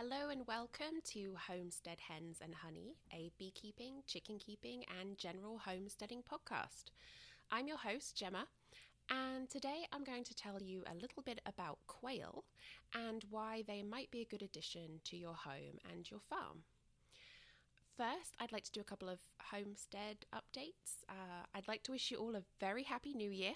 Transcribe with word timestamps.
Hello 0.00 0.28
and 0.30 0.46
welcome 0.46 1.00
to 1.06 1.34
Homestead 1.48 1.98
Hens 1.98 2.38
and 2.40 2.54
Honey, 2.54 2.94
a 3.12 3.32
beekeeping, 3.36 3.94
chicken 4.06 4.38
keeping, 4.38 4.84
and 5.00 5.18
general 5.18 5.58
homesteading 5.58 6.22
podcast. 6.22 6.92
I'm 7.50 7.66
your 7.66 7.78
host, 7.78 8.16
Gemma, 8.16 8.46
and 9.10 9.50
today 9.50 9.86
I'm 9.92 10.04
going 10.04 10.22
to 10.22 10.36
tell 10.36 10.62
you 10.62 10.84
a 10.86 10.94
little 10.94 11.24
bit 11.24 11.40
about 11.46 11.80
quail 11.88 12.44
and 12.94 13.24
why 13.28 13.64
they 13.66 13.82
might 13.82 14.08
be 14.12 14.20
a 14.20 14.24
good 14.24 14.40
addition 14.40 15.00
to 15.06 15.16
your 15.16 15.34
home 15.34 15.80
and 15.92 16.08
your 16.08 16.20
farm. 16.20 16.62
First, 17.96 18.36
I'd 18.38 18.52
like 18.52 18.62
to 18.66 18.72
do 18.72 18.80
a 18.80 18.84
couple 18.84 19.08
of 19.08 19.18
homestead 19.50 20.18
updates. 20.32 21.02
Uh, 21.08 21.42
I'd 21.56 21.66
like 21.66 21.82
to 21.82 21.90
wish 21.90 22.12
you 22.12 22.18
all 22.18 22.36
a 22.36 22.44
very 22.60 22.84
happy 22.84 23.14
new 23.14 23.32
year. 23.32 23.54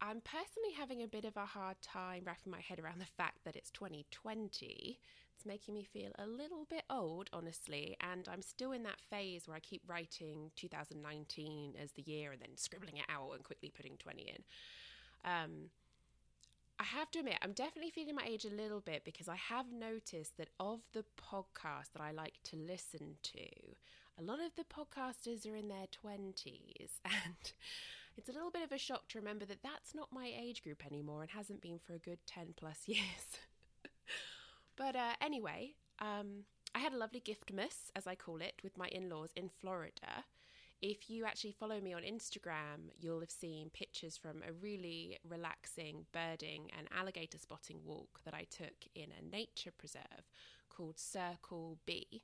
I'm 0.00 0.20
personally 0.20 0.74
having 0.78 1.02
a 1.02 1.08
bit 1.08 1.24
of 1.24 1.36
a 1.36 1.44
hard 1.44 1.82
time 1.82 2.22
wrapping 2.24 2.52
my 2.52 2.60
head 2.60 2.78
around 2.78 3.00
the 3.00 3.04
fact 3.04 3.38
that 3.44 3.56
it's 3.56 3.72
2020. 3.72 5.00
It's 5.40 5.46
making 5.46 5.72
me 5.72 5.84
feel 5.84 6.10
a 6.18 6.26
little 6.26 6.66
bit 6.68 6.82
old, 6.90 7.30
honestly, 7.32 7.96
and 8.02 8.28
I'm 8.30 8.42
still 8.42 8.72
in 8.72 8.82
that 8.82 9.00
phase 9.08 9.48
where 9.48 9.56
I 9.56 9.60
keep 9.60 9.80
writing 9.86 10.50
2019 10.54 11.76
as 11.82 11.92
the 11.92 12.02
year 12.02 12.32
and 12.32 12.42
then 12.42 12.58
scribbling 12.58 12.98
it 12.98 13.06
out 13.08 13.30
and 13.34 13.42
quickly 13.42 13.72
putting 13.74 13.96
20 13.96 14.20
in. 14.20 14.44
Um, 15.24 15.50
I 16.78 16.84
have 16.84 17.10
to 17.12 17.20
admit, 17.20 17.38
I'm 17.40 17.54
definitely 17.54 17.90
feeling 17.90 18.16
my 18.16 18.26
age 18.28 18.44
a 18.44 18.54
little 18.54 18.80
bit 18.80 19.02
because 19.02 19.28
I 19.28 19.36
have 19.36 19.72
noticed 19.72 20.36
that 20.36 20.50
of 20.60 20.80
the 20.92 21.06
podcasts 21.16 21.92
that 21.94 22.02
I 22.02 22.10
like 22.10 22.34
to 22.44 22.56
listen 22.56 23.14
to, 23.22 23.46
a 24.18 24.22
lot 24.22 24.40
of 24.40 24.52
the 24.56 24.64
podcasters 24.64 25.50
are 25.50 25.56
in 25.56 25.68
their 25.68 25.86
20s. 26.04 26.90
And 27.06 27.52
it's 28.18 28.28
a 28.28 28.32
little 28.32 28.50
bit 28.50 28.64
of 28.64 28.72
a 28.72 28.78
shock 28.78 29.08
to 29.08 29.18
remember 29.18 29.46
that 29.46 29.62
that's 29.62 29.94
not 29.94 30.12
my 30.12 30.30
age 30.38 30.62
group 30.62 30.84
anymore 30.84 31.22
and 31.22 31.30
hasn't 31.30 31.62
been 31.62 31.78
for 31.78 31.94
a 31.94 31.98
good 31.98 32.18
10 32.26 32.48
plus 32.58 32.86
years. 32.86 33.38
But 34.80 34.96
uh, 34.96 35.12
anyway, 35.20 35.74
um, 35.98 36.44
I 36.74 36.78
had 36.78 36.94
a 36.94 36.96
lovely 36.96 37.20
Giftmas, 37.20 37.90
as 37.94 38.06
I 38.06 38.14
call 38.14 38.40
it, 38.40 38.54
with 38.64 38.78
my 38.78 38.88
in 38.88 39.10
laws 39.10 39.28
in 39.36 39.50
Florida. 39.50 40.24
If 40.80 41.10
you 41.10 41.26
actually 41.26 41.52
follow 41.52 41.82
me 41.82 41.92
on 41.92 42.00
Instagram, 42.00 42.88
you'll 42.98 43.20
have 43.20 43.30
seen 43.30 43.68
pictures 43.74 44.16
from 44.16 44.42
a 44.42 44.54
really 44.54 45.18
relaxing 45.28 46.06
birding 46.12 46.70
and 46.78 46.88
alligator 46.98 47.36
spotting 47.36 47.80
walk 47.84 48.20
that 48.24 48.32
I 48.32 48.46
took 48.50 48.72
in 48.94 49.08
a 49.12 49.30
nature 49.30 49.70
preserve 49.76 50.24
called 50.70 50.98
Circle 50.98 51.76
B. 51.84 52.22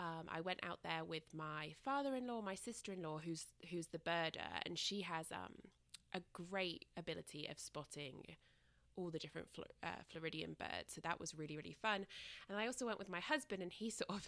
Um, 0.00 0.28
I 0.28 0.40
went 0.40 0.60
out 0.62 0.78
there 0.82 1.04
with 1.04 1.34
my 1.34 1.74
father-in-law, 1.84 2.40
my 2.40 2.54
sister-in-law, 2.54 3.18
who's 3.18 3.44
who's 3.70 3.88
the 3.88 3.98
birder, 3.98 4.62
and 4.64 4.78
she 4.78 5.02
has 5.02 5.30
um, 5.30 5.52
a 6.14 6.22
great 6.32 6.86
ability 6.96 7.46
of 7.50 7.58
spotting 7.58 8.24
all 8.96 9.10
the 9.10 9.18
different 9.18 9.48
uh, 9.82 9.88
Floridian 10.08 10.56
birds. 10.58 10.94
So 10.94 11.00
that 11.02 11.20
was 11.20 11.34
really, 11.34 11.56
really 11.56 11.76
fun. 11.80 12.06
And 12.48 12.58
I 12.58 12.66
also 12.66 12.86
went 12.86 12.98
with 12.98 13.08
my 13.08 13.20
husband, 13.20 13.62
and 13.62 13.72
he 13.72 13.90
sort 13.90 14.10
of 14.10 14.26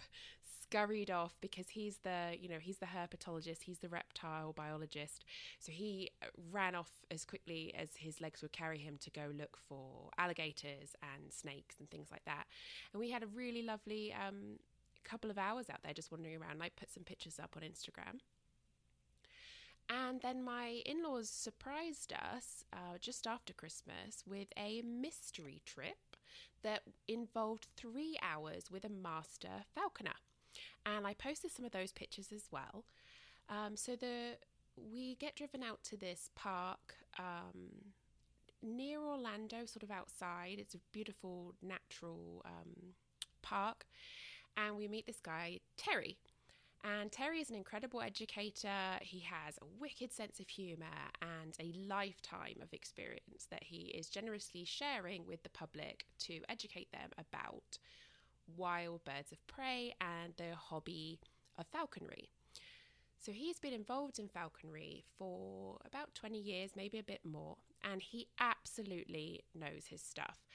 scurried 0.61 1.09
off 1.09 1.35
because 1.41 1.69
he's 1.69 1.97
the, 2.03 2.35
you 2.39 2.47
know, 2.47 2.59
he's 2.59 2.77
the 2.77 2.85
herpetologist, 2.85 3.63
he's 3.63 3.79
the 3.79 3.89
reptile 3.89 4.53
biologist. 4.53 5.25
So 5.59 5.71
he 5.71 6.11
ran 6.51 6.75
off 6.75 6.91
as 7.09 7.25
quickly 7.25 7.73
as 7.77 7.89
his 7.97 8.21
legs 8.21 8.41
would 8.41 8.51
carry 8.51 8.77
him 8.77 8.97
to 9.01 9.09
go 9.09 9.31
look 9.35 9.57
for 9.67 10.09
alligators 10.17 10.95
and 11.01 11.33
snakes 11.33 11.75
and 11.79 11.89
things 11.89 12.09
like 12.11 12.23
that. 12.25 12.45
And 12.93 12.99
we 12.99 13.09
had 13.09 13.23
a 13.23 13.27
really 13.27 13.63
lovely 13.63 14.13
um, 14.13 14.59
couple 15.03 15.31
of 15.31 15.37
hours 15.37 15.69
out 15.69 15.81
there 15.83 15.93
just 15.93 16.11
wandering 16.11 16.35
around. 16.35 16.61
I 16.61 16.69
put 16.69 16.91
some 16.91 17.03
pictures 17.03 17.39
up 17.41 17.55
on 17.55 17.63
Instagram. 17.63 18.19
And 19.89 20.21
then 20.21 20.43
my 20.43 20.81
in 20.85 21.03
laws 21.03 21.29
surprised 21.29 22.13
us 22.13 22.63
uh, 22.71 22.97
just 22.99 23.25
after 23.25 23.53
Christmas 23.53 24.23
with 24.27 24.47
a 24.55 24.83
mystery 24.83 25.61
trip 25.65 26.15
that 26.61 26.83
involved 27.07 27.67
three 27.75 28.17
hours 28.21 28.69
with 28.71 28.85
a 28.85 28.89
master 28.89 29.65
falconer. 29.73 30.13
And 30.85 31.07
I 31.07 31.13
posted 31.13 31.51
some 31.51 31.65
of 31.65 31.71
those 31.71 31.91
pictures 31.91 32.31
as 32.33 32.43
well. 32.51 32.85
Um, 33.49 33.75
so 33.75 33.95
the 33.95 34.37
we 34.91 35.15
get 35.15 35.35
driven 35.35 35.63
out 35.63 35.83
to 35.83 35.97
this 35.97 36.29
park 36.35 36.95
um, 37.17 37.93
near 38.61 39.01
Orlando, 39.01 39.65
sort 39.65 39.83
of 39.83 39.91
outside. 39.91 40.57
It's 40.59 40.75
a 40.75 40.79
beautiful 40.91 41.53
natural 41.61 42.43
um, 42.45 42.93
park, 43.41 43.85
and 44.55 44.77
we 44.77 44.87
meet 44.87 45.05
this 45.05 45.19
guy 45.21 45.59
Terry, 45.77 46.17
and 46.83 47.11
Terry 47.11 47.41
is 47.41 47.49
an 47.49 47.55
incredible 47.55 48.01
educator. 48.01 48.97
He 49.01 49.19
has 49.19 49.57
a 49.57 49.65
wicked 49.79 50.13
sense 50.13 50.39
of 50.39 50.47
humour 50.47 50.85
and 51.21 51.55
a 51.59 51.77
lifetime 51.87 52.57
of 52.61 52.73
experience 52.73 53.47
that 53.51 53.63
he 53.63 53.87
is 53.97 54.09
generously 54.09 54.63
sharing 54.63 55.25
with 55.25 55.43
the 55.43 55.49
public 55.49 56.05
to 56.19 56.41
educate 56.47 56.91
them 56.91 57.09
about 57.17 57.77
wild 58.55 59.03
birds 59.03 59.31
of 59.31 59.45
prey 59.47 59.93
and 59.99 60.33
the 60.37 60.55
hobby 60.55 61.19
of 61.57 61.67
falconry. 61.67 62.29
So 63.19 63.33
he's 63.33 63.59
been 63.59 63.73
involved 63.73 64.17
in 64.17 64.29
falconry 64.29 65.03
for 65.17 65.77
about 65.85 66.15
20 66.15 66.39
years, 66.39 66.71
maybe 66.75 66.99
a 66.99 67.03
bit 67.03 67.25
more, 67.25 67.57
and 67.83 68.01
he 68.01 68.27
absolutely 68.39 69.43
knows 69.53 69.87
his 69.89 70.01
stuff. 70.01 70.45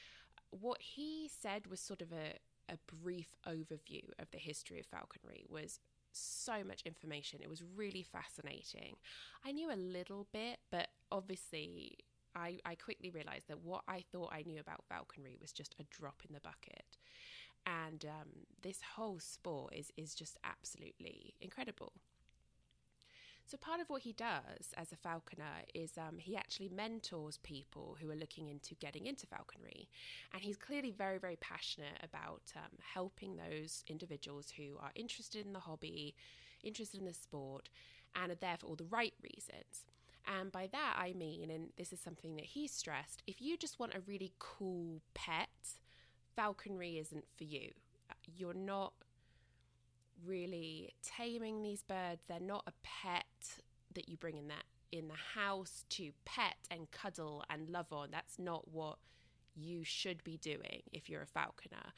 What 0.51 0.81
he 0.81 1.31
said 1.31 1.67
was 1.67 1.81
sort 1.81 2.01
of 2.01 2.13
a, 2.13 2.39
a 2.73 2.79
brief 3.03 3.37
overview 3.47 4.05
of 4.19 4.31
the 4.31 4.39
history 4.39 4.81
of 4.81 4.87
falconry 4.87 5.45
was 5.51 5.79
so 6.17 6.65
much 6.65 6.83
information. 6.85 7.41
It 7.43 7.51
was 7.51 7.63
really 7.77 8.03
fascinating. 8.03 8.97
I 9.45 9.53
knew 9.53 9.73
a 9.73 9.77
little 9.77 10.27
bit, 10.33 10.59
but 10.71 10.89
obviously, 11.11 11.99
I, 12.35 12.59
I 12.65 12.75
quickly 12.75 13.11
realized 13.11 13.49
that 13.49 13.61
what 13.61 13.83
I 13.89 14.05
thought 14.13 14.33
I 14.33 14.43
knew 14.47 14.61
about 14.61 14.85
falconry 14.89 15.37
was 15.41 15.53
just 15.53 15.75
a 15.79 15.85
drop 15.85 16.23
in 16.27 16.35
the 16.35 16.41
bucket. 16.41 16.99
And 17.67 18.05
um, 18.05 18.29
this 18.63 18.81
whole 18.97 19.19
sport 19.21 19.75
is, 19.75 19.91
is 19.97 20.15
just 20.15 20.37
absolutely 20.45 21.35
incredible. 21.41 21.93
So, 23.47 23.59
part 23.59 23.81
of 23.81 23.91
what 23.91 24.03
he 24.03 24.13
does 24.13 24.73
as 24.77 24.91
a 24.91 24.97
falconer 24.97 25.63
is 25.75 25.99
um, 25.99 26.17
he 26.17 26.35
actually 26.35 26.71
mentors 26.71 27.39
people 27.39 27.97
who 28.01 28.11
are 28.11 28.17
looking 28.17 28.49
into 28.49 28.75
getting 28.77 29.07
into 29.07 29.27
falconry. 29.27 29.89
And 30.33 30.43
he's 30.43 30.57
clearly 30.57 30.91
very, 30.91 31.19
very 31.19 31.37
passionate 31.37 31.99
about 32.03 32.43
um, 32.57 32.79
helping 32.95 33.37
those 33.37 33.85
individuals 33.87 34.53
who 34.57 34.79
are 34.81 34.93
interested 34.95 35.45
in 35.45 35.53
the 35.53 35.61
hobby, 35.61 36.15
interested 36.63 37.01
in 37.01 37.07
the 37.07 37.13
sport, 37.13 37.69
and 38.17 38.33
are 38.33 38.37
there 38.37 38.57
for 38.59 38.67
all 38.67 38.77
the 38.77 38.85
right 38.85 39.15
reasons. 39.23 39.85
And 40.27 40.51
by 40.51 40.69
that, 40.73 40.97
I 40.99 41.13
mean, 41.13 41.51
and 41.51 41.69
this 41.77 41.93
is 41.93 42.01
something 42.01 42.37
that 42.37 42.47
he 42.47 42.67
stressed 42.67 43.23
if 43.27 43.43
you 43.43 43.59
just 43.59 43.79
want 43.79 43.95
a 43.95 44.01
really 44.01 44.33
cool 44.39 45.03
pet, 45.13 45.51
falconry 46.35 46.99
isn't 46.99 47.27
for 47.37 47.45
you. 47.45 47.73
You're 48.25 48.55
not 48.55 48.95
really 50.25 50.95
taming 51.03 51.63
these 51.63 51.83
birds. 51.83 52.23
They're 52.27 52.41
not 52.41 52.65
a 52.67 52.73
pet 52.83 53.25
that 53.95 54.09
you 54.09 54.17
bring 54.17 54.37
in 54.37 54.49
that 54.49 54.65
in 54.93 55.09
the 55.09 55.41
house 55.41 55.85
to 55.91 56.13
pet 56.25 56.57
and 56.71 56.91
cuddle 56.91 57.45
and 57.51 57.69
love 57.69 57.93
on. 57.93 58.09
That's 58.13 58.39
not 58.39 58.69
what 58.69 58.99
you 59.57 59.83
should 59.85 60.23
be 60.23 60.37
doing 60.37 60.83
if 60.93 61.09
you're 61.09 61.23
a 61.23 61.27
falconer. 61.27 61.93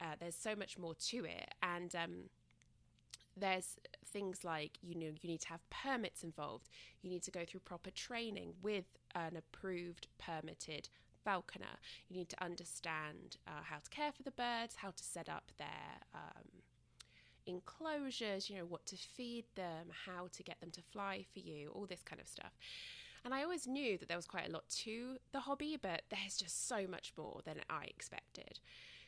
Uh, 0.00 0.14
there's 0.18 0.36
so 0.36 0.54
much 0.54 0.78
more 0.78 0.94
to 0.94 1.24
it, 1.24 1.54
and 1.62 1.94
um, 1.94 2.14
there's 3.36 3.76
things 4.06 4.44
like 4.44 4.78
you 4.82 4.94
know 4.94 5.12
you 5.20 5.28
need 5.28 5.40
to 5.40 5.48
have 5.48 5.60
permits 5.70 6.22
involved. 6.22 6.68
You 7.02 7.10
need 7.10 7.22
to 7.24 7.30
go 7.30 7.44
through 7.44 7.60
proper 7.60 7.90
training 7.90 8.54
with 8.62 8.86
an 9.14 9.36
approved, 9.36 10.08
permitted 10.18 10.88
falconer. 11.24 11.78
You 12.08 12.18
need 12.18 12.28
to 12.30 12.44
understand 12.44 13.36
uh, 13.46 13.62
how 13.62 13.76
to 13.78 13.90
care 13.90 14.12
for 14.12 14.22
the 14.22 14.30
birds, 14.30 14.76
how 14.76 14.90
to 14.90 15.04
set 15.04 15.28
up 15.28 15.52
their 15.58 16.00
um, 16.14 16.53
enclosures, 17.46 18.48
you 18.48 18.56
know, 18.56 18.64
what 18.64 18.86
to 18.86 18.96
feed 18.96 19.44
them, 19.54 19.88
how 20.06 20.28
to 20.32 20.42
get 20.42 20.60
them 20.60 20.70
to 20.72 20.82
fly 20.82 21.24
for 21.32 21.40
you, 21.40 21.70
all 21.74 21.86
this 21.86 22.02
kind 22.02 22.20
of 22.20 22.28
stuff. 22.28 22.52
And 23.24 23.32
I 23.32 23.42
always 23.42 23.66
knew 23.66 23.96
that 23.98 24.08
there 24.08 24.18
was 24.18 24.26
quite 24.26 24.48
a 24.48 24.52
lot 24.52 24.68
to 24.84 25.16
the 25.32 25.40
hobby, 25.40 25.78
but 25.80 26.02
there's 26.10 26.36
just 26.36 26.68
so 26.68 26.86
much 26.86 27.12
more 27.16 27.40
than 27.44 27.56
I 27.70 27.84
expected. 27.84 28.60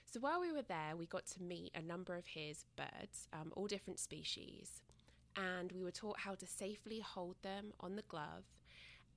So 0.06 0.20
while 0.20 0.40
we 0.40 0.52
were 0.52 0.62
there, 0.62 0.96
we 0.96 1.06
got 1.06 1.26
to 1.26 1.42
meet 1.42 1.72
a 1.74 1.82
number 1.82 2.16
of 2.16 2.26
his 2.26 2.64
birds, 2.76 3.28
um, 3.32 3.52
all 3.56 3.66
different 3.66 3.98
species, 3.98 4.80
and 5.36 5.72
we 5.72 5.82
were 5.82 5.90
taught 5.90 6.20
how 6.20 6.34
to 6.34 6.46
safely 6.46 7.00
hold 7.00 7.36
them 7.42 7.72
on 7.80 7.96
the 7.96 8.02
glove. 8.02 8.44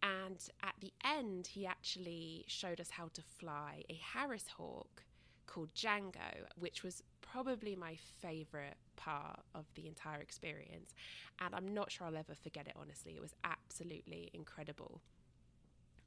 And 0.01 0.37
at 0.63 0.75
the 0.81 0.91
end, 1.05 1.47
he 1.47 1.65
actually 1.65 2.45
showed 2.47 2.79
us 2.79 2.89
how 2.89 3.09
to 3.13 3.21
fly 3.21 3.83
a 3.89 3.99
Harris 4.13 4.47
hawk 4.57 5.03
called 5.45 5.73
Django, 5.73 6.45
which 6.57 6.83
was 6.83 7.03
probably 7.21 7.75
my 7.75 7.97
favorite 8.21 8.77
part 8.99 9.39
of 9.55 9.65
the 9.75 9.87
entire 9.87 10.19
experience. 10.19 10.93
And 11.39 11.55
I'm 11.55 11.73
not 11.73 11.91
sure 11.91 12.05
I'll 12.05 12.17
ever 12.17 12.35
forget 12.35 12.67
it, 12.67 12.73
honestly. 12.79 13.13
It 13.15 13.21
was 13.21 13.33
absolutely 13.43 14.29
incredible. 14.33 15.01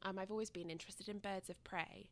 Um, 0.03 0.19
I've 0.19 0.31
always 0.31 0.51
been 0.51 0.71
interested 0.71 1.09
in 1.09 1.19
birds 1.19 1.49
of 1.49 1.63
prey, 1.65 2.11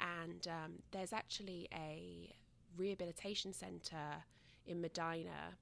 and 0.00 0.46
um, 0.48 0.72
there's 0.90 1.12
actually 1.12 1.68
a 1.72 2.34
rehabilitation 2.76 3.52
centre 3.52 4.24
in 4.66 4.80
Medina 4.80 5.56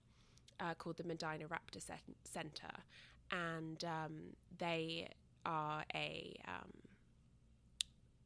uh, 0.60 0.74
called 0.74 0.96
the 0.96 1.04
Medina 1.04 1.44
Raptor 1.46 1.82
Centre, 2.24 2.76
and 3.30 3.84
um, 3.84 4.12
they 4.58 5.08
are 5.44 5.84
a 5.94 6.34
um, 6.48 6.70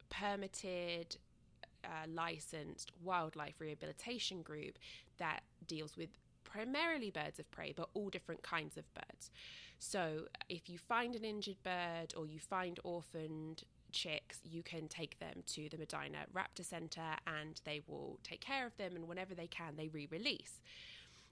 permitted 0.09 1.17
uh, 1.83 2.07
licensed 2.07 2.91
wildlife 3.03 3.55
rehabilitation 3.59 4.41
group 4.41 4.77
that 5.17 5.41
deals 5.65 5.97
with 5.97 6.09
primarily 6.43 7.11
birds 7.11 7.39
of 7.39 7.49
prey, 7.51 7.73
but 7.75 7.89
all 7.93 8.09
different 8.09 8.41
kinds 8.41 8.77
of 8.77 8.85
birds. 8.93 9.29
So 9.79 10.23
uh, 10.33 10.43
if 10.49 10.69
you 10.69 10.77
find 10.77 11.15
an 11.15 11.23
injured 11.23 11.61
bird 11.63 12.13
or 12.15 12.25
you 12.25 12.39
find 12.39 12.79
orphaned 12.83 13.63
chicks, 13.91 14.39
you 14.43 14.63
can 14.63 14.87
take 14.87 15.19
them 15.19 15.43
to 15.47 15.69
the 15.69 15.77
Medina 15.77 16.25
Raptor 16.33 16.65
Centre 16.65 17.15
and 17.25 17.61
they 17.63 17.81
will 17.87 18.19
take 18.23 18.41
care 18.41 18.65
of 18.65 18.75
them. 18.77 18.95
And 18.95 19.07
whenever 19.07 19.35
they 19.35 19.47
can, 19.47 19.75
they 19.75 19.89
re 19.89 20.07
release. 20.09 20.61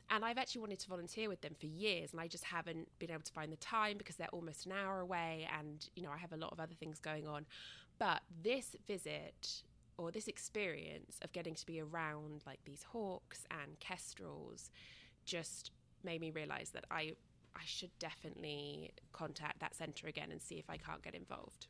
And 0.09 0.23
I've 0.23 0.37
actually 0.37 0.61
wanted 0.61 0.79
to 0.79 0.89
volunteer 0.89 1.29
with 1.29 1.41
them 1.41 1.55
for 1.59 1.65
years, 1.65 2.11
and 2.11 2.21
I 2.21 2.27
just 2.27 2.43
haven't 2.43 2.87
been 2.99 3.09
able 3.09 3.23
to 3.23 3.31
find 3.31 3.51
the 3.51 3.57
time 3.57 3.97
because 3.97 4.15
they're 4.17 4.27
almost 4.31 4.67
an 4.67 4.73
hour 4.73 4.99
away, 4.99 5.47
and 5.57 5.89
you 5.95 6.03
know 6.03 6.11
I 6.11 6.17
have 6.17 6.31
a 6.31 6.37
lot 6.37 6.51
of 6.51 6.59
other 6.59 6.75
things 6.75 6.99
going 6.99 7.27
on. 7.27 7.47
But 7.97 8.21
this 8.43 8.75
visit 8.85 9.63
or 9.97 10.11
this 10.11 10.27
experience 10.27 11.19
of 11.21 11.31
getting 11.31 11.55
to 11.55 11.65
be 11.65 11.79
around 11.81 12.43
like 12.45 12.59
these 12.65 12.83
hawks 12.83 13.45
and 13.51 13.79
kestrels 13.79 14.69
just 15.25 15.71
made 16.03 16.21
me 16.21 16.31
realize 16.31 16.71
that 16.71 16.85
I 16.91 17.13
I 17.55 17.63
should 17.65 17.91
definitely 17.99 18.91
contact 19.13 19.59
that 19.59 19.75
centre 19.75 20.07
again 20.07 20.29
and 20.31 20.41
see 20.41 20.55
if 20.55 20.69
I 20.69 20.77
can't 20.77 21.01
get 21.01 21.15
involved. 21.15 21.67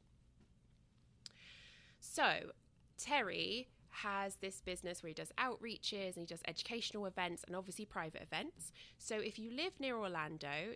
So, 1.99 2.51
Terry 2.97 3.67
has 3.89 4.35
this 4.37 4.61
business 4.61 5.01
where 5.01 5.09
he 5.09 5.13
does 5.13 5.31
outreaches 5.37 6.15
and 6.15 6.17
he 6.17 6.25
does 6.25 6.41
educational 6.47 7.05
events 7.05 7.43
and 7.45 7.55
obviously 7.55 7.85
private 7.85 8.21
events. 8.21 8.71
So, 8.97 9.17
if 9.17 9.37
you 9.37 9.51
live 9.51 9.73
near 9.79 9.97
Orlando, 9.97 10.75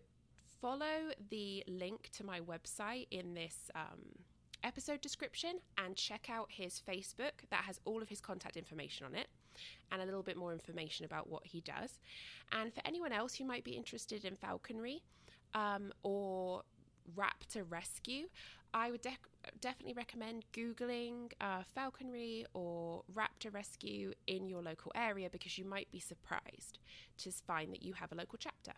follow 0.62 1.12
the 1.30 1.64
link 1.68 2.10
to 2.14 2.26
my 2.26 2.40
website 2.40 3.08
in 3.12 3.34
this 3.34 3.72
um, 3.76 4.02
episode 4.64 5.02
description 5.02 5.60
and 5.78 5.96
check 5.96 6.30
out 6.30 6.48
his 6.50 6.82
Facebook 6.88 7.32
that 7.50 7.64
has 7.64 7.80
all 7.86 8.02
of 8.02 8.10
his 8.10 8.22
contact 8.22 8.58
information 8.58 9.06
on 9.06 9.16
it 9.16 9.28
and 9.92 10.02
a 10.02 10.06
little 10.06 10.24
bit 10.24 10.38
more 10.38 10.54
information 10.54 11.06
about 11.06 11.30
what 11.30 11.46
he 11.46 11.62
does. 11.62 12.00
And 12.52 12.74
for 12.74 12.82
anyone 12.86 13.12
else 13.12 13.36
who 13.36 13.46
might 13.46 13.64
be 13.64 13.72
interested 13.72 14.26
in 14.26 14.36
falconry 14.36 15.04
um, 15.54 15.92
or 16.04 16.64
raptor 17.16 17.64
rescue, 17.68 18.28
I 18.74 18.92
would 18.92 19.02
de- 19.02 19.18
definitely 19.62 19.94
recommend 19.94 20.46
Googling 20.54 21.32
uh, 21.42 21.64
falconry 21.74 22.46
or 22.54 23.04
raptor 23.14 23.52
rescue 23.52 24.14
in 24.28 24.48
your 24.48 24.62
local 24.62 24.92
area 24.96 25.30
because 25.30 25.58
you 25.58 25.66
might 25.66 25.90
be 25.92 26.00
surprised 26.00 26.78
to 27.18 27.32
find 27.32 27.74
that 27.74 27.82
you 27.82 27.94
have 27.94 28.12
a 28.12 28.16
local 28.16 28.38
chapter. 28.38 28.74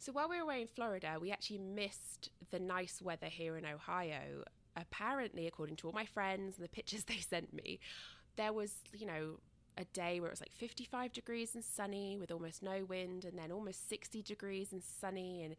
So 0.00 0.12
while 0.12 0.30
we 0.30 0.36
were 0.36 0.42
away 0.42 0.62
in 0.62 0.66
Florida, 0.66 1.18
we 1.20 1.30
actually 1.30 1.58
missed 1.58 2.30
the 2.50 2.58
nice 2.58 3.02
weather 3.02 3.26
here 3.26 3.58
in 3.58 3.66
Ohio. 3.66 4.44
Apparently, 4.74 5.46
according 5.46 5.76
to 5.76 5.88
all 5.88 5.92
my 5.92 6.06
friends 6.06 6.56
and 6.56 6.64
the 6.64 6.70
pictures 6.70 7.04
they 7.08 7.18
sent 7.18 7.52
me, 7.52 7.80
there 8.36 8.54
was, 8.54 8.72
you 8.94 9.06
know, 9.06 9.40
a 9.76 9.84
day 9.84 10.18
where 10.18 10.28
it 10.28 10.32
was 10.32 10.40
like 10.40 10.52
55 10.52 11.12
degrees 11.12 11.54
and 11.54 11.62
sunny 11.62 12.16
with 12.16 12.30
almost 12.30 12.62
no 12.62 12.82
wind, 12.88 13.26
and 13.26 13.38
then 13.38 13.52
almost 13.52 13.90
60 13.90 14.22
degrees 14.22 14.72
and 14.72 14.82
sunny, 14.82 15.44
and 15.44 15.54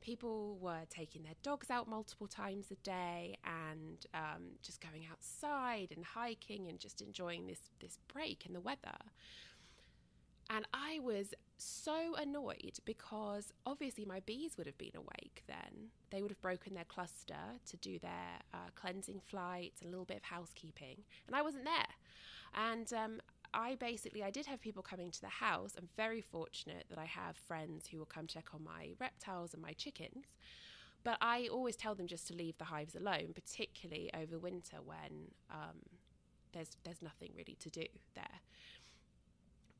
people 0.00 0.56
were 0.58 0.84
taking 0.88 1.22
their 1.22 1.34
dogs 1.42 1.70
out 1.70 1.86
multiple 1.86 2.26
times 2.26 2.70
a 2.70 2.76
day 2.76 3.36
and 3.44 4.06
um, 4.14 4.52
just 4.62 4.80
going 4.80 5.06
outside 5.10 5.88
and 5.94 6.02
hiking 6.02 6.66
and 6.66 6.78
just 6.78 7.02
enjoying 7.02 7.46
this 7.46 7.60
this 7.78 7.98
break 8.10 8.46
in 8.46 8.54
the 8.54 8.60
weather. 8.60 8.96
And 10.50 10.66
I 10.74 10.98
was 11.02 11.34
so 11.56 12.14
annoyed 12.20 12.78
because 12.84 13.52
obviously 13.64 14.04
my 14.04 14.20
bees 14.20 14.56
would 14.58 14.66
have 14.66 14.78
been 14.78 14.96
awake 14.96 15.44
then. 15.46 15.90
They 16.10 16.20
would 16.22 16.30
have 16.30 16.40
broken 16.40 16.74
their 16.74 16.84
cluster 16.84 17.34
to 17.66 17.76
do 17.76 17.98
their 17.98 18.40
uh, 18.52 18.70
cleansing 18.74 19.20
flights 19.24 19.80
and 19.80 19.88
a 19.88 19.90
little 19.90 20.04
bit 20.04 20.18
of 20.18 20.24
housekeeping, 20.24 21.04
and 21.26 21.36
I 21.36 21.42
wasn't 21.42 21.64
there. 21.64 21.94
And 22.54 22.92
um, 22.92 23.20
I 23.54 23.76
basically 23.76 24.22
I 24.22 24.30
did 24.30 24.46
have 24.46 24.60
people 24.60 24.82
coming 24.82 25.10
to 25.10 25.20
the 25.20 25.28
house. 25.28 25.74
I'm 25.78 25.88
very 25.96 26.20
fortunate 26.20 26.86
that 26.90 26.98
I 26.98 27.06
have 27.06 27.36
friends 27.36 27.86
who 27.88 27.98
will 27.98 28.06
come 28.06 28.26
check 28.26 28.48
on 28.54 28.64
my 28.64 28.90
reptiles 29.00 29.54
and 29.54 29.62
my 29.62 29.72
chickens. 29.72 30.26
But 31.04 31.18
I 31.20 31.48
always 31.50 31.76
tell 31.76 31.94
them 31.94 32.06
just 32.06 32.28
to 32.28 32.34
leave 32.34 32.58
the 32.58 32.64
hives 32.64 32.94
alone, 32.94 33.32
particularly 33.34 34.10
over 34.14 34.38
winter 34.38 34.76
when 34.84 35.32
um, 35.50 35.80
there's 36.52 36.70
there's 36.84 37.02
nothing 37.02 37.32
really 37.36 37.56
to 37.60 37.70
do 37.70 37.86
there. 38.14 38.40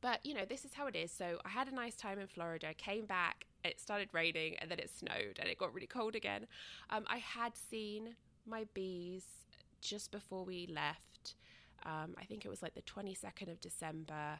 But 0.03 0.23
you 0.25 0.33
know, 0.33 0.43
this 0.43 0.65
is 0.65 0.73
how 0.73 0.87
it 0.87 0.97
is. 0.97 1.11
So 1.11 1.39
I 1.45 1.49
had 1.49 1.69
a 1.69 1.73
nice 1.73 1.95
time 1.95 2.19
in 2.19 2.27
Florida. 2.27 2.73
Came 2.73 3.05
back, 3.05 3.45
it 3.63 3.79
started 3.79 4.09
raining, 4.11 4.57
and 4.57 4.69
then 4.69 4.77
it 4.77 4.89
snowed, 4.89 5.39
and 5.39 5.47
it 5.47 5.57
got 5.57 5.73
really 5.73 5.87
cold 5.87 6.13
again. 6.13 6.45
Um, 6.89 7.05
I 7.07 7.17
had 7.17 7.53
seen 7.55 8.15
my 8.45 8.65
bees 8.73 9.23
just 9.81 10.11
before 10.11 10.43
we 10.43 10.67
left. 10.67 11.35
Um, 11.85 12.15
I 12.19 12.25
think 12.25 12.43
it 12.43 12.49
was 12.49 12.61
like 12.61 12.75
the 12.75 12.81
22nd 12.81 13.49
of 13.49 13.61
December. 13.61 14.39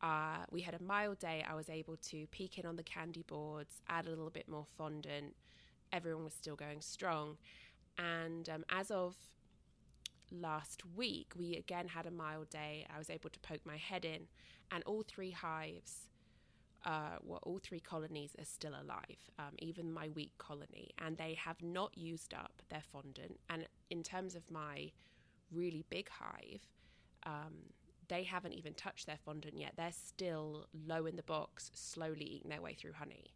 Uh, 0.00 0.46
we 0.50 0.62
had 0.62 0.74
a 0.74 0.82
mild 0.82 1.18
day. 1.18 1.44
I 1.48 1.54
was 1.54 1.68
able 1.68 1.96
to 1.96 2.26
peek 2.30 2.58
in 2.58 2.64
on 2.64 2.76
the 2.76 2.82
candy 2.82 3.24
boards, 3.26 3.82
add 3.90 4.06
a 4.06 4.10
little 4.10 4.30
bit 4.30 4.48
more 4.48 4.66
fondant. 4.78 5.34
Everyone 5.92 6.24
was 6.24 6.34
still 6.34 6.56
going 6.56 6.80
strong. 6.80 7.36
And 7.98 8.48
um, 8.48 8.64
as 8.70 8.90
of 8.90 9.16
last 10.32 10.82
week, 10.96 11.32
we 11.38 11.56
again 11.56 11.88
had 11.88 12.06
a 12.06 12.10
mild 12.10 12.48
day. 12.48 12.86
I 12.94 12.98
was 12.98 13.10
able 13.10 13.28
to 13.30 13.40
poke 13.40 13.64
my 13.64 13.76
head 13.76 14.06
in, 14.06 14.28
and 14.74 14.82
all 14.84 15.04
three 15.06 15.30
hives, 15.30 16.10
uh, 16.84 17.16
well, 17.22 17.38
all 17.44 17.60
three 17.62 17.80
colonies 17.80 18.34
are 18.38 18.44
still 18.44 18.72
alive, 18.72 19.30
um, 19.38 19.54
even 19.58 19.92
my 19.92 20.08
weak 20.08 20.32
colony, 20.36 20.90
and 20.98 21.16
they 21.16 21.34
have 21.34 21.62
not 21.62 21.96
used 21.96 22.34
up 22.34 22.60
their 22.68 22.82
fondant. 22.92 23.38
And 23.48 23.66
in 23.90 24.02
terms 24.02 24.34
of 24.34 24.50
my 24.50 24.90
really 25.52 25.84
big 25.88 26.08
hive, 26.08 26.60
um, 27.24 27.54
they 28.08 28.24
haven't 28.24 28.52
even 28.52 28.74
touched 28.74 29.06
their 29.06 29.18
fondant 29.24 29.56
yet. 29.56 29.74
They're 29.76 29.92
still 29.92 30.66
low 30.86 31.06
in 31.06 31.16
the 31.16 31.22
box, 31.22 31.70
slowly 31.72 32.24
eating 32.24 32.50
their 32.50 32.60
way 32.60 32.74
through 32.74 32.94
honey. 32.94 33.32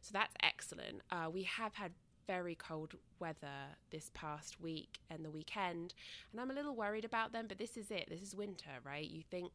So 0.00 0.10
that's 0.12 0.34
excellent. 0.42 1.02
Uh, 1.10 1.28
we 1.30 1.42
have 1.42 1.74
had 1.74 1.92
very 2.26 2.54
cold 2.54 2.94
weather 3.20 3.76
this 3.90 4.10
past 4.14 4.60
week 4.60 4.98
and 5.10 5.24
the 5.24 5.30
weekend, 5.30 5.94
and 6.32 6.40
I'm 6.40 6.50
a 6.50 6.54
little 6.54 6.74
worried 6.74 7.04
about 7.04 7.32
them, 7.32 7.46
but 7.46 7.58
this 7.58 7.76
is 7.76 7.90
it. 7.90 8.08
This 8.08 8.22
is 8.22 8.34
winter, 8.34 8.70
right? 8.84 9.08
You 9.08 9.22
think 9.30 9.52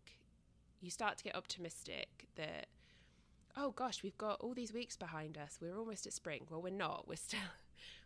you 0.83 0.91
start 0.91 1.17
to 1.17 1.23
get 1.23 1.35
optimistic 1.35 2.27
that 2.35 2.67
oh 3.55 3.71
gosh, 3.71 4.03
we've 4.03 4.17
got 4.17 4.41
all 4.41 4.53
these 4.53 4.73
weeks 4.73 4.97
behind 4.97 5.37
us. 5.37 5.59
We're 5.61 5.77
almost 5.77 6.07
at 6.07 6.13
spring. 6.13 6.45
Well, 6.49 6.61
we're 6.61 6.71
not. 6.71 7.05
We're 7.07 7.15
still 7.15 7.39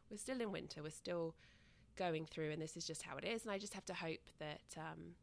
we're 0.10 0.18
still 0.18 0.40
in 0.40 0.52
winter. 0.52 0.82
We're 0.84 0.90
still 0.92 1.36
going 1.98 2.26
through, 2.26 2.52
and 2.52 2.62
this 2.62 2.78
is 2.78 2.86
just 2.86 3.02
how 3.02 3.18
it 3.18 3.26
is. 3.26 3.44
And 3.44 3.52
I 3.52 3.58
just 3.58 3.74
have 3.74 3.86
to 3.86 3.94
hope 3.94 4.30
that 4.40 4.62
um, 4.78 5.16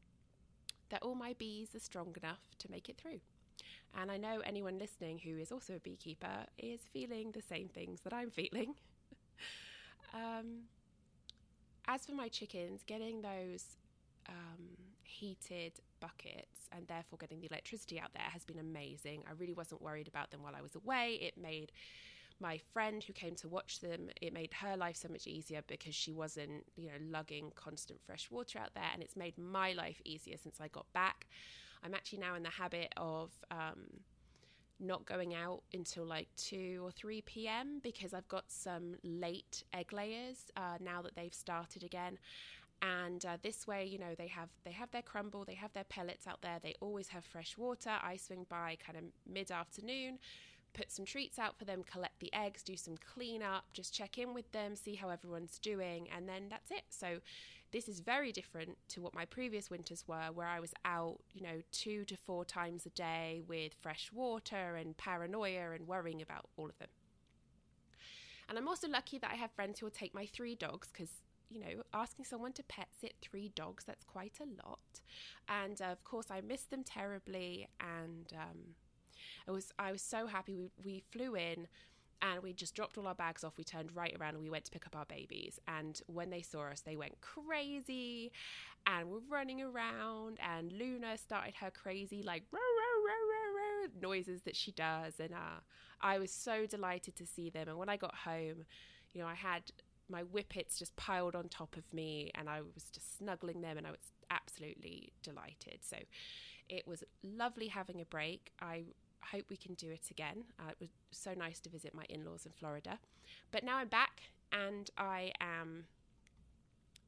that 0.91 1.03
all 1.03 1.15
my 1.15 1.35
bees 1.39 1.75
are 1.75 1.81
strong 1.81 2.15
enough 2.23 2.43
to 2.59 2.71
make 2.71 2.89
it 2.89 2.99
through. 2.99 3.21
And 3.99 4.11
I 4.11 4.17
know 4.17 4.41
anyone 4.45 4.79
listening 4.79 5.19
who 5.19 5.39
is 5.39 5.53
also 5.53 5.77
a 5.77 5.79
beekeeper 5.79 6.47
is 6.59 6.81
feeling 6.93 7.31
the 7.31 7.43
same 7.43 7.69
things 7.69 8.01
that 8.01 8.13
I'm 8.13 8.31
feeling. 8.31 8.75
um, 10.15 10.65
as 11.87 12.05
for 12.05 12.13
my 12.13 12.29
chickens, 12.29 12.83
getting 12.85 13.23
those 13.23 13.77
um, 14.29 14.77
heated 15.05 15.73
buckets 16.05 16.69
and 16.73 16.87
therefore 16.87 17.19
getting 17.19 17.41
the 17.41 17.49
electricity 17.51 17.99
out 17.99 18.13
there 18.13 18.29
has 18.31 18.45
been 18.45 18.59
amazing. 18.59 19.23
I 19.29 19.33
really 19.39 19.55
wasn't 19.55 19.81
worried 19.81 20.09
about 20.09 20.31
them 20.31 20.43
while 20.43 20.55
I 20.57 20.63
was 20.63 20.75
away. 20.75 21.19
It 21.21 21.41
made 21.41 21.73
my 22.41 22.59
friend 22.73 23.03
who 23.03 23.13
came 23.13 23.37
to 23.37 23.49
watch 23.49 23.81
them, 23.81 24.11
it 24.21 24.33
made 24.33 24.53
her 24.55 24.77
life 24.77 24.97
so 24.97 25.09
much 25.09 25.27
easier 25.27 25.63
because 25.67 25.95
she 25.95 26.13
wasn't, 26.13 26.65
you 26.77 26.87
know, 26.87 26.99
lugging 27.11 27.53
constant 27.55 28.01
fresh 28.05 28.31
water 28.31 28.59
out 28.59 28.75
there. 28.75 28.91
And 28.93 29.03
it's 29.03 29.17
made 29.17 29.39
my 29.39 29.73
life 29.73 30.03
easier 30.05 30.37
since 30.37 30.61
I 30.61 30.69
got 30.69 30.87
back. 30.93 31.29
I'm 31.83 31.95
actually 31.95 32.19
now 32.19 32.35
in 32.35 32.43
the 32.43 32.51
habit 32.51 32.93
of 32.97 33.31
um, 33.51 33.87
not 34.81 35.07
going 35.07 35.35
out 35.35 35.63
until 35.73 36.05
like 36.05 36.29
2 36.37 36.83
or 36.85 36.91
3 36.91 37.23
p.m. 37.23 37.81
because 37.83 38.13
I've 38.13 38.29
got 38.29 38.45
some 38.49 38.97
late 39.05 39.63
egg 39.73 39.93
layers 39.93 40.51
uh, 40.57 40.79
now 40.81 41.03
that 41.03 41.15
they've 41.15 41.35
started 41.35 41.85
again 41.85 42.19
and 42.83 43.25
uh, 43.25 43.37
this 43.43 43.67
way 43.67 43.85
you 43.85 43.99
know 43.99 44.15
they 44.17 44.27
have 44.27 44.49
they 44.65 44.73
have 44.73 44.91
their 44.91 45.03
crumble 45.03 45.45
they 45.45 45.55
have 45.55 45.73
their 45.73 45.85
pellets 45.85 46.27
out 46.27 46.43
there 46.43 46.59
they 46.63 46.75
always 46.81 47.09
have 47.09 47.25
fresh 47.25 47.57
water. 47.57 47.93
I 48.03 48.17
swing 48.17 48.47
by 48.49 48.77
kind 48.85 48.99
of 48.99 49.05
mid-afternoon 49.31 50.19
put 50.73 50.91
some 50.91 51.05
treats 51.05 51.39
out 51.39 51.57
for 51.57 51.65
them 51.65 51.83
collect 51.85 52.19
the 52.21 52.33
eggs 52.35 52.63
do 52.63 52.77
some 52.77 52.97
cleanup 52.97 53.65
just 53.73 53.95
check 53.95 54.19
in 54.19 54.35
with 54.35 54.51
them 54.53 54.75
see 54.75 54.95
how 54.95 55.09
everyone's 55.09 55.59
doing 55.59 56.09
and 56.15 56.29
then 56.29 56.49
that's 56.51 56.71
it. 56.71 56.85
So 56.91 57.21
this 57.73 57.89
is 57.89 58.01
very 58.01 58.31
different 58.31 58.77
to 58.89 59.01
what 59.01 59.15
my 59.15 59.25
previous 59.25 59.69
winters 59.69 60.05
were 60.07 60.31
where 60.33 60.47
i 60.47 60.61
was 60.61 60.73
out 60.85 61.19
you 61.33 61.43
know 61.43 61.61
two 61.73 62.05
to 62.05 62.17
four 62.17 62.45
times 62.45 62.87
a 62.87 62.91
day 62.91 63.43
with 63.49 63.73
fresh 63.81 64.11
water 64.13 64.77
and 64.77 64.97
paranoia 64.97 65.73
and 65.73 65.89
worrying 65.89 66.23
about 66.23 66.47
all 66.57 66.69
of 66.69 66.79
them. 66.79 66.89
And 68.49 68.59
I'm 68.59 68.69
also 68.69 68.89
lucky 68.89 69.19
that 69.19 69.31
I 69.31 69.37
have 69.37 69.51
friends 69.53 69.79
who 69.79 69.87
will 69.87 69.91
take 69.91 70.15
my 70.15 70.27
three 70.27 70.55
dogs 70.55 70.89
because 70.93 71.11
you 71.55 71.61
know, 71.61 71.83
asking 71.93 72.25
someone 72.25 72.53
to 72.55 72.63
pet 72.65 72.89
sit 73.01 73.15
three 73.23 73.51
dogs, 73.55 73.85
that's 73.85 74.05
quite 74.05 74.39
a 74.41 74.67
lot. 74.67 75.01
And 75.49 75.81
uh, 75.81 75.87
of 75.87 76.05
course, 76.05 76.27
I 76.31 76.41
missed 76.41 76.71
them 76.71 76.85
terribly. 76.85 77.69
And 77.81 78.33
um, 78.35 78.59
I 79.49 79.53
was 79.53 79.73
I 79.79 79.93
was 79.93 80.03
so 80.03 80.27
happy. 80.27 80.55
We, 80.55 80.71
we 80.85 81.05
flew 81.13 81.35
in 81.37 81.69
and 82.23 82.43
we 82.43 82.53
just 82.53 82.75
dropped 82.75 82.99
all 82.99 83.07
our 83.07 83.15
bags 83.15 83.45
off. 83.45 83.59
We 83.59 83.65
turned 83.65 83.95
right 83.95 84.17
around 84.19 84.35
and 84.35 84.43
we 84.43 84.51
went 84.51 84.65
to 84.67 84.71
pick 84.71 84.87
up 84.87 84.97
our 84.97 85.05
babies. 85.07 85.61
And 85.69 86.01
when 86.07 86.31
they 86.31 86.43
saw 86.43 86.63
us, 86.71 86.81
they 86.81 86.97
went 86.97 87.21
crazy. 87.21 88.33
and 88.87 89.11
were 89.11 89.21
running 89.29 89.63
around. 89.63 90.39
And 90.41 90.73
Luna 90.73 91.19
started 91.19 91.55
her 91.57 91.71
crazy, 91.71 92.23
like, 92.23 92.45
row, 92.53 92.59
row, 92.61 93.03
row, 93.07 93.29
row, 93.31 93.57
row 93.57 93.89
noises 94.01 94.43
that 94.43 94.57
she 94.57 94.73
does. 94.73 95.15
And 95.21 95.33
uh, 95.33 95.61
I 96.01 96.19
was 96.19 96.31
so 96.31 96.67
delighted 96.67 97.17
to 97.17 97.27
see 97.27 97.51
them. 97.51 97.69
And 97.69 97.79
when 97.79 97.89
I 97.89 97.97
got 97.97 98.15
home, 98.15 98.65
you 99.13 99.21
know, 99.21 99.27
I 99.27 99.35
had 99.35 99.63
my 100.09 100.23
whippets 100.23 100.79
just 100.79 100.95
piled 100.97 101.35
on 101.35 101.49
top 101.49 101.77
of 101.77 101.93
me 101.93 102.31
and 102.35 102.49
I 102.49 102.61
was 102.61 102.85
just 102.93 103.19
snuggling 103.19 103.63
them 103.63 103.79
and 103.79 103.87
I 103.87 103.91
was 103.91 104.13
absolutely 104.31 105.13
delighted. 105.23 105.79
So 105.83 105.97
it 106.69 106.87
was 106.87 107.05
lovely 107.23 107.69
having 107.69 108.01
a 108.01 108.05
break. 108.05 108.53
I 108.61 108.85
hope 109.21 109.45
we 109.49 109.57
can 109.57 109.75
do 109.75 109.91
it 109.91 110.11
again. 110.11 110.45
Uh, 110.59 110.71
it 110.71 110.79
was 110.81 110.91
so 111.11 111.33
nice 111.35 111.61
to 111.61 111.71
visit 111.71 111.95
my 111.95 112.05
in 112.09 112.25
laws 112.25 112.47
in 112.47 112.53
Florida. 112.53 112.99
But 113.51 113.65
now 113.65 113.77
I'm 113.77 113.89
back 113.89 114.23
and 114.53 114.91
I 114.99 115.33
am 115.41 115.85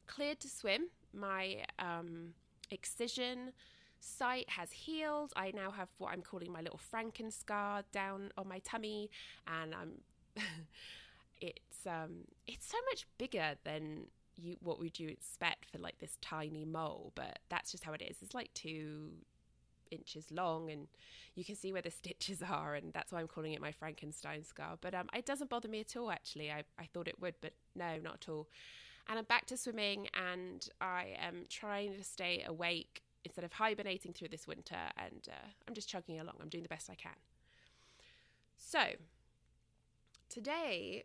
cleared 0.06 0.40
to 0.40 0.48
swim. 0.48 0.88
My 1.12 1.64
um, 1.78 2.34
excision 2.70 3.52
site 4.00 4.48
has 4.50 4.70
healed. 4.72 5.32
I 5.36 5.52
now 5.54 5.70
have 5.70 5.88
what 5.98 6.12
I'm 6.12 6.22
calling 6.22 6.52
my 6.52 6.60
little 6.60 6.80
Franken 6.92 7.32
scar 7.32 7.82
down 7.92 8.30
on 8.36 8.48
my 8.48 8.60
tummy, 8.60 9.10
and 9.46 9.74
I'm. 9.74 9.90
it's 11.40 11.86
um, 11.86 12.24
it's 12.46 12.66
so 12.66 12.78
much 12.90 13.06
bigger 13.18 13.54
than 13.64 14.06
you 14.36 14.56
what 14.60 14.78
would 14.78 14.98
you 14.98 15.08
expect 15.08 15.70
for 15.70 15.78
like 15.78 15.98
this 15.98 16.18
tiny 16.20 16.64
mole, 16.64 17.12
but 17.14 17.38
that's 17.48 17.72
just 17.72 17.84
how 17.84 17.92
it 17.92 18.02
is. 18.02 18.16
It's 18.22 18.34
like 18.34 18.52
two 18.54 19.10
inches 19.90 20.26
long 20.30 20.70
and 20.70 20.88
you 21.34 21.44
can 21.44 21.54
see 21.54 21.72
where 21.72 21.82
the 21.82 21.90
stitches 22.02 22.42
are 22.42 22.74
and 22.74 22.92
that's 22.92 23.12
why 23.12 23.20
I'm 23.20 23.28
calling 23.28 23.52
it 23.52 23.60
my 23.60 23.72
Frankenstein 23.72 24.44
scar. 24.44 24.78
But 24.80 24.94
um, 24.94 25.08
it 25.14 25.26
doesn't 25.26 25.50
bother 25.50 25.68
me 25.68 25.80
at 25.80 25.96
all 25.96 26.10
actually. 26.10 26.50
I, 26.50 26.62
I 26.78 26.86
thought 26.92 27.08
it 27.08 27.20
would 27.20 27.34
but 27.40 27.52
no 27.74 27.98
not 28.02 28.14
at 28.14 28.28
all. 28.28 28.48
And 29.08 29.18
I'm 29.18 29.24
back 29.24 29.46
to 29.46 29.56
swimming 29.56 30.08
and 30.14 30.68
I 30.80 31.16
am 31.20 31.46
trying 31.48 31.94
to 31.94 32.02
stay 32.02 32.44
awake 32.46 33.02
instead 33.24 33.44
of 33.44 33.52
hibernating 33.52 34.12
through 34.12 34.28
this 34.28 34.46
winter 34.46 34.76
and 34.96 35.28
uh, 35.28 35.48
I'm 35.66 35.74
just 35.74 35.88
chugging 35.88 36.20
along. 36.20 36.34
I'm 36.40 36.48
doing 36.48 36.62
the 36.62 36.68
best 36.68 36.90
I 36.90 36.94
can. 36.94 37.12
So 38.56 38.80
today 40.28 41.04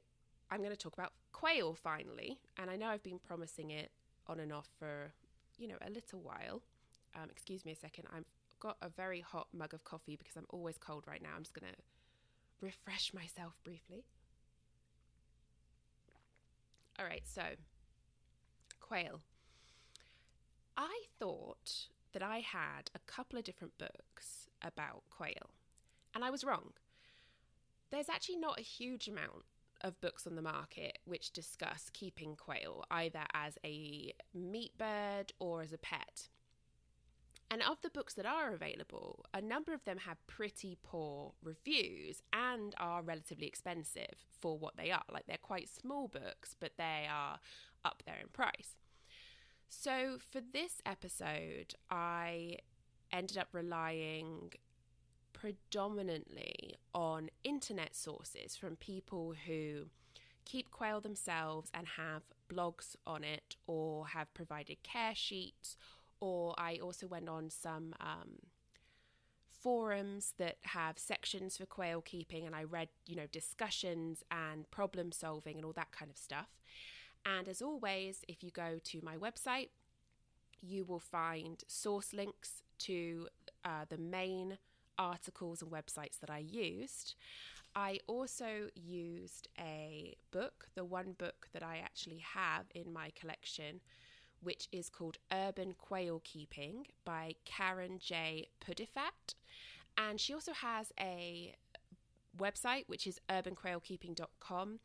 I'm 0.52 0.60
going 0.60 0.72
to 0.72 0.78
talk 0.78 0.94
about 0.94 1.14
quail 1.32 1.74
finally 1.74 2.38
and 2.58 2.70
I 2.70 2.76
know 2.76 2.88
I've 2.88 3.04
been 3.04 3.20
promising 3.20 3.72
it 3.72 3.92
on 4.28 4.40
and 4.40 4.54
off 4.54 4.68
for 4.78 5.14
you 5.58 5.68
know 5.68 5.78
a 5.82 5.90
little 5.90 6.20
while 6.20 6.62
um, 7.16 7.30
excuse 7.32 7.66
me 7.66 7.72
a 7.72 7.76
second 7.76 8.06
I've 8.14 8.26
got 8.62 8.78
a 8.82 8.88
very 8.88 9.20
hot 9.20 9.48
mug 9.52 9.74
of 9.74 9.84
coffee 9.84 10.16
because 10.16 10.38
I'm 10.38 10.46
always 10.50 10.78
cold 10.78 11.04
right 11.08 11.22
now. 11.22 11.30
I'm 11.36 11.44
just 11.44 11.60
going 11.60 11.70
to 11.70 11.78
refresh 12.62 13.14
myself 13.14 13.58
briefly. 13.66 14.06
All 16.98 17.06
right, 17.06 17.24
so 17.26 17.42
quail. 18.80 19.22
I 20.78 21.02
thought 21.20 21.88
that 22.14 22.22
I 22.22 22.40
had 22.40 22.92
a 22.94 23.00
couple 23.12 23.40
of 23.40 23.44
different 23.44 23.78
books 23.78 24.48
about 24.62 25.04
quail, 25.10 25.50
and 26.14 26.24
I 26.24 26.30
was 26.30 26.44
wrong. 26.44 26.74
There's 27.90 28.10
actually 28.10 28.38
not 28.38 28.60
a 28.60 28.64
huge 28.64 29.08
amount 29.08 29.44
of 29.84 30.00
books 30.02 30.26
on 30.26 30.36
the 30.36 30.42
market 30.42 31.00
which 31.06 31.32
discuss 31.32 31.90
keeping 31.94 32.36
quail 32.36 32.84
either 32.92 33.24
as 33.34 33.58
a 33.66 34.14
meat 34.34 34.78
bird 34.78 35.34
or 35.40 35.62
as 35.62 35.74
a 35.74 35.78
pet. 35.78 36.30
And 37.50 37.62
of 37.64 37.82
the 37.82 37.90
books 37.90 38.14
that 38.14 38.26
are 38.26 38.54
available, 38.54 39.26
a 39.34 39.42
number 39.42 39.74
of 39.74 39.84
them 39.84 39.98
have 39.98 40.26
pretty 40.26 40.78
poor 40.82 41.34
reviews 41.44 42.22
and 42.32 42.74
are 42.78 43.02
relatively 43.02 43.46
expensive 43.46 44.16
for 44.40 44.58
what 44.58 44.78
they 44.78 44.90
are. 44.90 45.04
Like 45.12 45.28
they're 45.28 45.38
quite 45.38 45.68
small 45.68 46.08
books, 46.08 46.56
but 46.58 46.72
they 46.78 47.08
are 47.12 47.40
up 47.84 48.04
there 48.06 48.16
in 48.22 48.30
price. 48.30 48.78
So 49.68 50.18
for 50.32 50.40
this 50.40 50.82
episode, 50.86 51.76
I 51.90 52.58
ended 53.12 53.38
up 53.38 53.50
relying 53.52 54.52
predominantly 55.42 56.76
on 56.94 57.30
internet 57.44 57.96
sources 57.96 58.56
from 58.56 58.76
people 58.76 59.34
who 59.48 59.88
keep 60.46 60.70
quail 60.70 61.02
themselves 61.02 61.72
and 61.74 61.88
have 61.98 62.22
blogs 62.48 62.96
on 63.08 63.24
it 63.24 63.56
or 63.66 64.08
have 64.10 64.32
provided 64.36 64.84
care 64.84 65.16
sheets 65.16 65.78
or 66.20 66.54
I 66.60 66.78
also 66.78 67.08
went 67.08 67.28
on 67.28 67.50
some 67.50 67.96
um, 68.00 68.38
forums 69.50 70.36
that 70.38 70.58
have 70.62 71.00
sections 71.00 71.58
for 71.58 71.66
quail 71.66 72.02
keeping, 72.02 72.46
and 72.46 72.56
I 72.56 72.64
read, 72.64 72.90
you 73.08 73.16
know, 73.16 73.26
discussions 73.32 74.24
and 74.30 74.70
problem 74.70 75.12
solving 75.12 75.56
and 75.56 75.66
all 75.66 75.74
that 75.74 75.92
kind 75.92 76.12
of 76.12 76.18
stuff. 76.18 76.50
And 77.26 77.48
as 77.48 77.60
always, 77.60 78.22
if 78.28 78.44
you 78.44 78.52
go 78.52 78.80
to 78.84 79.02
my 79.02 79.18
website, 79.18 79.70
you 80.62 80.86
will 80.86 81.00
find 81.00 81.64
source 81.68 82.14
links 82.14 82.62
to 82.80 83.28
uh, 83.66 83.86
the 83.90 83.98
main 83.98 84.60
articles 85.02 85.62
and 85.62 85.72
websites 85.72 86.20
that 86.20 86.30
I 86.30 86.38
used. 86.38 87.16
I 87.76 88.00
also 88.08 88.70
used 88.76 89.48
a 89.60 90.16
book, 90.32 90.68
the 90.76 90.86
one 90.86 91.14
book 91.18 91.48
that 91.54 91.64
I 91.64 91.78
actually 91.78 92.20
have 92.34 92.66
in 92.76 92.94
my 92.94 93.12
collection, 93.20 93.82
which 94.42 94.68
is 94.72 94.90
called 94.90 95.18
Urban 95.32 95.74
Quail 95.78 96.22
Keeping 96.24 96.86
by 97.06 97.36
Karen 97.46 97.98
J. 98.00 98.50
Pudifat. 98.64 99.36
And 99.98 100.20
she 100.20 100.34
also 100.34 100.54
has 100.54 100.92
a 101.00 101.56
website, 102.38 102.84
which 102.88 103.08
is 103.08 103.20
urbanquailkeeping.com. 103.30 104.80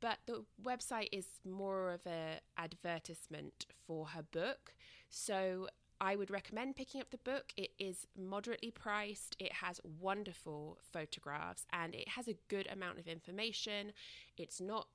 But 0.00 0.18
the 0.26 0.44
website 0.62 1.08
is 1.12 1.26
more 1.48 1.92
of 1.92 2.06
an 2.06 2.40
advertisement 2.58 3.66
for 3.86 4.06
her 4.08 4.22
book. 4.22 4.74
So 5.08 5.68
I 6.00 6.16
would 6.16 6.30
recommend 6.30 6.76
picking 6.76 7.00
up 7.00 7.10
the 7.10 7.18
book. 7.18 7.52
It 7.56 7.70
is 7.78 8.06
moderately 8.18 8.70
priced, 8.70 9.36
it 9.38 9.52
has 9.52 9.80
wonderful 10.00 10.78
photographs, 10.92 11.66
and 11.72 11.94
it 11.94 12.08
has 12.08 12.28
a 12.28 12.36
good 12.48 12.66
amount 12.70 12.98
of 12.98 13.06
information. 13.06 13.92
It's 14.36 14.60
not 14.60 14.88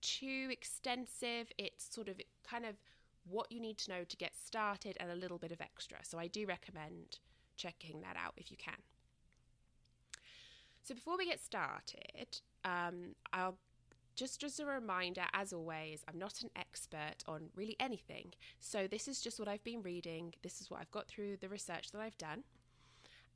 too 0.00 0.48
extensive, 0.50 1.50
it's 1.58 1.92
sort 1.94 2.08
of 2.08 2.20
kind 2.48 2.64
of 2.64 2.76
what 3.26 3.50
you 3.50 3.60
need 3.60 3.78
to 3.78 3.90
know 3.90 4.04
to 4.04 4.16
get 4.16 4.36
started 4.36 4.96
and 5.00 5.10
a 5.10 5.14
little 5.14 5.38
bit 5.38 5.50
of 5.50 5.60
extra. 5.60 5.98
So 6.02 6.18
I 6.18 6.26
do 6.26 6.46
recommend 6.46 7.18
checking 7.56 8.00
that 8.02 8.16
out 8.16 8.34
if 8.36 8.50
you 8.50 8.56
can. 8.56 8.74
So 10.82 10.94
before 10.94 11.16
we 11.16 11.24
get 11.24 11.40
started, 11.40 12.40
um, 12.64 13.14
I'll 13.32 13.56
just 14.14 14.44
as 14.44 14.60
a 14.60 14.66
reminder, 14.66 15.24
as 15.32 15.52
always, 15.52 16.04
I'm 16.08 16.18
not 16.18 16.42
an 16.42 16.50
expert 16.56 17.24
on 17.26 17.50
really 17.56 17.76
anything. 17.80 18.32
So 18.60 18.86
this 18.86 19.08
is 19.08 19.20
just 19.20 19.38
what 19.38 19.48
I've 19.48 19.64
been 19.64 19.82
reading. 19.82 20.34
This 20.42 20.60
is 20.60 20.70
what 20.70 20.80
I've 20.80 20.90
got 20.90 21.08
through 21.08 21.38
the 21.40 21.48
research 21.48 21.90
that 21.92 22.00
I've 22.00 22.18
done. 22.18 22.44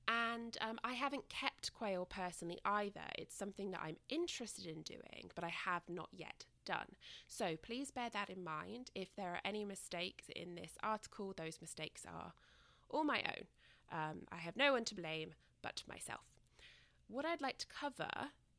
And 0.07 0.57
um, 0.63 0.79
I 0.83 0.95
haven't 0.95 1.29
kept 1.29 1.75
quail 1.75 2.07
personally 2.07 2.59
either. 2.65 3.03
It's 3.19 3.37
something 3.37 3.71
that 3.73 3.81
I'm 3.85 3.97
interested 4.09 4.67
in 4.67 4.81
doing, 4.83 5.31
but 5.35 5.45
I 5.45 5.51
have 5.51 5.83
not 5.89 6.09
yet 6.13 6.47
done. 6.65 6.97
So 7.27 7.57
please 7.61 7.91
bear 7.91 8.09
that 8.11 8.31
in 8.31 8.43
mind. 8.43 8.91
If 8.95 9.15
there 9.17 9.31
are 9.31 9.41
any 9.45 9.65
mistakes 9.65 10.25
in 10.35 10.55
this 10.55 10.73
article, 10.83 11.35
those 11.37 11.61
mistakes 11.61 12.05
are 12.07 12.33
all 12.89 13.05
my 13.05 13.23
own. 13.27 13.45
Um, 13.93 14.19
I 14.33 14.37
have 14.37 14.57
no 14.57 14.73
one 14.73 14.85
to 14.85 14.95
blame 14.95 15.35
but 15.61 15.83
myself. 15.87 16.25
What 17.09 17.25
I'd 17.25 17.43
like 17.43 17.59
to 17.59 17.67
cover 17.67 18.11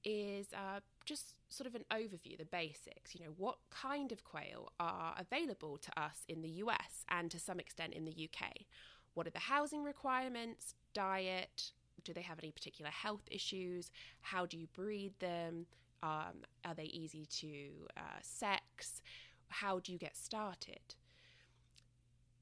is 0.04 0.48
uh, 0.54 0.80
just 1.06 1.36
sort 1.50 1.68
of 1.68 1.76
an 1.76 1.86
overview, 1.92 2.38
the 2.38 2.46
basics. 2.46 3.16
You 3.16 3.26
know, 3.26 3.34
what 3.38 3.58
kind 3.70 4.12
of 4.12 4.24
quail 4.24 4.72
are 4.80 5.16
available 5.18 5.78
to 5.78 6.00
us 6.00 6.24
in 6.28 6.42
the 6.42 6.50
US 6.50 7.06
and 7.10 7.30
to 7.32 7.40
some 7.40 7.60
extent 7.60 7.94
in 7.94 8.06
the 8.06 8.12
UK? 8.12 8.66
What 9.14 9.28
are 9.28 9.32
the 9.32 9.40
housing 9.40 9.84
requirements, 9.84 10.76
diet? 10.94 11.72
Do 12.04 12.14
they 12.14 12.22
have 12.22 12.40
any 12.40 12.52
particular 12.52 12.92
health 12.92 13.28
issues? 13.30 13.92
How 14.22 14.46
do 14.46 14.58
you 14.58 14.68
breed 14.68 15.14
them? 15.20 15.66
Um, 16.02 16.46
are 16.64 16.76
they 16.76 16.86
easy 16.86 17.26
to 17.26 17.70
uh, 17.98 18.20
sex? 18.22 19.02
How 19.50 19.80
do 19.80 19.92
you 19.92 19.98
get 19.98 20.16
started? 20.16 20.96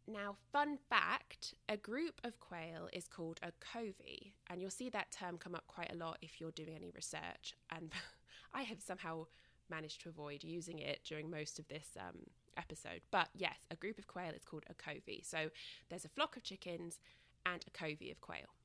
Now, 0.10 0.38
fun 0.54 0.78
fact 0.90 1.54
a 1.68 1.76
group 1.76 2.22
of 2.24 2.40
quail 2.40 2.88
is 2.94 3.08
called 3.08 3.40
a 3.44 3.52
covey, 3.60 4.34
and 4.50 4.62
you'll 4.62 4.72
see 4.72 4.90
that 4.90 5.12
term 5.12 5.38
come 5.38 5.54
up 5.54 5.68
quite 5.68 5.92
a 5.92 5.98
lot 5.98 6.18
if 6.22 6.40
you're 6.40 6.52
doing 6.52 6.74
any 6.76 6.92
research. 6.96 7.54
And 7.70 7.92
I 8.54 8.62
have 8.64 8.82
somehow 8.82 9.26
managed 9.70 10.02
to 10.04 10.10
avoid 10.10 10.46
using 10.46 10.80
it 10.80 11.02
during 11.04 11.30
most 11.30 11.60
of 11.60 11.68
this 11.68 11.90
um, 12.00 12.22
episode. 12.56 13.02
But 13.12 13.28
yes, 13.36 13.58
a 13.70 13.76
group 13.76 14.00
of 14.00 14.08
quail 14.08 14.32
is 14.34 14.46
called 14.46 14.64
a 14.70 14.74
covey. 14.74 15.24
So 15.26 15.50
there's 15.90 16.06
a 16.06 16.10
flock 16.10 16.38
of 16.38 16.44
chickens 16.44 17.00
and 17.46 17.66
a 17.68 17.78
covey 17.78 18.10
of 18.10 18.22
quail. 18.22 18.56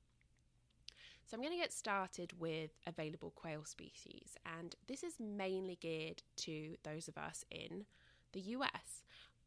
So 1.27 1.37
I'm 1.37 1.43
going 1.43 1.55
to 1.55 1.61
get 1.61 1.73
started 1.73 2.39
with 2.39 2.71
available 2.87 3.33
quail 3.35 3.65
species, 3.65 4.37
and 4.59 4.77
this 4.87 5.03
is 5.03 5.15
mainly 5.19 5.79
geared 5.81 6.23
to 6.39 6.77
those 6.83 7.09
of 7.09 7.17
us 7.17 7.45
in 7.51 7.87
the 8.33 8.41
US. 8.41 9.03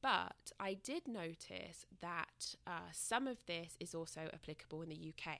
But 0.05 0.51
I 0.59 0.75
did 0.75 1.07
notice 1.07 1.87
that 1.99 2.53
uh, 2.67 2.91
some 2.91 3.25
of 3.25 3.37
this 3.47 3.75
is 3.79 3.95
also 3.95 4.29
applicable 4.35 4.83
in 4.83 4.89
the 4.89 5.11
UK. 5.11 5.39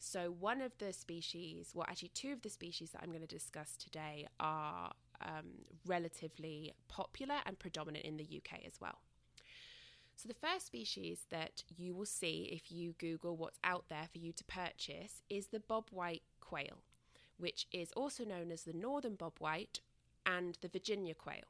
So, 0.00 0.34
one 0.40 0.60
of 0.60 0.76
the 0.78 0.92
species, 0.92 1.70
well, 1.72 1.86
actually, 1.88 2.08
two 2.08 2.32
of 2.32 2.42
the 2.42 2.48
species 2.48 2.90
that 2.90 3.00
I'm 3.00 3.10
going 3.10 3.20
to 3.20 3.28
discuss 3.28 3.76
today 3.76 4.26
are 4.40 4.90
um, 5.20 5.62
relatively 5.86 6.72
popular 6.88 7.36
and 7.46 7.60
predominant 7.60 8.04
in 8.04 8.16
the 8.16 8.24
UK 8.24 8.66
as 8.66 8.80
well. 8.80 8.98
So, 10.16 10.26
the 10.26 10.34
first 10.34 10.66
species 10.66 11.20
that 11.30 11.62
you 11.76 11.94
will 11.94 12.06
see 12.06 12.48
if 12.50 12.72
you 12.72 12.92
Google 12.98 13.36
what's 13.36 13.60
out 13.62 13.84
there 13.88 14.08
for 14.10 14.18
you 14.18 14.32
to 14.32 14.44
purchase 14.46 15.22
is 15.30 15.46
the 15.46 15.60
bobwhite 15.60 16.22
quail, 16.40 16.82
which 17.38 17.68
is 17.70 17.92
also 17.92 18.24
known 18.24 18.50
as 18.50 18.64
the 18.64 18.72
northern 18.72 19.16
bobwhite 19.16 19.78
and 20.26 20.58
the 20.60 20.68
Virginia 20.68 21.14
quail. 21.14 21.44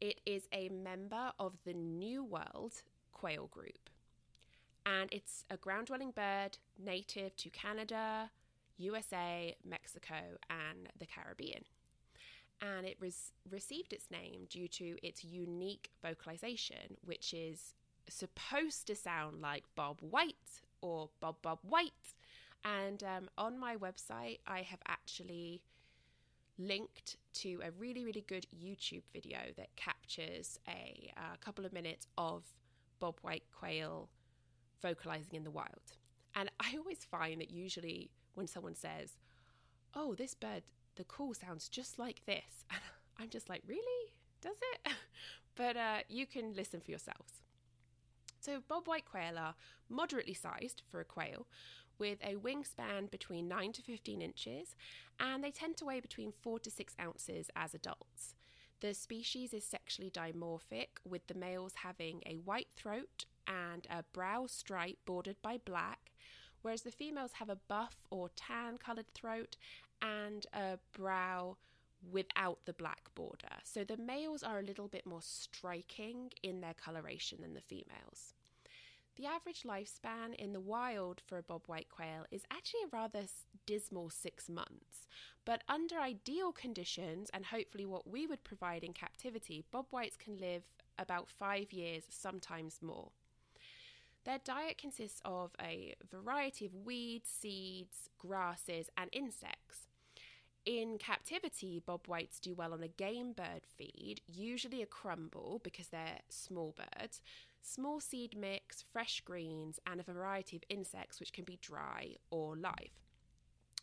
It 0.00 0.20
is 0.24 0.48
a 0.52 0.68
member 0.68 1.32
of 1.38 1.56
the 1.64 1.74
New 1.74 2.24
World 2.24 2.82
quail 3.12 3.48
group, 3.48 3.90
and 4.86 5.12
it's 5.12 5.44
a 5.50 5.56
ground 5.56 5.88
dwelling 5.88 6.12
bird 6.12 6.58
native 6.78 7.36
to 7.36 7.50
Canada, 7.50 8.30
USA, 8.76 9.56
Mexico, 9.64 10.38
and 10.48 10.88
the 10.98 11.06
Caribbean 11.06 11.64
and 12.60 12.86
it 12.86 12.96
res- 13.00 13.32
received 13.50 13.92
its 13.92 14.10
name 14.10 14.46
due 14.48 14.68
to 14.68 14.96
its 15.02 15.24
unique 15.24 15.90
vocalization, 16.02 16.96
which 17.04 17.32
is 17.32 17.74
supposed 18.08 18.86
to 18.86 18.94
sound 18.94 19.40
like 19.40 19.64
Bob 19.76 20.00
White 20.00 20.62
or 20.80 21.10
Bob 21.20 21.36
Bob 21.42 21.60
White. 21.62 22.14
And 22.64 23.02
um, 23.04 23.30
on 23.38 23.58
my 23.58 23.76
website, 23.76 24.40
I 24.46 24.62
have 24.62 24.80
actually 24.88 25.62
linked 26.58 27.16
to 27.32 27.60
a 27.64 27.70
really, 27.70 28.04
really 28.04 28.24
good 28.26 28.46
YouTube 28.54 29.02
video 29.12 29.38
that 29.56 29.74
captures 29.76 30.58
a, 30.68 31.12
couple 31.40 31.64
of 31.64 31.72
minutes 31.72 32.06
of 32.18 32.42
Bob 32.98 33.18
White 33.22 33.44
quail 33.56 34.08
vocalizing 34.82 35.34
in 35.34 35.44
the 35.44 35.50
wild. 35.50 35.96
And 36.34 36.50
I 36.60 36.76
always 36.76 37.04
find 37.04 37.40
that 37.40 37.50
usually 37.50 38.10
when 38.34 38.46
someone 38.46 38.74
says, 38.74 39.16
Oh, 39.94 40.14
this 40.14 40.34
bird 40.34 40.62
the 40.98 41.04
call 41.04 41.32
sounds 41.32 41.68
just 41.68 41.98
like 41.98 42.20
this. 42.26 42.64
And 42.70 42.80
I'm 43.18 43.30
just 43.30 43.48
like, 43.48 43.62
really? 43.66 44.12
Does 44.42 44.56
it? 44.74 44.92
but 45.56 45.76
uh, 45.76 45.98
you 46.08 46.26
can 46.26 46.54
listen 46.54 46.80
for 46.80 46.90
yourselves. 46.90 47.42
So, 48.40 48.60
bobwhite 48.70 49.04
quail 49.10 49.38
are 49.38 49.54
moderately 49.88 50.34
sized 50.34 50.82
for 50.88 51.00
a 51.00 51.04
quail, 51.04 51.46
with 51.98 52.18
a 52.22 52.36
wingspan 52.36 53.10
between 53.10 53.48
9 53.48 53.72
to 53.72 53.82
15 53.82 54.22
inches, 54.22 54.76
and 55.18 55.42
they 55.42 55.50
tend 55.50 55.76
to 55.78 55.84
weigh 55.84 56.00
between 56.00 56.32
4 56.32 56.58
to 56.60 56.70
6 56.70 56.94
ounces 57.00 57.50
as 57.56 57.74
adults. 57.74 58.34
The 58.80 58.94
species 58.94 59.52
is 59.52 59.64
sexually 59.64 60.10
dimorphic, 60.10 60.98
with 61.04 61.26
the 61.26 61.34
males 61.34 61.74
having 61.82 62.22
a 62.24 62.36
white 62.36 62.68
throat 62.76 63.24
and 63.46 63.86
a 63.90 64.04
brow 64.12 64.46
stripe 64.46 64.98
bordered 65.04 65.42
by 65.42 65.58
black, 65.64 66.12
whereas 66.62 66.82
the 66.82 66.92
females 66.92 67.32
have 67.34 67.48
a 67.48 67.56
buff 67.56 67.96
or 68.10 68.30
tan 68.36 68.78
coloured 68.78 69.12
throat 69.14 69.56
and 70.00 70.46
a 70.52 70.78
brow 70.92 71.56
without 72.12 72.60
the 72.64 72.72
black 72.72 73.12
border. 73.14 73.56
So 73.64 73.82
the 73.82 73.96
males 73.96 74.42
are 74.42 74.60
a 74.60 74.62
little 74.62 74.88
bit 74.88 75.06
more 75.06 75.22
striking 75.22 76.30
in 76.42 76.60
their 76.60 76.74
coloration 76.74 77.38
than 77.42 77.54
the 77.54 77.60
females. 77.60 78.34
The 79.18 79.26
average 79.26 79.64
lifespan 79.64 80.36
in 80.38 80.52
the 80.52 80.60
wild 80.60 81.20
for 81.26 81.38
a 81.38 81.42
bobwhite 81.42 81.88
quail 81.88 82.24
is 82.30 82.44
actually 82.52 82.82
a 82.84 82.96
rather 82.96 83.24
dismal 83.66 84.10
six 84.10 84.48
months. 84.48 85.08
But 85.44 85.64
under 85.68 85.98
ideal 85.98 86.52
conditions, 86.52 87.28
and 87.34 87.46
hopefully 87.46 87.84
what 87.84 88.08
we 88.08 88.28
would 88.28 88.44
provide 88.44 88.84
in 88.84 88.92
captivity, 88.92 89.64
bobwhites 89.74 90.16
can 90.16 90.38
live 90.38 90.62
about 91.00 91.28
five 91.28 91.72
years, 91.72 92.04
sometimes 92.08 92.78
more. 92.80 93.10
Their 94.24 94.38
diet 94.38 94.78
consists 94.78 95.20
of 95.24 95.50
a 95.60 95.96
variety 96.08 96.66
of 96.66 96.74
weeds, 96.86 97.28
seeds, 97.28 98.10
grasses, 98.18 98.88
and 98.96 99.10
insects. 99.12 99.87
In 100.68 100.98
captivity, 100.98 101.82
bob 101.86 102.06
whites 102.08 102.38
do 102.38 102.54
well 102.54 102.74
on 102.74 102.82
a 102.82 102.88
game 102.88 103.32
bird 103.32 103.62
feed, 103.64 104.20
usually 104.26 104.82
a 104.82 104.86
crumble 104.86 105.62
because 105.64 105.88
they're 105.88 106.18
small 106.28 106.74
birds, 106.76 107.22
small 107.62 108.00
seed 108.00 108.36
mix, 108.36 108.84
fresh 108.92 109.22
greens, 109.22 109.80
and 109.86 109.98
a 109.98 110.02
variety 110.02 110.58
of 110.58 110.64
insects 110.68 111.20
which 111.20 111.32
can 111.32 111.44
be 111.44 111.58
dry 111.62 112.16
or 112.30 112.54
live. 112.54 113.00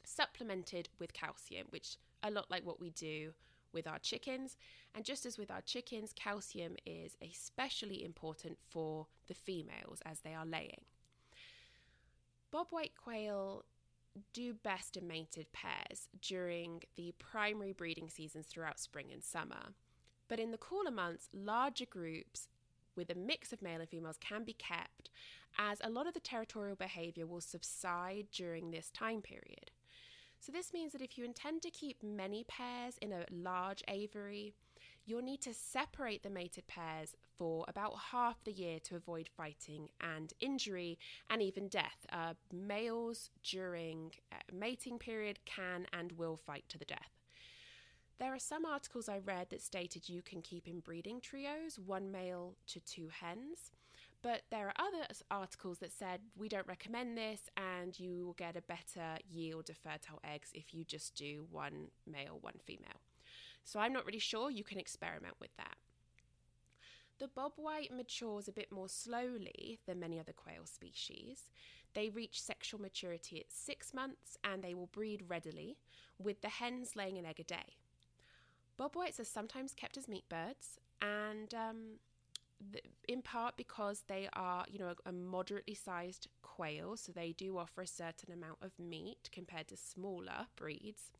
Supplemented 0.03 0.89
with 0.99 1.11
calcium, 1.11 1.65
which 1.71 1.97
a 2.21 2.29
lot 2.29 2.51
like 2.51 2.63
what 2.63 2.79
we 2.79 2.91
do 2.91 3.33
with 3.73 3.87
our 3.87 3.97
chickens. 3.97 4.55
And 4.93 5.03
just 5.03 5.25
as 5.25 5.39
with 5.39 5.49
our 5.49 5.61
chickens, 5.61 6.13
calcium 6.15 6.75
is 6.85 7.17
especially 7.19 8.05
important 8.05 8.59
for 8.69 9.07
the 9.27 9.33
females 9.33 10.03
as 10.05 10.19
they 10.19 10.35
are 10.35 10.45
laying. 10.45 10.81
Bobwhite 12.53 12.93
quail 13.03 13.65
do 14.33 14.53
best 14.53 14.97
in 14.97 15.07
mated 15.07 15.51
pairs 15.53 16.07
during 16.21 16.81
the 16.95 17.13
primary 17.19 17.73
breeding 17.73 18.09
seasons 18.09 18.47
throughout 18.47 18.79
spring 18.79 19.07
and 19.11 19.23
summer. 19.23 19.73
But 20.27 20.39
in 20.39 20.51
the 20.51 20.57
cooler 20.57 20.91
months, 20.91 21.29
larger 21.33 21.85
groups 21.85 22.47
with 22.95 23.09
a 23.09 23.15
mix 23.15 23.51
of 23.51 23.61
male 23.61 23.81
and 23.81 23.89
females 23.89 24.17
can 24.19 24.43
be 24.43 24.53
kept, 24.53 25.09
as 25.57 25.79
a 25.83 25.89
lot 25.89 26.07
of 26.07 26.13
the 26.13 26.19
territorial 26.19 26.75
behaviour 26.75 27.25
will 27.25 27.41
subside 27.41 28.27
during 28.31 28.71
this 28.71 28.89
time 28.91 29.21
period. 29.21 29.71
So, 30.39 30.51
this 30.51 30.73
means 30.73 30.91
that 30.91 31.01
if 31.01 31.17
you 31.17 31.25
intend 31.25 31.61
to 31.63 31.69
keep 31.69 32.03
many 32.03 32.43
pairs 32.43 32.97
in 33.01 33.11
a 33.11 33.25
large 33.31 33.83
aviary, 33.87 34.53
you'll 35.05 35.21
need 35.21 35.41
to 35.41 35.53
separate 35.53 36.23
the 36.23 36.29
mated 36.29 36.67
pairs 36.67 37.15
for 37.37 37.65
about 37.67 37.93
half 38.11 38.43
the 38.43 38.51
year 38.51 38.79
to 38.79 38.95
avoid 38.95 39.27
fighting 39.27 39.89
and 40.01 40.33
injury 40.39 40.97
and 41.29 41.41
even 41.41 41.67
death. 41.67 42.05
Uh, 42.11 42.33
males 42.53 43.29
during 43.43 44.11
uh, 44.31 44.37
mating 44.53 44.99
period 44.99 45.39
can 45.45 45.85
and 45.93 46.11
will 46.13 46.37
fight 46.37 46.65
to 46.69 46.77
the 46.77 46.85
death. 46.85 47.11
There 48.17 48.33
are 48.33 48.39
some 48.39 48.65
articles 48.65 49.09
I 49.09 49.17
read 49.17 49.49
that 49.49 49.61
stated 49.61 50.07
you 50.07 50.21
can 50.21 50.41
keep 50.41 50.67
in 50.67 50.79
breeding 50.79 51.19
trios, 51.19 51.77
one 51.77 52.11
male 52.11 52.55
to 52.67 52.79
two 52.79 53.09
hens. 53.09 53.71
But 54.21 54.41
there 54.49 54.67
are 54.67 54.73
other 54.87 55.05
articles 55.29 55.79
that 55.79 55.91
said 55.91 56.21
we 56.35 56.49
don't 56.49 56.65
recommend 56.65 57.15
this 57.17 57.41
and 57.57 57.97
you 57.99 58.25
will 58.25 58.33
get 58.33 58.55
a 58.55 58.61
better 58.61 59.19
yield 59.29 59.69
of 59.69 59.77
fertile 59.77 60.19
eggs 60.23 60.49
if 60.53 60.73
you 60.73 60.83
just 60.83 61.13
do 61.13 61.45
one 61.51 61.89
male, 62.07 62.39
one 62.41 62.59
female. 62.65 63.01
So 63.63 63.79
I'm 63.79 63.93
not 63.93 64.05
really 64.05 64.19
sure. 64.19 64.49
You 64.49 64.63
can 64.63 64.79
experiment 64.79 65.35
with 65.39 65.55
that. 65.57 65.75
The 67.19 67.27
bobwhite 67.27 67.91
matures 67.91 68.47
a 68.47 68.51
bit 68.51 68.71
more 68.71 68.89
slowly 68.89 69.79
than 69.85 69.99
many 69.99 70.19
other 70.19 70.33
quail 70.33 70.65
species. 70.65 71.49
They 71.93 72.09
reach 72.09 72.41
sexual 72.41 72.81
maturity 72.81 73.39
at 73.39 73.51
six 73.51 73.93
months 73.93 74.37
and 74.43 74.61
they 74.61 74.73
will 74.73 74.87
breed 74.87 75.23
readily, 75.27 75.77
with 76.19 76.41
the 76.41 76.49
hens 76.49 76.95
laying 76.95 77.17
an 77.17 77.25
egg 77.25 77.39
a 77.39 77.43
day. 77.43 77.77
Bobwhites 78.77 79.19
are 79.19 79.25
sometimes 79.25 79.73
kept 79.73 79.95
as 79.95 80.09
meat 80.09 80.27
birds, 80.27 80.77
and 81.01 81.53
um, 81.53 81.99
in 83.07 83.21
part 83.21 83.55
because 83.55 84.03
they 84.07 84.27
are, 84.33 84.65
you 84.69 84.79
know, 84.79 84.93
a, 85.05 85.09
a 85.09 85.13
moderately 85.13 85.73
sized 85.73 86.27
quail, 86.41 86.97
so 86.97 87.13
they 87.13 87.31
do 87.31 87.57
offer 87.57 87.81
a 87.81 87.87
certain 87.87 88.33
amount 88.33 88.57
of 88.61 88.77
meat 88.77 89.29
compared 89.31 89.69
to 89.69 89.77
smaller 89.77 90.47
breeds 90.57 91.11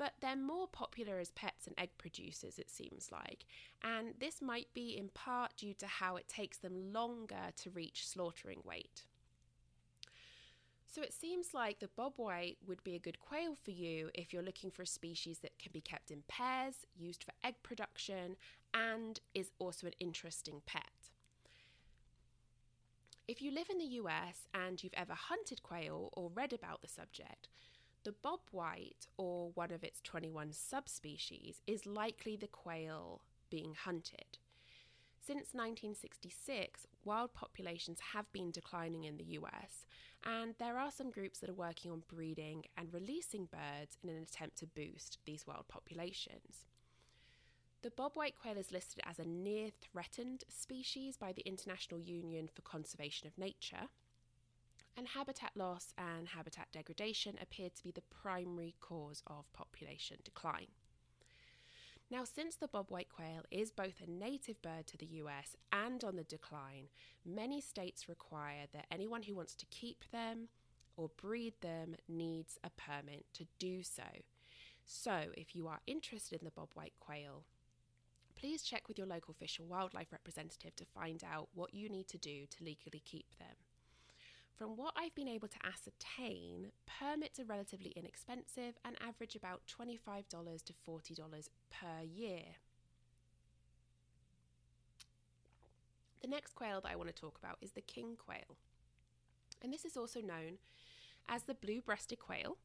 but 0.00 0.14
they're 0.22 0.34
more 0.34 0.66
popular 0.66 1.18
as 1.18 1.30
pets 1.32 1.66
and 1.66 1.78
egg 1.78 1.90
producers, 1.98 2.58
it 2.58 2.70
seems 2.70 3.10
like. 3.12 3.44
And 3.84 4.14
this 4.18 4.40
might 4.40 4.68
be 4.72 4.96
in 4.96 5.10
part 5.10 5.58
due 5.58 5.74
to 5.74 5.86
how 5.86 6.16
it 6.16 6.26
takes 6.26 6.56
them 6.56 6.90
longer 6.90 7.50
to 7.58 7.70
reach 7.70 8.08
slaughtering 8.08 8.62
weight. 8.64 9.04
So 10.86 11.02
it 11.02 11.12
seems 11.12 11.52
like 11.52 11.80
the 11.80 11.90
bobwhite 11.98 12.56
would 12.66 12.82
be 12.82 12.94
a 12.94 12.98
good 12.98 13.20
quail 13.20 13.54
for 13.54 13.72
you 13.72 14.08
if 14.14 14.32
you're 14.32 14.42
looking 14.42 14.70
for 14.70 14.80
a 14.80 14.86
species 14.86 15.40
that 15.40 15.58
can 15.58 15.70
be 15.70 15.82
kept 15.82 16.10
in 16.10 16.22
pairs, 16.28 16.76
used 16.96 17.22
for 17.22 17.32
egg 17.44 17.56
production, 17.62 18.36
and 18.72 19.20
is 19.34 19.50
also 19.58 19.86
an 19.86 19.92
interesting 20.00 20.62
pet. 20.64 21.10
If 23.28 23.42
you 23.42 23.52
live 23.52 23.68
in 23.68 23.76
the 23.76 23.84
US 23.84 24.48
and 24.54 24.82
you've 24.82 24.94
ever 24.94 25.12
hunted 25.12 25.62
quail 25.62 26.08
or 26.14 26.30
read 26.34 26.54
about 26.54 26.80
the 26.80 26.88
subject, 26.88 27.48
the 28.04 28.14
bobwhite, 28.24 29.06
or 29.16 29.50
one 29.54 29.70
of 29.70 29.84
its 29.84 30.00
21 30.02 30.52
subspecies, 30.52 31.60
is 31.66 31.86
likely 31.86 32.36
the 32.36 32.46
quail 32.46 33.22
being 33.50 33.74
hunted. 33.74 34.38
Since 35.20 35.52
1966, 35.52 36.86
wild 37.04 37.34
populations 37.34 38.00
have 38.14 38.30
been 38.32 38.50
declining 38.50 39.04
in 39.04 39.16
the 39.16 39.38
US, 39.38 39.86
and 40.24 40.54
there 40.58 40.78
are 40.78 40.90
some 40.90 41.10
groups 41.10 41.38
that 41.38 41.50
are 41.50 41.54
working 41.54 41.90
on 41.90 42.02
breeding 42.08 42.64
and 42.76 42.92
releasing 42.92 43.46
birds 43.46 43.98
in 44.02 44.08
an 44.08 44.22
attempt 44.22 44.58
to 44.58 44.66
boost 44.66 45.18
these 45.26 45.46
wild 45.46 45.68
populations. 45.68 46.66
The 47.82 47.90
bobwhite 47.90 48.34
quail 48.40 48.58
is 48.58 48.72
listed 48.72 49.02
as 49.08 49.18
a 49.18 49.24
near 49.24 49.70
threatened 49.80 50.44
species 50.48 51.16
by 51.16 51.32
the 51.32 51.46
International 51.46 52.00
Union 52.00 52.48
for 52.52 52.62
Conservation 52.62 53.26
of 53.26 53.38
Nature, 53.38 53.88
and 55.00 55.08
habitat 55.08 55.52
loss 55.56 55.94
and 55.96 56.28
habitat 56.28 56.70
degradation 56.72 57.34
appear 57.40 57.70
to 57.70 57.82
be 57.82 57.90
the 57.90 58.02
primary 58.22 58.74
cause 58.82 59.22
of 59.26 59.50
population 59.54 60.18
decline. 60.24 60.66
Now, 62.10 62.24
since 62.24 62.56
the 62.56 62.68
bobwhite 62.68 63.08
quail 63.08 63.44
is 63.50 63.70
both 63.70 63.94
a 64.02 64.10
native 64.10 64.60
bird 64.60 64.86
to 64.88 64.98
the 64.98 65.06
US 65.22 65.56
and 65.72 66.04
on 66.04 66.16
the 66.16 66.24
decline, 66.24 66.88
many 67.24 67.62
states 67.62 68.10
require 68.10 68.66
that 68.74 68.88
anyone 68.92 69.22
who 69.22 69.34
wants 69.34 69.54
to 69.54 69.66
keep 69.70 70.04
them 70.12 70.48
or 70.98 71.08
breed 71.16 71.54
them 71.62 71.94
needs 72.06 72.58
a 72.62 72.68
permit 72.68 73.24
to 73.32 73.46
do 73.58 73.82
so. 73.82 74.02
So, 74.84 75.28
if 75.34 75.54
you 75.54 75.66
are 75.66 75.80
interested 75.86 76.42
in 76.42 76.44
the 76.44 76.60
bobwhite 76.60 77.00
quail, 77.00 77.44
please 78.38 78.62
check 78.62 78.86
with 78.86 78.98
your 78.98 79.06
local 79.06 79.32
fish 79.32 79.58
and 79.58 79.70
wildlife 79.70 80.12
representative 80.12 80.76
to 80.76 80.84
find 80.84 81.24
out 81.24 81.48
what 81.54 81.72
you 81.72 81.88
need 81.88 82.08
to 82.08 82.18
do 82.18 82.44
to 82.50 82.64
legally 82.64 83.00
keep 83.02 83.38
them. 83.38 83.56
From 84.60 84.76
what 84.76 84.92
I've 84.94 85.14
been 85.14 85.26
able 85.26 85.48
to 85.48 85.66
ascertain, 85.66 86.72
permits 86.84 87.40
are 87.40 87.46
relatively 87.46 87.94
inexpensive 87.96 88.74
and 88.84 88.94
average 89.00 89.34
about 89.34 89.62
$25 89.66 90.28
to 90.28 90.74
$40 90.86 91.48
per 91.70 92.04
year. 92.04 92.42
The 96.20 96.28
next 96.28 96.54
quail 96.54 96.82
that 96.82 96.92
I 96.92 96.96
want 96.96 97.08
to 97.08 97.18
talk 97.18 97.38
about 97.38 97.56
is 97.62 97.72
the 97.72 97.80
king 97.80 98.18
quail. 98.22 98.58
And 99.62 99.72
this 99.72 99.86
is 99.86 99.96
also 99.96 100.20
known 100.20 100.58
as 101.26 101.44
the 101.44 101.54
blue 101.54 101.80
breasted 101.80 102.18
quail, 102.18 102.58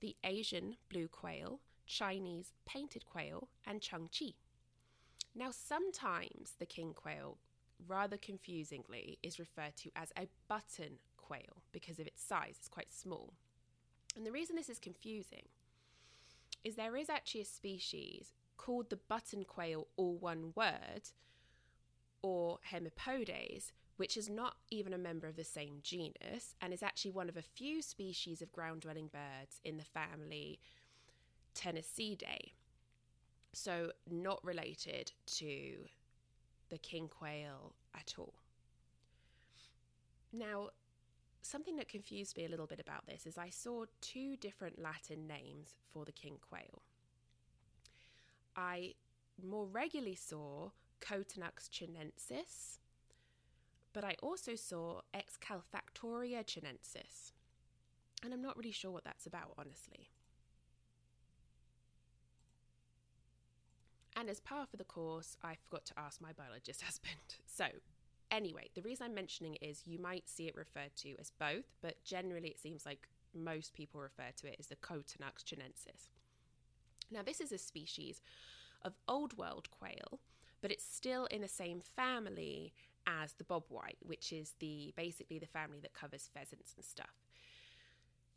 the 0.00 0.16
Asian 0.24 0.74
blue 0.90 1.06
quail, 1.06 1.60
Chinese 1.86 2.52
painted 2.66 3.06
quail, 3.06 3.46
and 3.64 3.80
chung 3.80 4.08
chi. 4.08 4.32
Now, 5.36 5.52
sometimes 5.52 6.54
the 6.58 6.66
king 6.66 6.94
quail, 6.94 7.38
rather 7.86 8.16
confusingly, 8.16 9.20
is 9.22 9.38
referred 9.38 9.76
to 9.76 9.90
as 9.94 10.10
a 10.18 10.26
button 10.48 10.98
quail 11.28 11.62
because 11.72 11.98
of 11.98 12.06
its 12.06 12.22
size, 12.22 12.54
it's 12.58 12.68
quite 12.68 12.92
small. 12.92 13.34
And 14.16 14.26
the 14.26 14.32
reason 14.32 14.56
this 14.56 14.70
is 14.70 14.78
confusing 14.78 15.48
is 16.64 16.74
there 16.74 16.96
is 16.96 17.10
actually 17.10 17.42
a 17.42 17.46
species 17.46 18.32
called 18.56 18.90
the 18.90 18.98
button 19.08 19.44
quail, 19.44 19.88
all 19.96 20.16
one 20.16 20.52
word, 20.56 21.10
or 22.22 22.58
Hemipodes, 22.72 23.72
which 23.96 24.16
is 24.16 24.28
not 24.28 24.54
even 24.70 24.92
a 24.92 24.98
member 24.98 25.26
of 25.26 25.36
the 25.36 25.44
same 25.44 25.78
genus 25.82 26.54
and 26.60 26.72
is 26.72 26.82
actually 26.82 27.10
one 27.10 27.28
of 27.28 27.36
a 27.36 27.42
few 27.42 27.82
species 27.82 28.40
of 28.40 28.52
ground 28.52 28.80
dwelling 28.80 29.10
birds 29.12 29.60
in 29.64 29.76
the 29.76 29.84
family 29.84 30.58
Turnicidae. 31.54 32.52
So, 33.52 33.92
not 34.10 34.44
related 34.44 35.12
to 35.38 35.76
the 36.70 36.78
king 36.78 37.08
quail 37.08 37.74
at 37.94 38.14
all. 38.18 38.34
Now, 40.32 40.68
something 41.48 41.76
that 41.76 41.88
confused 41.88 42.36
me 42.36 42.44
a 42.44 42.48
little 42.48 42.66
bit 42.66 42.80
about 42.80 43.06
this 43.06 43.26
is 43.26 43.38
I 43.38 43.50
saw 43.50 43.84
two 44.00 44.36
different 44.36 44.80
Latin 44.80 45.26
names 45.26 45.74
for 45.92 46.04
the 46.04 46.12
king 46.12 46.38
quail. 46.48 46.82
I 48.56 48.94
more 49.42 49.66
regularly 49.66 50.16
saw 50.16 50.70
Coturnix 51.00 51.68
chinensis, 51.70 52.78
but 53.92 54.04
I 54.04 54.16
also 54.22 54.54
saw 54.56 55.00
Excalfactoria 55.14 56.44
chinensis. 56.44 57.32
And 58.24 58.34
I'm 58.34 58.42
not 58.42 58.56
really 58.56 58.72
sure 58.72 58.90
what 58.90 59.04
that's 59.04 59.26
about, 59.26 59.54
honestly. 59.56 60.10
And 64.16 64.28
as 64.28 64.40
part 64.40 64.68
of 64.72 64.78
the 64.78 64.84
course, 64.84 65.36
I 65.44 65.54
forgot 65.54 65.84
to 65.86 65.94
ask 65.96 66.20
my 66.20 66.32
biologist 66.32 66.82
husband. 66.88 67.36
So, 67.46 67.66
anyway, 68.30 68.70
the 68.74 68.82
reason 68.82 69.06
I'm 69.06 69.14
mentioning 69.14 69.56
it 69.60 69.64
is 69.64 69.86
you 69.86 69.98
might 69.98 70.28
see 70.28 70.48
it 70.48 70.56
referred 70.56 70.94
to 70.98 71.14
as 71.18 71.30
both, 71.38 71.66
but 71.82 72.02
generally 72.04 72.48
it 72.48 72.60
seems 72.60 72.86
like 72.86 73.08
most 73.34 73.74
people 73.74 74.00
refer 74.00 74.30
to 74.36 74.46
it 74.48 74.56
as 74.58 74.68
the 74.68 74.76
Coturnix 74.76 75.44
chinensis. 75.44 76.10
Now, 77.10 77.22
this 77.22 77.40
is 77.40 77.52
a 77.52 77.58
species 77.58 78.20
of 78.82 78.94
Old 79.08 79.36
World 79.36 79.68
quail 79.70 80.20
but 80.60 80.72
it's 80.72 80.84
still 80.84 81.26
in 81.26 81.42
the 81.42 81.48
same 81.48 81.80
family 81.80 82.72
as 83.06 83.34
the 83.34 83.44
bobwhite, 83.44 83.96
which 84.00 84.32
is 84.32 84.54
the 84.58 84.92
basically 84.96 85.38
the 85.38 85.46
family 85.46 85.78
that 85.80 85.94
covers 85.94 86.30
pheasants 86.32 86.74
and 86.76 86.84
stuff. 86.84 87.24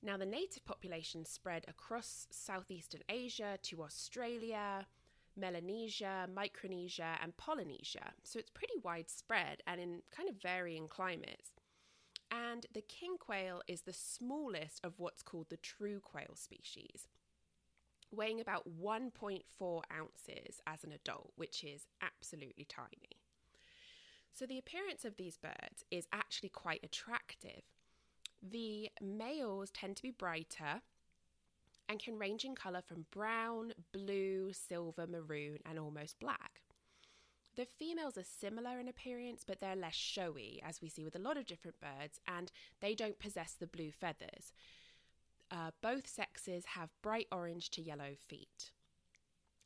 Now, 0.03 0.17
the 0.17 0.25
native 0.25 0.65
population 0.65 1.25
spread 1.25 1.65
across 1.67 2.27
southeastern 2.31 3.01
Asia 3.07 3.59
to 3.63 3.83
Australia, 3.83 4.87
Melanesia, 5.35 6.27
Micronesia, 6.33 7.17
and 7.21 7.35
Polynesia. 7.37 8.13
So 8.23 8.39
it's 8.39 8.49
pretty 8.49 8.75
widespread 8.83 9.61
and 9.65 9.79
in 9.79 10.01
kind 10.15 10.29
of 10.29 10.41
varying 10.41 10.87
climates. 10.87 11.51
And 12.29 12.65
the 12.73 12.81
king 12.81 13.17
quail 13.19 13.61
is 13.67 13.81
the 13.81 13.93
smallest 13.93 14.79
of 14.83 14.93
what's 14.97 15.21
called 15.21 15.47
the 15.49 15.57
true 15.57 15.99
quail 15.99 16.35
species 16.35 17.07
weighing 18.11 18.41
about 18.41 18.67
1.4 18.81 19.81
ounces 19.97 20.61
as 20.67 20.83
an 20.83 20.91
adult, 20.91 21.31
which 21.35 21.63
is 21.63 21.87
absolutely 22.01 22.65
tiny. 22.65 23.17
So 24.33 24.45
the 24.45 24.57
appearance 24.57 25.05
of 25.05 25.17
these 25.17 25.37
birds 25.37 25.83
is 25.89 26.07
actually 26.11 26.49
quite 26.49 26.81
attractive. 26.83 27.63
The 28.41 28.89
males 29.01 29.71
tend 29.71 29.97
to 29.97 30.03
be 30.03 30.11
brighter 30.11 30.81
and 31.91 31.99
can 31.99 32.17
range 32.17 32.45
in 32.45 32.55
colour 32.55 32.81
from 32.81 33.05
brown, 33.11 33.73
blue, 33.91 34.53
silver, 34.53 35.05
maroon, 35.05 35.59
and 35.65 35.77
almost 35.77 36.17
black. 36.21 36.61
The 37.57 37.65
females 37.65 38.17
are 38.17 38.23
similar 38.23 38.79
in 38.79 38.87
appearance, 38.87 39.43
but 39.45 39.59
they're 39.59 39.75
less 39.75 39.93
showy, 39.93 40.61
as 40.65 40.81
we 40.81 40.87
see 40.87 41.03
with 41.03 41.17
a 41.17 41.19
lot 41.19 41.35
of 41.35 41.45
different 41.45 41.81
birds, 41.81 42.21
and 42.25 42.49
they 42.79 42.95
don't 42.95 43.19
possess 43.19 43.51
the 43.59 43.67
blue 43.67 43.91
feathers. 43.91 44.53
Uh, 45.51 45.71
both 45.81 46.07
sexes 46.07 46.63
have 46.77 46.89
bright 47.01 47.27
orange 47.29 47.69
to 47.71 47.81
yellow 47.81 48.15
feet. 48.15 48.71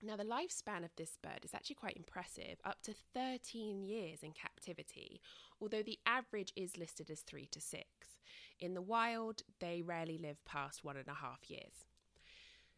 Now, 0.01 0.15
the 0.15 0.23
lifespan 0.23 0.83
of 0.83 0.95
this 0.97 1.19
bird 1.21 1.41
is 1.43 1.53
actually 1.53 1.75
quite 1.75 1.95
impressive, 1.95 2.57
up 2.65 2.81
to 2.83 2.95
13 3.13 3.83
years 3.83 4.23
in 4.23 4.31
captivity, 4.31 5.21
although 5.61 5.83
the 5.83 5.99
average 6.07 6.53
is 6.55 6.75
listed 6.75 7.11
as 7.11 7.21
three 7.21 7.45
to 7.51 7.61
six. 7.61 8.17
In 8.59 8.73
the 8.73 8.81
wild, 8.81 9.43
they 9.59 9.83
rarely 9.83 10.17
live 10.17 10.43
past 10.43 10.83
one 10.83 10.97
and 10.97 11.07
a 11.07 11.13
half 11.13 11.51
years. 11.51 11.85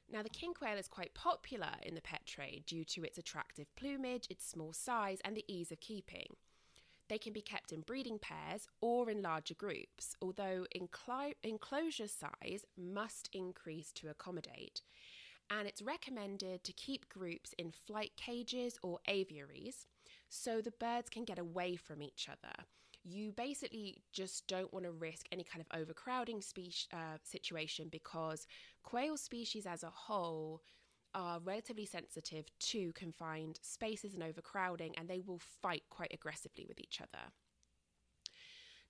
Now, 0.09 0.23
the 0.23 0.29
king 0.29 0.53
quail 0.53 0.77
is 0.77 0.87
quite 0.87 1.13
popular 1.13 1.71
in 1.83 1.95
the 1.95 2.01
pet 2.01 2.25
trade 2.25 2.63
due 2.65 2.85
to 2.85 3.03
its 3.03 3.17
attractive 3.17 3.67
plumage, 3.75 4.27
its 4.29 4.47
small 4.47 4.71
size, 4.71 5.19
and 5.25 5.35
the 5.35 5.43
ease 5.47 5.71
of 5.71 5.81
keeping. 5.81 6.37
They 7.09 7.17
can 7.17 7.33
be 7.33 7.41
kept 7.41 7.71
in 7.71 7.81
breeding 7.81 8.19
pairs 8.19 8.67
or 8.81 9.09
in 9.09 9.21
larger 9.21 9.53
groups, 9.53 10.15
although 10.21 10.65
enclo- 10.75 11.35
enclosure 11.43 12.07
size 12.07 12.65
must 12.77 13.29
increase 13.33 13.91
to 13.93 14.09
accommodate. 14.09 14.81
And 15.49 15.67
it's 15.67 15.81
recommended 15.81 16.63
to 16.65 16.73
keep 16.73 17.09
groups 17.09 17.53
in 17.57 17.71
flight 17.71 18.11
cages 18.17 18.77
or 18.83 18.99
aviaries 19.07 19.87
so 20.29 20.61
the 20.61 20.71
birds 20.71 21.09
can 21.09 21.23
get 21.23 21.39
away 21.39 21.77
from 21.77 22.01
each 22.01 22.27
other. 22.29 22.65
You 23.09 23.31
basically 23.31 24.01
just 24.11 24.47
don't 24.47 24.73
want 24.73 24.83
to 24.83 24.91
risk 24.91 25.27
any 25.31 25.45
kind 25.45 25.63
of 25.63 25.79
overcrowding 25.79 26.41
species, 26.41 26.87
uh, 26.91 27.17
situation 27.23 27.87
because 27.89 28.45
quail 28.83 29.15
species 29.15 29.65
as 29.65 29.83
a 29.83 29.89
whole 29.89 30.61
are 31.15 31.39
relatively 31.39 31.85
sensitive 31.85 32.45
to 32.59 32.91
confined 32.93 33.59
spaces 33.61 34.13
and 34.13 34.21
overcrowding, 34.21 34.93
and 34.97 35.07
they 35.07 35.21
will 35.25 35.39
fight 35.61 35.83
quite 35.89 36.13
aggressively 36.13 36.65
with 36.67 36.81
each 36.81 36.99
other. 36.99 37.31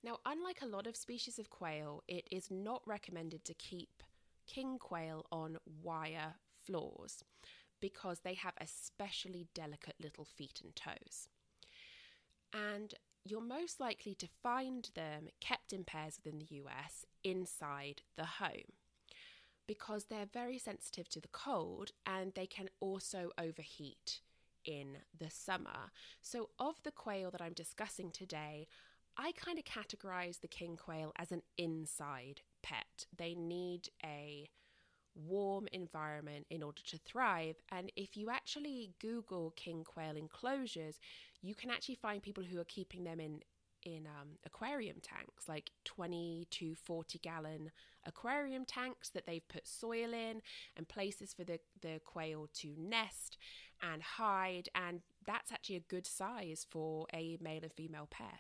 Now, 0.04 0.18
unlike 0.26 0.64
a 0.64 0.68
lot 0.68 0.88
of 0.88 0.96
species 0.96 1.38
of 1.38 1.52
quail, 1.52 2.04
it 2.08 2.28
is 2.32 2.50
not 2.50 2.82
recommended 2.88 3.46
to 3.46 3.54
keep 3.54 4.02
king 4.48 4.80
quail 4.80 5.28
on 5.32 5.58
wire 5.84 6.34
floors 6.66 7.24
because 7.80 8.22
they 8.22 8.34
have 8.34 8.54
especially 8.60 9.46
delicate 9.54 9.96
little 10.02 10.26
feet 10.26 10.60
and 10.64 10.76
toes. 10.76 11.28
And 12.52 12.96
you're 13.30 13.42
most 13.42 13.80
likely 13.80 14.16
to 14.16 14.28
find 14.44 14.90
them 14.96 15.28
kept 15.40 15.74
in 15.74 15.84
pairs 15.84 16.20
within 16.24 16.40
the 16.40 16.56
US 16.56 17.06
inside 17.24 18.02
the 18.16 18.26
home 18.26 18.74
because 19.68 20.06
they're 20.06 20.26
very 20.32 20.58
sensitive 20.58 21.10
to 21.10 21.20
the 21.20 21.28
cold 21.28 21.92
and 22.06 22.34
they 22.34 22.48
can 22.48 22.70
also 22.80 23.32
overheat 23.38 24.22
in 24.66 24.98
the 25.18 25.30
summer. 25.30 25.92
So, 26.22 26.50
of 26.60 26.76
the 26.84 26.92
quail 26.92 27.32
that 27.32 27.42
I'm 27.42 27.54
discussing 27.54 28.12
today, 28.12 28.68
I 29.18 29.32
kind 29.34 29.58
of 29.58 29.66
categorize 29.66 30.42
the 30.42 30.48
king 30.48 30.78
quail 30.78 31.12
as 31.18 31.32
an 31.32 31.42
inside 31.58 32.42
pet. 32.62 33.08
They 33.16 33.34
need 33.34 33.90
a 34.04 34.50
warm 35.16 35.68
environment 35.72 36.46
in 36.50 36.62
order 36.62 36.82
to 36.86 37.00
thrive. 37.00 37.56
And 37.72 37.92
if 37.96 38.16
you 38.16 38.30
actually 38.30 38.92
Google 39.00 39.52
king 39.56 39.84
quail 39.84 40.16
enclosures, 40.16 41.00
you 41.42 41.56
can 41.56 41.70
actually 41.70 41.96
find 41.96 42.22
people 42.22 42.44
who 42.44 42.60
are 42.60 42.66
keeping 42.66 43.04
them 43.04 43.20
in 43.20 43.42
in 43.84 44.08
um, 44.08 44.30
aquarium 44.46 44.98
tanks, 45.02 45.48
like 45.48 45.72
20 45.86 46.48
to 46.52 46.76
40 46.76 47.20
gallon 47.20 47.72
aquarium 48.06 48.66
tanks 48.66 49.10
that 49.10 49.26
they've 49.26 49.48
put 49.48 49.68
soil 49.68 50.14
in 50.14 50.42
and 50.76 50.88
places 50.88 51.34
for 51.34 51.44
the, 51.44 51.60
the 51.82 52.02
quail 52.04 52.50
to 52.54 52.74
nest 52.78 53.38
and 53.82 54.02
hide. 54.02 54.70
And 54.74 55.02
that's 55.26 55.52
actually 55.52 55.78
a 55.78 55.82
good 55.82 56.08
size 56.08 56.66
for 56.70 57.06
a 57.14 57.38
male 57.40 57.62
and 57.64 57.72
female 57.72 58.08
pair. 58.10 58.40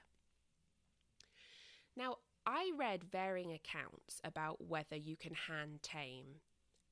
Now, 1.95 2.17
I 2.45 2.71
read 2.77 3.03
varying 3.03 3.53
accounts 3.53 4.21
about 4.23 4.65
whether 4.65 4.95
you 4.95 5.17
can 5.17 5.33
hand 5.33 5.83
tame 5.83 6.41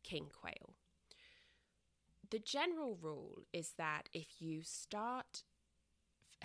king 0.03 0.27
quail. 0.31 0.75
The 2.29 2.39
general 2.39 2.97
rule 3.01 3.43
is 3.53 3.73
that 3.77 4.09
if 4.13 4.27
you 4.39 4.61
start 4.63 5.43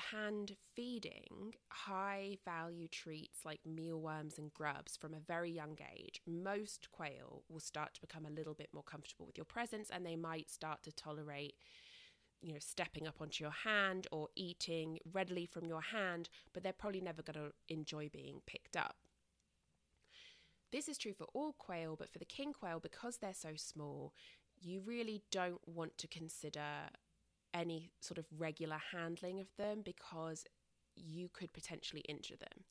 hand 0.00 0.56
feeding 0.74 1.54
high 1.68 2.38
value 2.44 2.88
treats 2.88 3.44
like 3.44 3.60
mealworms 3.64 4.38
and 4.38 4.52
grubs 4.52 4.96
from 4.96 5.14
a 5.14 5.20
very 5.20 5.50
young 5.50 5.78
age, 5.96 6.20
most 6.26 6.90
quail 6.90 7.42
will 7.48 7.60
start 7.60 7.94
to 7.94 8.00
become 8.00 8.26
a 8.26 8.30
little 8.30 8.54
bit 8.54 8.70
more 8.72 8.82
comfortable 8.82 9.26
with 9.26 9.36
your 9.38 9.44
presence 9.44 9.90
and 9.90 10.04
they 10.04 10.16
might 10.16 10.50
start 10.50 10.82
to 10.82 10.92
tolerate 10.92 11.54
you 12.42 12.52
know, 12.52 12.58
stepping 12.58 13.06
up 13.06 13.20
onto 13.20 13.44
your 13.44 13.52
hand 13.52 14.06
or 14.10 14.28
eating 14.34 14.98
readily 15.12 15.46
from 15.46 15.66
your 15.66 15.82
hand, 15.82 16.28
but 16.52 16.62
they're 16.62 16.72
probably 16.72 17.00
never 17.00 17.22
going 17.22 17.34
to 17.34 17.52
enjoy 17.68 18.08
being 18.08 18.40
picked 18.46 18.76
up. 18.76 18.96
This 20.72 20.88
is 20.88 20.98
true 20.98 21.12
for 21.12 21.26
all 21.34 21.52
quail, 21.58 21.96
but 21.98 22.10
for 22.10 22.18
the 22.18 22.24
king 22.24 22.52
quail, 22.52 22.80
because 22.80 23.18
they're 23.18 23.34
so 23.34 23.50
small, 23.56 24.14
you 24.60 24.80
really 24.80 25.22
don't 25.30 25.60
want 25.66 25.98
to 25.98 26.08
consider 26.08 26.90
any 27.52 27.90
sort 28.00 28.18
of 28.18 28.26
regular 28.36 28.80
handling 28.92 29.40
of 29.40 29.48
them 29.56 29.82
because 29.84 30.44
you 30.96 31.28
could 31.32 31.52
potentially 31.52 32.02
injure 32.08 32.36
them. 32.36 32.64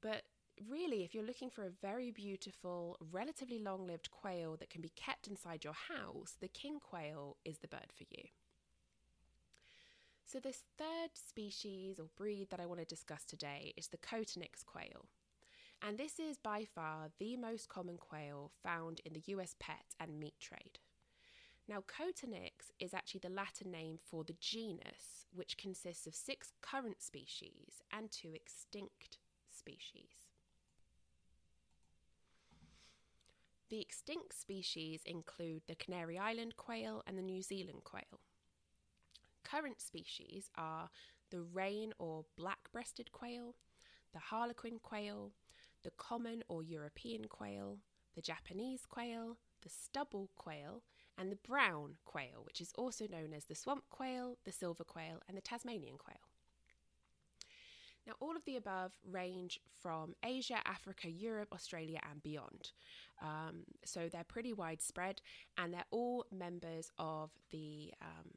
But 0.00 0.22
really, 0.68 1.02
if 1.04 1.14
you're 1.14 1.24
looking 1.24 1.50
for 1.50 1.64
a 1.64 1.70
very 1.82 2.10
beautiful, 2.10 2.96
relatively 3.12 3.58
long 3.58 3.86
lived 3.86 4.10
quail 4.10 4.56
that 4.56 4.70
can 4.70 4.80
be 4.80 4.92
kept 4.94 5.26
inside 5.26 5.64
your 5.64 5.74
house, 5.74 6.36
the 6.40 6.48
king 6.48 6.78
quail 6.80 7.36
is 7.44 7.58
the 7.58 7.68
bird 7.68 7.92
for 7.96 8.04
you. 8.10 8.24
So, 10.26 10.40
this 10.40 10.62
third 10.78 11.10
species 11.14 12.00
or 12.00 12.06
breed 12.16 12.48
that 12.50 12.60
I 12.60 12.66
want 12.66 12.80
to 12.80 12.86
discuss 12.86 13.24
today 13.24 13.72
is 13.76 13.88
the 13.88 13.98
Coturnix 13.98 14.64
quail. 14.64 15.06
And 15.86 15.98
this 15.98 16.18
is 16.18 16.38
by 16.38 16.64
far 16.64 17.10
the 17.18 17.36
most 17.36 17.68
common 17.68 17.98
quail 17.98 18.50
found 18.62 19.00
in 19.04 19.12
the 19.12 19.22
US 19.26 19.54
pet 19.60 19.94
and 20.00 20.18
meat 20.18 20.34
trade. 20.40 20.78
Now, 21.66 21.82
Coturnix 21.86 22.70
is 22.78 22.92
actually 22.92 23.20
the 23.22 23.30
Latin 23.30 23.70
name 23.70 23.98
for 24.04 24.22
the 24.22 24.36
genus, 24.38 25.26
which 25.34 25.56
consists 25.56 26.06
of 26.06 26.14
six 26.14 26.52
current 26.60 27.00
species 27.02 27.82
and 27.90 28.10
two 28.10 28.32
extinct 28.34 29.18
species. 29.50 30.28
The 33.70 33.80
extinct 33.80 34.38
species 34.38 35.00
include 35.06 35.62
the 35.66 35.74
Canary 35.74 36.18
Island 36.18 36.56
quail 36.56 37.02
and 37.06 37.16
the 37.16 37.22
New 37.22 37.40
Zealand 37.40 37.82
quail. 37.82 38.20
Current 39.42 39.80
species 39.80 40.50
are 40.56 40.90
the 41.30 41.40
rain 41.40 41.94
or 41.98 42.26
black 42.36 42.70
breasted 42.72 43.10
quail, 43.10 43.54
the 44.12 44.18
harlequin 44.18 44.78
quail, 44.82 45.32
the 45.82 45.92
common 45.96 46.44
or 46.46 46.62
European 46.62 47.24
quail, 47.24 47.78
the 48.14 48.22
Japanese 48.22 48.84
quail, 48.86 49.38
the 49.62 49.70
stubble 49.70 50.30
quail, 50.36 50.82
and 51.18 51.30
the 51.30 51.38
brown 51.48 51.94
quail, 52.04 52.42
which 52.44 52.60
is 52.60 52.72
also 52.76 53.06
known 53.06 53.32
as 53.32 53.44
the 53.44 53.54
swamp 53.54 53.84
quail, 53.90 54.38
the 54.44 54.52
silver 54.52 54.84
quail, 54.84 55.20
and 55.28 55.36
the 55.36 55.42
Tasmanian 55.42 55.96
quail. 55.98 56.16
Now, 58.06 58.14
all 58.20 58.36
of 58.36 58.44
the 58.44 58.56
above 58.56 58.92
range 59.10 59.60
from 59.82 60.14
Asia, 60.22 60.58
Africa, 60.66 61.08
Europe, 61.08 61.48
Australia, 61.52 62.00
and 62.10 62.22
beyond. 62.22 62.72
Um, 63.22 63.64
so 63.84 64.08
they're 64.10 64.24
pretty 64.24 64.52
widespread, 64.52 65.22
and 65.56 65.72
they're 65.72 65.86
all 65.90 66.26
members 66.30 66.90
of 66.98 67.30
the 67.50 67.92
um, 68.02 68.30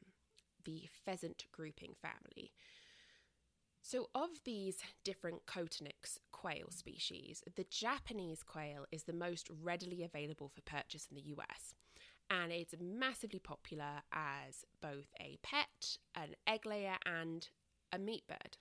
the 0.64 0.88
pheasant 1.06 1.46
grouping 1.52 1.94
family. 2.02 2.52
So, 3.82 4.10
of 4.14 4.30
these 4.44 4.80
different 5.06 5.46
Coturnix 5.46 6.20
quail 6.32 6.70
species, 6.70 7.42
the 7.56 7.66
Japanese 7.70 8.44
quail 8.44 8.86
is 8.92 9.04
the 9.04 9.14
most 9.14 9.50
readily 9.64 10.04
available 10.04 10.50
for 10.50 10.62
purchase 10.62 11.08
in 11.10 11.16
the 11.16 11.30
US. 11.38 11.74
And 12.30 12.52
it's 12.52 12.76
massively 12.80 13.40
popular 13.40 14.02
as 14.12 14.66
both 14.82 15.08
a 15.20 15.38
pet, 15.44 15.98
an 16.14 16.36
egg 16.46 16.66
layer, 16.66 16.98
and 17.06 17.48
a 17.94 17.98
meat 17.98 18.24
bird. 18.28 18.58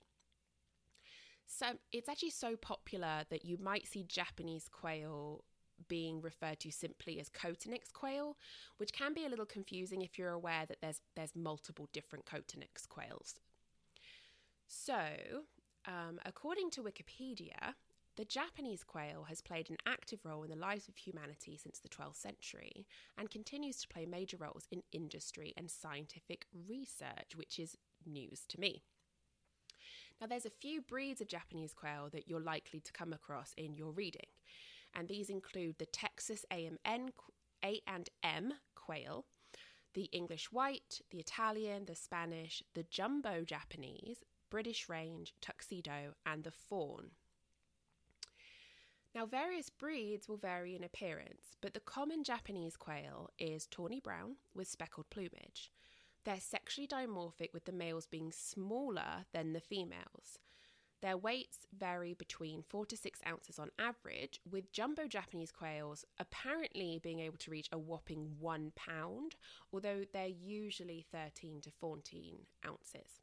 So 1.45 1.65
it's 1.91 2.09
actually 2.09 2.31
so 2.31 2.55
popular 2.55 3.23
that 3.29 3.45
you 3.45 3.57
might 3.57 3.87
see 3.87 4.03
Japanese 4.03 4.69
quail 4.69 5.43
being 5.87 6.21
referred 6.21 6.59
to 6.61 6.71
simply 6.71 7.19
as 7.19 7.29
Coturnix 7.29 7.93
quail, 7.93 8.37
which 8.77 8.91
can 8.91 9.13
be 9.13 9.25
a 9.25 9.29
little 9.29 9.45
confusing 9.45 10.01
if 10.01 10.17
you're 10.17 10.31
aware 10.31 10.65
that 10.67 10.79
there's 10.81 11.01
there's 11.15 11.35
multiple 11.35 11.87
different 11.93 12.25
Coturnix 12.25 12.87
quails. 12.87 13.39
So, 14.67 14.99
um, 15.85 16.19
according 16.25 16.71
to 16.71 16.83
Wikipedia, 16.83 17.75
the 18.17 18.25
Japanese 18.25 18.83
quail 18.83 19.25
has 19.29 19.41
played 19.41 19.69
an 19.69 19.77
active 19.85 20.25
role 20.25 20.43
in 20.43 20.49
the 20.49 20.55
lives 20.55 20.87
of 20.87 20.97
humanity 20.97 21.55
since 21.55 21.79
the 21.79 21.87
12th 21.87 22.15
century 22.15 22.87
and 23.15 23.29
continues 23.29 23.79
to 23.79 23.87
play 23.87 24.07
major 24.07 24.37
roles 24.37 24.67
in 24.71 24.81
industry 24.91 25.53
and 25.55 25.69
scientific 25.69 26.47
research, 26.67 27.35
which 27.35 27.59
is 27.59 27.77
news 28.07 28.41
to 28.49 28.59
me. 28.59 28.81
Now, 30.19 30.25
there's 30.25 30.47
a 30.47 30.49
few 30.49 30.81
breeds 30.81 31.21
of 31.21 31.27
Japanese 31.27 31.75
quail 31.75 32.09
that 32.11 32.27
you're 32.27 32.39
likely 32.39 32.79
to 32.79 32.91
come 32.91 33.13
across 33.13 33.53
in 33.55 33.75
your 33.75 33.91
reading, 33.91 34.29
and 34.95 35.07
these 35.07 35.29
include 35.29 35.77
the 35.77 35.85
Texas 35.85 36.43
A&M, 36.51 36.79
A&M 37.63 38.53
quail, 38.73 39.25
the 39.93 40.09
English 40.11 40.51
white, 40.51 41.01
the 41.11 41.19
Italian, 41.19 41.85
the 41.85 41.95
Spanish, 41.95 42.63
the 42.73 42.85
jumbo 42.89 43.43
Japanese, 43.43 44.23
British 44.49 44.89
range, 44.89 45.35
tuxedo, 45.39 46.15
and 46.25 46.43
the 46.43 46.51
fawn. 46.51 47.11
Now, 49.17 49.25
various 49.25 49.71
breeds 49.71 50.29
will 50.29 50.37
vary 50.37 50.75
in 50.75 50.83
appearance, 50.83 51.55
but 51.59 51.73
the 51.73 51.79
common 51.79 52.23
Japanese 52.23 52.77
quail 52.77 53.31
is 53.39 53.65
tawny 53.65 53.99
brown 53.99 54.35
with 54.53 54.67
speckled 54.67 55.09
plumage. 55.09 55.71
They're 56.23 56.39
sexually 56.39 56.87
dimorphic, 56.87 57.51
with 57.51 57.65
the 57.65 57.71
males 57.71 58.05
being 58.05 58.31
smaller 58.31 59.25
than 59.33 59.53
the 59.53 59.59
females. 59.59 60.37
Their 61.01 61.17
weights 61.17 61.65
vary 61.75 62.13
between 62.13 62.61
4 62.61 62.85
to 62.85 62.95
6 62.95 63.19
ounces 63.27 63.57
on 63.57 63.71
average, 63.79 64.39
with 64.47 64.71
jumbo 64.71 65.07
Japanese 65.07 65.51
quails 65.51 66.05
apparently 66.19 66.99
being 67.01 67.21
able 67.21 67.37
to 67.37 67.49
reach 67.49 67.69
a 67.71 67.79
whopping 67.79 68.35
1 68.39 68.71
pound, 68.75 69.35
although 69.73 70.03
they're 70.13 70.27
usually 70.27 71.07
13 71.11 71.61
to 71.61 71.71
14 71.71 72.37
ounces. 72.63 73.21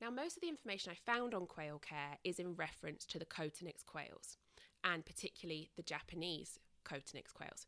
Now, 0.00 0.10
most 0.10 0.36
of 0.36 0.42
the 0.42 0.48
information 0.48 0.92
I 0.92 1.10
found 1.10 1.34
on 1.34 1.46
quail 1.46 1.78
care 1.78 2.18
is 2.22 2.38
in 2.38 2.54
reference 2.54 3.06
to 3.06 3.18
the 3.18 3.24
Coturnix 3.24 3.84
quails, 3.86 4.36
and 4.84 5.04
particularly 5.04 5.70
the 5.76 5.82
Japanese 5.82 6.58
Coturnix 6.84 7.32
quails. 7.32 7.66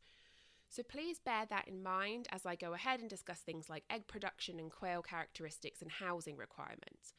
So 0.68 0.82
please 0.82 1.18
bear 1.18 1.46
that 1.48 1.66
in 1.66 1.82
mind 1.82 2.28
as 2.30 2.44
I 2.44 2.54
go 2.54 2.74
ahead 2.74 3.00
and 3.00 3.08
discuss 3.08 3.40
things 3.40 3.70
like 3.70 3.84
egg 3.88 4.06
production 4.06 4.58
and 4.58 4.70
quail 4.70 5.00
characteristics 5.00 5.80
and 5.80 5.90
housing 5.90 6.36
requirements. 6.36 7.14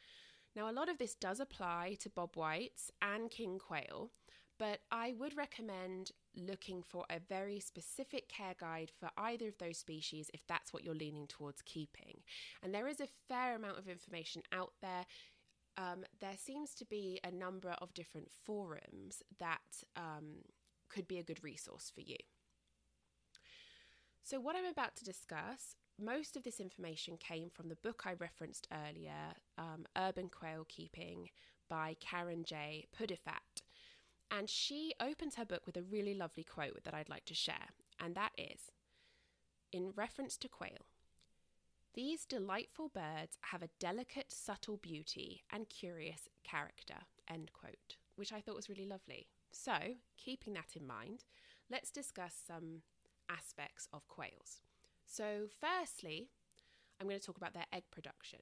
Now, 0.55 0.69
a 0.69 0.73
lot 0.73 0.89
of 0.89 0.99
this 0.99 1.15
does 1.15 1.39
apply 1.39 1.97
to 2.01 2.09
bob 2.09 2.35
whites 2.35 2.91
and 3.01 3.31
king 3.31 3.57
quail, 3.57 4.11
but 4.59 4.81
I 4.91 5.13
would 5.17 5.37
recommend 5.37 6.11
looking 6.35 6.83
for 6.83 7.05
a 7.09 7.19
very 7.19 7.59
specific 7.59 8.27
care 8.27 8.55
guide 8.59 8.91
for 8.99 9.09
either 9.17 9.47
of 9.47 9.57
those 9.57 9.77
species 9.77 10.29
if 10.33 10.45
that's 10.47 10.73
what 10.73 10.83
you're 10.83 10.93
leaning 10.93 11.27
towards 11.27 11.61
keeping. 11.61 12.19
And 12.61 12.73
there 12.73 12.87
is 12.87 12.99
a 12.99 13.07
fair 13.27 13.55
amount 13.55 13.79
of 13.79 13.87
information 13.87 14.43
out 14.51 14.73
there. 14.81 15.05
Um, 15.77 16.03
there 16.19 16.35
seems 16.37 16.75
to 16.75 16.85
be 16.85 17.19
a 17.23 17.31
number 17.31 17.75
of 17.81 17.93
different 17.93 18.29
forums 18.43 19.23
that 19.39 19.83
um, 19.95 20.43
could 20.89 21.07
be 21.07 21.17
a 21.17 21.23
good 21.23 21.43
resource 21.43 21.89
for 21.93 22.01
you. 22.01 22.17
So, 24.23 24.39
what 24.39 24.55
I'm 24.55 24.65
about 24.65 24.95
to 24.97 25.05
discuss, 25.05 25.75
most 25.99 26.35
of 26.35 26.43
this 26.43 26.59
information 26.59 27.17
came 27.17 27.49
from 27.49 27.69
the 27.69 27.75
book 27.75 28.03
I 28.05 28.13
referenced 28.13 28.67
earlier, 28.71 29.33
um, 29.57 29.85
Urban 29.97 30.29
Quail 30.29 30.65
Keeping 30.67 31.29
by 31.69 31.95
Karen 31.99 32.43
J. 32.43 32.85
Pudifat. 32.95 33.63
And 34.31 34.49
she 34.49 34.93
opens 34.99 35.35
her 35.35 35.45
book 35.45 35.63
with 35.65 35.75
a 35.77 35.81
really 35.81 36.13
lovely 36.13 36.43
quote 36.43 36.83
that 36.83 36.93
I'd 36.93 37.09
like 37.09 37.25
to 37.25 37.33
share, 37.33 37.69
and 37.99 38.15
that 38.15 38.31
is 38.37 38.71
in 39.71 39.91
reference 39.95 40.37
to 40.37 40.47
quail. 40.47 40.85
These 41.95 42.25
delightful 42.25 42.89
birds 42.89 43.37
have 43.41 43.63
a 43.63 43.69
delicate, 43.79 44.31
subtle 44.31 44.77
beauty 44.77 45.43
and 45.51 45.69
curious 45.69 46.29
character, 46.43 46.95
end 47.27 47.51
quote, 47.53 47.97
which 48.15 48.31
I 48.31 48.41
thought 48.41 48.55
was 48.55 48.69
really 48.69 48.85
lovely. 48.85 49.27
So, 49.51 49.73
keeping 50.17 50.53
that 50.53 50.75
in 50.75 50.85
mind, 50.85 51.23
let's 51.69 51.89
discuss 51.89 52.35
some 52.47 52.83
aspects 53.29 53.87
of 53.91 54.07
quails. 54.07 54.61
So, 55.05 55.47
firstly, 55.59 56.29
I'm 56.99 57.07
going 57.07 57.19
to 57.19 57.25
talk 57.25 57.37
about 57.37 57.53
their 57.53 57.65
egg 57.73 57.83
production. 57.91 58.39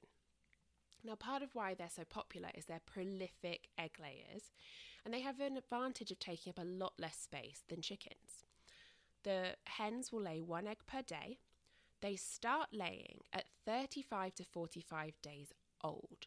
Now, 1.04 1.14
part 1.14 1.42
of 1.42 1.54
why 1.54 1.74
they're 1.74 1.88
so 1.88 2.04
popular 2.04 2.50
is 2.54 2.66
their 2.66 2.80
prolific 2.84 3.68
egg 3.78 3.92
layers, 4.00 4.52
and 5.08 5.14
they 5.14 5.22
have 5.22 5.40
an 5.40 5.56
advantage 5.56 6.10
of 6.10 6.18
taking 6.18 6.50
up 6.50 6.58
a 6.58 6.68
lot 6.68 6.92
less 6.98 7.16
space 7.16 7.62
than 7.70 7.80
chickens. 7.80 8.44
The 9.24 9.54
hens 9.64 10.12
will 10.12 10.20
lay 10.20 10.42
one 10.42 10.66
egg 10.66 10.80
per 10.86 11.00
day. 11.00 11.38
They 12.02 12.14
start 12.14 12.68
laying 12.74 13.20
at 13.32 13.46
35 13.64 14.34
to 14.34 14.44
45 14.44 15.14
days 15.22 15.54
old. 15.82 16.26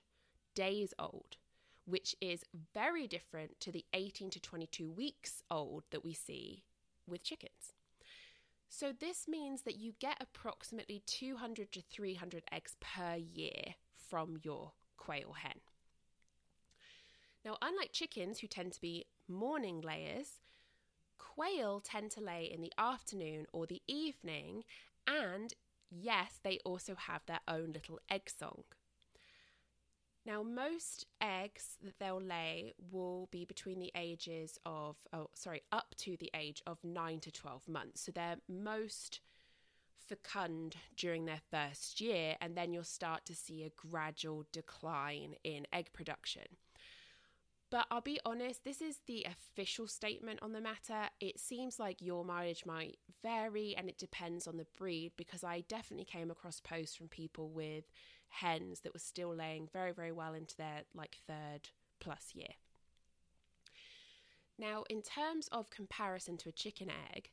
Days 0.56 0.96
old, 0.98 1.38
which 1.86 2.15
is 2.22 2.44
very 2.74 3.06
different 3.06 3.60
to 3.60 3.72
the 3.72 3.86
18 3.94 4.32
to 4.32 4.39
22 4.39 4.89
weeks 4.89 5.44
old 5.52 5.84
that 5.91 6.04
we 6.04 6.15
see 6.15 6.63
with 7.06 7.22
chickens. 7.24 7.74
So, 8.67 8.91
this 9.00 9.28
means 9.28 9.62
that 9.62 9.78
you 9.78 9.94
get 10.00 10.17
approximately 10.20 11.04
200 11.06 11.72
to 11.74 11.82
300 11.82 12.46
eggs 12.52 12.78
per 12.80 13.13
year 13.15 13.76
from 14.10 14.39
your 14.41 14.72
quail 14.98 15.34
hen. 15.34 15.60
Now, 17.44 17.58
unlike 17.62 17.92
chickens 17.92 18.40
who 18.40 18.48
tend 18.48 18.74
to 18.74 18.82
be 18.82 19.06
morning 19.28 19.82
layers, 19.82 20.40
quail 21.18 21.80
tend 21.80 22.12
to 22.12 22.22
lay 22.22 22.44
in 22.44 22.62
the 22.62 22.74
afternoon 22.78 23.48
or 23.52 23.66
the 23.66 23.82
evening, 23.88 24.64
and 25.08 25.54
yes, 25.90 26.40
they 26.44 26.60
also 26.64 26.96
have 26.96 27.26
their 27.26 27.40
own 27.48 27.72
little 27.74 28.00
egg 28.10 28.30
song. 28.30 28.64
Now, 30.24 30.44
most 30.44 31.08
eggs 31.20 31.78
that 31.84 31.98
they'll 31.98 32.22
lay 32.22 32.74
will 32.92 33.28
be 33.32 33.44
between 33.44 33.80
the 33.80 33.92
ages 33.96 34.60
of, 34.68 34.98
oh, 35.12 35.30
sorry, 35.34 35.64
up 35.72 35.96
to 35.98 36.16
the 36.16 36.30
age 36.36 36.62
of 36.68 36.78
9 36.84 37.20
to 37.22 37.32
12 37.32 37.68
months. 37.68 38.02
So 38.02 38.12
they're 38.12 38.38
most 38.48 39.20
fecund 39.98 40.76
during 40.96 41.26
their 41.26 41.42
first 41.50 42.02
year, 42.02 42.36
and 42.40 42.56
then 42.56 42.72
you'll 42.72 42.84
start 42.84 43.26
to 43.26 43.36
see 43.36 43.64
a 43.64 43.72
gradual 43.76 44.46
decline 44.52 45.34
in 45.44 45.66
egg 45.74 45.92
production. 45.92 46.44
But 47.72 47.88
I'll 47.90 48.02
be 48.02 48.20
honest, 48.26 48.66
this 48.66 48.82
is 48.82 48.98
the 49.08 49.26
official 49.26 49.88
statement 49.88 50.40
on 50.42 50.52
the 50.52 50.60
matter. 50.60 51.08
It 51.22 51.40
seems 51.40 51.80
like 51.80 52.02
your 52.02 52.26
mileage 52.26 52.66
might 52.66 52.98
vary 53.24 53.74
and 53.78 53.88
it 53.88 53.98
depends 53.98 54.46
on 54.46 54.58
the 54.58 54.68
breed 54.78 55.14
because 55.16 55.42
I 55.42 55.64
definitely 55.70 56.06
came 56.06 56.30
across 56.30 56.60
posts 56.60 56.98
from 56.98 57.08
people 57.08 57.50
with 57.50 57.86
hens 58.28 58.82
that 58.82 58.94
were 58.94 59.00
still 59.00 59.34
laying 59.34 59.70
very, 59.72 59.94
very 59.94 60.12
well 60.12 60.34
into 60.34 60.58
their 60.58 60.82
like 60.94 61.16
third 61.26 61.70
plus 62.02 62.32
year. 62.34 62.56
Now, 64.60 64.84
in 64.90 65.02
terms 65.02 65.48
of 65.54 65.70
comparison 65.70 66.36
to 66.38 66.50
a 66.50 66.54
chicken 66.54 66.92
egg, 67.16 67.30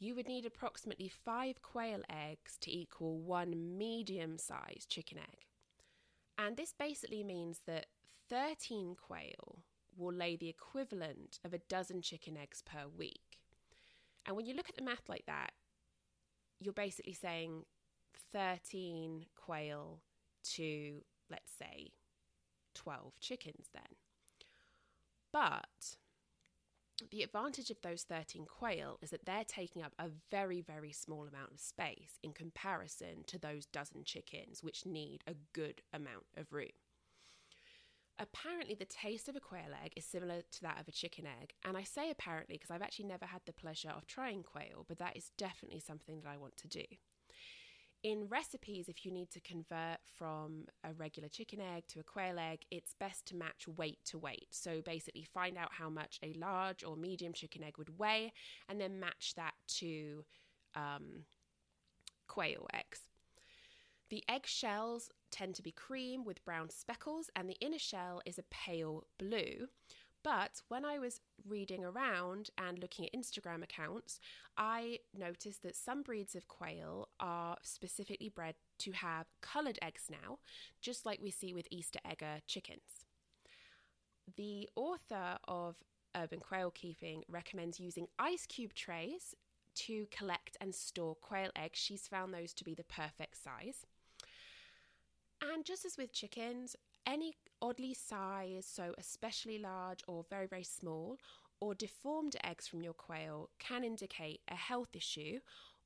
you 0.00 0.16
would 0.16 0.26
need 0.26 0.44
approximately 0.44 1.08
five 1.08 1.62
quail 1.62 2.00
eggs 2.10 2.58
to 2.62 2.76
equal 2.76 3.20
one 3.20 3.78
medium 3.78 4.38
sized 4.38 4.90
chicken 4.90 5.18
egg. 5.18 5.46
And 6.36 6.56
this 6.56 6.74
basically 6.76 7.22
means 7.22 7.60
that 7.66 7.86
13 8.28 8.96
quail 8.96 9.62
will 9.96 10.12
lay 10.12 10.36
the 10.36 10.48
equivalent 10.48 11.38
of 11.44 11.54
a 11.54 11.58
dozen 11.58 12.02
chicken 12.02 12.36
eggs 12.36 12.62
per 12.62 12.86
week. 12.86 13.38
And 14.26 14.36
when 14.36 14.46
you 14.46 14.54
look 14.54 14.68
at 14.68 14.76
the 14.76 14.82
math 14.82 15.08
like 15.08 15.24
that, 15.26 15.52
you're 16.60 16.72
basically 16.72 17.12
saying 17.12 17.64
13 18.32 19.26
quail 19.34 20.00
to, 20.54 21.02
let's 21.30 21.52
say, 21.58 21.92
12 22.74 23.18
chickens 23.20 23.66
then. 23.72 23.96
But 25.32 25.96
the 27.10 27.22
advantage 27.22 27.70
of 27.70 27.80
those 27.82 28.04
13 28.04 28.46
quail 28.46 28.98
is 29.02 29.10
that 29.10 29.26
they're 29.26 29.44
taking 29.44 29.82
up 29.82 29.92
a 29.98 30.08
very, 30.30 30.60
very 30.60 30.92
small 30.92 31.26
amount 31.26 31.52
of 31.52 31.60
space 31.60 32.18
in 32.22 32.32
comparison 32.32 33.24
to 33.26 33.38
those 33.38 33.66
dozen 33.66 34.02
chickens, 34.04 34.62
which 34.62 34.86
need 34.86 35.22
a 35.26 35.34
good 35.52 35.82
amount 35.92 36.26
of 36.36 36.52
room. 36.52 36.70
Apparently, 38.18 38.74
the 38.74 38.86
taste 38.86 39.28
of 39.28 39.36
a 39.36 39.40
quail 39.40 39.74
egg 39.84 39.92
is 39.94 40.04
similar 40.04 40.40
to 40.50 40.60
that 40.62 40.80
of 40.80 40.88
a 40.88 40.92
chicken 40.92 41.26
egg. 41.26 41.52
And 41.64 41.76
I 41.76 41.82
say 41.82 42.10
apparently 42.10 42.56
because 42.56 42.70
I've 42.70 42.82
actually 42.82 43.06
never 43.06 43.26
had 43.26 43.42
the 43.44 43.52
pleasure 43.52 43.90
of 43.94 44.06
trying 44.06 44.42
quail, 44.42 44.86
but 44.88 44.98
that 44.98 45.16
is 45.16 45.32
definitely 45.36 45.80
something 45.80 46.20
that 46.20 46.30
I 46.30 46.38
want 46.38 46.56
to 46.58 46.68
do. 46.68 46.84
In 48.02 48.28
recipes, 48.28 48.88
if 48.88 49.04
you 49.04 49.12
need 49.12 49.30
to 49.32 49.40
convert 49.40 49.98
from 50.16 50.66
a 50.84 50.92
regular 50.94 51.28
chicken 51.28 51.60
egg 51.60 51.84
to 51.88 52.00
a 52.00 52.04
quail 52.04 52.38
egg, 52.38 52.60
it's 52.70 52.94
best 52.98 53.26
to 53.26 53.36
match 53.36 53.66
weight 53.66 53.98
to 54.06 54.18
weight. 54.18 54.48
So 54.50 54.80
basically, 54.80 55.24
find 55.24 55.58
out 55.58 55.72
how 55.72 55.90
much 55.90 56.18
a 56.22 56.32
large 56.38 56.84
or 56.84 56.96
medium 56.96 57.32
chicken 57.32 57.64
egg 57.64 57.78
would 57.78 57.98
weigh 57.98 58.32
and 58.68 58.80
then 58.80 59.00
match 59.00 59.34
that 59.36 59.54
to 59.78 60.24
um, 60.74 61.24
quail 62.28 62.66
eggs. 62.72 63.00
The 64.08 64.22
egg 64.28 64.46
shells 64.46 65.10
tend 65.36 65.54
to 65.56 65.62
be 65.62 65.72
cream 65.72 66.24
with 66.24 66.44
brown 66.44 66.70
speckles, 66.70 67.30
and 67.36 67.48
the 67.48 67.58
inner 67.60 67.78
shell 67.78 68.22
is 68.24 68.38
a 68.38 68.44
pale 68.44 69.04
blue. 69.18 69.68
But 70.22 70.62
when 70.68 70.84
I 70.84 70.98
was 70.98 71.20
reading 71.46 71.84
around 71.84 72.50
and 72.58 72.80
looking 72.80 73.04
at 73.04 73.12
Instagram 73.12 73.62
accounts, 73.62 74.18
I 74.56 74.98
noticed 75.16 75.62
that 75.62 75.76
some 75.76 76.02
breeds 76.02 76.34
of 76.34 76.48
quail 76.48 77.08
are 77.20 77.56
specifically 77.62 78.28
bred 78.28 78.56
to 78.78 78.92
have 78.92 79.26
coloured 79.40 79.78
eggs 79.80 80.08
now, 80.10 80.38
just 80.80 81.06
like 81.06 81.20
we 81.22 81.30
see 81.30 81.52
with 81.52 81.68
Easter 81.70 82.00
egger 82.04 82.40
chickens. 82.46 83.06
The 84.36 84.68
author 84.74 85.38
of 85.46 85.76
Urban 86.16 86.40
Quail 86.40 86.72
Keeping 86.72 87.22
recommends 87.28 87.78
using 87.78 88.08
ice 88.18 88.46
cube 88.46 88.74
trays 88.74 89.34
to 89.76 90.06
collect 90.10 90.56
and 90.60 90.74
store 90.74 91.14
quail 91.14 91.50
eggs. 91.54 91.78
She's 91.78 92.08
found 92.08 92.34
those 92.34 92.52
to 92.54 92.64
be 92.64 92.74
the 92.74 92.82
perfect 92.82 93.40
size. 93.40 93.86
And 95.42 95.64
just 95.64 95.84
as 95.84 95.96
with 95.96 96.12
chickens, 96.12 96.76
any 97.06 97.34
oddly 97.62 97.94
sized, 97.94 98.68
so 98.68 98.94
especially 98.98 99.58
large 99.58 100.02
or 100.08 100.24
very, 100.28 100.46
very 100.46 100.64
small, 100.64 101.18
or 101.60 101.74
deformed 101.74 102.36
eggs 102.44 102.66
from 102.66 102.82
your 102.82 102.92
quail 102.92 103.50
can 103.58 103.84
indicate 103.84 104.40
a 104.48 104.54
health 104.54 104.94
issue, 104.94 105.40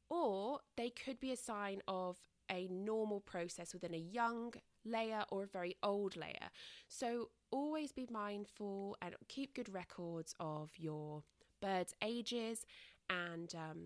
or 0.08 0.60
they 0.76 0.90
could 0.90 1.20
be 1.20 1.32
a 1.32 1.36
sign 1.36 1.80
of 1.86 2.16
a 2.50 2.66
normal 2.68 3.20
process 3.20 3.72
within 3.72 3.94
a 3.94 3.98
young 3.98 4.52
layer 4.84 5.24
or 5.30 5.44
a 5.44 5.46
very 5.46 5.76
old 5.82 6.16
layer. 6.16 6.50
So 6.88 7.30
always 7.52 7.92
be 7.92 8.08
mindful 8.10 8.96
and 9.00 9.14
keep 9.28 9.54
good 9.54 9.72
records 9.72 10.34
of 10.40 10.70
your 10.76 11.22
bird's 11.60 11.94
ages 12.02 12.66
and 13.08 13.54
um, 13.54 13.80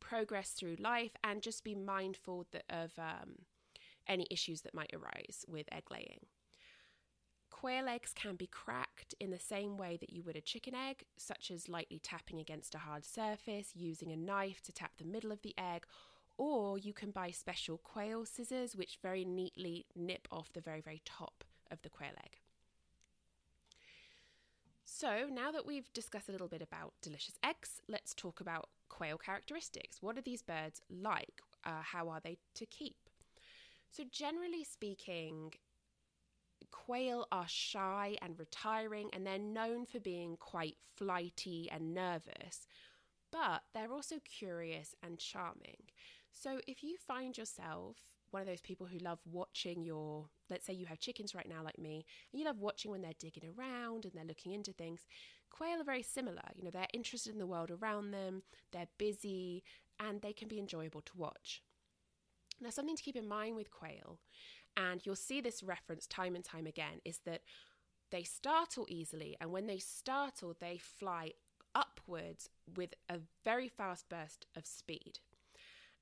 progress 0.00 0.50
through 0.50 0.76
life, 0.80 1.12
and 1.22 1.42
just 1.42 1.62
be 1.62 1.74
mindful 1.74 2.46
that, 2.52 2.64
of 2.68 2.92
um, 2.98 3.44
any 4.08 4.26
issues 4.30 4.62
that 4.62 4.74
might 4.74 4.94
arise 4.94 5.44
with 5.48 5.66
egg 5.72 5.84
laying. 5.90 6.26
Quail 7.50 7.86
eggs 7.86 8.12
can 8.14 8.34
be 8.34 8.46
cracked 8.46 9.14
in 9.20 9.30
the 9.30 9.38
same 9.38 9.76
way 9.76 9.96
that 10.00 10.10
you 10.10 10.22
would 10.24 10.36
a 10.36 10.40
chicken 10.40 10.74
egg, 10.74 11.04
such 11.16 11.50
as 11.50 11.68
lightly 11.68 12.00
tapping 12.00 12.40
against 12.40 12.74
a 12.74 12.78
hard 12.78 13.04
surface, 13.04 13.70
using 13.74 14.10
a 14.10 14.16
knife 14.16 14.60
to 14.62 14.72
tap 14.72 14.92
the 14.98 15.04
middle 15.04 15.30
of 15.30 15.42
the 15.42 15.54
egg, 15.56 15.86
or 16.36 16.78
you 16.78 16.92
can 16.92 17.10
buy 17.10 17.30
special 17.30 17.78
quail 17.78 18.24
scissors 18.24 18.74
which 18.74 18.98
very 19.02 19.24
neatly 19.24 19.86
nip 19.94 20.26
off 20.32 20.52
the 20.52 20.60
very, 20.60 20.80
very 20.80 21.02
top 21.04 21.44
of 21.70 21.80
the 21.82 21.88
quail 21.88 22.14
egg. 22.18 22.38
So, 24.84 25.28
now 25.30 25.52
that 25.52 25.66
we've 25.66 25.92
discussed 25.92 26.28
a 26.28 26.32
little 26.32 26.48
bit 26.48 26.62
about 26.62 26.94
delicious 27.00 27.38
eggs, 27.44 27.80
let's 27.88 28.14
talk 28.14 28.40
about 28.40 28.68
quail 28.88 29.18
characteristics. 29.18 30.02
What 30.02 30.18
are 30.18 30.22
these 30.22 30.42
birds 30.42 30.80
like? 30.90 31.40
Uh, 31.64 31.82
how 31.82 32.08
are 32.08 32.20
they 32.20 32.38
to 32.54 32.66
keep? 32.66 32.96
So, 33.92 34.04
generally 34.10 34.64
speaking, 34.64 35.52
quail 36.70 37.26
are 37.30 37.46
shy 37.46 38.16
and 38.22 38.38
retiring, 38.38 39.10
and 39.12 39.26
they're 39.26 39.38
known 39.38 39.84
for 39.84 40.00
being 40.00 40.38
quite 40.38 40.78
flighty 40.96 41.68
and 41.70 41.92
nervous, 41.92 42.66
but 43.30 43.64
they're 43.74 43.92
also 43.92 44.16
curious 44.24 44.94
and 45.02 45.18
charming. 45.18 45.90
So, 46.30 46.60
if 46.66 46.82
you 46.82 46.96
find 46.96 47.36
yourself 47.36 47.98
one 48.30 48.40
of 48.40 48.48
those 48.48 48.62
people 48.62 48.86
who 48.86 48.96
love 48.96 49.18
watching 49.26 49.84
your, 49.84 50.30
let's 50.48 50.64
say 50.64 50.72
you 50.72 50.86
have 50.86 50.98
chickens 50.98 51.34
right 51.34 51.46
now, 51.46 51.62
like 51.62 51.78
me, 51.78 52.06
and 52.32 52.40
you 52.40 52.46
love 52.46 52.60
watching 52.60 52.90
when 52.90 53.02
they're 53.02 53.12
digging 53.18 53.44
around 53.58 54.06
and 54.06 54.14
they're 54.14 54.24
looking 54.24 54.52
into 54.52 54.72
things, 54.72 55.06
quail 55.50 55.82
are 55.82 55.84
very 55.84 56.02
similar. 56.02 56.48
You 56.54 56.64
know, 56.64 56.70
they're 56.70 56.86
interested 56.94 57.34
in 57.34 57.38
the 57.38 57.46
world 57.46 57.70
around 57.70 58.12
them, 58.12 58.42
they're 58.72 58.88
busy, 58.96 59.64
and 60.00 60.22
they 60.22 60.32
can 60.32 60.48
be 60.48 60.58
enjoyable 60.58 61.02
to 61.02 61.18
watch. 61.18 61.62
Now, 62.62 62.70
something 62.70 62.96
to 62.96 63.02
keep 63.02 63.16
in 63.16 63.26
mind 63.26 63.56
with 63.56 63.70
quail, 63.70 64.18
and 64.76 65.04
you'll 65.04 65.16
see 65.16 65.40
this 65.40 65.62
reference 65.62 66.06
time 66.06 66.36
and 66.36 66.44
time 66.44 66.66
again, 66.66 67.00
is 67.04 67.18
that 67.26 67.42
they 68.10 68.22
startle 68.22 68.86
easily, 68.88 69.36
and 69.40 69.50
when 69.50 69.66
they 69.66 69.78
startle, 69.78 70.54
they 70.58 70.78
fly 70.78 71.32
upwards 71.74 72.50
with 72.76 72.94
a 73.08 73.18
very 73.44 73.68
fast 73.68 74.08
burst 74.08 74.46
of 74.54 74.66
speed. 74.66 75.18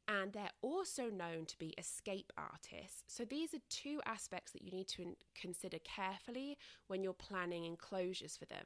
And 0.07 0.33
they're 0.33 0.51
also 0.61 1.09
known 1.09 1.47
to 1.47 1.59
be 1.59 1.75
escape 1.79 2.33
artists. 2.37 3.05
So, 3.07 3.25
these 3.25 3.55
are 3.55 3.61
two 3.69 4.01
aspects 4.05 4.53
that 4.53 4.63
you 4.63 4.73
need 4.73 4.89
to 4.89 5.17
consider 5.41 5.79
carefully 5.79 6.59
when 6.89 7.03
you're 7.03 7.13
planning 7.13 7.65
enclosures 7.65 8.37
for 8.37 8.47
them. 8.47 8.65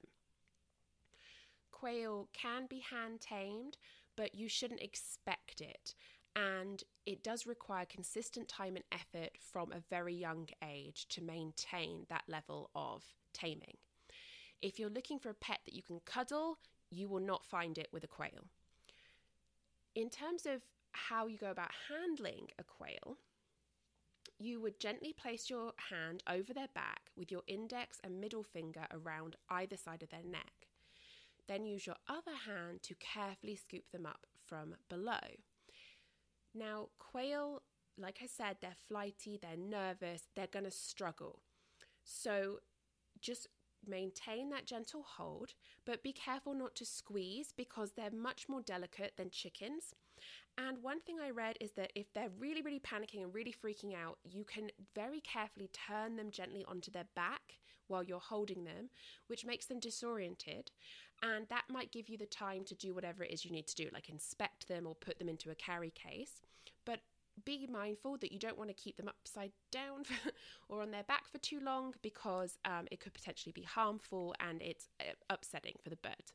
Quail 1.71 2.29
can 2.33 2.67
be 2.67 2.81
hand 2.81 3.21
tamed, 3.21 3.77
but 4.17 4.35
you 4.35 4.49
shouldn't 4.49 4.81
expect 4.81 5.61
it 5.61 5.95
and 6.37 6.83
it 7.07 7.23
does 7.23 7.47
require 7.47 7.85
consistent 7.85 8.49
time 8.49 8.77
and 8.77 8.85
effort 8.91 9.31
from 9.39 9.73
a 9.73 9.81
very 9.91 10.15
young 10.15 10.49
age 10.63 11.07
to 11.09 11.23
maintain 11.23 12.07
that 12.09 12.25
level 12.29 12.71
of 12.75 13.05
taming. 13.33 13.77
If 14.63 14.79
you're 14.79 14.91
looking 14.91 15.19
for 15.19 15.31
a 15.31 15.35
pet 15.35 15.61
that 15.65 15.75
you 15.75 15.83
can 15.83 16.01
cuddle, 16.05 16.59
you 16.91 17.09
will 17.09 17.21
not 17.21 17.45
find 17.45 17.77
it 17.79 17.89
with 17.93 18.05
a 18.05 18.09
quail. 18.09 18.47
In 19.95 20.11
terms 20.11 20.47
of 20.47 20.63
how 20.93 21.27
you 21.27 21.37
go 21.37 21.51
about 21.51 21.71
handling 21.89 22.49
a 22.59 22.65
quail, 22.65 23.19
you 24.39 24.61
would 24.61 24.81
gently 24.81 25.13
place 25.13 25.49
your 25.49 25.73
hand 25.91 26.23
over 26.29 26.53
their 26.53 26.69
back 26.75 27.11
with 27.17 27.31
your 27.31 27.43
index 27.47 28.01
and 28.03 28.21
middle 28.21 28.43
finger 28.43 28.87
around 28.91 29.37
either 29.49 29.77
side 29.77 30.03
of 30.03 30.11
their 30.11 30.25
neck. 30.25 30.69
Then 31.47 31.67
use 31.67 31.87
your 31.87 31.97
other 32.09 32.35
hand 32.47 32.83
to 32.85 32.95
carefully 32.95 33.55
scoop 33.55 33.91
them 33.93 34.07
up 34.07 34.27
from 34.41 34.75
below. 34.89 35.21
Now, 36.55 36.89
quail, 36.99 37.63
like 37.99 38.19
I 38.23 38.27
said, 38.27 38.57
they're 38.61 38.77
flighty, 38.89 39.39
they're 39.41 39.57
nervous, 39.57 40.29
they're 40.35 40.47
going 40.47 40.65
to 40.65 40.71
struggle. 40.71 41.41
So 42.05 42.61
just 43.21 43.49
maintain 43.87 44.51
that 44.51 44.67
gentle 44.67 45.05
hold, 45.17 45.51
but 45.85 46.03
be 46.03 46.13
careful 46.13 46.55
not 46.55 46.75
to 46.77 46.85
squeeze 46.85 47.53
because 47.57 47.93
they're 47.93 48.11
much 48.11 48.49
more 48.49 48.63
delicate 48.63 49.15
than 49.17 49.31
chickens. 49.31 49.95
And 50.57 50.83
one 50.83 51.01
thing 51.01 51.17
I 51.21 51.31
read 51.31 51.57
is 51.61 51.73
that 51.73 51.93
if 51.95 52.13
they're 52.13 52.31
really, 52.39 52.63
really 52.63 52.81
panicking 52.81 53.23
and 53.23 53.35
really 53.35 53.53
freaking 53.53 53.95
out, 53.95 54.19
you 54.25 54.45
can 54.45 54.71
very 54.95 55.21
carefully 55.21 55.69
turn 55.73 56.17
them 56.17 56.31
gently 56.31 56.65
onto 56.69 56.91
their 56.91 57.09
back 57.17 57.59
while 57.89 58.05
you're 58.05 58.21
holding 58.21 58.65
them, 58.65 58.91
which 59.27 59.45
makes 59.45 59.67
them 59.67 59.81
disoriented. 59.81 60.71
And 61.25 61.47
that 61.49 61.65
might 61.71 61.91
give 61.91 62.11
you 62.11 62.19
the 62.19 62.27
time 62.27 62.65
to 62.65 62.75
do 62.75 62.95
whatever 62.95 63.25
it 63.25 63.33
is 63.33 63.47
you 63.47 63.51
need 63.51 63.67
to 63.69 63.75
do, 63.75 63.89
like 63.95 64.11
inspect 64.11 64.69
them 64.69 64.87
or 64.87 64.95
put 64.95 65.19
them 65.19 65.29
into 65.29 65.51
a 65.51 65.55
carry 65.55 65.91
case. 65.91 66.43
But 66.85 67.01
be 67.47 67.67
mindful 67.67 68.19
that 68.19 68.31
you 68.31 68.39
don't 68.39 68.59
want 68.59 68.69
to 68.69 68.75
keep 68.75 68.99
them 68.99 69.09
upside 69.09 69.53
down 69.73 70.05
or 70.69 70.83
on 70.83 70.91
their 70.91 71.03
back 71.03 71.27
for 71.27 71.39
too 71.39 71.61
long 71.61 71.95
because 72.03 72.59
um, 72.67 72.87
it 72.91 73.01
could 73.01 73.15
potentially 73.15 73.53
be 73.53 73.63
harmful 73.63 74.35
and 74.39 74.61
it's 74.61 74.89
uh, 75.01 75.15
upsetting 75.31 75.75
for 75.83 75.89
the 75.89 75.97
bird. 75.97 76.33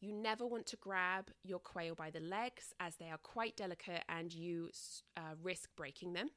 You 0.00 0.12
never 0.12 0.44
want 0.46 0.66
to 0.66 0.76
grab 0.76 1.30
your 1.42 1.58
quail 1.58 1.94
by 1.94 2.10
the 2.10 2.20
legs 2.20 2.74
as 2.80 2.96
they 2.96 3.08
are 3.08 3.18
quite 3.18 3.56
delicate 3.56 4.02
and 4.08 4.32
you 4.32 4.70
uh, 5.16 5.36
risk 5.42 5.70
breaking 5.74 6.12
them. 6.12 6.28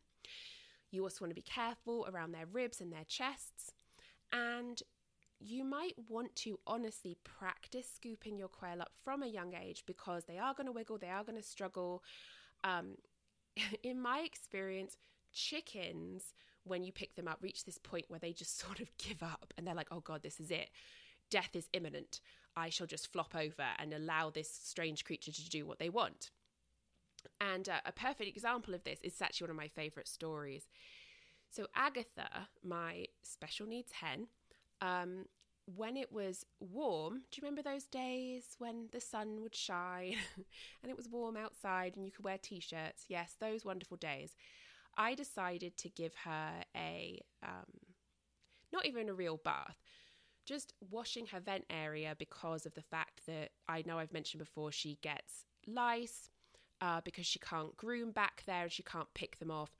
You 0.92 1.04
also 1.04 1.26
want 1.26 1.32
to 1.32 1.36
be 1.36 1.42
careful 1.42 2.08
around 2.10 2.32
their 2.32 2.46
ribs 2.46 2.80
and 2.80 2.94
their 2.94 3.04
chests. 3.06 3.74
And 4.32 4.82
you 5.40 5.64
might 5.64 5.96
want 6.10 6.36
to 6.38 6.60
honestly 6.66 7.18
practice 7.24 7.88
scooping 7.94 8.38
your 8.38 8.48
quail 8.48 8.82
up 8.82 8.92
from 9.04 9.24
a 9.24 9.28
young 9.28 9.54
age 9.54 9.84
because 9.86 10.26
they 10.26 10.38
are 10.38 10.54
going 10.54 10.66
to 10.66 10.72
wiggle, 10.72 10.98
they 10.98 11.10
are 11.10 11.24
going 11.24 11.38
to 11.38 11.48
struggle. 11.48 12.04
Um, 12.64 12.96
in 13.84 14.02
my 14.02 14.20
experience, 14.20 14.98
chickens, 15.34 16.34
when 16.64 16.84
you 16.84 16.92
pick 16.92 17.16
them 17.16 17.28
up, 17.28 17.40
reach 17.42 17.66
this 17.66 17.78
point 17.78 18.06
where 18.08 18.20
they 18.20 18.34
just 18.34 18.60
sort 18.66 18.80
of 18.80 18.90
give 18.98 19.22
up 19.22 19.54
and 19.58 19.66
they're 19.66 19.76
like, 19.76 19.92
oh 19.92 20.02
God, 20.02 20.24
this 20.24 20.40
is 20.40 20.52
it. 20.52 20.70
Death 21.30 21.56
is 21.56 21.70
imminent. 21.74 22.22
I 22.56 22.70
shall 22.70 22.88
just 22.88 23.12
flop 23.12 23.36
over 23.36 23.66
and 23.80 23.94
allow 23.94 24.30
this 24.30 24.50
strange 24.50 25.04
creature 25.04 25.32
to 25.32 25.50
do 25.50 25.66
what 25.66 25.80
they 25.80 25.90
want. 25.90 26.32
And 27.42 27.68
uh, 27.68 27.82
a 27.86 27.92
perfect 27.92 28.30
example 28.30 28.74
of 28.74 28.84
this 28.84 29.00
is 29.02 29.22
actually 29.22 29.46
one 29.46 29.52
of 29.52 29.58
my 29.58 29.68
favourite 29.68 30.08
stories. 30.08 30.68
So, 31.50 31.68
Agatha, 31.76 32.48
my 32.64 33.06
special 33.24 33.66
needs 33.66 33.94
hen, 33.94 34.28
um, 34.86 35.26
when 35.66 35.98
it 35.98 36.12
was 36.12 36.46
warm, 36.60 37.24
do 37.32 37.38
you 37.38 37.42
remember 37.42 37.64
those 37.64 37.86
days 37.86 38.56
when 38.60 38.88
the 38.92 39.02
sun 39.02 39.42
would 39.42 39.56
shine 39.56 40.16
and 40.84 40.92
it 40.92 40.98
was 40.98 41.10
warm 41.10 41.36
outside 41.38 41.96
and 41.96 42.06
you 42.06 42.12
could 42.12 42.26
wear 42.26 42.38
t 42.42 42.60
shirts? 42.60 43.06
Yes, 43.10 43.36
those 43.40 43.66
wonderful 43.66 43.98
days. 43.98 44.36
I 44.98 45.16
decided 45.16 45.76
to 45.78 45.90
give 45.90 46.14
her 46.24 46.52
a, 46.76 47.20
um, 47.44 47.66
not 48.72 48.86
even 48.86 49.10
a 49.10 49.14
real 49.14 49.38
bath, 49.44 49.78
just 50.46 50.74
washing 50.92 51.26
her 51.28 51.40
vent 51.40 51.66
area 51.70 52.16
because 52.18 52.66
of 52.66 52.74
the 52.76 52.82
fact 52.82 53.22
that 53.28 53.50
I 53.68 53.84
know 53.86 53.98
I've 53.98 54.14
mentioned 54.14 54.40
before 54.40 54.72
she 54.72 55.00
gets 55.02 55.46
lice 55.66 56.30
uh, 56.82 57.02
because 57.04 57.26
she 57.26 57.40
can't 57.40 57.76
groom 57.76 58.12
back 58.12 58.44
there 58.46 58.64
and 58.64 58.72
she 58.72 58.84
can't 58.84 59.12
pick 59.16 59.40
them 59.40 59.50
off. 59.52 59.72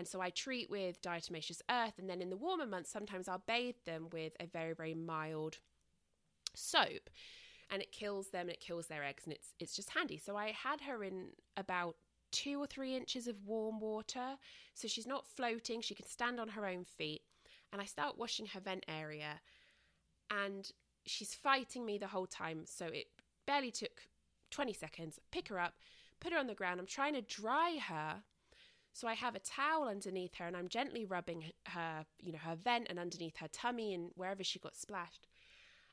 And 0.00 0.08
so 0.08 0.22
I 0.22 0.30
treat 0.30 0.70
with 0.70 1.02
diatomaceous 1.02 1.60
earth, 1.70 1.98
and 1.98 2.08
then 2.08 2.22
in 2.22 2.30
the 2.30 2.36
warmer 2.38 2.64
months, 2.64 2.90
sometimes 2.90 3.28
I'll 3.28 3.44
bathe 3.46 3.74
them 3.84 4.08
with 4.10 4.32
a 4.40 4.46
very, 4.46 4.72
very 4.72 4.94
mild 4.94 5.58
soap, 6.54 7.10
and 7.68 7.82
it 7.82 7.92
kills 7.92 8.30
them 8.30 8.46
and 8.46 8.52
it 8.52 8.60
kills 8.60 8.86
their 8.86 9.04
eggs, 9.04 9.24
and 9.24 9.34
it's 9.34 9.52
it's 9.58 9.76
just 9.76 9.90
handy. 9.90 10.16
So 10.16 10.38
I 10.38 10.52
had 10.52 10.80
her 10.80 11.04
in 11.04 11.32
about 11.58 11.96
two 12.32 12.58
or 12.58 12.66
three 12.66 12.96
inches 12.96 13.26
of 13.26 13.44
warm 13.44 13.78
water, 13.78 14.38
so 14.72 14.88
she's 14.88 15.06
not 15.06 15.26
floating. 15.26 15.82
She 15.82 15.94
can 15.94 16.06
stand 16.06 16.40
on 16.40 16.48
her 16.48 16.64
own 16.64 16.84
feet, 16.84 17.20
and 17.70 17.82
I 17.82 17.84
start 17.84 18.16
washing 18.16 18.46
her 18.46 18.60
vent 18.60 18.86
area, 18.88 19.42
and 20.30 20.66
she's 21.04 21.34
fighting 21.34 21.84
me 21.84 21.98
the 21.98 22.06
whole 22.06 22.26
time. 22.26 22.62
So 22.64 22.86
it 22.86 23.08
barely 23.46 23.70
took 23.70 24.00
20 24.50 24.72
seconds. 24.72 25.18
Pick 25.30 25.48
her 25.48 25.60
up, 25.60 25.74
put 26.20 26.32
her 26.32 26.38
on 26.38 26.46
the 26.46 26.54
ground. 26.54 26.80
I'm 26.80 26.86
trying 26.86 27.12
to 27.12 27.20
dry 27.20 27.78
her 27.86 28.22
so 28.92 29.06
I 29.06 29.14
have 29.14 29.34
a 29.34 29.40
towel 29.40 29.88
underneath 29.88 30.34
her 30.36 30.46
and 30.46 30.56
I'm 30.56 30.68
gently 30.68 31.04
rubbing 31.04 31.52
her, 31.68 32.04
you 32.18 32.32
know, 32.32 32.38
her 32.38 32.56
vent 32.56 32.88
and 32.90 32.98
underneath 32.98 33.36
her 33.38 33.48
tummy 33.48 33.94
and 33.94 34.10
wherever 34.14 34.42
she 34.42 34.58
got 34.58 34.76
splashed. 34.76 35.26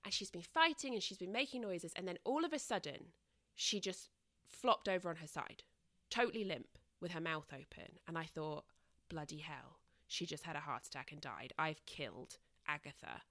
And 0.04 0.14
she's 0.14 0.32
been 0.32 0.42
fighting 0.42 0.94
and 0.94 1.04
she's 1.04 1.18
been 1.18 1.32
making 1.32 1.62
noises. 1.62 1.94
And 1.96 2.08
then 2.08 2.18
all 2.24 2.46
of 2.46 2.54
a 2.54 2.60
sudden, 2.60 3.12
she 3.56 3.80
just 3.80 4.10
flopped 4.46 4.88
over 4.88 5.10
on 5.10 5.18
her 5.18 5.28
side, 5.28 5.64
totally 6.10 6.44
limp 6.44 6.78
with 7.02 7.12
her 7.12 7.22
mouth 7.22 7.48
open. 7.54 8.00
And 8.08 8.18
I 8.18 8.24
thought, 8.24 8.66
bloody 9.10 9.40
hell, 9.40 9.80
she 10.08 10.26
just 10.26 10.44
had 10.44 10.56
a 10.56 10.62
heart 10.62 10.88
attack 10.88 11.12
and 11.12 11.22
died. 11.22 11.54
I've 11.58 11.86
killed 11.86 12.38
Agatha. 12.68 13.22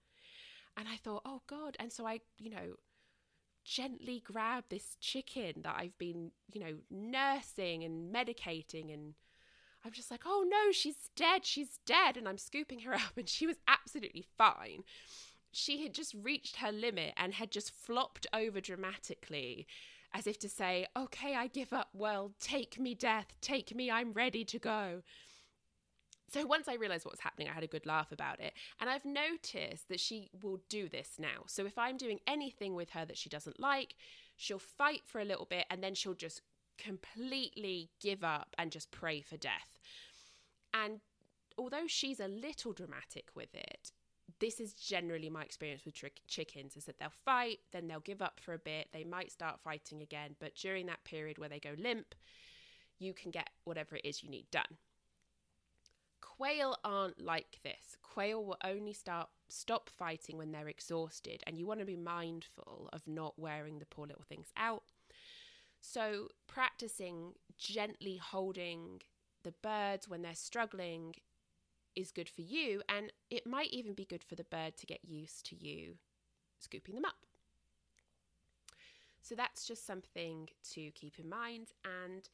And 0.77 0.89
I 0.89 0.97
thought, 0.97 1.23
oh 1.25 1.43
God. 1.47 1.77
And 1.81 1.93
so 1.93 2.07
I, 2.07 2.21
you 2.39 2.51
know, 2.51 2.77
gently 3.65 4.21
grabbed 4.25 4.71
this 4.71 4.97
chicken 5.01 5.63
that 5.63 5.77
I've 5.77 5.97
been, 5.99 6.31
you 6.53 6.61
know, 6.61 6.75
nursing 6.91 7.83
and 7.83 8.15
medicating 8.15 8.93
and 8.93 9.15
I'm 9.87 9.93
just 9.93 10.11
like, 10.11 10.25
oh 10.27 10.45
no, 10.47 10.73
she's 10.73 11.11
dead, 11.15 11.47
she's 11.47 11.79
dead. 11.87 12.17
And 12.17 12.29
I'm 12.29 12.39
scooping 12.39 12.81
her 12.81 12.95
up, 12.95 13.17
and 13.17 13.29
she 13.29 13.47
was 13.47 13.57
absolutely 13.69 14.27
fine. 14.37 14.83
She 15.53 15.83
had 15.83 15.95
just 15.95 16.15
reached 16.21 16.57
her 16.57 16.73
limit 16.73 17.15
and 17.17 17.33
had 17.33 17.53
just 17.53 17.71
flopped 17.71 18.27
over 18.35 18.61
dramatically, 18.61 19.67
as 20.13 20.27
if 20.27 20.39
to 20.41 20.49
say, 20.49 20.87
okay, 20.97 21.37
I 21.37 21.47
give 21.47 21.73
up. 21.73 21.91
Well, 21.95 22.33
take 22.41 22.81
me, 22.81 22.95
death, 22.95 23.37
take 23.41 23.75
me, 23.75 23.91
I'm 23.91 24.13
ready 24.13 24.45
to 24.45 24.59
go. 24.59 25.03
So 26.33 26.45
once 26.45 26.67
I 26.67 26.75
realized 26.75 27.05
what 27.05 27.15
was 27.15 27.21
happening, 27.21 27.49
I 27.49 27.53
had 27.53 27.63
a 27.63 27.69
good 27.69 27.87
laugh 27.87 28.11
about 28.11 28.41
it. 28.41 28.53
And 28.81 28.91
I've 28.91 29.05
noticed 29.05 29.89
that 29.89 30.01
she 30.01 30.29
will 30.43 30.61
do 30.69 30.89
this 30.89 31.13
now. 31.19 31.45
So 31.47 31.65
if 31.65 31.79
I'm 31.79 31.97
doing 31.97 32.19
anything 32.27 32.75
with 32.75 32.91
her 32.91 33.05
that 33.05 33.17
she 33.17 33.29
doesn't 33.29 33.61
like, 33.61 33.95
she'll 34.37 34.59
fight 34.59 35.03
for 35.07 35.21
a 35.21 35.25
little 35.25 35.47
bit 35.47 35.67
and 35.71 35.83
then 35.83 35.95
she'll 35.95 36.15
just 36.15 36.43
completely 36.79 37.91
give 38.01 38.25
up 38.25 38.55
and 38.59 38.71
just 38.71 38.91
pray 38.91 39.21
for 39.21 39.37
death. 39.37 39.79
And 40.73 41.01
although 41.59 41.87
she's 41.87 42.21
a 42.21 42.29
little 42.29 42.73
dramatic 42.73 43.29
with 43.35 43.55
it, 43.55 43.93
this 44.41 44.61
is 44.61 44.75
generally 44.75 45.31
my 45.31 45.43
experience 45.43 45.85
with 45.85 45.95
trick 45.95 46.21
chickens 46.27 46.77
is 46.77 46.85
that 46.85 46.99
they'll 46.99 47.09
fight, 47.25 47.61
then 47.73 47.87
they'll 47.87 48.01
give 48.01 48.21
up 48.21 48.41
for 48.41 48.55
a 48.55 48.59
bit, 48.59 48.89
they 48.93 49.05
might 49.05 49.33
start 49.33 49.61
fighting 49.61 50.03
again, 50.03 50.37
but 50.41 50.55
during 50.55 50.87
that 50.87 51.05
period 51.05 51.39
where 51.39 51.49
they 51.49 51.61
go 51.61 51.75
limp, 51.79 52.15
you 52.99 53.15
can 53.15 53.31
get 53.31 53.51
whatever 53.65 53.97
it 53.97 54.05
is 54.05 54.23
you 54.23 54.31
need 54.31 54.51
done. 54.51 54.79
Quail 56.21 56.77
aren't 56.85 57.25
like 57.25 57.59
this. 57.63 57.97
Quail 58.03 58.45
will 58.45 58.59
only 58.65 58.93
start 58.93 59.29
stop 59.49 59.89
fighting 59.89 60.37
when 60.37 60.53
they're 60.53 60.69
exhausted, 60.69 61.43
and 61.47 61.57
you 61.57 61.67
want 61.67 61.81
to 61.81 61.87
be 61.87 61.97
mindful 61.97 62.91
of 62.93 63.07
not 63.07 63.39
wearing 63.39 63.79
the 63.79 63.87
poor 63.87 64.07
little 64.07 64.25
things 64.29 64.49
out 64.57 64.83
so, 65.89 66.29
practicing 66.49 67.35
gently 67.57 68.17
holding 68.17 69.03
the 69.45 69.53
birds 69.63 70.09
when 70.09 70.21
they're 70.21 70.35
struggling 70.35 71.15
is 71.95 72.11
good 72.11 72.29
for 72.29 72.41
you, 72.41 72.83
and 72.89 73.13
it 73.31 73.47
might 73.47 73.71
even 73.71 73.95
be 73.95 74.05
good 74.05 74.25
for 74.25 74.35
the 74.35 74.45
bird 74.45 74.77
to 74.79 74.87
get 74.87 75.05
used 75.05 75.47
to 75.47 75.57
you 75.57 75.95
scooping 76.59 76.97
them 76.97 77.05
up. 77.05 77.15
So, 79.23 79.37
that's 79.37 79.65
just 79.65 79.87
something 79.87 80.49
to 80.73 80.91
keep 80.91 81.21
in 81.21 81.29
mind. 81.29 81.69
And 81.85 82.29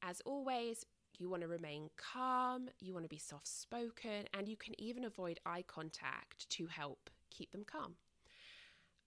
as 0.00 0.20
always, 0.24 0.86
you 1.18 1.28
want 1.28 1.42
to 1.42 1.48
remain 1.48 1.90
calm, 1.96 2.68
you 2.78 2.92
want 2.92 3.04
to 3.04 3.08
be 3.08 3.18
soft 3.18 3.48
spoken, 3.48 4.28
and 4.32 4.48
you 4.48 4.56
can 4.56 4.80
even 4.80 5.04
avoid 5.04 5.40
eye 5.44 5.64
contact 5.66 6.48
to 6.50 6.66
help 6.66 7.10
keep 7.28 7.50
them 7.50 7.64
calm. 7.64 7.96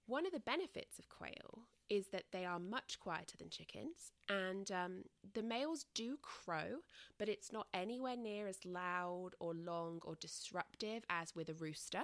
One 0.07 0.25
of 0.25 0.33
the 0.33 0.41
benefits 0.41 0.99
of 0.99 1.07
quail 1.07 1.61
is 1.89 2.07
that 2.07 2.25
they 2.31 2.45
are 2.45 2.59
much 2.59 2.99
quieter 2.99 3.37
than 3.37 3.49
chickens, 3.49 4.11
and 4.27 4.71
um, 4.71 5.03
the 5.33 5.43
males 5.43 5.85
do 5.93 6.17
crow, 6.21 6.79
but 7.19 7.29
it's 7.29 7.51
not 7.51 7.67
anywhere 7.73 8.15
near 8.17 8.47
as 8.47 8.57
loud 8.65 9.31
or 9.39 9.53
long 9.53 9.99
or 10.03 10.15
disruptive 10.15 11.03
as 11.09 11.35
with 11.35 11.49
a 11.49 11.53
rooster. 11.53 12.03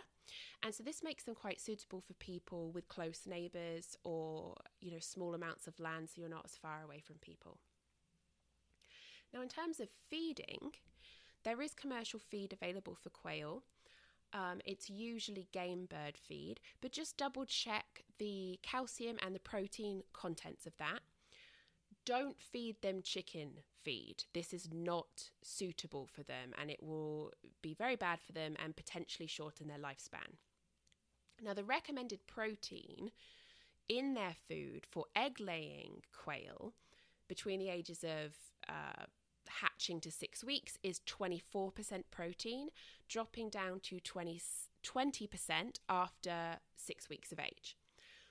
And 0.64 0.74
so 0.74 0.84
this 0.84 1.04
makes 1.04 1.24
them 1.24 1.36
quite 1.36 1.60
suitable 1.60 2.02
for 2.02 2.14
people 2.14 2.72
with 2.72 2.88
close 2.88 3.22
neighbours 3.26 3.96
or 4.04 4.56
you 4.80 4.92
know 4.92 5.00
small 5.00 5.34
amounts 5.34 5.68
of 5.68 5.80
land, 5.80 6.10
so 6.10 6.22
you're 6.22 6.30
not 6.30 6.46
as 6.46 6.56
far 6.56 6.84
away 6.84 7.02
from 7.06 7.18
people. 7.18 7.58
Now, 9.34 9.42
in 9.42 9.48
terms 9.48 9.80
of 9.80 9.88
feeding, 10.10 10.72
there 11.44 11.62
is 11.62 11.74
commercial 11.74 12.20
feed 12.20 12.54
available 12.54 12.96
for 13.02 13.10
quail. 13.10 13.64
Um, 14.34 14.62
it's 14.66 14.90
usually 14.90 15.48
game 15.52 15.88
bird 15.90 16.18
feed, 16.18 16.60
but 16.82 16.92
just 16.92 17.18
double 17.18 17.46
check 17.46 18.04
the 18.18 18.60
calcium 18.64 19.18
and 19.22 19.36
the 19.36 19.40
protein 19.40 20.04
contents 20.14 20.66
of 20.66 20.78
that. 20.78 21.00
Don't 22.06 22.42
feed 22.42 22.82
them 22.82 23.02
chicken 23.04 23.60
feed. 23.84 24.24
This 24.34 24.54
is 24.54 24.70
not 24.74 25.30
suitable 25.44 26.08
for 26.12 26.24
them 26.24 26.54
and 26.60 26.72
it 26.72 26.82
will 26.82 27.32
be 27.62 27.74
very 27.74 27.96
bad 27.96 28.20
for 28.26 28.32
them 28.32 28.56
and 28.64 28.76
potentially 28.76 29.28
shorten 29.28 29.68
their 29.68 29.78
lifespan. 29.78 30.38
Now, 31.44 31.54
the 31.54 31.64
recommended 31.64 32.26
protein 32.28 33.12
in 33.90 34.14
their 34.14 34.36
food 34.48 34.86
for 34.90 35.06
egg 35.16 35.40
laying 35.40 36.02
quail 36.14 36.74
between 37.28 37.60
the 37.60 37.70
ages 37.70 38.04
of 38.04 38.36
uh, 38.70 39.06
hatching 39.48 40.00
to 40.02 40.12
six 40.12 40.44
weeks 40.44 40.78
is 40.84 41.02
24% 41.08 42.04
protein, 42.12 42.70
dropping 43.08 43.50
down 43.50 43.80
to 43.82 44.00
20, 44.00 44.42
20% 44.84 45.80
after 45.90 46.58
six 46.76 47.10
weeks 47.10 47.32
of 47.32 47.40
age. 47.40 47.76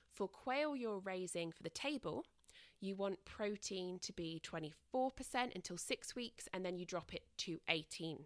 For 0.09 0.27
quail 0.27 0.75
you're 0.75 0.99
raising 0.99 1.51
for 1.51 1.63
the 1.63 1.69
table, 1.69 2.25
you 2.79 2.95
want 2.95 3.25
protein 3.25 3.99
to 3.99 4.11
be 4.11 4.41
24% 4.43 4.73
until 5.55 5.77
six 5.77 6.15
weeks, 6.15 6.47
and 6.53 6.65
then 6.65 6.77
you 6.77 6.85
drop 6.85 7.13
it 7.13 7.23
to 7.37 7.59
18%. 7.69 8.17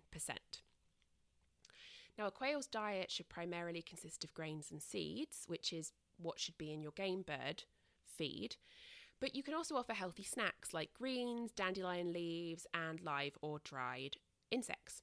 Now, 2.18 2.28
a 2.28 2.32
quail's 2.32 2.68
diet 2.68 3.12
should 3.12 3.28
primarily 3.28 3.82
consist 3.82 4.24
of 4.24 4.34
grains 4.34 4.72
and 4.72 4.82
seeds, 4.82 5.44
which 5.48 5.74
is 5.74 5.92
what 6.18 6.40
should 6.40 6.58
be 6.58 6.72
in 6.72 6.82
your 6.82 6.94
game 6.94 7.24
bird 7.24 7.64
feed. 8.06 8.56
But 9.26 9.34
you 9.34 9.42
can 9.42 9.56
also 9.56 9.76
offer 9.76 9.94
healthy 9.94 10.22
snacks 10.22 10.72
like 10.72 10.94
greens, 10.94 11.50
dandelion 11.52 12.14
leaves, 12.14 12.68
and 12.76 13.02
live 13.02 13.36
or 13.42 13.58
dried 13.64 14.18
insects, 14.52 15.02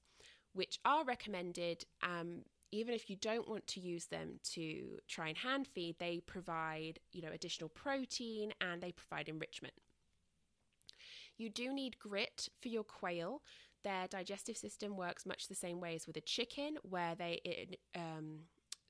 which 0.52 0.78
are 0.84 1.04
recommended 1.04 1.86
um, 2.04 2.44
even 2.70 2.94
if 2.94 3.10
you 3.10 3.16
don't 3.16 3.48
want 3.48 3.66
to 3.66 3.80
use 3.80 4.06
them 4.06 4.38
to 4.52 4.98
try 5.08 5.26
and 5.26 5.38
hand 5.38 5.66
feed, 5.66 5.96
they 5.98 6.20
provide, 6.24 7.00
you 7.10 7.20
know, 7.20 7.32
additional 7.34 7.68
protein 7.68 8.52
and 8.60 8.80
they 8.80 8.92
provide 8.92 9.28
enrichment. 9.28 9.74
You 11.36 11.50
do 11.50 11.72
need 11.72 11.98
grit 11.98 12.48
for 12.60 12.68
your 12.68 12.84
quail. 12.84 13.42
Their 13.82 14.06
digestive 14.06 14.56
system 14.56 14.96
works 14.96 15.26
much 15.26 15.48
the 15.48 15.56
same 15.56 15.80
way 15.80 15.96
as 15.96 16.06
with 16.06 16.16
a 16.16 16.20
chicken, 16.20 16.76
where 16.88 17.16
they 17.16 17.40
it, 17.44 17.80
um, 17.96 18.42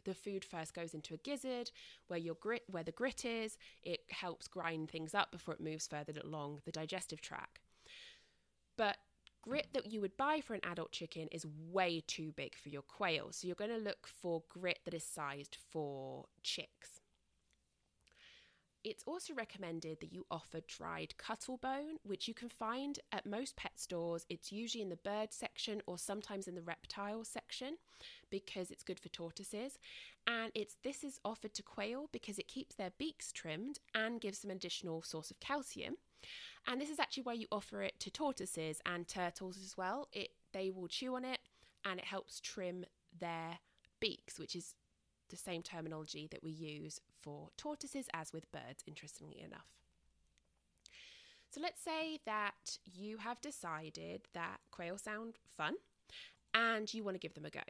the 0.04 0.14
food 0.14 0.44
first 0.44 0.74
goes 0.74 0.94
into 0.94 1.14
a 1.14 1.18
gizzard 1.18 1.70
where 2.08 2.18
your 2.18 2.34
grit 2.34 2.64
where 2.68 2.82
the 2.82 2.92
grit 2.92 3.24
is. 3.24 3.58
It 3.82 4.00
helps 4.10 4.48
grind 4.48 4.90
things 4.90 5.14
up 5.14 5.30
before 5.32 5.54
it 5.54 5.60
moves 5.60 5.86
further 5.86 6.12
along 6.22 6.62
the 6.64 6.72
digestive 6.72 7.20
tract. 7.20 7.60
But 8.76 8.96
grit 9.42 9.68
that 9.74 9.92
you 9.92 10.00
would 10.00 10.16
buy 10.16 10.40
for 10.40 10.54
an 10.54 10.60
adult 10.64 10.92
chicken 10.92 11.28
is 11.30 11.46
way 11.70 12.02
too 12.06 12.32
big 12.32 12.56
for 12.56 12.68
your 12.68 12.82
quail. 12.82 13.28
So 13.32 13.46
you're 13.46 13.56
going 13.56 13.70
to 13.70 13.76
look 13.76 14.06
for 14.06 14.42
grit 14.48 14.80
that 14.84 14.94
is 14.94 15.04
sized 15.04 15.58
for 15.70 16.26
chicks. 16.42 17.01
It's 18.84 19.04
also 19.06 19.32
recommended 19.34 20.00
that 20.00 20.12
you 20.12 20.26
offer 20.28 20.60
dried 20.66 21.14
cuttlebone, 21.16 21.98
which 22.02 22.26
you 22.26 22.34
can 22.34 22.48
find 22.48 22.98
at 23.12 23.24
most 23.24 23.54
pet 23.54 23.78
stores. 23.78 24.26
It's 24.28 24.50
usually 24.50 24.82
in 24.82 24.88
the 24.88 24.96
bird 24.96 25.32
section 25.32 25.82
or 25.86 25.98
sometimes 25.98 26.48
in 26.48 26.56
the 26.56 26.62
reptile 26.62 27.24
section 27.24 27.76
because 28.28 28.72
it's 28.72 28.82
good 28.82 28.98
for 28.98 29.08
tortoises. 29.08 29.78
And 30.26 30.50
it's 30.54 30.78
this 30.82 31.04
is 31.04 31.20
offered 31.24 31.54
to 31.54 31.62
quail 31.62 32.08
because 32.12 32.38
it 32.38 32.48
keeps 32.48 32.74
their 32.74 32.90
beaks 32.98 33.30
trimmed 33.30 33.78
and 33.94 34.20
gives 34.20 34.40
them 34.40 34.50
additional 34.50 35.02
source 35.02 35.30
of 35.30 35.38
calcium. 35.38 35.94
And 36.66 36.80
this 36.80 36.90
is 36.90 36.98
actually 36.98 37.24
why 37.24 37.34
you 37.34 37.46
offer 37.52 37.82
it 37.82 38.00
to 38.00 38.10
tortoises 38.10 38.80
and 38.84 39.06
turtles 39.06 39.58
as 39.58 39.76
well. 39.76 40.08
It 40.12 40.30
they 40.52 40.70
will 40.70 40.88
chew 40.88 41.14
on 41.14 41.24
it 41.24 41.38
and 41.84 42.00
it 42.00 42.06
helps 42.06 42.40
trim 42.40 42.84
their 43.18 43.58
beaks, 44.00 44.38
which 44.38 44.56
is 44.56 44.74
the 45.32 45.36
same 45.36 45.62
terminology 45.62 46.28
that 46.30 46.44
we 46.44 46.50
use 46.50 47.00
for 47.20 47.48
tortoises 47.56 48.06
as 48.14 48.32
with 48.32 48.52
birds, 48.52 48.84
interestingly 48.86 49.42
enough. 49.42 49.66
So 51.50 51.60
let's 51.60 51.82
say 51.82 52.20
that 52.24 52.78
you 52.84 53.18
have 53.18 53.40
decided 53.40 54.28
that 54.34 54.58
quail 54.70 54.96
sound 54.96 55.34
fun 55.56 55.74
and 56.54 56.92
you 56.92 57.02
want 57.02 57.14
to 57.14 57.18
give 57.18 57.34
them 57.34 57.44
a 57.44 57.50
go. 57.50 57.60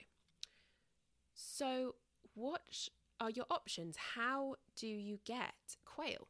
So, 1.35 1.95
what 2.35 2.89
are 3.21 3.31
your 3.31 3.47
options? 3.51 3.97
How 4.15 4.57
do 4.77 4.87
you 4.87 5.19
get 5.25 5.77
quail? 5.85 6.29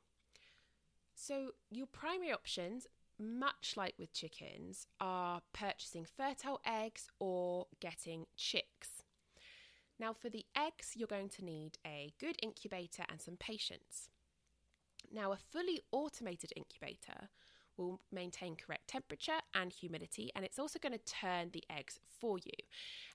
So, 1.15 1.51
your 1.71 1.87
primary 1.87 2.33
options, 2.33 2.87
much 3.19 3.75
like 3.77 3.95
with 3.99 4.13
chickens, 4.13 4.87
are 5.01 5.43
purchasing 5.53 6.07
fertile 6.07 6.61
eggs 6.65 7.09
or 7.19 7.67
getting 7.81 8.27
chicks. 8.37 9.02
Now, 10.03 10.13
for 10.13 10.29
the 10.29 10.45
eggs, 10.57 10.95
you're 10.97 11.07
going 11.07 11.29
to 11.29 11.45
need 11.45 11.79
a 11.87 12.13
good 12.19 12.35
incubator 12.43 13.05
and 13.09 13.21
some 13.21 13.37
patience. 13.37 14.09
Now, 15.15 15.31
a 15.31 15.37
fully 15.37 15.81
automated 15.93 16.53
incubator 16.57 17.29
will 17.77 18.01
maintain 18.11 18.57
correct 18.57 18.89
temperature 18.89 19.39
and 19.55 19.73
humidity, 19.73 20.33
and 20.35 20.45
it's 20.45 20.59
also 20.59 20.81
going 20.81 20.99
to 20.99 21.05
turn 21.05 21.51
the 21.53 21.63
eggs 21.71 22.01
for 22.19 22.37
you. 22.39 22.51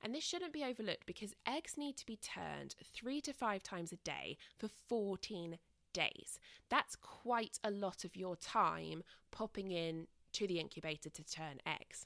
And 0.01 0.15
this 0.15 0.23
shouldn't 0.23 0.53
be 0.53 0.63
overlooked 0.63 1.05
because 1.05 1.35
eggs 1.45 1.73
need 1.75 1.97
to 1.97 2.05
be 2.05 2.15
turned 2.15 2.75
three 2.93 3.19
to 3.19 3.33
five 3.33 3.63
times 3.63 3.91
a 3.91 3.97
day 3.97 4.37
for 4.57 4.69
14 4.87 5.57
days. 5.91 6.39
That's 6.69 6.95
quite 6.95 7.59
a 7.65 7.69
lot 7.69 8.05
of 8.05 8.15
your 8.15 8.37
time 8.37 9.03
popping 9.29 9.71
in 9.71 10.07
to 10.37 10.47
the 10.47 10.59
incubator 10.59 11.09
to 11.09 11.23
turn 11.23 11.59
eggs. 11.65 12.05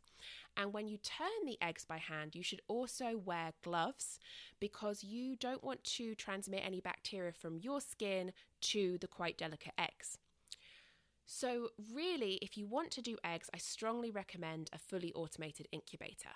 And 0.56 0.74
when 0.74 0.88
you 0.88 0.98
turn 0.98 1.46
the 1.46 1.58
eggs 1.62 1.86
by 1.86 1.98
hand, 1.98 2.36
you 2.36 2.44
should 2.44 2.62
also 2.68 3.18
wear 3.18 3.52
gloves 3.64 4.20
because 4.60 5.04
you 5.04 5.36
don't 5.36 5.64
want 5.64 5.84
to 5.84 6.16
transmit 6.16 6.64
any 6.66 6.80
bacteria 6.80 7.34
from 7.34 7.58
your 7.58 7.82
skin 7.82 8.32
to 8.62 8.98
the 9.00 9.08
quite 9.08 9.38
delicate 9.38 9.74
eggs. 9.78 10.18
So, 11.26 11.70
really, 11.94 12.40
if 12.42 12.58
you 12.58 12.68
want 12.68 12.92
to 12.92 13.02
do 13.02 13.18
eggs, 13.24 13.50
I 13.54 13.58
strongly 13.58 14.12
recommend 14.12 14.70
a 14.74 14.78
fully 14.78 15.14
automated 15.14 15.68
incubator. 15.72 16.36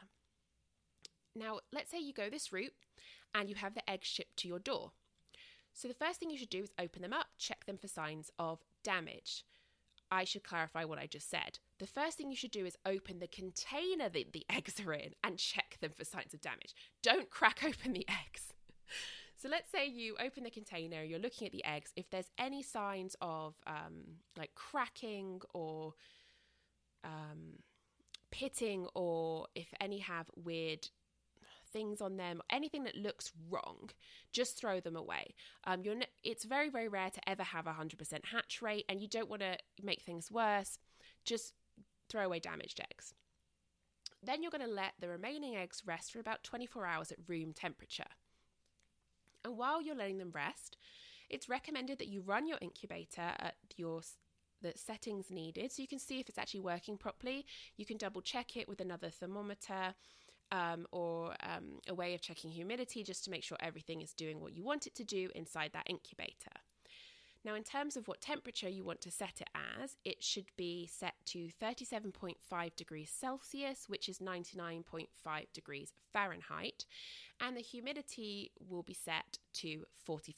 Now, 1.36 1.60
let's 1.74 1.92
say 1.92 2.00
you 2.00 2.14
go 2.14 2.30
this 2.30 2.54
route 2.54 2.74
and 3.34 3.50
you 3.50 3.56
have 3.56 3.74
the 3.74 3.90
eggs 3.90 4.08
shipped 4.08 4.38
to 4.38 4.48
your 4.48 4.60
door. 4.60 4.92
So, 5.74 5.90
the 5.90 5.94
first 5.94 6.20
thing 6.20 6.30
you 6.30 6.38
should 6.38 6.50
do 6.50 6.64
is 6.64 6.72
open 6.80 7.02
them 7.02 7.12
up, 7.14 7.28
check 7.38 7.66
them 7.66 7.78
for 7.78 7.90
signs 7.90 8.32
of 8.40 8.60
damage. 8.84 9.44
I 10.16 10.24
should 10.24 10.44
clarify 10.44 10.86
what 10.86 10.98
I 10.98 11.08
just 11.08 11.30
said. 11.30 11.60
The 11.80 11.86
first 11.86 12.18
thing 12.18 12.30
you 12.30 12.38
should 12.38 12.52
do 12.52 12.66
is 12.66 12.78
open 12.86 13.20
the 13.20 13.28
container 13.28 14.08
that 14.08 14.32
the 14.32 14.46
eggs 14.50 14.80
are 14.80 14.94
in 14.94 15.12
and 15.24 15.38
check 15.38 15.78
them 15.82 15.92
for 15.94 16.06
signs 16.06 16.34
of 16.34 16.40
damage. 16.40 16.74
Don't 17.04 17.30
crack 17.30 17.64
open 17.66 17.92
the 17.92 18.08
eggs. 18.08 18.54
So 19.36 19.50
let's 19.50 19.70
say 19.70 19.88
you 19.88 20.16
open 20.26 20.44
the 20.44 20.50
container, 20.50 21.04
you're 21.04 21.20
looking 21.20 21.46
at 21.46 21.52
the 21.52 21.66
eggs. 21.66 21.92
If 21.98 22.10
there's 22.10 22.30
any 22.38 22.64
signs 22.64 23.18
of 23.20 23.56
um, 23.68 24.22
like 24.38 24.56
cracking 24.56 25.42
or 25.54 25.94
um, 27.04 27.60
pitting, 28.32 28.88
or 28.96 29.48
if 29.54 29.74
any 29.82 30.00
have 30.00 30.32
weird 30.38 30.88
things 31.76 32.00
on 32.00 32.16
them, 32.16 32.42
anything 32.50 32.86
that 32.86 32.96
looks 32.96 33.34
wrong, 33.50 33.90
just 34.32 34.58
throw 34.58 34.80
them 34.80 34.96
away. 34.96 35.36
Um, 35.66 35.82
you're 35.84 35.98
it's 36.24 36.46
very, 36.46 36.70
very 36.70 36.88
rare 36.88 37.10
to 37.10 37.30
ever 37.30 37.44
have 37.44 37.68
a 37.68 37.74
100% 37.74 38.26
hatch 38.32 38.62
rate, 38.62 38.86
and 38.88 39.02
you 39.02 39.10
don't 39.10 39.30
want 39.30 39.42
to 39.42 39.58
make 39.84 40.02
things 40.02 40.32
worse. 40.32 40.80
Just 41.26 41.54
throw 42.08 42.26
away 42.26 42.40
damaged 42.40 42.80
eggs. 42.80 43.14
Then 44.24 44.42
you're 44.42 44.52
going 44.52 44.66
to 44.66 44.74
let 44.74 44.94
the 45.02 45.10
remaining 45.10 45.58
eggs 45.58 45.84
rest 45.86 46.14
for 46.14 46.22
about 46.22 46.46
24 46.46 46.86
hours 46.86 47.12
at 47.12 47.18
room 47.28 47.52
temperature. 47.52 48.14
And 49.44 49.58
while 49.58 49.82
you're 49.82 49.98
letting 49.98 50.18
them 50.18 50.32
rest, 50.34 50.78
it's 51.30 51.50
recommended 51.50 52.00
that 52.00 52.08
you 52.08 52.22
run 52.22 52.48
your 52.48 52.58
incubator 52.62 53.34
at 53.38 53.56
your 53.76 54.02
the 54.62 54.72
settings 54.76 55.30
needed 55.30 55.72
so 55.72 55.82
you 55.82 55.88
can 55.88 56.00
see 56.00 56.20
if 56.22 56.30
it's 56.30 56.38
actually 56.38 56.62
working 56.62 56.98
properly. 56.98 57.46
You 57.76 57.86
can 57.86 57.98
double 57.98 58.22
check 58.22 58.56
it 58.56 58.70
with 58.70 58.80
another 58.80 59.10
thermometer 59.10 59.94
um, 60.52 60.86
or 60.92 61.34
um, 61.44 61.80
a 61.88 61.94
way 61.94 62.14
of 62.14 62.22
checking 62.22 62.52
humidity 62.52 63.04
just 63.04 63.24
to 63.26 63.32
make 63.32 63.44
sure 63.44 63.58
everything 63.60 64.02
is 64.02 64.14
doing 64.14 64.40
what 64.40 64.56
you 64.56 64.64
want 64.64 64.88
it 64.88 64.96
to 64.96 65.04
do 65.04 65.30
inside 65.36 65.72
that 65.74 65.88
incubator. 65.90 66.52
Now, 67.46 67.54
in 67.54 67.64
terms 67.64 67.96
of 67.96 68.08
what 68.08 68.22
temperature 68.22 68.68
you 68.68 68.84
want 68.84 69.02
to 69.02 69.12
set 69.12 69.40
it 69.40 69.50
as, 69.54 69.98
it 70.04 70.24
should 70.24 70.48
be 70.58 70.90
set 70.92 71.14
to 71.28 71.50
37.5 71.62 72.76
degrees 72.76 73.12
Celsius, 73.16 73.86
which 73.88 74.10
is 74.10 74.18
99.5 74.18 75.08
degrees 75.54 75.94
Fahrenheit, 76.12 76.86
and 77.40 77.56
the 77.56 77.62
humidity 77.62 78.52
will 78.68 78.82
be 78.82 78.96
set 78.96 79.38
to 79.54 79.86
45%. 80.10 80.32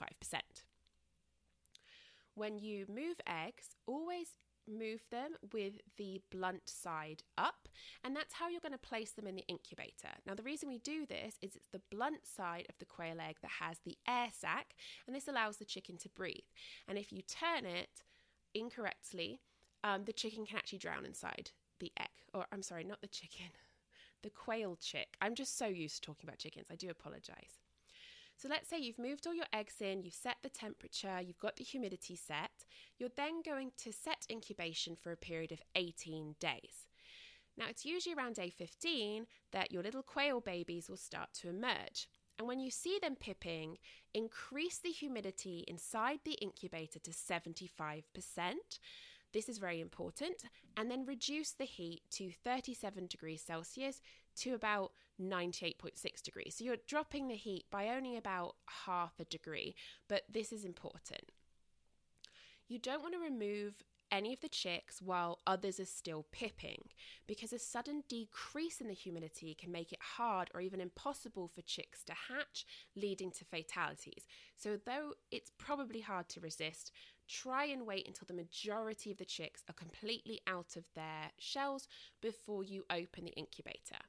When 2.35 2.59
you 2.59 2.85
move 2.89 3.21
eggs, 3.25 3.77
always 3.85 4.27
move 4.67 5.01
them 5.11 5.31
with 5.53 5.73
the 5.97 6.21
blunt 6.31 6.69
side 6.69 7.23
up, 7.37 7.67
and 8.03 8.15
that's 8.15 8.33
how 8.33 8.47
you're 8.47 8.61
going 8.61 8.71
to 8.71 8.77
place 8.77 9.11
them 9.11 9.27
in 9.27 9.35
the 9.35 9.47
incubator. 9.47 10.09
Now, 10.25 10.35
the 10.35 10.43
reason 10.43 10.69
we 10.69 10.79
do 10.79 11.05
this 11.05 11.35
is 11.41 11.55
it's 11.55 11.69
the 11.71 11.81
blunt 11.91 12.25
side 12.25 12.65
of 12.69 12.77
the 12.79 12.85
quail 12.85 13.19
egg 13.19 13.37
that 13.41 13.51
has 13.61 13.79
the 13.79 13.97
air 14.07 14.29
sac, 14.31 14.75
and 15.05 15.15
this 15.15 15.27
allows 15.27 15.57
the 15.57 15.65
chicken 15.65 15.97
to 15.97 16.09
breathe. 16.09 16.49
And 16.87 16.97
if 16.97 17.11
you 17.11 17.21
turn 17.21 17.65
it 17.65 18.03
incorrectly, 18.53 19.39
um, 19.83 20.03
the 20.05 20.13
chicken 20.13 20.45
can 20.45 20.57
actually 20.57 20.79
drown 20.79 21.05
inside 21.05 21.51
the 21.79 21.91
egg. 21.99 22.09
Or, 22.33 22.45
I'm 22.51 22.63
sorry, 22.63 22.83
not 22.83 23.01
the 23.01 23.07
chicken, 23.07 23.47
the 24.23 24.29
quail 24.29 24.77
chick. 24.79 25.15
I'm 25.21 25.35
just 25.35 25.57
so 25.57 25.67
used 25.67 25.95
to 25.95 26.07
talking 26.07 26.27
about 26.27 26.39
chickens. 26.39 26.67
I 26.71 26.75
do 26.75 26.89
apologize. 26.89 27.59
So 28.37 28.47
let's 28.47 28.69
say 28.69 28.77
you've 28.77 28.99
moved 28.99 29.25
all 29.25 29.33
your 29.33 29.47
eggs 29.51 29.81
in, 29.81 30.03
you've 30.03 30.13
set 30.13 30.37
the 30.43 30.49
temperature, 30.49 31.19
you've 31.19 31.39
got 31.39 31.55
the 31.55 31.63
humidity 31.63 32.15
set. 32.15 32.46
You're 32.97 33.09
then 33.15 33.41
going 33.43 33.71
to 33.77 33.93
set 33.93 34.25
incubation 34.29 34.95
for 34.95 35.11
a 35.11 35.17
period 35.17 35.51
of 35.51 35.61
18 35.75 36.35
days. 36.39 36.87
Now, 37.57 37.65
it's 37.69 37.85
usually 37.85 38.15
around 38.15 38.35
day 38.35 38.49
15 38.49 39.25
that 39.51 39.71
your 39.71 39.81
little 39.83 40.03
quail 40.03 40.41
babies 40.41 40.89
will 40.89 40.97
start 40.97 41.29
to 41.41 41.49
emerge. 41.49 42.07
And 42.37 42.47
when 42.47 42.59
you 42.59 42.69
see 42.69 42.99
them 43.01 43.15
pipping, 43.15 43.77
increase 44.13 44.77
the 44.77 44.91
humidity 44.91 45.63
inside 45.67 46.19
the 46.23 46.33
incubator 46.33 46.99
to 46.99 47.11
75%. 47.11 48.03
This 49.33 49.49
is 49.49 49.57
very 49.57 49.81
important. 49.81 50.43
And 50.75 50.91
then 50.91 51.05
reduce 51.05 51.51
the 51.51 51.65
heat 51.65 52.01
to 52.11 52.31
37 52.43 53.07
degrees 53.07 53.41
Celsius 53.41 54.01
to 54.37 54.53
about 54.53 54.91
98.6 55.19 56.21
degrees. 56.21 56.55
So 56.57 56.63
you're 56.63 56.77
dropping 56.87 57.27
the 57.27 57.35
heat 57.35 57.65
by 57.71 57.89
only 57.89 58.17
about 58.17 58.55
half 58.85 59.19
a 59.19 59.25
degree, 59.25 59.75
but 60.07 60.23
this 60.31 60.51
is 60.51 60.63
important. 60.63 61.31
You 62.67 62.79
don't 62.79 63.01
want 63.01 63.13
to 63.13 63.19
remove 63.19 63.81
any 64.11 64.33
of 64.33 64.41
the 64.41 64.49
chicks 64.49 65.01
while 65.01 65.39
others 65.47 65.79
are 65.79 65.85
still 65.85 66.25
pipping, 66.31 66.89
because 67.27 67.53
a 67.53 67.59
sudden 67.59 68.03
decrease 68.09 68.81
in 68.81 68.87
the 68.87 68.93
humidity 68.93 69.53
can 69.53 69.71
make 69.71 69.91
it 69.91 69.99
hard 70.01 70.49
or 70.53 70.61
even 70.61 70.81
impossible 70.81 71.47
for 71.47 71.61
chicks 71.61 72.03
to 72.05 72.13
hatch, 72.13 72.65
leading 72.95 73.31
to 73.31 73.45
fatalities. 73.45 74.27
So, 74.55 74.77
though 74.85 75.13
it's 75.31 75.51
probably 75.57 76.01
hard 76.01 76.29
to 76.29 76.41
resist, 76.41 76.91
try 77.27 77.65
and 77.65 77.85
wait 77.85 78.07
until 78.07 78.25
the 78.27 78.33
majority 78.33 79.11
of 79.11 79.17
the 79.17 79.25
chicks 79.25 79.63
are 79.69 79.73
completely 79.73 80.41
out 80.47 80.75
of 80.75 80.85
their 80.95 81.31
shells 81.37 81.87
before 82.21 82.63
you 82.63 82.85
open 82.89 83.25
the 83.25 83.31
incubator. 83.31 84.03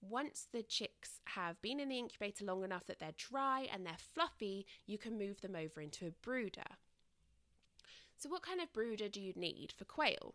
Once 0.00 0.46
the 0.52 0.62
chicks 0.62 1.20
have 1.24 1.60
been 1.62 1.80
in 1.80 1.88
the 1.88 1.98
incubator 1.98 2.44
long 2.44 2.64
enough 2.64 2.86
that 2.86 2.98
they're 2.98 3.14
dry 3.16 3.66
and 3.72 3.84
they're 3.84 3.96
fluffy, 4.14 4.66
you 4.86 4.98
can 4.98 5.18
move 5.18 5.40
them 5.40 5.56
over 5.56 5.80
into 5.80 6.06
a 6.06 6.10
brooder. 6.22 6.76
So, 8.18 8.28
what 8.28 8.42
kind 8.42 8.60
of 8.60 8.72
brooder 8.72 9.08
do 9.08 9.20
you 9.20 9.32
need 9.36 9.72
for 9.76 9.84
quail? 9.84 10.34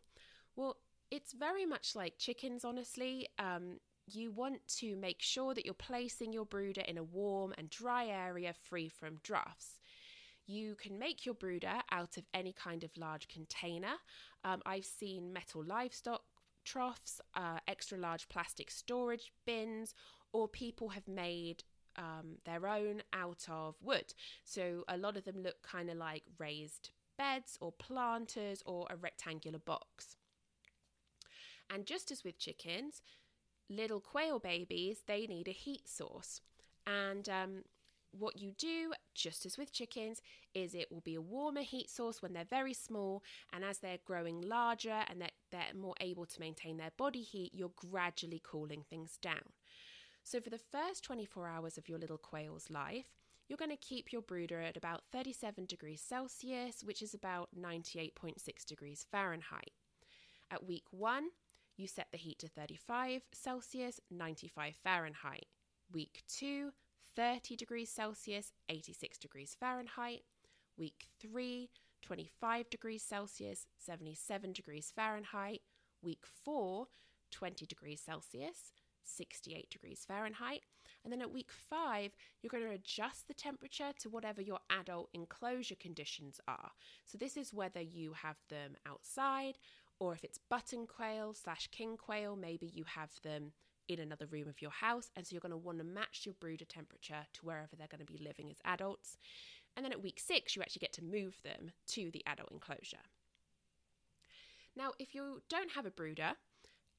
Well, 0.55 0.77
it's 1.09 1.33
very 1.33 1.65
much 1.65 1.95
like 1.95 2.17
chickens, 2.17 2.63
honestly. 2.63 3.27
Um, 3.39 3.79
you 4.07 4.31
want 4.31 4.67
to 4.79 4.95
make 4.95 5.21
sure 5.21 5.53
that 5.53 5.65
you're 5.65 5.73
placing 5.73 6.33
your 6.33 6.45
brooder 6.45 6.81
in 6.81 6.97
a 6.97 7.03
warm 7.03 7.53
and 7.57 7.69
dry 7.69 8.07
area 8.07 8.53
free 8.53 8.89
from 8.89 9.19
drafts. 9.23 9.79
You 10.47 10.75
can 10.75 10.99
make 10.99 11.25
your 11.25 11.35
brooder 11.35 11.81
out 11.91 12.17
of 12.17 12.25
any 12.33 12.51
kind 12.51 12.83
of 12.83 12.97
large 12.97 13.27
container. 13.27 13.93
Um, 14.43 14.61
I've 14.65 14.85
seen 14.85 15.31
metal 15.31 15.63
livestock 15.63 16.23
troughs, 16.65 17.21
uh, 17.35 17.59
extra 17.67 17.97
large 17.97 18.27
plastic 18.27 18.69
storage 18.69 19.31
bins, 19.45 19.93
or 20.33 20.47
people 20.47 20.89
have 20.89 21.07
made 21.07 21.63
um, 21.95 22.37
their 22.45 22.67
own 22.67 23.03
out 23.13 23.45
of 23.49 23.75
wood. 23.81 24.13
So 24.43 24.83
a 24.87 24.97
lot 24.97 25.17
of 25.17 25.25
them 25.25 25.41
look 25.43 25.61
kind 25.61 25.89
of 25.89 25.97
like 25.97 26.23
raised 26.37 26.89
beds 27.21 27.55
or 27.61 27.71
planters 27.71 28.63
or 28.65 28.87
a 28.89 28.95
rectangular 28.95 29.59
box. 29.59 30.15
And 31.69 31.85
just 31.85 32.11
as 32.11 32.23
with 32.23 32.39
chickens, 32.39 33.03
little 33.69 33.99
quail 33.99 34.39
babies, 34.39 35.03
they 35.05 35.27
need 35.27 35.47
a 35.47 35.51
heat 35.51 35.87
source. 35.87 36.41
And 36.87 37.29
um, 37.29 37.63
what 38.11 38.39
you 38.39 38.53
do, 38.57 38.93
just 39.13 39.45
as 39.45 39.55
with 39.55 39.71
chickens, 39.71 40.19
is 40.55 40.73
it 40.73 40.91
will 40.91 41.01
be 41.01 41.13
a 41.13 41.21
warmer 41.21 41.61
heat 41.61 41.91
source 41.91 42.23
when 42.23 42.33
they're 42.33 42.43
very 42.43 42.73
small, 42.73 43.21
and 43.53 43.63
as 43.63 43.77
they're 43.77 43.99
growing 44.03 44.41
larger 44.41 45.03
and 45.07 45.21
they're, 45.21 45.37
they're 45.51 45.79
more 45.79 45.95
able 46.01 46.25
to 46.25 46.39
maintain 46.39 46.77
their 46.77 46.91
body 46.97 47.21
heat, 47.21 47.51
you're 47.53 47.71
gradually 47.75 48.41
cooling 48.43 48.83
things 48.89 49.19
down. 49.21 49.53
So, 50.23 50.41
for 50.41 50.49
the 50.49 50.57
first 50.57 51.03
24 51.03 51.47
hours 51.47 51.77
of 51.77 51.87
your 51.87 51.99
little 51.99 52.17
quail's 52.17 52.69
life, 52.71 53.05
you're 53.51 53.57
going 53.57 53.69
to 53.69 53.75
keep 53.75 54.13
your 54.13 54.21
brooder 54.21 54.61
at 54.61 54.77
about 54.77 55.01
37 55.11 55.65
degrees 55.65 56.01
Celsius, 56.01 56.85
which 56.85 57.01
is 57.01 57.13
about 57.13 57.49
98.6 57.53 58.37
degrees 58.65 59.05
Fahrenheit. 59.11 59.71
At 60.49 60.65
week 60.65 60.85
one, 60.91 61.25
you 61.75 61.85
set 61.85 62.07
the 62.13 62.17
heat 62.17 62.39
to 62.39 62.47
35 62.47 63.23
Celsius, 63.33 63.99
95 64.09 64.77
Fahrenheit. 64.81 65.47
Week 65.91 66.23
two, 66.29 66.69
30 67.13 67.57
degrees 67.57 67.89
Celsius, 67.89 68.53
86 68.69 69.17
degrees 69.17 69.57
Fahrenheit. 69.59 70.21
Week 70.77 71.07
3, 71.19 71.69
25 72.03 72.69
degrees 72.69 73.03
Celsius, 73.03 73.67
77 73.77 74.53
degrees 74.53 74.93
Fahrenheit. 74.95 75.59
Week 76.01 76.23
4, 76.45 76.87
20 77.31 77.65
degrees 77.65 77.99
Celsius, 77.99 78.71
68 79.03 79.69
degrees 79.69 80.05
Fahrenheit. 80.07 80.61
And 81.03 81.11
then 81.11 81.21
at 81.21 81.31
week 81.31 81.49
5, 81.51 82.11
you're 82.41 82.49
going 82.49 82.63
to 82.63 82.75
adjust 82.75 83.27
the 83.27 83.33
temperature 83.33 83.91
to 83.99 84.09
whatever 84.09 84.41
your 84.41 84.59
adult 84.69 85.09
enclosure 85.13 85.75
conditions 85.75 86.39
are. 86.47 86.71
So 87.05 87.17
this 87.17 87.37
is 87.37 87.53
whether 87.53 87.81
you 87.81 88.13
have 88.13 88.37
them 88.49 88.75
outside 88.85 89.57
or 89.99 90.13
if 90.13 90.23
it's 90.23 90.39
button 90.49 90.87
quail 90.87 91.33
slash 91.33 91.67
king 91.71 91.95
quail, 91.95 92.35
maybe 92.35 92.65
you 92.73 92.83
have 92.85 93.11
them 93.23 93.51
in 93.87 93.99
another 93.99 94.25
room 94.25 94.47
of 94.47 94.61
your 94.61 94.71
house. 94.71 95.11
And 95.15 95.25
so 95.25 95.33
you're 95.33 95.41
going 95.41 95.51
to 95.51 95.57
want 95.57 95.77
to 95.77 95.83
match 95.83 96.21
your 96.25 96.33
brooder 96.39 96.65
temperature 96.65 97.25
to 97.33 97.45
wherever 97.45 97.75
they're 97.75 97.87
going 97.87 98.05
to 98.05 98.11
be 98.11 98.23
living 98.23 98.49
as 98.49 98.57
adults. 98.65 99.17
And 99.75 99.85
then 99.85 99.91
at 99.91 100.01
week 100.01 100.19
six, 100.19 100.55
you 100.55 100.61
actually 100.61 100.79
get 100.79 100.93
to 100.93 101.03
move 101.03 101.39
them 101.43 101.71
to 101.89 102.09
the 102.11 102.23
adult 102.25 102.51
enclosure. 102.51 102.97
Now, 104.75 104.93
if 104.99 105.13
you 105.13 105.41
don't 105.49 105.71
have 105.71 105.85
a 105.85 105.91
brooder 105.91 106.31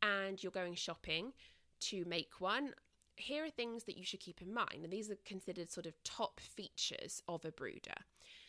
and 0.00 0.42
you're 0.42 0.52
going 0.52 0.74
shopping 0.74 1.32
to 1.80 2.04
make 2.04 2.40
one, 2.40 2.74
here 3.16 3.44
are 3.44 3.50
things 3.50 3.84
that 3.84 3.96
you 3.96 4.04
should 4.04 4.20
keep 4.20 4.42
in 4.42 4.52
mind. 4.52 4.84
And 4.84 4.92
these 4.92 5.10
are 5.10 5.16
considered 5.24 5.70
sort 5.70 5.86
of 5.86 6.02
top 6.04 6.40
features 6.40 7.22
of 7.28 7.44
a 7.44 7.52
brooder. 7.52 8.04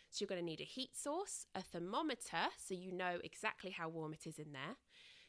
So 0.10 0.22
you're 0.22 0.28
going 0.28 0.42
to 0.42 0.46
need 0.46 0.62
a 0.62 0.66
heat 0.66 0.96
source, 0.96 1.48
a 1.56 1.62
thermometer, 1.62 2.50
so 2.64 2.76
you 2.76 2.92
know 2.92 3.18
exactly 3.24 3.72
how 3.72 3.90
warm 3.90 4.14
it 4.14 4.28
is 4.28 4.38
in 4.38 4.52
there. 4.52 4.78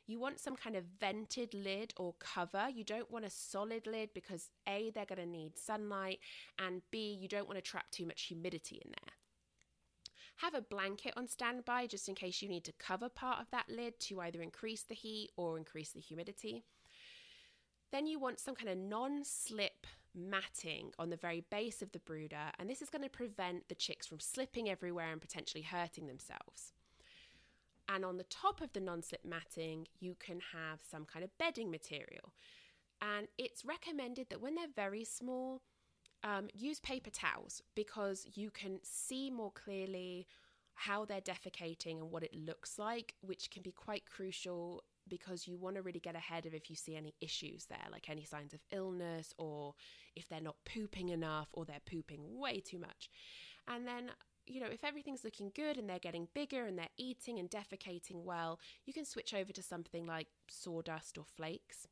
You 0.06 0.20
want 0.20 0.38
some 0.38 0.56
kind 0.56 0.76
of 0.76 0.84
vented 1.00 1.54
lid 1.54 1.94
or 1.96 2.14
cover. 2.18 2.68
You 2.68 2.84
don't 2.84 3.10
want 3.10 3.24
a 3.24 3.30
solid 3.30 3.86
lid 3.86 4.10
because 4.12 4.50
A, 4.68 4.90
they're 4.94 5.06
going 5.06 5.20
to 5.20 5.26
need 5.26 5.58
sunlight, 5.58 6.18
and 6.58 6.82
B, 6.90 7.16
you 7.18 7.28
don't 7.28 7.48
want 7.48 7.56
to 7.56 7.62
trap 7.62 7.90
too 7.90 8.04
much 8.04 8.24
humidity 8.24 8.82
in 8.84 8.90
there. 8.90 9.14
Have 10.36 10.54
a 10.54 10.60
blanket 10.60 11.14
on 11.16 11.28
standby 11.28 11.86
just 11.86 12.08
in 12.08 12.14
case 12.14 12.42
you 12.42 12.48
need 12.48 12.64
to 12.64 12.72
cover 12.72 13.08
part 13.08 13.40
of 13.40 13.50
that 13.52 13.70
lid 13.70 13.98
to 14.00 14.20
either 14.20 14.42
increase 14.42 14.82
the 14.82 14.94
heat 14.94 15.30
or 15.36 15.56
increase 15.56 15.92
the 15.92 16.00
humidity. 16.00 16.64
Then 17.94 18.08
you 18.08 18.18
want 18.18 18.40
some 18.40 18.56
kind 18.56 18.68
of 18.68 18.76
non 18.76 19.22
slip 19.22 19.86
matting 20.16 20.90
on 20.98 21.10
the 21.10 21.16
very 21.16 21.44
base 21.48 21.80
of 21.80 21.92
the 21.92 22.00
brooder, 22.00 22.50
and 22.58 22.68
this 22.68 22.82
is 22.82 22.90
going 22.90 23.04
to 23.04 23.08
prevent 23.08 23.68
the 23.68 23.76
chicks 23.76 24.04
from 24.04 24.18
slipping 24.18 24.68
everywhere 24.68 25.12
and 25.12 25.20
potentially 25.20 25.62
hurting 25.62 26.08
themselves. 26.08 26.72
And 27.88 28.04
on 28.04 28.16
the 28.16 28.24
top 28.24 28.60
of 28.60 28.72
the 28.72 28.80
non 28.80 29.00
slip 29.00 29.24
matting, 29.24 29.86
you 30.00 30.16
can 30.18 30.40
have 30.52 30.80
some 30.82 31.04
kind 31.04 31.24
of 31.24 31.38
bedding 31.38 31.70
material. 31.70 32.32
And 33.00 33.28
it's 33.38 33.64
recommended 33.64 34.28
that 34.30 34.42
when 34.42 34.56
they're 34.56 34.66
very 34.74 35.04
small, 35.04 35.62
um, 36.24 36.48
use 36.52 36.80
paper 36.80 37.10
towels 37.10 37.62
because 37.76 38.26
you 38.34 38.50
can 38.50 38.80
see 38.82 39.30
more 39.30 39.52
clearly 39.52 40.26
how 40.74 41.04
they're 41.04 41.20
defecating 41.20 42.00
and 42.00 42.10
what 42.10 42.24
it 42.24 42.34
looks 42.34 42.76
like, 42.76 43.14
which 43.20 43.52
can 43.52 43.62
be 43.62 43.70
quite 43.70 44.02
crucial 44.04 44.82
because 45.08 45.46
you 45.46 45.58
want 45.58 45.76
to 45.76 45.82
really 45.82 46.00
get 46.00 46.16
ahead 46.16 46.46
of 46.46 46.54
if 46.54 46.70
you 46.70 46.76
see 46.76 46.96
any 46.96 47.14
issues 47.20 47.66
there, 47.66 47.86
like 47.92 48.08
any 48.08 48.24
signs 48.24 48.54
of 48.54 48.60
illness 48.72 49.32
or 49.38 49.74
if 50.16 50.28
they're 50.28 50.40
not 50.40 50.56
pooping 50.64 51.10
enough 51.10 51.48
or 51.52 51.64
they're 51.64 51.76
pooping 51.90 52.38
way 52.38 52.60
too 52.60 52.78
much. 52.78 53.10
And 53.68 53.86
then 53.86 54.10
you 54.46 54.60
know, 54.60 54.66
if 54.70 54.84
everything's 54.84 55.24
looking 55.24 55.50
good 55.54 55.78
and 55.78 55.88
they're 55.88 55.98
getting 55.98 56.28
bigger 56.34 56.66
and 56.66 56.78
they're 56.78 56.88
eating 56.98 57.38
and 57.38 57.50
defecating 57.50 58.24
well, 58.24 58.58
you 58.84 58.92
can 58.92 59.04
switch 59.04 59.32
over 59.32 59.52
to 59.52 59.62
something 59.62 60.06
like 60.06 60.28
sawdust 60.48 61.16
or 61.16 61.24
flakes. 61.24 61.86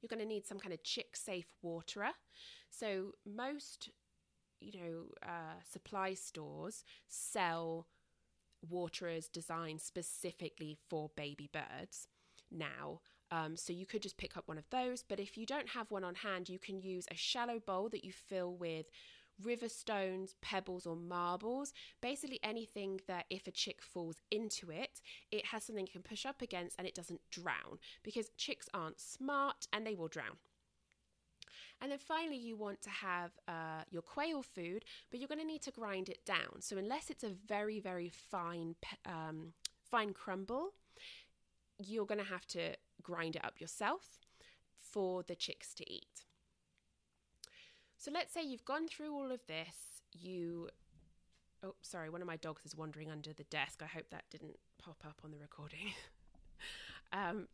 You're 0.00 0.08
going 0.08 0.20
to 0.20 0.34
need 0.34 0.46
some 0.46 0.58
kind 0.58 0.72
of 0.72 0.84
chick 0.84 1.16
safe 1.16 1.48
waterer. 1.62 2.12
So, 2.70 3.12
most, 3.24 3.90
you 4.60 4.78
know, 4.78 5.04
uh, 5.22 5.60
supply 5.68 6.14
stores 6.14 6.84
sell 7.08 7.86
waterers 8.70 9.28
designed 9.28 9.80
specifically 9.80 10.76
for 10.88 11.10
baby 11.16 11.48
birds 11.52 12.08
now. 12.50 13.00
Um, 13.30 13.56
so 13.56 13.72
you 13.72 13.86
could 13.86 14.02
just 14.02 14.18
pick 14.18 14.36
up 14.36 14.46
one 14.46 14.58
of 14.58 14.70
those. 14.70 15.02
But 15.02 15.18
if 15.18 15.36
you 15.36 15.46
don't 15.46 15.70
have 15.70 15.90
one 15.90 16.04
on 16.04 16.14
hand, 16.14 16.48
you 16.48 16.58
can 16.58 16.80
use 16.80 17.06
a 17.10 17.16
shallow 17.16 17.58
bowl 17.58 17.88
that 17.88 18.04
you 18.04 18.12
fill 18.12 18.54
with 18.54 18.86
river 19.42 19.68
stones, 19.68 20.34
pebbles, 20.40 20.86
or 20.86 20.96
marbles. 20.96 21.72
Basically, 22.00 22.40
anything 22.42 23.00
that 23.06 23.26
if 23.30 23.46
a 23.46 23.50
chick 23.50 23.82
falls 23.82 24.20
into 24.30 24.70
it, 24.70 25.00
it 25.30 25.46
has 25.46 25.64
something 25.64 25.86
it 25.86 25.92
can 25.92 26.02
push 26.02 26.24
up 26.24 26.40
against 26.40 26.76
and 26.78 26.86
it 26.86 26.94
doesn't 26.94 27.20
drown 27.30 27.78
because 28.02 28.30
chicks 28.36 28.68
aren't 28.72 29.00
smart 29.00 29.66
and 29.72 29.86
they 29.86 29.94
will 29.94 30.08
drown. 30.08 30.36
And 31.80 31.92
then 31.92 31.98
finally, 31.98 32.36
you 32.38 32.56
want 32.56 32.80
to 32.82 32.90
have 32.90 33.32
uh, 33.46 33.82
your 33.90 34.02
quail 34.02 34.42
food, 34.42 34.84
but 35.10 35.20
you're 35.20 35.28
going 35.28 35.40
to 35.40 35.46
need 35.46 35.62
to 35.62 35.70
grind 35.70 36.08
it 36.08 36.24
down. 36.24 36.60
So 36.60 36.78
unless 36.78 37.10
it's 37.10 37.22
a 37.22 37.30
very, 37.46 37.80
very 37.80 38.08
fine, 38.08 38.76
um, 39.04 39.52
fine 39.90 40.14
crumble, 40.14 40.70
you're 41.78 42.06
going 42.06 42.20
to 42.20 42.24
have 42.24 42.46
to 42.48 42.74
grind 43.02 43.36
it 43.36 43.44
up 43.44 43.60
yourself 43.60 44.20
for 44.78 45.22
the 45.22 45.34
chicks 45.34 45.74
to 45.74 45.92
eat. 45.92 46.24
So 47.98 48.10
let's 48.12 48.32
say 48.32 48.42
you've 48.42 48.64
gone 48.64 48.88
through 48.88 49.14
all 49.14 49.30
of 49.30 49.40
this, 49.46 50.02
you 50.12 50.68
Oh, 51.64 51.74
sorry, 51.82 52.10
one 52.10 52.20
of 52.20 52.26
my 52.26 52.36
dogs 52.36 52.62
is 52.64 52.76
wandering 52.76 53.10
under 53.10 53.32
the 53.32 53.44
desk. 53.44 53.82
I 53.82 53.86
hope 53.86 54.10
that 54.10 54.24
didn't 54.30 54.56
pop 54.78 55.02
up 55.06 55.20
on 55.24 55.30
the 55.30 55.38
recording. 55.38 55.92
um, 57.12 57.48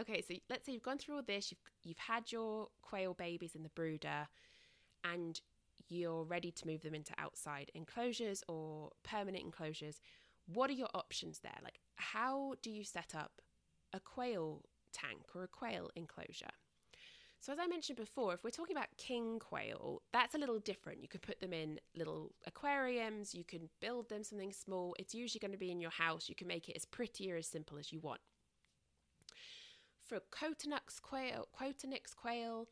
okay, 0.00 0.22
so 0.26 0.34
let's 0.50 0.66
say 0.66 0.72
you've 0.72 0.82
gone 0.82 0.98
through 0.98 1.16
all 1.16 1.22
this, 1.22 1.50
you've 1.50 1.60
you've 1.82 1.98
had 1.98 2.32
your 2.32 2.68
quail 2.82 3.14
babies 3.14 3.54
in 3.54 3.62
the 3.62 3.68
brooder, 3.70 4.28
and 5.04 5.40
you're 5.88 6.24
ready 6.24 6.50
to 6.50 6.66
move 6.66 6.82
them 6.82 6.94
into 6.94 7.12
outside 7.18 7.70
enclosures 7.74 8.42
or 8.48 8.90
permanent 9.02 9.44
enclosures. 9.44 10.00
What 10.46 10.70
are 10.70 10.74
your 10.74 10.88
options 10.94 11.40
there? 11.40 11.58
Like, 11.62 11.78
how 11.96 12.54
do 12.62 12.70
you 12.70 12.84
set 12.84 13.14
up 13.16 13.40
a 13.92 14.00
quail 14.00 14.62
tank 14.92 15.22
or 15.34 15.44
a 15.44 15.48
quail 15.48 15.90
enclosure? 15.94 16.54
So, 17.42 17.52
as 17.52 17.58
I 17.58 17.66
mentioned 17.66 17.98
before, 17.98 18.34
if 18.34 18.44
we're 18.44 18.50
talking 18.50 18.76
about 18.76 18.96
king 18.98 19.40
quail, 19.40 20.02
that's 20.12 20.36
a 20.36 20.38
little 20.38 20.60
different. 20.60 21.02
You 21.02 21.08
could 21.08 21.22
put 21.22 21.40
them 21.40 21.52
in 21.52 21.80
little 21.96 22.32
aquariums, 22.46 23.34
you 23.34 23.42
can 23.42 23.68
build 23.80 24.08
them 24.08 24.22
something 24.22 24.52
small. 24.52 24.94
It's 24.96 25.12
usually 25.12 25.40
going 25.40 25.50
to 25.50 25.58
be 25.58 25.72
in 25.72 25.80
your 25.80 25.90
house. 25.90 26.28
You 26.28 26.36
can 26.36 26.46
make 26.46 26.68
it 26.68 26.76
as 26.76 26.84
pretty 26.84 27.32
or 27.32 27.36
as 27.36 27.48
simple 27.48 27.78
as 27.78 27.92
you 27.92 27.98
want. 27.98 28.20
For 30.12 30.20
Coturnix 30.30 31.00
quail, 31.00 31.48
quail 32.14 32.68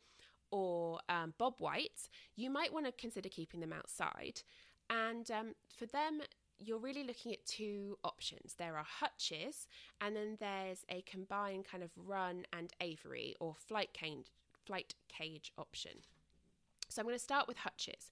or 0.51 0.99
um, 1.09 1.33
bob 1.39 1.55
whites, 1.57 2.07
you 2.35 2.51
might 2.51 2.71
want 2.71 2.85
to 2.85 2.91
consider 2.91 3.29
keeping 3.29 3.61
them 3.61 3.73
outside. 3.73 4.43
And 4.91 5.31
um, 5.31 5.55
for 5.75 5.87
them, 5.87 6.21
you're 6.59 6.77
really 6.77 7.03
looking 7.03 7.33
at 7.33 7.43
two 7.47 7.97
options. 8.03 8.53
There 8.59 8.77
are 8.77 8.85
hutches, 8.87 9.67
and 9.99 10.15
then 10.15 10.37
there's 10.39 10.85
a 10.87 11.01
combined 11.01 11.65
kind 11.65 11.81
of 11.81 11.89
run 11.97 12.45
and 12.53 12.71
aviary 12.79 13.33
or 13.39 13.55
flight 13.55 13.91
cage, 13.91 14.27
flight 14.67 14.93
cage 15.09 15.51
option. 15.57 15.93
So 16.89 17.01
I'm 17.01 17.07
going 17.07 17.15
to 17.17 17.23
start 17.23 17.47
with 17.47 17.57
hutches. 17.57 18.11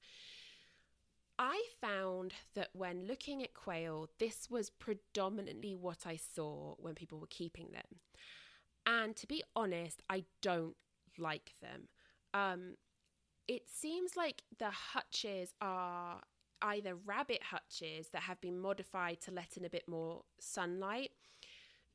I 1.38 1.66
found 1.80 2.34
that 2.56 2.70
when 2.74 3.06
looking 3.06 3.44
at 3.44 3.54
quail, 3.54 4.10
this 4.18 4.50
was 4.50 4.72
predominantly 4.72 5.76
what 5.76 6.08
I 6.08 6.16
saw 6.16 6.74
when 6.80 6.96
people 6.96 7.20
were 7.20 7.28
keeping 7.28 7.68
them. 7.72 8.00
And 8.90 9.16
to 9.18 9.28
be 9.28 9.44
honest, 9.56 10.02
I 10.10 10.24
don't 10.42 10.76
like 11.20 11.54
them. 11.62 11.90
Um, 12.34 12.76
it 13.48 13.70
seems 13.70 14.18
like 14.18 14.42
the 14.58 14.72
hutches 14.72 15.54
are 15.62 16.22
either 16.64 16.96
rabbit 16.96 17.42
hutches 17.52 18.10
that 18.10 18.24
have 18.24 18.42
been 18.42 18.60
modified 18.60 19.22
to 19.22 19.32
let 19.32 19.58
in 19.58 19.64
a 19.64 19.70
bit 19.70 19.88
more 19.88 20.24
sunlight 20.40 21.12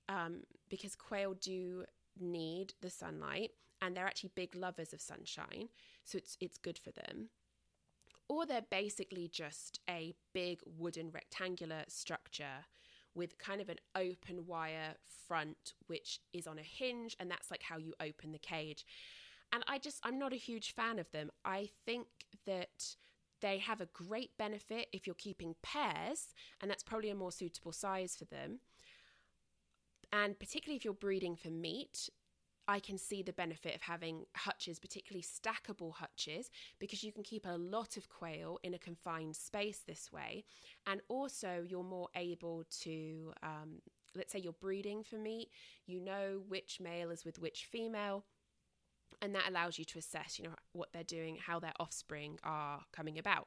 um, 0.08 0.42
because 0.70 0.94
quail 0.94 1.34
do 1.34 1.84
need 2.18 2.74
the 2.80 2.90
sunlight 2.90 3.50
and 3.82 3.96
they're 3.96 4.06
actually 4.06 4.30
big 4.34 4.54
lovers 4.54 4.92
of 4.92 5.00
sunshine 5.00 5.68
so 6.04 6.16
it's 6.16 6.36
it's 6.40 6.58
good 6.58 6.78
for 6.78 6.92
them 6.92 7.28
or 8.28 8.46
they're 8.46 8.62
basically 8.70 9.28
just 9.28 9.80
a 9.90 10.14
big 10.32 10.60
wooden 10.64 11.10
rectangular 11.10 11.82
structure 11.88 12.64
with 13.14 13.38
kind 13.38 13.60
of 13.60 13.68
an 13.68 13.78
open 13.96 14.46
wire 14.46 14.94
front 15.26 15.74
which 15.86 16.20
is 16.32 16.46
on 16.46 16.58
a 16.58 16.62
hinge 16.62 17.16
and 17.18 17.30
that's 17.30 17.50
like 17.50 17.62
how 17.62 17.78
you 17.78 17.94
open 18.00 18.32
the 18.32 18.38
cage 18.38 18.84
and 19.52 19.62
I 19.68 19.78
just 19.78 20.00
I'm 20.02 20.18
not 20.18 20.32
a 20.32 20.36
huge 20.36 20.74
fan 20.74 20.98
of 20.98 21.10
them 21.12 21.30
I 21.44 21.70
think 21.86 22.06
that 22.46 22.96
they 23.44 23.58
have 23.58 23.82
a 23.82 23.86
great 23.92 24.30
benefit 24.38 24.88
if 24.90 25.06
you're 25.06 25.14
keeping 25.14 25.54
pairs, 25.62 26.28
and 26.62 26.70
that's 26.70 26.82
probably 26.82 27.10
a 27.10 27.14
more 27.14 27.30
suitable 27.30 27.72
size 27.72 28.16
for 28.16 28.24
them. 28.24 28.60
And 30.10 30.38
particularly 30.38 30.76
if 30.76 30.84
you're 30.84 30.94
breeding 30.94 31.36
for 31.36 31.50
meat, 31.50 32.08
I 32.66 32.80
can 32.80 32.98
see 32.98 33.22
the 33.22 33.32
benefit 33.32 33.74
of 33.74 33.82
having 33.82 34.24
hutches, 34.34 34.78
particularly 34.78 35.22
stackable 35.22 35.94
hutches, 35.94 36.50
because 36.78 37.04
you 37.04 37.12
can 37.12 37.22
keep 37.22 37.46
a 37.46 37.56
lot 37.56 37.96
of 37.96 38.08
quail 38.08 38.58
in 38.62 38.74
a 38.74 38.78
confined 38.78 39.36
space 39.36 39.82
this 39.86 40.10
way. 40.10 40.44
And 40.86 41.00
also, 41.08 41.64
you're 41.66 41.84
more 41.84 42.08
able 42.16 42.64
to, 42.82 43.32
um, 43.42 43.82
let's 44.14 44.32
say 44.32 44.38
you're 44.38 44.52
breeding 44.52 45.02
for 45.02 45.16
meat, 45.16 45.50
you 45.86 46.00
know 46.00 46.42
which 46.48 46.80
male 46.80 47.10
is 47.10 47.24
with 47.24 47.38
which 47.38 47.66
female 47.70 48.24
and 49.22 49.34
that 49.34 49.48
allows 49.48 49.78
you 49.78 49.84
to 49.84 49.98
assess 49.98 50.38
you 50.38 50.44
know 50.44 50.54
what 50.72 50.92
they're 50.92 51.04
doing 51.04 51.36
how 51.36 51.60
their 51.60 51.72
offspring 51.78 52.38
are 52.42 52.80
coming 52.92 53.18
about 53.18 53.46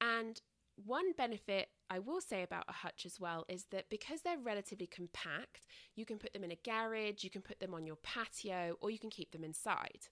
and 0.00 0.40
one 0.84 1.12
benefit 1.16 1.68
I 1.90 1.98
will 1.98 2.20
say 2.20 2.42
about 2.42 2.64
a 2.68 2.72
hutch 2.72 3.04
as 3.06 3.20
well 3.20 3.44
is 3.48 3.66
that 3.70 3.88
because 3.90 4.22
they're 4.22 4.38
relatively 4.38 4.86
compact, 4.86 5.60
you 5.94 6.04
can 6.04 6.18
put 6.18 6.32
them 6.32 6.44
in 6.44 6.52
a 6.52 6.58
garage, 6.64 7.24
you 7.24 7.30
can 7.30 7.42
put 7.42 7.60
them 7.60 7.74
on 7.74 7.86
your 7.86 7.96
patio, 7.96 8.76
or 8.80 8.90
you 8.90 8.98
can 8.98 9.10
keep 9.10 9.32
them 9.32 9.44
inside. 9.44 10.08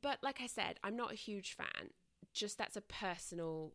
But 0.00 0.18
like 0.22 0.40
I 0.42 0.46
said, 0.46 0.78
I'm 0.84 0.96
not 0.96 1.12
a 1.12 1.16
huge 1.16 1.54
fan. 1.56 1.90
Just 2.34 2.58
that's 2.58 2.76
a 2.76 2.82
personal 2.82 3.72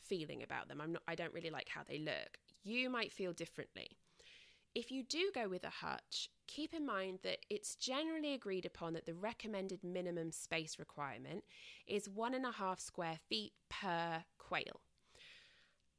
feeling 0.00 0.42
about 0.42 0.68
them. 0.68 0.80
I'm 0.80 0.92
not 0.92 1.02
I 1.06 1.14
don't 1.14 1.34
really 1.34 1.50
like 1.50 1.68
how 1.68 1.82
they 1.86 1.98
look. 1.98 2.38
You 2.62 2.88
might 2.88 3.12
feel 3.12 3.32
differently. 3.32 3.98
If 4.74 4.90
you 4.90 5.04
do 5.04 5.30
go 5.32 5.48
with 5.48 5.62
a 5.62 5.70
hutch, 5.70 6.30
keep 6.48 6.74
in 6.74 6.84
mind 6.84 7.20
that 7.22 7.38
it's 7.48 7.76
generally 7.76 8.34
agreed 8.34 8.66
upon 8.66 8.94
that 8.94 9.06
the 9.06 9.14
recommended 9.14 9.84
minimum 9.84 10.32
space 10.32 10.80
requirement 10.80 11.44
is 11.86 12.08
one 12.08 12.34
and 12.34 12.44
a 12.44 12.50
half 12.50 12.80
square 12.80 13.20
feet 13.28 13.52
per 13.70 14.24
quail. 14.46 14.80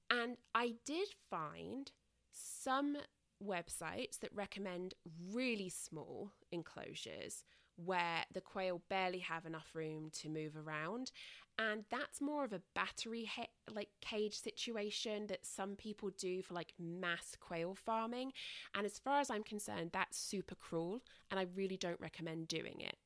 And 0.09 0.37
I 0.53 0.75
did 0.85 1.07
find 1.29 1.91
some 2.31 2.97
websites 3.43 4.19
that 4.19 4.33
recommend 4.33 4.93
really 5.31 5.69
small 5.69 6.31
enclosures 6.51 7.43
where 7.77 8.23
the 8.31 8.41
quail 8.41 8.81
barely 8.89 9.19
have 9.19 9.45
enough 9.45 9.71
room 9.73 10.09
to 10.09 10.29
move 10.29 10.55
around. 10.55 11.11
And 11.57 11.85
that's 11.89 12.21
more 12.21 12.43
of 12.43 12.53
a 12.53 12.61
battery 12.73 13.29
he- 13.35 13.73
like 13.73 13.89
cage 14.01 14.39
situation 14.39 15.27
that 15.27 15.45
some 15.45 15.75
people 15.75 16.09
do 16.17 16.41
for 16.41 16.53
like 16.53 16.73
mass 16.79 17.35
quail 17.39 17.75
farming. 17.75 18.31
And 18.73 18.85
as 18.85 18.99
far 18.99 19.19
as 19.19 19.29
i'm 19.29 19.43
concerned 19.43 19.89
that's 19.93 20.17
super 20.17 20.55
cruel 20.55 21.01
and 21.31 21.39
i 21.39 21.47
really 21.55 21.77
don't 21.77 21.99
recommend 21.99 22.47
doing 22.47 22.79
it 22.79 22.97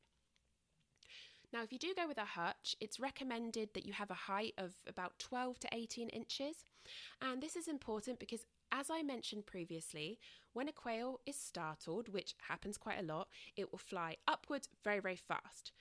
now 1.54 1.64
if 1.64 1.72
you 1.72 1.80
do 1.80 1.94
go 1.96 2.08
with 2.08 2.18
a 2.18 2.26
hutch 2.26 2.76
it's 2.80 3.00
recommended 3.00 3.70
that 3.74 3.86
you 3.86 3.94
have 3.94 4.12
a 4.12 4.16
height 4.16 4.54
of 4.58 4.74
about 4.88 5.18
12 5.20 5.60
to 5.60 5.68
18 5.72 6.10
inches 6.10 6.66
and 7.22 7.42
this 7.42 7.56
is 7.56 7.68
important 7.68 8.20
because 8.20 8.46
as 8.72 8.90
I 8.90 9.02
mentioned 9.02 9.46
previously, 9.46 10.20
when 10.54 10.68
a 10.68 10.72
quail 10.72 11.20
is 11.26 11.36
startled, 11.36 12.10
which 12.10 12.36
happens 12.48 12.78
quite 12.78 13.00
a 13.00 13.06
lot, 13.06 13.28
it 13.56 13.72
will 13.72 13.80
fly 13.80 14.18
upwards 14.28 14.70
very, 14.84 15.00
very 15.00 15.16
fast. 15.16 15.72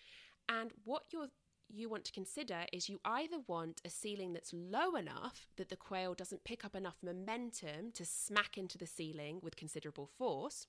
And 0.48 0.72
what 0.84 1.04
you're 1.10 1.28
you 1.70 1.90
want 1.90 2.02
to 2.06 2.12
consider 2.12 2.64
is 2.72 2.88
you 2.88 2.98
either 3.04 3.36
want 3.46 3.82
a 3.84 3.90
ceiling 3.90 4.32
that's 4.32 4.54
low 4.54 4.94
enough 4.94 5.46
that 5.58 5.68
the 5.68 5.76
quail 5.76 6.14
doesn't 6.14 6.44
pick 6.44 6.64
up 6.64 6.74
enough 6.74 6.96
momentum 7.02 7.92
to 7.92 8.06
smack 8.06 8.56
into 8.56 8.78
the 8.78 8.86
ceiling 8.86 9.38
with 9.42 9.54
considerable 9.54 10.08
force, 10.16 10.64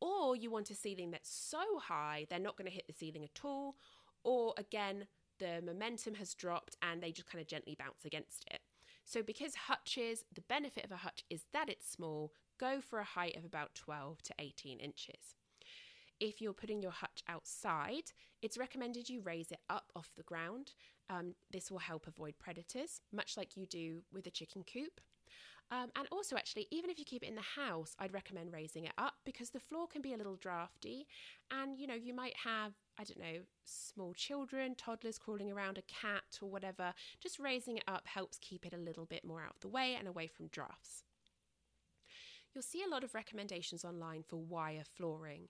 or 0.00 0.36
you 0.36 0.48
want 0.48 0.70
a 0.70 0.76
ceiling 0.76 1.10
that's 1.10 1.28
so 1.28 1.58
high 1.80 2.24
they're 2.30 2.38
not 2.38 2.56
going 2.56 2.70
to 2.70 2.74
hit 2.74 2.86
the 2.86 2.92
ceiling 2.92 3.24
at 3.24 3.44
all, 3.44 3.74
or 4.24 4.54
again, 4.56 5.06
the 5.38 5.60
momentum 5.64 6.14
has 6.14 6.34
dropped 6.34 6.76
and 6.82 7.02
they 7.02 7.12
just 7.12 7.30
kind 7.30 7.40
of 7.40 7.48
gently 7.48 7.76
bounce 7.78 8.04
against 8.04 8.44
it. 8.50 8.60
So, 9.04 9.22
because 9.22 9.54
hutches, 9.54 10.24
the 10.32 10.42
benefit 10.42 10.84
of 10.84 10.92
a 10.92 10.96
hutch 10.96 11.24
is 11.28 11.42
that 11.52 11.68
it's 11.68 11.90
small, 11.90 12.32
go 12.58 12.80
for 12.80 13.00
a 13.00 13.04
height 13.04 13.36
of 13.36 13.44
about 13.44 13.74
12 13.74 14.22
to 14.22 14.34
18 14.38 14.78
inches. 14.78 15.34
If 16.20 16.40
you're 16.40 16.52
putting 16.52 16.80
your 16.80 16.92
hutch 16.92 17.24
outside, 17.28 18.12
it's 18.42 18.56
recommended 18.56 19.08
you 19.08 19.20
raise 19.20 19.50
it 19.50 19.58
up 19.68 19.90
off 19.96 20.12
the 20.16 20.22
ground. 20.22 20.74
Um, 21.10 21.34
this 21.50 21.70
will 21.70 21.78
help 21.78 22.06
avoid 22.06 22.38
predators, 22.38 23.00
much 23.12 23.36
like 23.36 23.56
you 23.56 23.66
do 23.66 24.02
with 24.12 24.26
a 24.28 24.30
chicken 24.30 24.64
coop. 24.70 25.00
Um, 25.72 25.90
and 25.96 26.06
also, 26.12 26.36
actually, 26.36 26.68
even 26.70 26.90
if 26.90 26.98
you 26.98 27.04
keep 27.04 27.22
it 27.22 27.28
in 27.28 27.34
the 27.34 27.40
house, 27.40 27.96
I'd 27.98 28.12
recommend 28.12 28.52
raising 28.52 28.84
it 28.84 28.92
up 28.98 29.14
because 29.24 29.50
the 29.50 29.60
floor 29.60 29.86
can 29.86 30.02
be 30.02 30.12
a 30.12 30.16
little 30.16 30.36
drafty. 30.36 31.06
And, 31.50 31.78
you 31.78 31.86
know, 31.86 31.94
you 31.94 32.14
might 32.14 32.36
have, 32.44 32.74
I 32.98 33.04
don't 33.04 33.18
know, 33.18 33.40
small 33.64 34.12
children, 34.12 34.74
toddlers 34.74 35.18
crawling 35.18 35.50
around, 35.50 35.78
a 35.78 35.82
cat 35.82 36.38
or 36.40 36.50
whatever. 36.50 36.92
Just 37.20 37.38
raising 37.38 37.78
it 37.78 37.84
up 37.88 38.06
helps 38.06 38.38
keep 38.38 38.66
it 38.66 38.74
a 38.74 38.78
little 38.78 39.06
bit 39.06 39.24
more 39.24 39.42
out 39.42 39.54
of 39.54 39.60
the 39.60 39.68
way 39.68 39.96
and 39.98 40.06
away 40.06 40.26
from 40.26 40.48
drafts. 40.48 41.04
You'll 42.54 42.62
see 42.62 42.82
a 42.84 42.90
lot 42.90 43.02
of 43.02 43.14
recommendations 43.14 43.84
online 43.84 44.22
for 44.22 44.36
wire 44.36 44.84
flooring. 44.84 45.48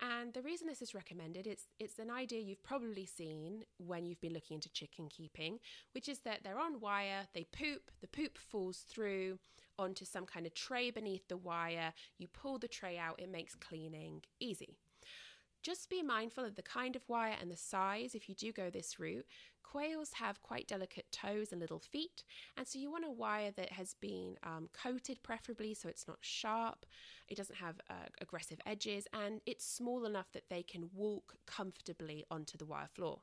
And 0.00 0.34
the 0.34 0.42
reason 0.42 0.66
this 0.66 0.82
is 0.82 0.94
recommended, 0.94 1.46
it's, 1.46 1.68
it's 1.78 2.00
an 2.00 2.10
idea 2.10 2.40
you've 2.40 2.64
probably 2.64 3.06
seen 3.06 3.62
when 3.78 4.04
you've 4.04 4.20
been 4.20 4.32
looking 4.32 4.56
into 4.56 4.72
chicken 4.72 5.08
keeping, 5.08 5.60
which 5.92 6.08
is 6.08 6.20
that 6.20 6.40
they're 6.42 6.58
on 6.58 6.80
wire, 6.80 7.28
they 7.34 7.44
poop, 7.44 7.92
the 8.00 8.08
poop 8.08 8.36
falls 8.36 8.78
through 8.78 9.38
onto 9.78 10.04
some 10.04 10.26
kind 10.26 10.44
of 10.44 10.54
tray 10.54 10.90
beneath 10.90 11.28
the 11.28 11.36
wire. 11.36 11.92
You 12.18 12.26
pull 12.26 12.58
the 12.58 12.66
tray 12.66 12.98
out, 12.98 13.20
it 13.20 13.30
makes 13.30 13.54
cleaning 13.54 14.22
easy. 14.40 14.76
Just 15.62 15.88
be 15.88 16.02
mindful 16.02 16.44
of 16.44 16.56
the 16.56 16.62
kind 16.62 16.96
of 16.96 17.08
wire 17.08 17.36
and 17.40 17.50
the 17.50 17.56
size 17.56 18.14
if 18.14 18.28
you 18.28 18.34
do 18.34 18.52
go 18.52 18.68
this 18.68 18.98
route. 18.98 19.26
Quails 19.62 20.12
have 20.14 20.42
quite 20.42 20.66
delicate 20.66 21.06
toes 21.12 21.52
and 21.52 21.60
little 21.60 21.78
feet, 21.78 22.24
and 22.56 22.66
so 22.66 22.78
you 22.78 22.90
want 22.90 23.06
a 23.06 23.10
wire 23.10 23.52
that 23.52 23.72
has 23.72 23.94
been 23.94 24.36
um, 24.42 24.68
coated, 24.72 25.22
preferably, 25.22 25.72
so 25.72 25.88
it's 25.88 26.08
not 26.08 26.18
sharp, 26.20 26.84
it 27.28 27.36
doesn't 27.36 27.56
have 27.56 27.80
uh, 27.88 28.08
aggressive 28.20 28.58
edges, 28.66 29.06
and 29.14 29.40
it's 29.46 29.64
small 29.64 30.04
enough 30.04 30.30
that 30.32 30.50
they 30.50 30.62
can 30.62 30.90
walk 30.92 31.36
comfortably 31.46 32.24
onto 32.30 32.58
the 32.58 32.66
wire 32.66 32.88
floor. 32.92 33.20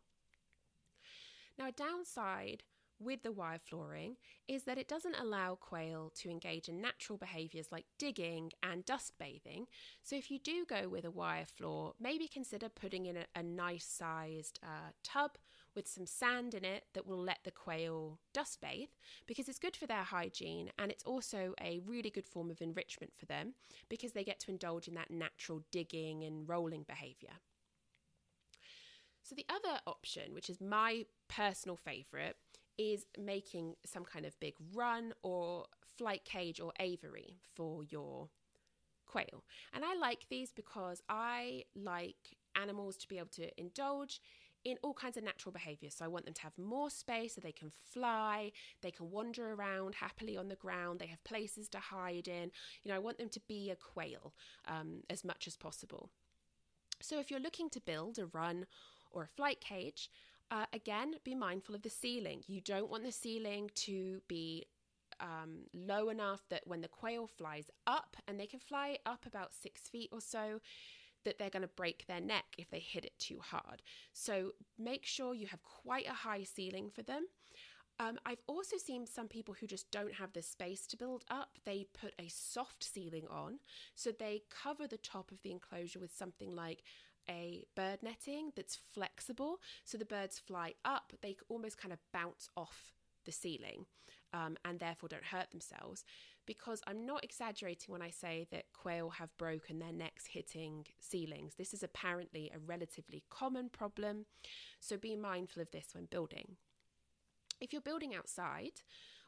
Now, 1.60 1.68
a 1.68 1.72
downside 1.72 2.64
with 3.00 3.24
the 3.24 3.32
wire 3.32 3.60
flooring 3.60 4.16
is 4.48 4.64
that 4.64 4.78
it 4.78 4.88
doesn't 4.88 5.20
allow 5.20 5.56
quail 5.56 6.12
to 6.16 6.30
engage 6.30 6.68
in 6.68 6.82
natural 6.82 7.18
behaviours 7.18 7.72
like 7.72 7.86
digging 7.98 8.52
and 8.62 8.86
dust 8.86 9.14
bathing. 9.20 9.66
So, 10.04 10.16
if 10.16 10.30
you 10.30 10.40
do 10.40 10.66
go 10.68 10.88
with 10.88 11.06
a 11.06 11.12
wire 11.12 11.46
floor, 11.46 11.94
maybe 12.00 12.28
consider 12.28 12.70
putting 12.70 13.06
in 13.06 13.18
a, 13.18 13.26
a 13.36 13.44
nice 13.44 13.86
sized 13.86 14.60
uh, 14.64 14.92
tub 15.04 15.32
with 15.76 15.88
some 15.88 16.06
sand 16.06 16.54
in 16.54 16.66
it 16.66 16.86
that 16.94 17.06
will 17.06 17.22
let 17.22 17.40
the 17.44 17.52
quail 17.52 18.20
dust 18.34 18.60
bathe 18.60 18.90
because 19.28 19.48
it's 19.48 19.60
good 19.60 19.76
for 19.76 19.86
their 19.86 20.04
hygiene 20.04 20.72
and 20.80 20.92
it's 20.92 21.04
also 21.04 21.54
a 21.62 21.80
really 21.86 22.10
good 22.10 22.26
form 22.26 22.50
of 22.50 22.62
enrichment 22.62 23.14
for 23.16 23.26
them 23.28 23.54
because 23.88 24.14
they 24.14 24.24
get 24.24 24.40
to 24.40 24.52
indulge 24.52 24.88
in 24.88 24.96
that 24.96 25.12
natural 25.12 25.64
digging 25.72 26.24
and 26.24 26.50
rolling 26.50 26.84
behavior. 26.84 27.34
So, 29.22 29.36
the 29.36 29.46
other 29.48 29.80
option, 29.86 30.34
which 30.34 30.50
is 30.50 30.60
my 30.60 31.06
personal 31.28 31.76
favourite, 31.76 32.36
is 32.80 33.06
making 33.22 33.76
some 33.86 34.06
kind 34.06 34.26
of 34.26 34.40
big 34.40 34.56
run 34.74 35.14
or 35.22 35.66
flight 35.98 36.24
cage 36.24 36.62
or 36.62 36.72
aviary 36.80 37.36
for 37.54 37.84
your 37.84 38.30
quail. 39.06 39.44
And 39.74 39.84
I 39.84 39.96
like 39.96 40.28
these 40.30 40.52
because 40.52 41.02
I 41.10 41.66
like 41.76 42.38
animals 42.56 42.96
to 42.98 43.08
be 43.10 43.18
able 43.18 43.28
to 43.36 43.60
indulge 43.60 44.22
in 44.64 44.78
all 44.82 44.94
kinds 44.94 45.18
of 45.18 45.24
natural 45.24 45.52
behaviors. 45.52 45.96
So 45.96 46.06
I 46.06 46.08
want 46.08 46.24
them 46.24 46.34
to 46.34 46.42
have 46.42 46.58
more 46.58 46.90
space 46.90 47.36
so 47.36 47.42
they 47.42 47.52
can 47.52 47.70
fly, 47.70 48.52
they 48.82 48.92
can 48.92 49.12
wander 49.12 49.54
around 49.54 49.96
happily 49.96 50.38
on 50.38 50.48
the 50.48 50.56
ground, 50.56 51.00
they 51.00 51.08
have 51.08 51.24
places 51.26 51.68
to 51.70 51.80
hide 51.80 52.30
in. 52.30 52.50
You 52.84 52.92
know, 52.92 52.96
I 52.96 53.00
want 53.00 53.18
them 53.18 53.30
to 53.30 53.42
be 53.42 53.72
a 53.72 53.76
quail 53.76 54.34
um, 54.68 55.04
as 55.10 55.26
much 55.26 55.48
as 55.48 55.58
possible. 55.58 56.10
So 57.02 57.20
if 57.20 57.30
you're 57.30 57.40
looking 57.42 57.70
to 57.72 57.82
build 57.82 58.20
a 58.20 58.28
run 58.28 58.68
or 59.12 59.24
a 59.24 59.28
flight 59.28 59.60
cage, 59.60 60.10
uh, 60.52 60.66
again, 60.74 61.16
be 61.24 61.36
mindful 61.36 61.76
of 61.76 61.82
the 61.82 61.90
ceiling. 61.90 62.42
You 62.48 62.62
don't 62.62 62.90
want 62.90 63.04
the 63.04 63.12
ceiling 63.12 63.70
to 63.76 64.22
be 64.28 64.66
um, 65.20 65.66
low 65.74 66.10
enough 66.10 66.42
that 66.50 66.64
when 66.66 66.82
the 66.82 66.88
quail 66.88 67.28
flies 67.28 67.70
up, 67.86 68.16
and 68.28 68.40
they 68.40 68.48
can 68.48 68.60
fly 68.60 68.98
up 69.06 69.26
about 69.26 69.54
six 69.54 69.82
feet 69.90 70.10
or 70.12 70.22
so, 70.22 70.60
that 71.26 71.38
they're 71.38 71.50
going 71.50 71.62
to 71.62 71.68
break 71.68 72.06
their 72.08 72.22
neck 72.22 72.46
if 72.58 72.70
they 72.70 72.80
hit 72.80 73.06
it 73.06 73.18
too 73.20 73.40
hard. 73.42 73.82
So 74.14 74.52
make 74.78 75.06
sure 75.06 75.34
you 75.34 75.48
have 75.48 75.64
quite 75.64 76.08
a 76.08 76.14
high 76.14 76.44
ceiling 76.44 76.90
for 76.90 77.04
them. 77.04 77.28
Um, 78.00 78.18
I've 78.26 78.42
also 78.48 78.78
seen 78.78 79.06
some 79.06 79.28
people 79.28 79.54
who 79.60 79.68
just 79.68 79.92
don't 79.92 80.14
have 80.14 80.32
the 80.32 80.42
space 80.42 80.88
to 80.88 80.98
build 80.98 81.26
up. 81.30 81.58
They 81.66 81.86
put 81.94 82.14
a 82.18 82.30
soft 82.30 82.82
ceiling 82.82 83.28
on, 83.30 83.60
so 83.94 84.12
they 84.12 84.44
cover 84.50 84.88
the 84.88 84.98
top 84.98 85.32
of 85.32 85.42
the 85.42 85.52
enclosure 85.52 86.00
with 86.00 86.16
something 86.16 86.56
like 86.56 86.84
a 87.30 87.64
bird 87.76 88.00
netting 88.02 88.52
that's 88.56 88.80
flexible. 88.94 89.60
So 89.86 89.98
the 89.98 90.06
birds 90.06 90.40
fly 90.40 90.74
up, 90.84 91.14
they 91.22 91.38
almost 91.48 91.78
kind 91.78 91.94
of 91.94 92.00
bounce 92.12 92.50
off 92.58 92.94
the 93.26 93.32
ceiling 93.32 93.86
um, 94.34 94.58
and 94.66 94.80
therefore 94.80 95.10
don't 95.10 95.26
hurt 95.26 95.52
themselves. 95.52 96.04
Because 96.46 96.82
I'm 96.88 97.06
not 97.06 97.24
exaggerating 97.24 97.92
when 97.92 98.02
I 98.02 98.10
say 98.10 98.48
that 98.52 98.74
quail 98.74 99.12
have 99.12 99.38
broken 99.38 99.78
their 99.78 99.94
necks 99.94 100.26
hitting 100.26 100.88
ceilings. 101.00 101.54
This 101.56 101.74
is 101.76 101.84
apparently 101.84 102.52
a 102.54 102.60
relatively 102.60 103.24
common 103.30 103.70
problem, 103.70 104.26
so 104.80 104.98
be 104.98 105.16
mindful 105.16 105.62
of 105.62 105.70
this 105.70 105.90
when 105.94 106.06
building. 106.06 106.56
If 107.62 107.72
you're 107.72 107.82
building 107.84 108.16
outside, 108.16 108.82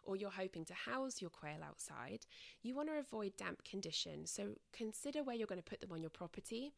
or 0.03 0.15
you're 0.15 0.31
hoping 0.31 0.65
to 0.65 0.73
house 0.73 1.21
your 1.21 1.29
quail 1.29 1.59
outside, 1.63 2.25
you 2.63 2.75
want 2.75 2.89
to 2.89 2.97
avoid 2.97 3.37
damp 3.37 3.63
conditions. 3.63 4.31
So 4.31 4.55
consider 4.73 5.23
where 5.23 5.35
you're 5.35 5.47
going 5.47 5.61
to 5.61 5.69
put 5.69 5.81
them 5.81 5.91
on 5.91 6.01
your 6.01 6.09
property 6.09 6.73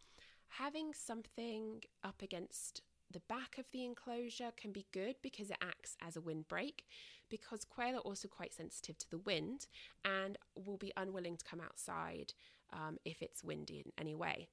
having 0.49 0.93
something 0.93 1.83
up 2.03 2.21
against 2.21 2.81
the 3.11 3.21
back 3.21 3.57
of 3.59 3.65
the 3.71 3.85
enclosure 3.85 4.51
can 4.57 4.71
be 4.71 4.87
good 4.91 5.15
because 5.21 5.51
it 5.51 5.57
acts 5.61 5.95
as 6.01 6.15
a 6.15 6.21
windbreak 6.21 6.85
because 7.29 7.63
quail 7.63 7.95
are 7.95 7.99
also 7.99 8.27
quite 8.27 8.53
sensitive 8.53 8.97
to 8.97 9.09
the 9.09 9.19
wind 9.19 9.67
and 10.03 10.37
will 10.55 10.77
be 10.77 10.91
unwilling 10.97 11.37
to 11.37 11.45
come 11.45 11.61
outside 11.61 12.33
um, 12.71 12.97
if 13.05 13.21
it's 13.21 13.43
windy 13.43 13.83
in 13.85 13.91
any 13.97 14.15
way. 14.15 14.47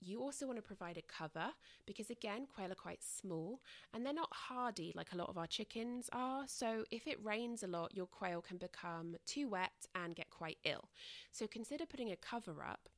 You 0.00 0.20
also 0.20 0.46
want 0.46 0.58
to 0.58 0.62
provide 0.62 0.98
a 0.98 1.02
cover 1.02 1.52
because, 1.86 2.10
again, 2.10 2.46
quail 2.52 2.70
are 2.70 2.74
quite 2.74 3.02
small 3.02 3.60
and 3.94 4.04
they're 4.04 4.12
not 4.12 4.32
hardy 4.32 4.92
like 4.94 5.12
a 5.12 5.16
lot 5.16 5.30
of 5.30 5.38
our 5.38 5.46
chickens 5.46 6.10
are. 6.12 6.44
So, 6.46 6.84
if 6.90 7.06
it 7.06 7.24
rains 7.24 7.62
a 7.62 7.66
lot, 7.66 7.96
your 7.96 8.06
quail 8.06 8.42
can 8.42 8.58
become 8.58 9.16
too 9.26 9.48
wet 9.48 9.86
and 9.94 10.14
get 10.14 10.28
quite 10.28 10.58
ill. 10.64 10.90
So, 11.32 11.46
consider 11.46 11.86
putting 11.86 12.12
a 12.12 12.16
cover 12.16 12.62
up 12.62 12.90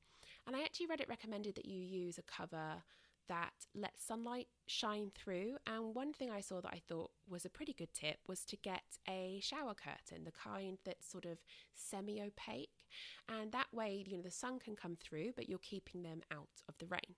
and 0.49 0.57
I 0.57 0.63
actually 0.63 0.87
read 0.87 1.01
it 1.01 1.09
recommended 1.11 1.55
that 1.57 1.67
you 1.67 1.79
use 1.79 2.17
a 2.17 2.23
cover 2.23 2.83
that 3.29 3.53
lets 3.75 4.03
sunlight 4.03 4.47
shine 4.67 5.13
through. 5.15 5.59
And 5.67 5.95
one 5.95 6.15
thing 6.15 6.31
I 6.31 6.41
saw 6.41 6.63
that 6.63 6.73
I 6.73 6.81
thought 6.89 7.11
was 7.29 7.45
a 7.45 7.51
pretty 7.51 7.75
good 7.75 7.93
tip 7.93 8.17
was 8.27 8.47
to 8.47 8.57
get 8.57 8.97
a 9.07 9.41
shower 9.43 9.75
curtain, 9.75 10.25
the 10.25 10.33
kind 10.33 10.79
that's 10.87 11.11
sort 11.11 11.27
of 11.27 11.39
semi 11.75 12.23
opaque. 12.23 12.71
And 13.29 13.53
that 13.53 13.67
way, 13.75 14.03
you 14.07 14.17
know, 14.17 14.23
the 14.23 14.31
sun 14.31 14.59
can 14.59 14.75
come 14.75 14.97
through, 14.97 15.33
but 15.37 15.51
you're 15.51 15.59
keeping 15.59 16.03
them 16.03 16.23
out 16.33 16.63
of 16.67 16.79
the 16.79 16.87
rain. 16.87 17.17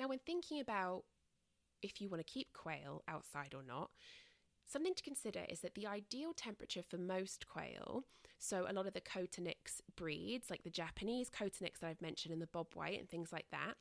Now, 0.00 0.08
when 0.08 0.20
thinking 0.20 0.60
about 0.60 1.04
if 1.82 2.00
you 2.00 2.08
want 2.08 2.26
to 2.26 2.32
keep 2.32 2.54
quail 2.54 3.02
outside 3.06 3.52
or 3.54 3.62
not, 3.62 3.90
Something 4.66 4.94
to 4.94 5.02
consider 5.02 5.44
is 5.48 5.60
that 5.60 5.74
the 5.74 5.86
ideal 5.86 6.32
temperature 6.32 6.82
for 6.82 6.98
most 6.98 7.46
quail, 7.46 8.04
so 8.38 8.66
a 8.68 8.72
lot 8.72 8.86
of 8.86 8.94
the 8.94 9.00
Coturnix 9.00 9.80
breeds, 9.96 10.50
like 10.50 10.64
the 10.64 10.70
Japanese 10.70 11.30
Coturnix 11.30 11.78
that 11.80 11.88
I've 11.88 12.02
mentioned 12.02 12.32
and 12.32 12.42
the 12.42 12.48
Bob 12.48 12.74
White 12.74 12.98
and 12.98 13.08
things 13.08 13.32
like 13.32 13.46
that, 13.52 13.74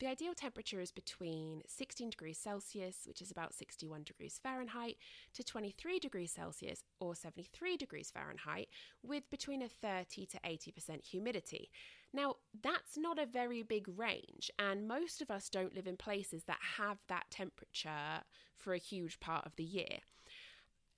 the 0.00 0.08
ideal 0.08 0.34
temperature 0.34 0.80
is 0.80 0.90
between 0.90 1.62
16 1.68 2.10
degrees 2.10 2.38
Celsius, 2.38 3.02
which 3.06 3.22
is 3.22 3.30
about 3.30 3.54
61 3.54 4.02
degrees 4.04 4.40
Fahrenheit, 4.42 4.96
to 5.34 5.44
23 5.44 5.98
degrees 5.98 6.32
Celsius 6.32 6.82
or 6.98 7.14
73 7.14 7.76
degrees 7.76 8.10
Fahrenheit, 8.10 8.68
with 9.02 9.30
between 9.30 9.62
a 9.62 9.68
30 9.68 10.26
to 10.26 10.40
80% 10.40 11.04
humidity. 11.04 11.70
Now, 12.12 12.36
that's 12.62 12.96
not 12.96 13.18
a 13.18 13.26
very 13.26 13.62
big 13.62 13.86
range, 13.96 14.50
and 14.58 14.88
most 14.88 15.22
of 15.22 15.30
us 15.30 15.48
don't 15.48 15.74
live 15.74 15.86
in 15.86 15.96
places 15.96 16.44
that 16.44 16.58
have 16.78 16.98
that 17.08 17.26
temperature 17.30 18.24
for 18.56 18.74
a 18.74 18.78
huge 18.78 19.20
part 19.20 19.46
of 19.46 19.56
the 19.56 19.64
year. 19.64 20.00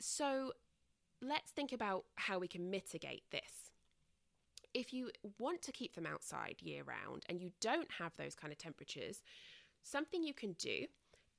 So 0.00 0.52
let's 1.22 1.50
think 1.50 1.72
about 1.72 2.04
how 2.16 2.38
we 2.38 2.48
can 2.48 2.70
mitigate 2.70 3.24
this. 3.30 3.70
If 4.72 4.92
you 4.92 5.10
want 5.38 5.62
to 5.62 5.72
keep 5.72 5.94
them 5.94 6.06
outside 6.06 6.56
year 6.60 6.82
round 6.82 7.24
and 7.28 7.40
you 7.40 7.52
don't 7.60 7.90
have 7.98 8.12
those 8.16 8.34
kind 8.34 8.52
of 8.52 8.58
temperatures, 8.58 9.22
something 9.82 10.22
you 10.22 10.34
can 10.34 10.54
do 10.54 10.86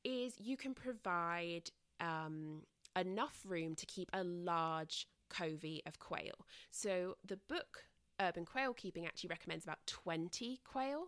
is 0.03 0.35
you 0.39 0.55
can 0.55 0.73
provide 0.73 1.69
um, 1.99 2.61
enough 2.95 3.41
room 3.45 3.75
to 3.75 3.85
keep 3.85 4.09
a 4.13 4.23
large 4.23 5.07
covey 5.29 5.81
of 5.85 5.99
quail. 5.99 6.45
So 6.71 7.17
the 7.25 7.37
book 7.49 7.83
Urban 8.19 8.45
Quail 8.45 8.73
Keeping 8.73 9.05
actually 9.05 9.29
recommends 9.29 9.65
about 9.65 9.85
20 9.87 10.61
quail 10.63 11.07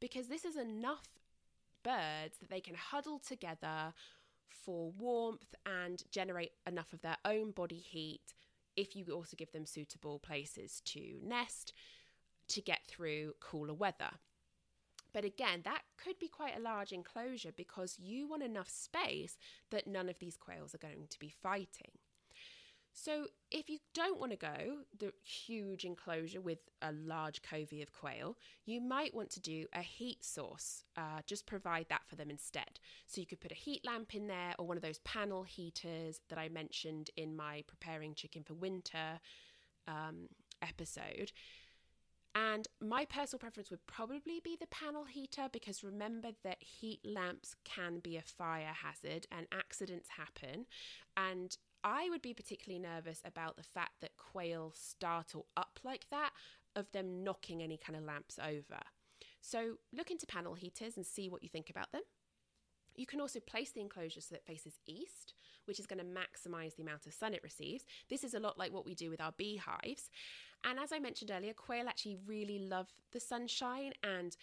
because 0.00 0.26
this 0.26 0.44
is 0.44 0.56
enough 0.56 1.08
birds 1.84 2.38
that 2.40 2.50
they 2.50 2.60
can 2.60 2.74
huddle 2.74 3.20
together 3.20 3.92
for 4.50 4.90
warmth 4.92 5.54
and 5.66 6.02
generate 6.10 6.52
enough 6.66 6.92
of 6.92 7.02
their 7.02 7.16
own 7.24 7.50
body 7.50 7.76
heat 7.78 8.34
if 8.76 8.94
you 8.94 9.04
also 9.12 9.36
give 9.36 9.52
them 9.52 9.66
suitable 9.66 10.18
places 10.18 10.80
to 10.84 11.18
nest 11.22 11.72
to 12.48 12.60
get 12.60 12.80
through 12.86 13.34
cooler 13.40 13.74
weather. 13.74 14.10
But 15.12 15.24
again, 15.24 15.62
that 15.64 15.82
could 15.96 16.18
be 16.18 16.28
quite 16.28 16.56
a 16.56 16.60
large 16.60 16.92
enclosure 16.92 17.52
because 17.56 17.98
you 17.98 18.28
want 18.28 18.42
enough 18.42 18.68
space 18.68 19.36
that 19.70 19.86
none 19.86 20.08
of 20.08 20.18
these 20.18 20.36
quails 20.36 20.74
are 20.74 20.78
going 20.78 21.06
to 21.08 21.18
be 21.18 21.30
fighting. 21.30 21.92
So, 23.00 23.26
if 23.52 23.70
you 23.70 23.78
don't 23.94 24.18
want 24.18 24.32
to 24.32 24.36
go 24.36 24.78
the 24.98 25.12
huge 25.22 25.84
enclosure 25.84 26.40
with 26.40 26.58
a 26.82 26.90
large 26.90 27.42
covey 27.42 27.80
of 27.80 27.92
quail, 27.92 28.36
you 28.66 28.80
might 28.80 29.14
want 29.14 29.30
to 29.30 29.40
do 29.40 29.66
a 29.72 29.82
heat 29.82 30.24
source. 30.24 30.82
Uh, 30.96 31.20
just 31.24 31.46
provide 31.46 31.86
that 31.90 32.02
for 32.08 32.16
them 32.16 32.28
instead. 32.28 32.80
So, 33.06 33.20
you 33.20 33.26
could 33.26 33.40
put 33.40 33.52
a 33.52 33.54
heat 33.54 33.86
lamp 33.86 34.16
in 34.16 34.26
there 34.26 34.54
or 34.58 34.66
one 34.66 34.76
of 34.76 34.82
those 34.82 34.98
panel 35.00 35.44
heaters 35.44 36.20
that 36.28 36.40
I 36.40 36.48
mentioned 36.48 37.10
in 37.16 37.36
my 37.36 37.62
Preparing 37.68 38.14
Chicken 38.14 38.42
for 38.42 38.54
Winter 38.54 39.20
um, 39.86 40.28
episode. 40.60 41.30
And 42.34 42.66
my 42.80 43.04
personal 43.04 43.38
preference 43.38 43.70
would 43.70 43.86
probably 43.86 44.40
be 44.42 44.56
the 44.58 44.66
panel 44.66 45.04
heater 45.04 45.48
because 45.52 45.84
remember 45.84 46.30
that 46.42 46.62
heat 46.62 47.00
lamps 47.04 47.54
can 47.64 48.00
be 48.00 48.16
a 48.16 48.22
fire 48.22 48.74
hazard 48.82 49.26
and 49.30 49.46
accidents 49.52 50.08
happen. 50.10 50.66
And 51.16 51.56
I 51.84 52.08
would 52.10 52.22
be 52.22 52.34
particularly 52.34 52.80
nervous 52.80 53.20
about 53.24 53.56
the 53.56 53.62
fact 53.62 54.00
that 54.00 54.16
quail 54.16 54.72
startle 54.74 55.46
up 55.56 55.80
like 55.84 56.06
that, 56.10 56.30
of 56.76 56.90
them 56.92 57.24
knocking 57.24 57.62
any 57.62 57.76
kind 57.76 57.96
of 57.96 58.04
lamps 58.04 58.38
over. 58.38 58.80
So 59.40 59.74
look 59.92 60.10
into 60.10 60.26
panel 60.26 60.54
heaters 60.54 60.96
and 60.96 61.06
see 61.06 61.28
what 61.28 61.42
you 61.42 61.48
think 61.48 61.70
about 61.70 61.92
them. 61.92 62.02
You 62.94 63.06
can 63.06 63.20
also 63.20 63.38
place 63.40 63.70
the 63.70 63.80
enclosure 63.80 64.20
so 64.20 64.34
that 64.34 64.40
it 64.40 64.46
faces 64.46 64.80
east, 64.86 65.34
which 65.66 65.78
is 65.78 65.86
going 65.86 66.00
to 66.00 66.04
maximize 66.04 66.74
the 66.74 66.82
amount 66.82 67.06
of 67.06 67.14
sun 67.14 67.32
it 67.32 67.44
receives. 67.44 67.84
This 68.10 68.24
is 68.24 68.34
a 68.34 68.40
lot 68.40 68.58
like 68.58 68.72
what 68.72 68.84
we 68.84 68.94
do 68.94 69.08
with 69.08 69.20
our 69.20 69.32
beehives. 69.36 70.10
And 70.64 70.78
as 70.80 70.92
I 70.92 70.98
mentioned 70.98 71.30
earlier, 71.30 71.52
quail 71.52 71.88
actually 71.88 72.18
really 72.26 72.58
love 72.58 72.88
the 73.12 73.20
sunshine 73.20 73.92
and 74.02 74.36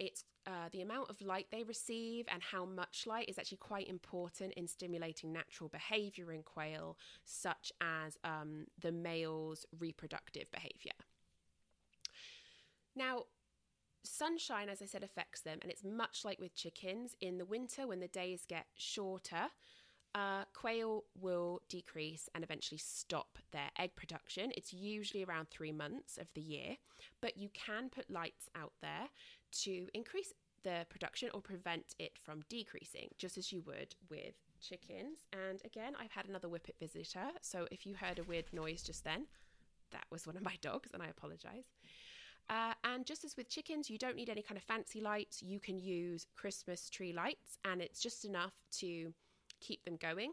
it's 0.00 0.24
uh, 0.46 0.68
the 0.72 0.82
amount 0.82 1.10
of 1.10 1.20
light 1.20 1.46
they 1.50 1.62
receive 1.62 2.26
and 2.32 2.42
how 2.42 2.64
much 2.64 3.06
light 3.06 3.28
is 3.28 3.38
actually 3.38 3.58
quite 3.58 3.88
important 3.88 4.52
in 4.54 4.66
stimulating 4.66 5.32
natural 5.32 5.68
behavior 5.68 6.32
in 6.32 6.42
quail, 6.42 6.96
such 7.24 7.72
as 7.80 8.16
um, 8.24 8.66
the 8.80 8.92
male's 8.92 9.66
reproductive 9.78 10.50
behavior. 10.50 10.92
Now, 12.96 13.24
sunshine, 14.02 14.68
as 14.68 14.82
I 14.82 14.86
said, 14.86 15.02
affects 15.02 15.40
them, 15.40 15.58
and 15.62 15.70
it's 15.70 15.84
much 15.84 16.24
like 16.24 16.40
with 16.40 16.54
chickens. 16.54 17.14
In 17.20 17.38
the 17.38 17.44
winter, 17.44 17.86
when 17.86 18.00
the 18.00 18.08
days 18.08 18.44
get 18.48 18.66
shorter, 18.74 19.48
uh, 20.14 20.44
quail 20.54 21.04
will 21.20 21.62
decrease 21.68 22.28
and 22.34 22.42
eventually 22.42 22.78
stop 22.78 23.38
their 23.52 23.70
egg 23.78 23.94
production. 23.94 24.50
It's 24.56 24.72
usually 24.72 25.22
around 25.22 25.50
three 25.50 25.72
months 25.72 26.18
of 26.18 26.32
the 26.34 26.40
year, 26.40 26.76
but 27.20 27.36
you 27.36 27.48
can 27.52 27.88
put 27.90 28.10
lights 28.10 28.48
out 28.56 28.72
there 28.82 29.08
to 29.62 29.88
increase 29.94 30.32
the 30.62 30.86
production 30.90 31.30
or 31.32 31.40
prevent 31.40 31.94
it 31.98 32.12
from 32.18 32.42
decreasing, 32.48 33.08
just 33.18 33.38
as 33.38 33.52
you 33.52 33.62
would 33.66 33.94
with 34.10 34.34
chickens. 34.60 35.20
And 35.32 35.60
again, 35.64 35.94
I've 35.98 36.12
had 36.12 36.26
another 36.26 36.48
whippet 36.48 36.76
visitor, 36.78 37.28
so 37.40 37.66
if 37.70 37.86
you 37.86 37.94
heard 37.94 38.18
a 38.18 38.24
weird 38.24 38.52
noise 38.52 38.82
just 38.82 39.04
then, 39.04 39.26
that 39.92 40.04
was 40.10 40.26
one 40.26 40.36
of 40.36 40.42
my 40.42 40.56
dogs, 40.62 40.90
and 40.92 41.02
I 41.02 41.06
apologize. 41.06 41.64
Uh, 42.48 42.72
and 42.82 43.06
just 43.06 43.24
as 43.24 43.36
with 43.36 43.48
chickens, 43.48 43.88
you 43.88 43.96
don't 43.96 44.16
need 44.16 44.28
any 44.28 44.42
kind 44.42 44.58
of 44.58 44.64
fancy 44.64 45.00
lights. 45.00 45.42
You 45.42 45.60
can 45.60 45.78
use 45.78 46.26
Christmas 46.36 46.90
tree 46.90 47.12
lights, 47.12 47.58
and 47.64 47.80
it's 47.80 48.00
just 48.00 48.24
enough 48.24 48.54
to 48.78 49.12
keep 49.60 49.84
them 49.84 49.96
going. 49.96 50.32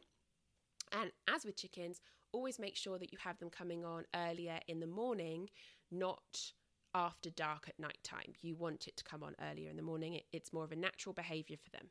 And 0.91 1.11
as 1.27 1.45
with 1.45 1.57
chickens, 1.57 2.01
always 2.31 2.59
make 2.59 2.75
sure 2.75 2.97
that 2.97 3.11
you 3.11 3.19
have 3.21 3.37
them 3.37 3.49
coming 3.49 3.85
on 3.85 4.05
earlier 4.15 4.59
in 4.67 4.79
the 4.79 4.87
morning, 4.87 5.49
not 5.91 6.51
after 6.93 7.29
dark 7.29 7.67
at 7.67 7.79
night 7.79 7.99
time. 8.03 8.33
You 8.41 8.55
want 8.55 8.87
it 8.87 8.97
to 8.97 9.03
come 9.03 9.23
on 9.23 9.35
earlier 9.51 9.69
in 9.69 9.75
the 9.75 9.81
morning. 9.81 10.13
It, 10.13 10.25
it's 10.31 10.53
more 10.53 10.63
of 10.63 10.71
a 10.71 10.75
natural 10.75 11.13
behavior 11.13 11.57
for 11.63 11.69
them. 11.71 11.89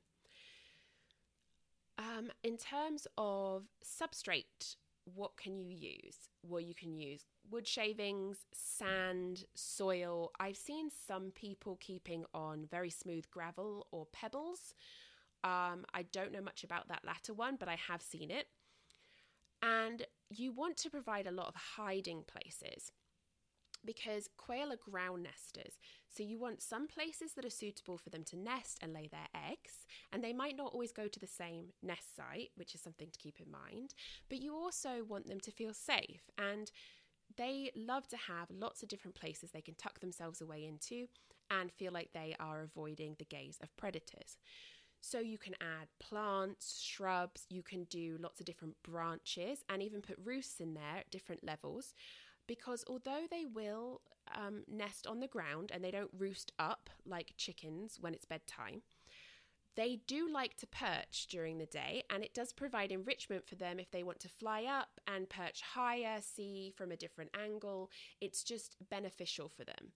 Um, 1.99 2.31
in 2.43 2.57
terms 2.59 3.07
of 3.17 3.65
substrate, 3.85 4.77
what 5.15 5.37
can 5.37 5.57
you 5.57 5.69
use? 5.69 6.29
Well, 6.43 6.61
you 6.61 6.75
can 6.75 6.93
use 6.95 7.25
wood 7.51 7.67
shavings, 7.67 8.39
sand, 8.53 9.45
soil. 9.55 10.33
I've 10.41 10.57
seen 10.57 10.91
some 11.07 11.31
people 11.35 11.79
keeping 11.81 12.25
on 12.35 12.67
very 12.71 12.91
smooth 12.91 13.25
gravel 13.31 13.87
or 13.93 14.07
pebbles. 14.13 14.75
Um, 15.45 15.85
I 15.95 16.03
don't 16.13 16.33
know 16.33 16.43
much 16.43 16.65
about 16.65 16.89
that 16.89 17.05
latter 17.05 17.33
one, 17.33 17.57
but 17.59 17.69
I 17.69 17.77
have 17.89 18.03
seen 18.03 18.31
it. 18.31 18.49
And 19.63 20.05
you 20.29 20.53
want 20.53 20.77
to 20.79 20.91
provide 20.91 21.27
a 21.27 21.31
lot 21.33 21.49
of 21.49 21.55
hiding 21.55 22.25
places 22.27 22.93
because 23.87 24.29
quail 24.37 24.73
are 24.73 24.91
ground 24.91 25.23
nesters. 25.23 25.75
So 26.15 26.23
you 26.23 26.39
want 26.39 26.63
some 26.63 26.87
places 26.87 27.33
that 27.33 27.45
are 27.45 27.51
suitable 27.51 27.99
for 27.99 28.11
them 28.11 28.25
to 28.25 28.37
nest 28.37 28.79
and 28.83 28.93
lay 28.93 29.09
their 29.09 29.29
eggs. 29.35 29.87
And 30.13 30.23
they 30.23 30.33
might 30.33 30.57
not 30.57 30.73
always 30.73 30.93
go 30.93 31.09
to 31.09 31.21
the 31.21 31.27
same 31.27 31.67
nest 31.83 32.17
site, 32.17 32.51
which 32.57 32.75
is 32.75 32.81
something 32.81 33.09
to 33.11 33.19
keep 33.19 33.41
in 33.41 33.51
mind. 33.51 33.95
But 34.29 34.43
you 34.43 34.55
also 34.55 35.05
want 35.09 35.29
them 35.29 35.41
to 35.41 35.51
feel 35.51 35.73
safe. 35.73 36.31
And 36.37 36.71
they 37.37 37.71
love 37.75 38.09
to 38.09 38.17
have 38.17 38.49
lots 38.51 38.83
of 38.83 38.89
different 38.89 39.15
places 39.15 39.51
they 39.51 39.61
can 39.61 39.75
tuck 39.75 40.01
themselves 40.01 40.41
away 40.41 40.65
into 40.65 41.07
and 41.51 41.71
feel 41.73 41.93
like 41.93 42.11
they 42.13 42.35
are 42.41 42.63
avoiding 42.63 43.17
the 43.19 43.25
gaze 43.25 43.59
of 43.63 43.77
predators. 43.77 44.37
So 45.01 45.21
you 45.21 45.39
can 45.39 45.55
add 45.61 45.89
plants, 46.01 46.81
shrubs, 46.83 47.47
you 47.49 47.63
can 47.63 47.85
do 47.85 48.17
lots 48.21 48.41
of 48.41 48.47
different 48.47 48.75
branches 48.83 49.61
and 49.69 49.83
even 49.83 50.01
put 50.01 50.19
roosts 50.25 50.61
in 50.61 50.75
there 50.75 50.99
at 50.99 51.11
different 51.11 51.45
levels. 51.45 51.95
Because 52.47 52.85
although 52.87 53.25
they 53.31 53.45
will 53.45 54.01
um, 54.35 54.63
nest 54.69 55.07
on 55.07 55.21
the 55.21 55.27
ground 55.27 55.71
and 55.73 55.83
they 55.83 55.91
don't 55.91 56.11
roost 56.17 56.53
up 56.59 56.91
like 57.05 57.35
chickens 57.37 57.99
when 58.01 58.15
it's 58.15 58.25
bedtime, 58.25 58.83
they 59.77 60.01
do 60.07 60.27
like 60.33 60.57
to 60.57 60.67
perch 60.67 61.27
during 61.29 61.59
the 61.59 61.67
day, 61.67 62.03
and 62.09 62.25
it 62.25 62.33
does 62.33 62.53
provide 62.53 62.91
enrichment 62.91 63.47
for 63.47 63.57
them 63.57 63.79
if 63.79 63.91
they 63.91 64.03
want 64.03 64.21
to 64.21 64.29
fly 64.29 64.65
up 64.65 65.01
and 65.07 65.29
perch 65.29 65.61
higher, 65.61 66.21
see 66.23 66.73
from 66.75 66.91
a 66.91 66.97
different 66.97 67.31
angle. 67.39 67.91
It's 68.21 68.43
just 68.43 68.77
beneficial 68.91 69.51
for 69.51 69.65
them. 69.65 69.93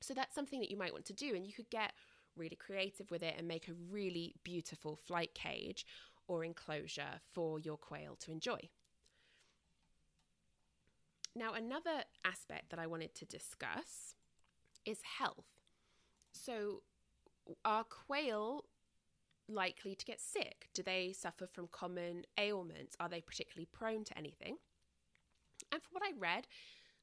So 0.00 0.14
that's 0.14 0.34
something 0.34 0.58
that 0.60 0.70
you 0.70 0.76
might 0.76 0.92
want 0.92 1.04
to 1.06 1.12
do, 1.12 1.36
and 1.36 1.46
you 1.46 1.52
could 1.52 1.70
get 1.70 1.92
really 2.36 2.56
creative 2.56 3.10
with 3.10 3.22
it 3.22 3.34
and 3.38 3.46
make 3.46 3.68
a 3.68 3.74
really 3.90 4.34
beautiful 4.42 4.96
flight 4.96 5.32
cage 5.34 5.86
or 6.26 6.44
enclosure 6.44 7.20
for 7.32 7.60
your 7.60 7.76
quail 7.76 8.16
to 8.20 8.32
enjoy. 8.32 8.68
Now, 11.34 11.54
another 11.54 12.04
aspect 12.24 12.70
that 12.70 12.78
I 12.78 12.86
wanted 12.86 13.14
to 13.16 13.24
discuss 13.24 14.14
is 14.84 14.98
health. 15.18 15.46
So, 16.32 16.82
are 17.64 17.84
quail 17.84 18.64
likely 19.48 19.94
to 19.94 20.04
get 20.04 20.20
sick? 20.20 20.68
Do 20.74 20.82
they 20.82 21.12
suffer 21.12 21.46
from 21.46 21.68
common 21.70 22.24
ailments? 22.38 22.96
Are 23.00 23.08
they 23.08 23.20
particularly 23.20 23.68
prone 23.72 24.04
to 24.04 24.18
anything? 24.18 24.56
And 25.72 25.82
from 25.82 25.92
what 25.92 26.02
I 26.02 26.12
read, 26.18 26.46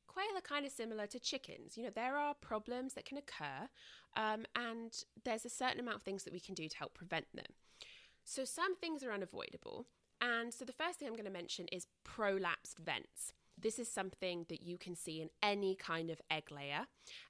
quail 0.08 0.38
are 0.38 0.42
kind 0.42 0.66
of 0.66 0.72
similar 0.72 1.08
to 1.08 1.20
chickens. 1.20 1.78
You 1.78 1.84
know, 1.84 1.90
there 1.94 2.18
are 2.18 2.34
problems 2.34 2.94
that 2.94 3.06
can 3.06 3.18
occur, 3.18 3.70
um, 4.16 4.46
and 4.56 4.94
there's 5.24 5.46
a 5.46 5.50
certain 5.50 5.80
amount 5.80 5.98
of 5.98 6.04
things 6.04 6.24
that 6.24 6.34
we 6.34 6.40
can 6.40 6.56
do 6.56 6.68
to 6.68 6.78
help 6.78 6.94
prevent 6.94 7.26
them. 7.34 7.54
So, 8.24 8.46
some 8.46 8.76
things 8.76 9.04
are 9.04 9.12
unavoidable. 9.12 9.86
And 10.22 10.54
so, 10.54 10.66
the 10.66 10.72
first 10.74 11.00
thing 11.00 11.08
I'm 11.08 11.16
going 11.16 11.26
to 11.26 11.32
mention 11.32 11.68
is 11.72 11.88
prolapsed 12.04 12.80
vents. 12.84 13.34
This 13.66 13.80
is 13.80 13.92
something 13.92 14.46
that 14.50 14.62
you 14.62 14.78
can 14.78 14.96
see 14.96 15.22
in 15.22 15.32
any 15.42 15.74
kind 15.74 16.12
of 16.12 16.22
egg 16.30 16.52
layer. 16.52 16.86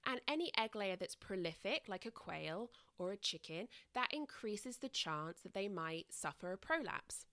And 0.06 0.20
any 0.28 0.52
egg 0.58 0.76
layer 0.76 0.98
that's 0.98 1.16
prolific, 1.16 1.84
like 1.88 2.06
a 2.06 2.12
quail 2.12 2.72
or 3.00 3.14
a 3.14 3.18
chicken, 3.18 3.70
that 3.94 4.12
increases 4.12 4.76
the 4.76 4.90
chance 4.90 5.40
that 5.44 5.54
they 5.54 5.70
might 5.70 6.08
suffer 6.12 6.52
a 6.52 6.58
prolapse. 6.58 7.26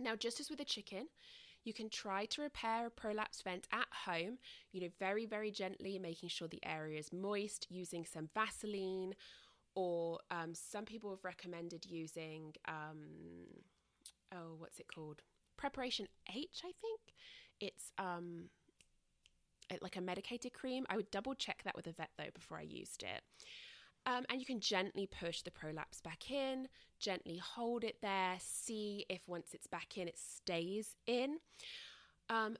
Now, 0.00 0.16
just 0.16 0.40
as 0.40 0.50
with 0.50 0.58
a 0.58 0.64
chicken, 0.64 1.06
you 1.62 1.72
can 1.72 1.88
try 1.88 2.24
to 2.24 2.42
repair 2.42 2.88
a 2.88 2.90
prolapse 2.90 3.42
vent 3.42 3.68
at 3.72 3.86
home, 4.04 4.38
you 4.72 4.80
know, 4.80 4.90
very, 4.98 5.24
very 5.24 5.52
gently, 5.52 5.96
making 5.96 6.28
sure 6.28 6.48
the 6.48 6.66
area 6.66 6.98
is 6.98 7.12
moist, 7.12 7.68
using 7.70 8.04
some 8.04 8.28
Vaseline, 8.34 9.14
or 9.76 10.18
um, 10.32 10.52
some 10.52 10.84
people 10.84 11.10
have 11.10 11.24
recommended 11.24 11.86
using, 11.86 12.54
um, 12.66 13.04
oh, 14.34 14.56
what's 14.58 14.80
it 14.80 14.88
called? 14.92 15.22
Preparation 15.56 16.08
H, 16.28 16.62
I 16.64 16.72
think. 16.80 17.00
It's 17.60 17.92
um, 17.98 18.50
like 19.80 19.96
a 19.96 20.00
medicated 20.00 20.52
cream. 20.52 20.86
I 20.88 20.96
would 20.96 21.10
double 21.10 21.34
check 21.34 21.62
that 21.64 21.76
with 21.76 21.86
a 21.86 21.92
vet 21.92 22.10
though 22.16 22.30
before 22.34 22.58
I 22.58 22.62
used 22.62 23.02
it. 23.02 23.22
Um, 24.06 24.24
and 24.30 24.38
you 24.38 24.46
can 24.46 24.60
gently 24.60 25.08
push 25.08 25.42
the 25.42 25.50
prolapse 25.50 26.00
back 26.00 26.30
in, 26.30 26.68
gently 27.00 27.38
hold 27.38 27.82
it 27.82 27.96
there, 28.02 28.36
see 28.38 29.04
if 29.08 29.20
once 29.26 29.48
it's 29.52 29.66
back 29.66 29.98
in, 29.98 30.06
it 30.06 30.16
stays 30.16 30.94
in. 31.06 31.38
Um, 32.30 32.56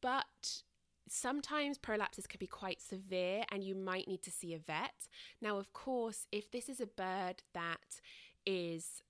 but 0.00 0.62
sometimes 1.06 1.78
prolapses 1.78 2.26
can 2.26 2.38
be 2.38 2.46
quite 2.46 2.80
severe 2.80 3.44
and 3.52 3.62
you 3.62 3.74
might 3.74 4.08
need 4.08 4.22
to 4.22 4.30
see 4.30 4.54
a 4.54 4.58
vet. 4.58 5.08
Now, 5.42 5.58
of 5.58 5.72
course, 5.74 6.26
if 6.32 6.50
this 6.50 6.68
is 6.68 6.80
a 6.80 6.86
bird 6.86 7.42
that 7.52 8.00
is 8.46 9.02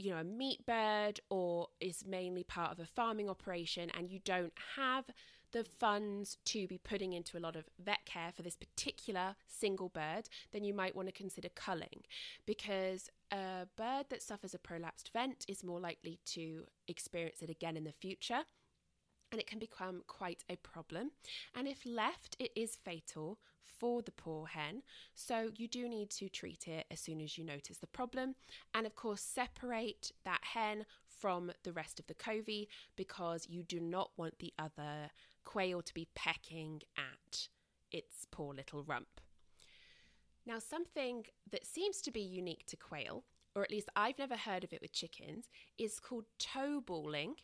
you 0.00 0.10
know 0.10 0.18
a 0.18 0.24
meat 0.24 0.64
bird 0.66 1.20
or 1.28 1.68
is 1.80 2.04
mainly 2.06 2.42
part 2.42 2.72
of 2.72 2.78
a 2.78 2.86
farming 2.86 3.28
operation 3.28 3.90
and 3.96 4.10
you 4.10 4.18
don't 4.24 4.52
have 4.76 5.06
the 5.52 5.64
funds 5.64 6.38
to 6.44 6.66
be 6.68 6.78
putting 6.78 7.12
into 7.12 7.36
a 7.36 7.40
lot 7.40 7.56
of 7.56 7.64
vet 7.84 8.04
care 8.04 8.32
for 8.34 8.42
this 8.42 8.56
particular 8.56 9.34
single 9.48 9.88
bird, 9.88 10.28
then 10.52 10.62
you 10.62 10.72
might 10.72 10.94
want 10.94 11.08
to 11.08 11.12
consider 11.12 11.48
culling 11.54 12.04
because 12.46 13.10
a 13.32 13.66
bird 13.76 14.06
that 14.10 14.22
suffers 14.22 14.54
a 14.54 14.58
prolapsed 14.58 15.10
vent 15.12 15.44
is 15.48 15.64
more 15.64 15.80
likely 15.80 16.20
to 16.24 16.64
experience 16.86 17.42
it 17.42 17.50
again 17.50 17.76
in 17.76 17.84
the 17.84 17.92
future 17.92 18.44
and 19.32 19.40
it 19.40 19.46
can 19.46 19.58
become 19.58 20.02
quite 20.06 20.44
a 20.48 20.56
problem. 20.56 21.10
And 21.54 21.68
if 21.68 21.84
left, 21.86 22.36
it 22.38 22.50
is 22.56 22.76
fatal 22.76 23.38
for 23.64 24.02
the 24.02 24.12
poor 24.12 24.46
hen. 24.46 24.82
So 25.14 25.50
you 25.56 25.68
do 25.68 25.88
need 25.88 26.10
to 26.10 26.28
treat 26.28 26.68
it 26.68 26.86
as 26.90 27.00
soon 27.00 27.20
as 27.20 27.38
you 27.38 27.44
notice 27.44 27.78
the 27.78 27.86
problem. 27.86 28.34
And 28.74 28.86
of 28.86 28.94
course, 28.94 29.22
separate 29.22 30.12
that 30.24 30.40
hen 30.54 30.84
from 31.06 31.52
the 31.64 31.72
rest 31.72 31.98
of 31.98 32.06
the 32.06 32.14
covey 32.14 32.68
because 32.96 33.46
you 33.48 33.62
do 33.62 33.80
not 33.80 34.10
want 34.16 34.38
the 34.38 34.52
other 34.58 35.10
quail 35.44 35.82
to 35.82 35.94
be 35.94 36.08
pecking 36.14 36.82
at 36.96 37.48
its 37.90 38.26
poor 38.30 38.54
little 38.54 38.84
rump. 38.84 39.20
Now, 40.46 40.58
something 40.58 41.26
that 41.50 41.66
seems 41.66 42.00
to 42.02 42.10
be 42.10 42.20
unique 42.20 42.64
to 42.66 42.76
quail, 42.76 43.24
or 43.54 43.62
at 43.62 43.70
least 43.70 43.90
I've 43.94 44.18
never 44.18 44.36
heard 44.36 44.64
of 44.64 44.72
it 44.72 44.80
with 44.80 44.92
chickens, 44.92 45.48
is 45.78 46.00
called 46.00 46.24
toe 46.38 46.80
balling. 46.80 47.34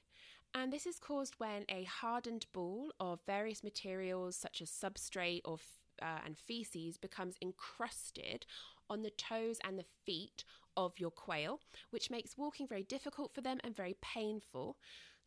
And 0.54 0.72
this 0.72 0.86
is 0.86 0.98
caused 0.98 1.34
when 1.38 1.64
a 1.68 1.84
hardened 1.84 2.46
ball 2.52 2.92
of 2.98 3.20
various 3.26 3.62
materials, 3.62 4.36
such 4.36 4.62
as 4.62 4.70
substrate 4.70 5.42
or 5.44 5.58
uh, 6.02 6.20
and 6.24 6.38
feces, 6.38 6.96
becomes 6.96 7.36
encrusted 7.42 8.46
on 8.88 9.02
the 9.02 9.10
toes 9.10 9.58
and 9.64 9.78
the 9.78 9.84
feet 10.04 10.44
of 10.76 10.98
your 10.98 11.10
quail, 11.10 11.60
which 11.90 12.10
makes 12.10 12.36
walking 12.36 12.68
very 12.68 12.82
difficult 12.82 13.34
for 13.34 13.40
them 13.40 13.58
and 13.64 13.74
very 13.74 13.96
painful. 14.00 14.76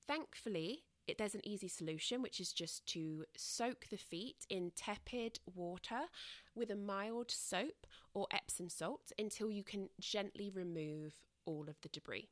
Thankfully, 0.07 0.83
it, 1.07 1.17
there's 1.17 1.35
an 1.35 1.45
easy 1.45 1.67
solution, 1.67 2.21
which 2.21 2.39
is 2.39 2.53
just 2.53 2.85
to 2.87 3.25
soak 3.35 3.87
the 3.89 3.97
feet 3.97 4.45
in 4.49 4.71
tepid 4.75 5.39
water 5.55 6.01
with 6.55 6.69
a 6.69 6.75
mild 6.75 7.31
soap 7.31 7.87
or 8.13 8.27
Epsom 8.31 8.69
salt 8.69 9.11
until 9.17 9.49
you 9.49 9.63
can 9.63 9.89
gently 9.99 10.49
remove 10.49 11.15
all 11.45 11.65
of 11.67 11.81
the 11.81 11.89
debris. 11.89 12.29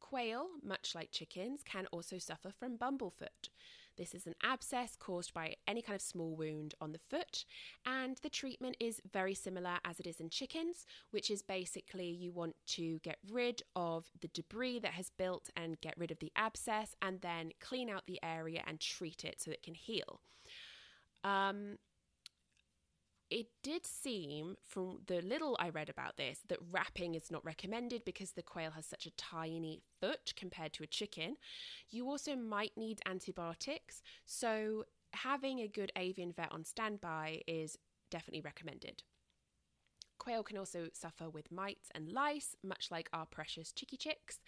Quail, 0.00 0.46
much 0.62 0.94
like 0.94 1.10
chickens, 1.10 1.62
can 1.64 1.86
also 1.86 2.18
suffer 2.18 2.50
from 2.50 2.78
bumblefoot. 2.78 3.50
This 3.96 4.14
is 4.14 4.26
an 4.26 4.34
abscess 4.42 4.96
caused 4.98 5.32
by 5.32 5.56
any 5.66 5.82
kind 5.82 5.96
of 5.96 6.02
small 6.02 6.34
wound 6.36 6.74
on 6.80 6.92
the 6.92 6.98
foot, 6.98 7.44
and 7.84 8.18
the 8.22 8.28
treatment 8.28 8.76
is 8.78 9.00
very 9.10 9.34
similar 9.34 9.78
as 9.84 9.98
it 9.98 10.06
is 10.06 10.20
in 10.20 10.28
chickens, 10.28 10.86
which 11.10 11.30
is 11.30 11.42
basically 11.42 12.08
you 12.08 12.32
want 12.32 12.56
to 12.68 12.98
get 13.00 13.18
rid 13.30 13.62
of 13.74 14.06
the 14.20 14.28
debris 14.28 14.78
that 14.80 14.92
has 14.92 15.10
built 15.10 15.50
and 15.56 15.80
get 15.80 15.94
rid 15.96 16.10
of 16.10 16.18
the 16.18 16.32
abscess, 16.36 16.94
and 17.00 17.20
then 17.22 17.52
clean 17.60 17.88
out 17.88 18.06
the 18.06 18.20
area 18.22 18.62
and 18.66 18.80
treat 18.80 19.24
it 19.24 19.40
so 19.40 19.50
it 19.50 19.62
can 19.62 19.74
heal. 19.74 20.20
Um, 21.24 21.78
it 23.30 23.46
did 23.62 23.86
seem 23.86 24.56
from 24.64 25.00
the 25.06 25.20
little 25.20 25.56
I 25.58 25.70
read 25.70 25.88
about 25.88 26.16
this 26.16 26.40
that 26.48 26.58
wrapping 26.70 27.14
is 27.14 27.30
not 27.30 27.44
recommended 27.44 28.04
because 28.04 28.32
the 28.32 28.42
quail 28.42 28.70
has 28.72 28.86
such 28.86 29.06
a 29.06 29.16
tiny 29.16 29.82
foot 30.00 30.32
compared 30.36 30.72
to 30.74 30.84
a 30.84 30.88
chicken. 30.88 31.36
You 31.90 32.08
also 32.08 32.36
might 32.36 32.76
need 32.76 33.00
antibiotics, 33.06 34.02
so 34.24 34.84
having 35.12 35.60
a 35.60 35.68
good 35.68 35.92
avian 35.96 36.32
vet 36.32 36.52
on 36.52 36.64
standby 36.64 37.42
is 37.46 37.78
definitely 38.10 38.42
recommended. 38.42 39.02
Quail 40.26 40.42
can 40.42 40.58
also 40.58 40.88
suffer 40.92 41.30
with 41.30 41.52
mites 41.52 41.88
and 41.94 42.08
lice, 42.08 42.56
much 42.64 42.88
like 42.90 43.08
our 43.12 43.26
precious 43.26 43.70
chicky 43.70 43.96
chicks, 43.96 44.40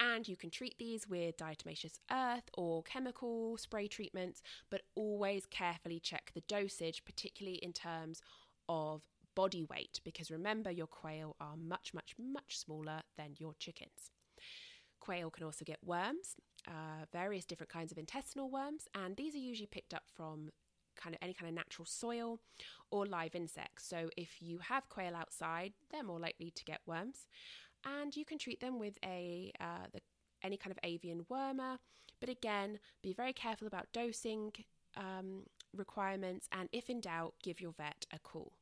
and 0.00 0.26
you 0.26 0.36
can 0.36 0.50
treat 0.50 0.76
these 0.76 1.06
with 1.06 1.36
diatomaceous 1.36 2.00
earth 2.10 2.50
or 2.54 2.82
chemical 2.82 3.56
spray 3.56 3.86
treatments, 3.86 4.42
but 4.70 4.82
always 4.96 5.46
carefully 5.46 6.00
check 6.00 6.32
the 6.34 6.42
dosage, 6.48 7.04
particularly 7.04 7.58
in 7.58 7.72
terms 7.72 8.22
of 8.68 9.02
body 9.36 9.62
weight, 9.70 10.00
because 10.02 10.32
remember, 10.32 10.68
your 10.68 10.88
quail 10.88 11.36
are 11.40 11.56
much, 11.56 11.94
much, 11.94 12.16
much 12.18 12.58
smaller 12.58 13.02
than 13.16 13.36
your 13.38 13.54
chickens. 13.56 14.10
Quail 14.98 15.30
can 15.30 15.44
also 15.44 15.64
get 15.64 15.78
worms, 15.84 16.34
uh, 16.66 17.04
various 17.12 17.44
different 17.44 17.70
kinds 17.70 17.92
of 17.92 17.98
intestinal 17.98 18.50
worms, 18.50 18.88
and 18.96 19.16
these 19.16 19.36
are 19.36 19.38
usually 19.38 19.68
picked 19.68 19.94
up 19.94 20.02
from 20.12 20.50
kind 21.02 21.14
of 21.14 21.18
any 21.22 21.34
kind 21.34 21.48
of 21.48 21.54
natural 21.54 21.86
soil 21.86 22.40
or 22.90 23.06
live 23.06 23.34
insects. 23.34 23.86
So 23.86 24.10
if 24.16 24.40
you 24.40 24.58
have 24.58 24.88
quail 24.88 25.14
outside, 25.14 25.72
they're 25.90 26.02
more 26.02 26.20
likely 26.20 26.50
to 26.50 26.64
get 26.64 26.80
worms, 26.86 27.26
and 27.84 28.14
you 28.16 28.24
can 28.24 28.38
treat 28.38 28.60
them 28.60 28.78
with 28.78 28.98
a 29.04 29.52
uh, 29.60 29.86
the, 29.92 30.00
any 30.42 30.56
kind 30.56 30.72
of 30.72 30.78
avian 30.82 31.24
wormer. 31.30 31.78
But 32.20 32.28
again, 32.28 32.78
be 33.02 33.12
very 33.12 33.32
careful 33.32 33.66
about 33.66 33.92
dosing 33.92 34.52
um, 34.96 35.44
requirements, 35.74 36.48
and 36.52 36.68
if 36.72 36.90
in 36.90 37.00
doubt, 37.00 37.34
give 37.42 37.60
your 37.60 37.72
vet 37.72 38.06
a 38.12 38.18
call. 38.18 38.52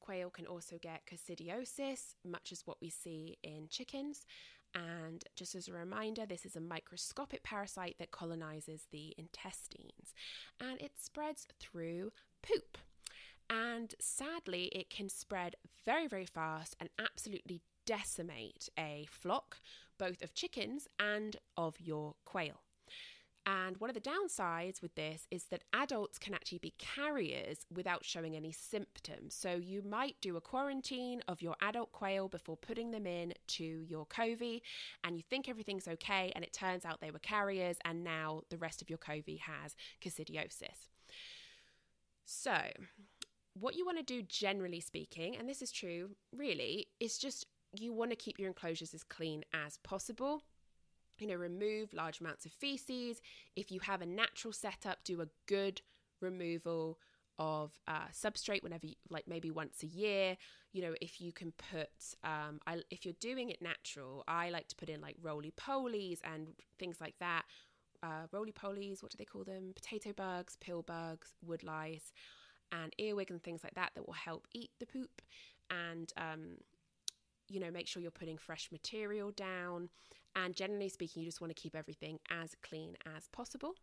Quail 0.00 0.30
can 0.30 0.46
also 0.46 0.76
get 0.80 1.02
coccidiosis, 1.06 2.14
much 2.24 2.52
as 2.52 2.62
what 2.66 2.78
we 2.80 2.90
see 2.90 3.38
in 3.42 3.68
chickens, 3.68 4.24
and 4.74 5.24
just 5.36 5.54
as 5.54 5.68
a 5.68 5.72
reminder, 5.72 6.26
this 6.26 6.46
is 6.46 6.56
a 6.56 6.60
microscopic 6.60 7.42
parasite 7.42 7.96
that 7.98 8.10
colonizes 8.10 8.86
the 8.90 9.14
intestines 9.18 10.14
and 10.60 10.80
it 10.80 10.92
spreads 10.98 11.46
through 11.58 12.12
poop. 12.42 12.78
And 13.48 13.94
sadly, 13.98 14.66
it 14.66 14.90
can 14.90 15.08
spread 15.08 15.56
very, 15.84 16.06
very 16.06 16.26
fast 16.26 16.76
and 16.78 16.88
absolutely 16.98 17.62
decimate 17.84 18.68
a 18.78 19.06
flock, 19.10 19.58
both 19.98 20.22
of 20.22 20.34
chickens 20.34 20.86
and 21.00 21.36
of 21.56 21.80
your 21.80 22.14
quail. 22.24 22.60
And 23.50 23.78
one 23.78 23.90
of 23.90 23.94
the 23.94 24.00
downsides 24.00 24.80
with 24.80 24.94
this 24.94 25.26
is 25.32 25.46
that 25.46 25.64
adults 25.72 26.20
can 26.20 26.34
actually 26.34 26.58
be 26.58 26.72
carriers 26.78 27.66
without 27.74 28.04
showing 28.04 28.36
any 28.36 28.52
symptoms. 28.52 29.34
So 29.34 29.56
you 29.56 29.82
might 29.82 30.14
do 30.20 30.36
a 30.36 30.40
quarantine 30.40 31.20
of 31.26 31.42
your 31.42 31.56
adult 31.60 31.90
quail 31.90 32.28
before 32.28 32.56
putting 32.56 32.92
them 32.92 33.08
in 33.08 33.32
to 33.48 33.64
your 33.64 34.06
covey, 34.06 34.62
and 35.02 35.16
you 35.16 35.24
think 35.28 35.48
everything's 35.48 35.88
okay, 35.88 36.30
and 36.36 36.44
it 36.44 36.52
turns 36.52 36.84
out 36.84 37.00
they 37.00 37.10
were 37.10 37.18
carriers, 37.18 37.76
and 37.84 38.04
now 38.04 38.42
the 38.50 38.56
rest 38.56 38.82
of 38.82 38.88
your 38.88 38.98
covey 38.98 39.42
has 39.44 39.74
coccidiosis. 40.00 40.88
So, 42.24 42.56
what 43.54 43.74
you 43.74 43.84
want 43.84 43.98
to 43.98 44.04
do, 44.04 44.22
generally 44.22 44.80
speaking, 44.80 45.36
and 45.36 45.48
this 45.48 45.60
is 45.60 45.72
true 45.72 46.10
really, 46.32 46.86
is 47.00 47.18
just 47.18 47.46
you 47.72 47.92
want 47.92 48.10
to 48.12 48.16
keep 48.16 48.38
your 48.38 48.48
enclosures 48.48 48.94
as 48.94 49.02
clean 49.02 49.42
as 49.52 49.78
possible 49.78 50.44
you 51.20 51.26
know, 51.26 51.34
remove 51.34 51.92
large 51.92 52.20
amounts 52.20 52.46
of 52.46 52.52
feces. 52.52 53.20
If 53.56 53.70
you 53.70 53.80
have 53.80 54.02
a 54.02 54.06
natural 54.06 54.52
setup, 54.52 55.04
do 55.04 55.20
a 55.20 55.28
good 55.46 55.82
removal 56.20 56.98
of 57.38 57.72
uh, 57.88 58.08
substrate 58.12 58.62
whenever, 58.62 58.86
you, 58.86 58.94
like 59.08 59.26
maybe 59.26 59.50
once 59.50 59.82
a 59.82 59.86
year. 59.86 60.36
You 60.72 60.82
know, 60.82 60.94
if 61.00 61.20
you 61.20 61.32
can 61.32 61.52
put, 61.52 61.88
um, 62.22 62.60
I, 62.66 62.82
if 62.90 63.04
you're 63.04 63.14
doing 63.18 63.48
it 63.48 63.62
natural, 63.62 64.24
I 64.28 64.50
like 64.50 64.68
to 64.68 64.76
put 64.76 64.90
in 64.90 65.00
like 65.00 65.16
roly 65.22 65.52
polies 65.52 66.18
and 66.22 66.48
things 66.78 67.00
like 67.00 67.14
that. 67.18 67.44
Uh, 68.02 68.26
roly 68.32 68.52
polies, 68.52 69.02
what 69.02 69.10
do 69.10 69.16
they 69.18 69.24
call 69.24 69.44
them? 69.44 69.72
Potato 69.74 70.12
bugs, 70.12 70.56
pill 70.60 70.82
bugs, 70.82 71.28
wood 71.44 71.62
lice, 71.62 72.12
and 72.72 72.94
earwig 72.98 73.30
and 73.30 73.42
things 73.42 73.62
like 73.64 73.74
that 73.74 73.92
that 73.94 74.06
will 74.06 74.14
help 74.14 74.46
eat 74.52 74.70
the 74.78 74.86
poop. 74.86 75.22
And 75.70 76.12
um, 76.16 76.56
you 77.50 77.60
know, 77.60 77.70
make 77.70 77.86
sure 77.88 78.00
you're 78.00 78.10
putting 78.10 78.38
fresh 78.38 78.68
material 78.72 79.32
down. 79.32 79.88
And 80.36 80.54
generally 80.54 80.88
speaking, 80.88 81.22
you 81.22 81.28
just 81.28 81.40
want 81.40 81.54
to 81.54 81.60
keep 81.60 81.74
everything 81.74 82.18
as 82.30 82.54
clean 82.62 82.96
as 83.16 83.28
possible. 83.28 83.74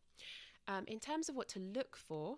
Um, 0.67 0.85
in 0.87 0.99
terms 0.99 1.29
of 1.29 1.35
what 1.35 1.49
to 1.49 1.59
look 1.59 1.95
for, 1.95 2.37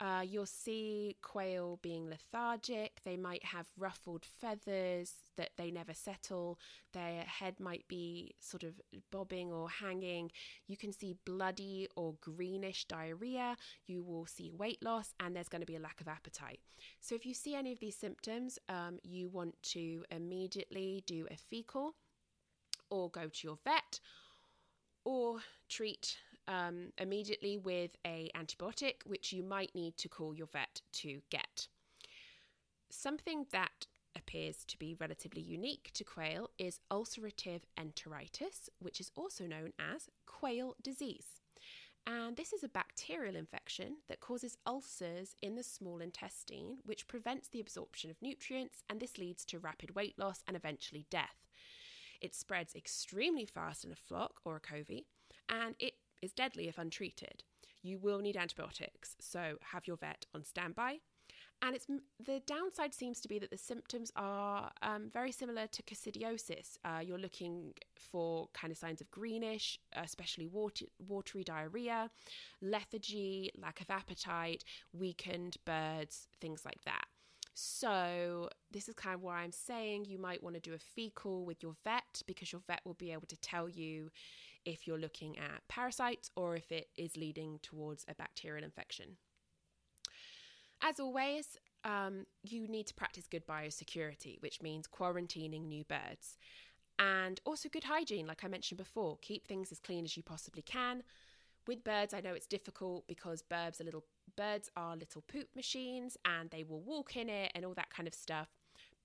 uh, 0.00 0.22
you'll 0.24 0.46
see 0.46 1.16
quail 1.22 1.78
being 1.82 2.08
lethargic. 2.08 3.00
They 3.04 3.16
might 3.16 3.44
have 3.44 3.66
ruffled 3.76 4.24
feathers 4.24 5.14
that 5.36 5.50
they 5.56 5.70
never 5.70 5.92
settle. 5.92 6.58
Their 6.92 7.22
head 7.22 7.58
might 7.58 7.86
be 7.88 8.34
sort 8.38 8.62
of 8.62 8.80
bobbing 9.10 9.52
or 9.52 9.68
hanging. 9.68 10.30
You 10.66 10.76
can 10.76 10.92
see 10.92 11.16
bloody 11.24 11.88
or 11.96 12.14
greenish 12.20 12.84
diarrhea. 12.84 13.56
You 13.86 14.02
will 14.02 14.26
see 14.26 14.50
weight 14.50 14.82
loss, 14.82 15.14
and 15.18 15.34
there's 15.34 15.48
going 15.48 15.62
to 15.62 15.66
be 15.66 15.76
a 15.76 15.80
lack 15.80 16.00
of 16.00 16.08
appetite. 16.08 16.60
So, 17.00 17.14
if 17.14 17.26
you 17.26 17.34
see 17.34 17.54
any 17.54 17.72
of 17.72 17.80
these 17.80 17.96
symptoms, 17.96 18.58
um, 18.68 18.98
you 19.02 19.28
want 19.28 19.60
to 19.74 20.04
immediately 20.10 21.02
do 21.06 21.26
a 21.30 21.36
fecal 21.36 21.94
or 22.90 23.10
go 23.10 23.28
to 23.28 23.46
your 23.46 23.58
vet 23.64 24.00
or 25.04 25.40
treat 25.68 26.18
um, 26.48 26.92
immediately 26.98 27.58
with 27.58 27.96
a 28.04 28.30
antibiotic, 28.34 29.06
which 29.06 29.32
you 29.32 29.44
might 29.44 29.74
need 29.74 29.96
to 29.98 30.08
call 30.08 30.34
your 30.34 30.48
vet 30.48 30.80
to 30.94 31.20
get. 31.30 31.68
Something 32.90 33.46
that 33.52 33.86
appears 34.16 34.64
to 34.64 34.78
be 34.78 34.96
relatively 34.98 35.42
unique 35.42 35.90
to 35.94 36.04
quail 36.04 36.50
is 36.58 36.80
ulcerative 36.90 37.60
enteritis, 37.78 38.68
which 38.80 39.00
is 39.00 39.12
also 39.14 39.46
known 39.46 39.72
as 39.78 40.08
quail 40.26 40.74
disease. 40.82 41.40
And 42.06 42.36
this 42.36 42.54
is 42.54 42.64
a 42.64 42.68
bacterial 42.68 43.36
infection 43.36 43.96
that 44.08 44.20
causes 44.20 44.56
ulcers 44.66 45.36
in 45.42 45.56
the 45.56 45.62
small 45.62 46.00
intestine, 46.00 46.78
which 46.86 47.06
prevents 47.06 47.48
the 47.48 47.60
absorption 47.60 48.10
of 48.10 48.22
nutrients, 48.22 48.82
and 48.88 48.98
this 48.98 49.18
leads 49.18 49.44
to 49.46 49.58
rapid 49.58 49.94
weight 49.94 50.18
loss 50.18 50.42
and 50.46 50.56
eventually 50.56 51.04
death. 51.10 51.46
It 52.20 52.34
spreads 52.34 52.74
extremely 52.74 53.44
fast 53.44 53.84
in 53.84 53.92
a 53.92 53.96
flock 53.96 54.40
or 54.44 54.56
a 54.56 54.60
covey, 54.60 55.04
and 55.48 55.74
it 55.78 55.87
is 56.22 56.32
deadly 56.32 56.68
if 56.68 56.78
untreated. 56.78 57.44
You 57.82 57.98
will 57.98 58.18
need 58.18 58.36
antibiotics, 58.36 59.16
so 59.20 59.56
have 59.72 59.86
your 59.86 59.96
vet 59.96 60.26
on 60.34 60.44
standby. 60.44 60.98
And 61.60 61.74
it's 61.74 61.86
the 62.24 62.40
downside 62.46 62.94
seems 62.94 63.20
to 63.20 63.28
be 63.28 63.38
that 63.40 63.50
the 63.50 63.58
symptoms 63.58 64.12
are 64.14 64.70
um, 64.82 65.10
very 65.12 65.32
similar 65.32 65.66
to 65.66 65.82
coccidiosis. 65.82 66.76
Uh, 66.84 67.00
you're 67.00 67.18
looking 67.18 67.72
for 67.96 68.48
kind 68.54 68.70
of 68.70 68.78
signs 68.78 69.00
of 69.00 69.10
greenish, 69.10 69.80
especially 69.94 70.46
water, 70.46 70.86
watery 71.00 71.42
diarrhea, 71.42 72.10
lethargy, 72.62 73.50
lack 73.60 73.80
of 73.80 73.90
appetite, 73.90 74.62
weakened 74.92 75.56
birds, 75.64 76.28
things 76.40 76.64
like 76.64 76.82
that. 76.84 77.06
So, 77.54 78.48
this 78.70 78.88
is 78.88 78.94
kind 78.94 79.16
of 79.16 79.22
why 79.22 79.38
I'm 79.38 79.50
saying 79.50 80.04
you 80.04 80.20
might 80.20 80.44
want 80.44 80.54
to 80.54 80.60
do 80.60 80.74
a 80.74 80.78
fecal 80.78 81.44
with 81.44 81.60
your 81.60 81.74
vet 81.82 82.22
because 82.24 82.52
your 82.52 82.62
vet 82.68 82.82
will 82.84 82.94
be 82.94 83.10
able 83.10 83.26
to 83.26 83.36
tell 83.38 83.68
you 83.68 84.10
if 84.68 84.86
you're 84.86 84.98
looking 84.98 85.38
at 85.38 85.66
parasites 85.66 86.30
or 86.36 86.54
if 86.54 86.70
it 86.70 86.88
is 86.96 87.16
leading 87.16 87.58
towards 87.62 88.04
a 88.06 88.14
bacterial 88.14 88.62
infection. 88.62 89.16
As 90.82 91.00
always, 91.00 91.56
um, 91.84 92.26
you 92.42 92.68
need 92.68 92.86
to 92.88 92.94
practice 92.94 93.26
good 93.26 93.46
biosecurity, 93.46 94.40
which 94.42 94.60
means 94.60 94.86
quarantining 94.86 95.66
new 95.66 95.84
birds. 95.84 96.36
And 96.98 97.40
also 97.46 97.70
good 97.70 97.84
hygiene, 97.84 98.26
like 98.26 98.44
I 98.44 98.48
mentioned 98.48 98.76
before. 98.76 99.16
Keep 99.22 99.46
things 99.46 99.72
as 99.72 99.78
clean 99.78 100.04
as 100.04 100.16
you 100.18 100.22
possibly 100.22 100.62
can. 100.62 101.02
With 101.66 101.82
birds, 101.82 102.12
I 102.12 102.20
know 102.20 102.34
it's 102.34 102.46
difficult 102.46 103.06
because 103.06 103.40
birds 103.40 103.80
are 103.80 103.84
little 103.84 104.04
birds 104.36 104.70
are 104.76 104.96
little 104.96 105.22
poop 105.22 105.48
machines 105.56 106.18
and 106.26 106.50
they 106.50 106.62
will 106.62 106.82
walk 106.82 107.16
in 107.16 107.30
it 107.30 107.52
and 107.54 107.64
all 107.64 107.74
that 107.74 107.90
kind 107.90 108.06
of 108.06 108.14
stuff. 108.14 108.48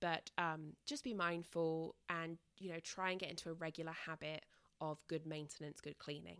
But 0.00 0.30
um, 0.36 0.74
just 0.86 1.04
be 1.04 1.14
mindful 1.14 1.94
and 2.10 2.36
you 2.58 2.70
know 2.70 2.80
try 2.80 3.12
and 3.12 3.18
get 3.18 3.30
into 3.30 3.48
a 3.48 3.54
regular 3.54 3.92
habit 3.92 4.44
of 4.80 4.98
good 5.08 5.26
maintenance, 5.26 5.80
good 5.80 5.98
cleaning. 5.98 6.38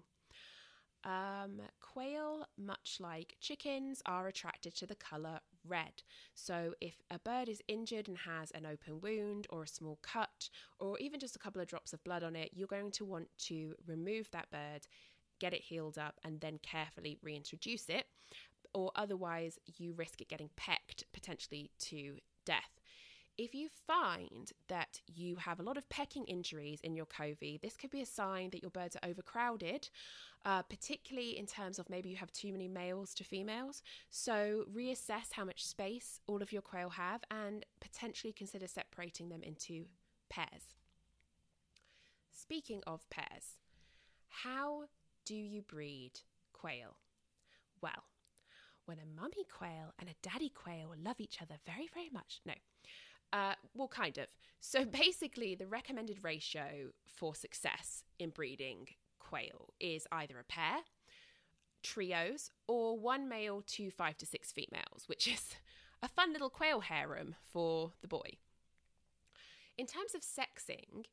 Um, 1.04 1.60
quail, 1.80 2.46
much 2.56 2.96
like 2.98 3.36
chickens, 3.40 4.00
are 4.06 4.26
attracted 4.26 4.74
to 4.76 4.86
the 4.86 4.94
colour 4.94 5.40
red. 5.66 6.02
So, 6.34 6.74
if 6.80 7.02
a 7.10 7.18
bird 7.18 7.48
is 7.48 7.60
injured 7.68 8.08
and 8.08 8.16
has 8.18 8.50
an 8.52 8.64
open 8.64 9.00
wound 9.00 9.46
or 9.50 9.64
a 9.64 9.68
small 9.68 9.98
cut, 10.02 10.48
or 10.78 10.98
even 10.98 11.20
just 11.20 11.36
a 11.36 11.38
couple 11.38 11.60
of 11.60 11.68
drops 11.68 11.92
of 11.92 12.02
blood 12.04 12.22
on 12.22 12.34
it, 12.34 12.52
you're 12.54 12.66
going 12.66 12.90
to 12.92 13.04
want 13.04 13.28
to 13.46 13.74
remove 13.86 14.30
that 14.30 14.50
bird, 14.50 14.86
get 15.40 15.52
it 15.52 15.60
healed 15.60 15.98
up, 15.98 16.18
and 16.24 16.40
then 16.40 16.58
carefully 16.62 17.18
reintroduce 17.22 17.90
it. 17.90 18.06
Or 18.72 18.90
otherwise, 18.96 19.58
you 19.76 19.92
risk 19.92 20.22
it 20.22 20.28
getting 20.28 20.50
pecked 20.56 21.04
potentially 21.12 21.70
to 21.80 22.16
death. 22.46 22.80
If 23.36 23.52
you 23.52 23.68
find 23.86 24.52
that 24.68 25.00
you 25.12 25.36
have 25.36 25.58
a 25.58 25.64
lot 25.64 25.76
of 25.76 25.88
pecking 25.88 26.24
injuries 26.26 26.80
in 26.82 26.94
your 26.94 27.06
covey, 27.06 27.58
this 27.60 27.76
could 27.76 27.90
be 27.90 28.00
a 28.00 28.06
sign 28.06 28.50
that 28.50 28.62
your 28.62 28.70
birds 28.70 28.96
are 28.96 29.08
overcrowded, 29.08 29.88
uh, 30.44 30.62
particularly 30.62 31.36
in 31.36 31.46
terms 31.46 31.80
of 31.80 31.90
maybe 31.90 32.08
you 32.08 32.16
have 32.16 32.32
too 32.32 32.52
many 32.52 32.68
males 32.68 33.12
to 33.14 33.24
females. 33.24 33.82
So 34.10 34.66
reassess 34.72 35.32
how 35.32 35.44
much 35.44 35.66
space 35.66 36.20
all 36.28 36.42
of 36.42 36.52
your 36.52 36.62
quail 36.62 36.90
have 36.90 37.22
and 37.28 37.66
potentially 37.80 38.32
consider 38.32 38.68
separating 38.68 39.30
them 39.30 39.42
into 39.42 39.86
pairs. 40.30 40.76
Speaking 42.30 42.82
of 42.86 43.08
pairs, 43.10 43.58
how 44.28 44.84
do 45.24 45.34
you 45.34 45.62
breed 45.62 46.20
quail? 46.52 46.96
Well, 47.80 48.04
when 48.84 48.98
a 48.98 49.20
mummy 49.20 49.44
quail 49.50 49.92
and 49.98 50.08
a 50.08 50.14
daddy 50.22 50.50
quail 50.50 50.94
love 51.02 51.18
each 51.18 51.42
other 51.42 51.56
very, 51.66 51.88
very 51.92 52.10
much. 52.10 52.40
No, 52.44 52.54
uh, 53.34 53.54
well, 53.74 53.88
kind 53.88 54.16
of. 54.16 54.28
So 54.60 54.84
basically, 55.02 55.54
the 55.54 55.66
recommended 55.66 56.20
ratio 56.22 56.92
for 57.04 57.34
success 57.34 58.04
in 58.18 58.30
breeding 58.30 58.86
quail 59.18 59.74
is 59.80 60.06
either 60.12 60.38
a 60.38 60.44
pair, 60.44 60.78
trios, 61.82 62.50
or 62.68 62.98
one 62.98 63.28
male 63.28 63.62
to 63.66 63.90
five 63.90 64.16
to 64.18 64.26
six 64.26 64.52
females, 64.52 65.04
which 65.06 65.26
is 65.32 65.56
a 66.02 66.08
fun 66.08 66.32
little 66.32 66.50
quail 66.50 66.80
harem 66.80 67.34
for 67.52 67.92
the 68.00 68.08
boy. 68.08 68.38
In 69.76 69.86
terms 69.86 70.14
of 70.14 70.20
sexing, 70.22 71.06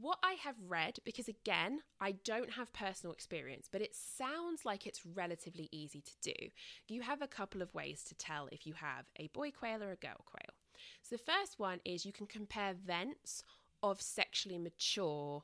what 0.00 0.18
I 0.22 0.36
have 0.42 0.54
read, 0.66 1.00
because 1.04 1.28
again, 1.28 1.80
I 2.00 2.12
don't 2.24 2.52
have 2.52 2.72
personal 2.72 3.12
experience, 3.12 3.68
but 3.70 3.82
it 3.82 3.94
sounds 3.94 4.64
like 4.64 4.86
it's 4.86 5.04
relatively 5.04 5.68
easy 5.70 6.00
to 6.00 6.32
do. 6.32 6.48
You 6.88 7.02
have 7.02 7.20
a 7.20 7.28
couple 7.28 7.60
of 7.60 7.74
ways 7.74 8.02
to 8.04 8.14
tell 8.14 8.48
if 8.50 8.66
you 8.66 8.72
have 8.74 9.04
a 9.18 9.26
boy 9.34 9.50
quail 9.50 9.82
or 9.82 9.92
a 9.92 9.96
girl 9.96 10.24
quail. 10.24 10.51
So 11.02 11.16
the 11.16 11.22
first 11.22 11.58
one 11.58 11.80
is 11.84 12.04
you 12.04 12.12
can 12.12 12.26
compare 12.26 12.74
vents 12.74 13.42
of 13.82 14.00
sexually 14.00 14.58
mature 14.58 15.42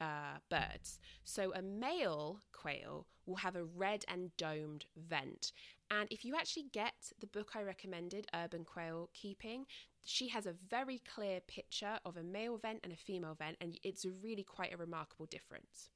uh, 0.00 0.38
birds. 0.48 0.98
So 1.24 1.52
a 1.54 1.62
male 1.62 2.40
quail 2.52 3.06
will 3.26 3.36
have 3.36 3.56
a 3.56 3.64
red 3.64 4.04
and 4.08 4.36
domed 4.36 4.86
vent. 4.96 5.52
And 5.90 6.08
if 6.10 6.24
you 6.24 6.36
actually 6.36 6.66
get 6.72 7.12
the 7.20 7.26
book 7.26 7.52
I 7.54 7.62
recommended, 7.62 8.26
Urban 8.34 8.64
Quail 8.64 9.08
Keeping, 9.14 9.66
she 10.04 10.28
has 10.28 10.46
a 10.46 10.54
very 10.68 11.00
clear 11.14 11.40
picture 11.40 11.98
of 12.04 12.16
a 12.16 12.22
male 12.22 12.58
vent 12.58 12.80
and 12.82 12.92
a 12.92 12.96
female 12.96 13.34
vent, 13.34 13.56
and 13.60 13.78
it's 13.82 14.06
really 14.22 14.42
quite 14.42 14.72
a 14.72 14.76
remarkable 14.76 15.26
difference. 15.26 15.90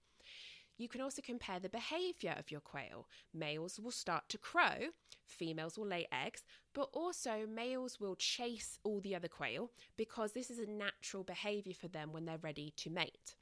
You 0.78 0.88
can 0.88 1.00
also 1.00 1.22
compare 1.22 1.60
the 1.60 1.68
behaviour 1.68 2.34
of 2.38 2.50
your 2.50 2.60
quail. 2.60 3.06
Males 3.32 3.78
will 3.78 3.90
start 3.90 4.28
to 4.30 4.38
crow, 4.38 4.90
females 5.24 5.78
will 5.78 5.86
lay 5.86 6.06
eggs, 6.12 6.44
but 6.74 6.88
also 6.92 7.46
males 7.46 8.00
will 8.00 8.16
chase 8.16 8.78
all 8.82 9.00
the 9.00 9.14
other 9.14 9.28
quail 9.28 9.70
because 9.96 10.32
this 10.32 10.50
is 10.50 10.58
a 10.58 10.70
natural 10.70 11.24
behaviour 11.24 11.74
for 11.74 11.88
them 11.88 12.12
when 12.12 12.24
they're 12.24 12.38
ready 12.38 12.72
to 12.78 12.90
mate. 12.90 13.36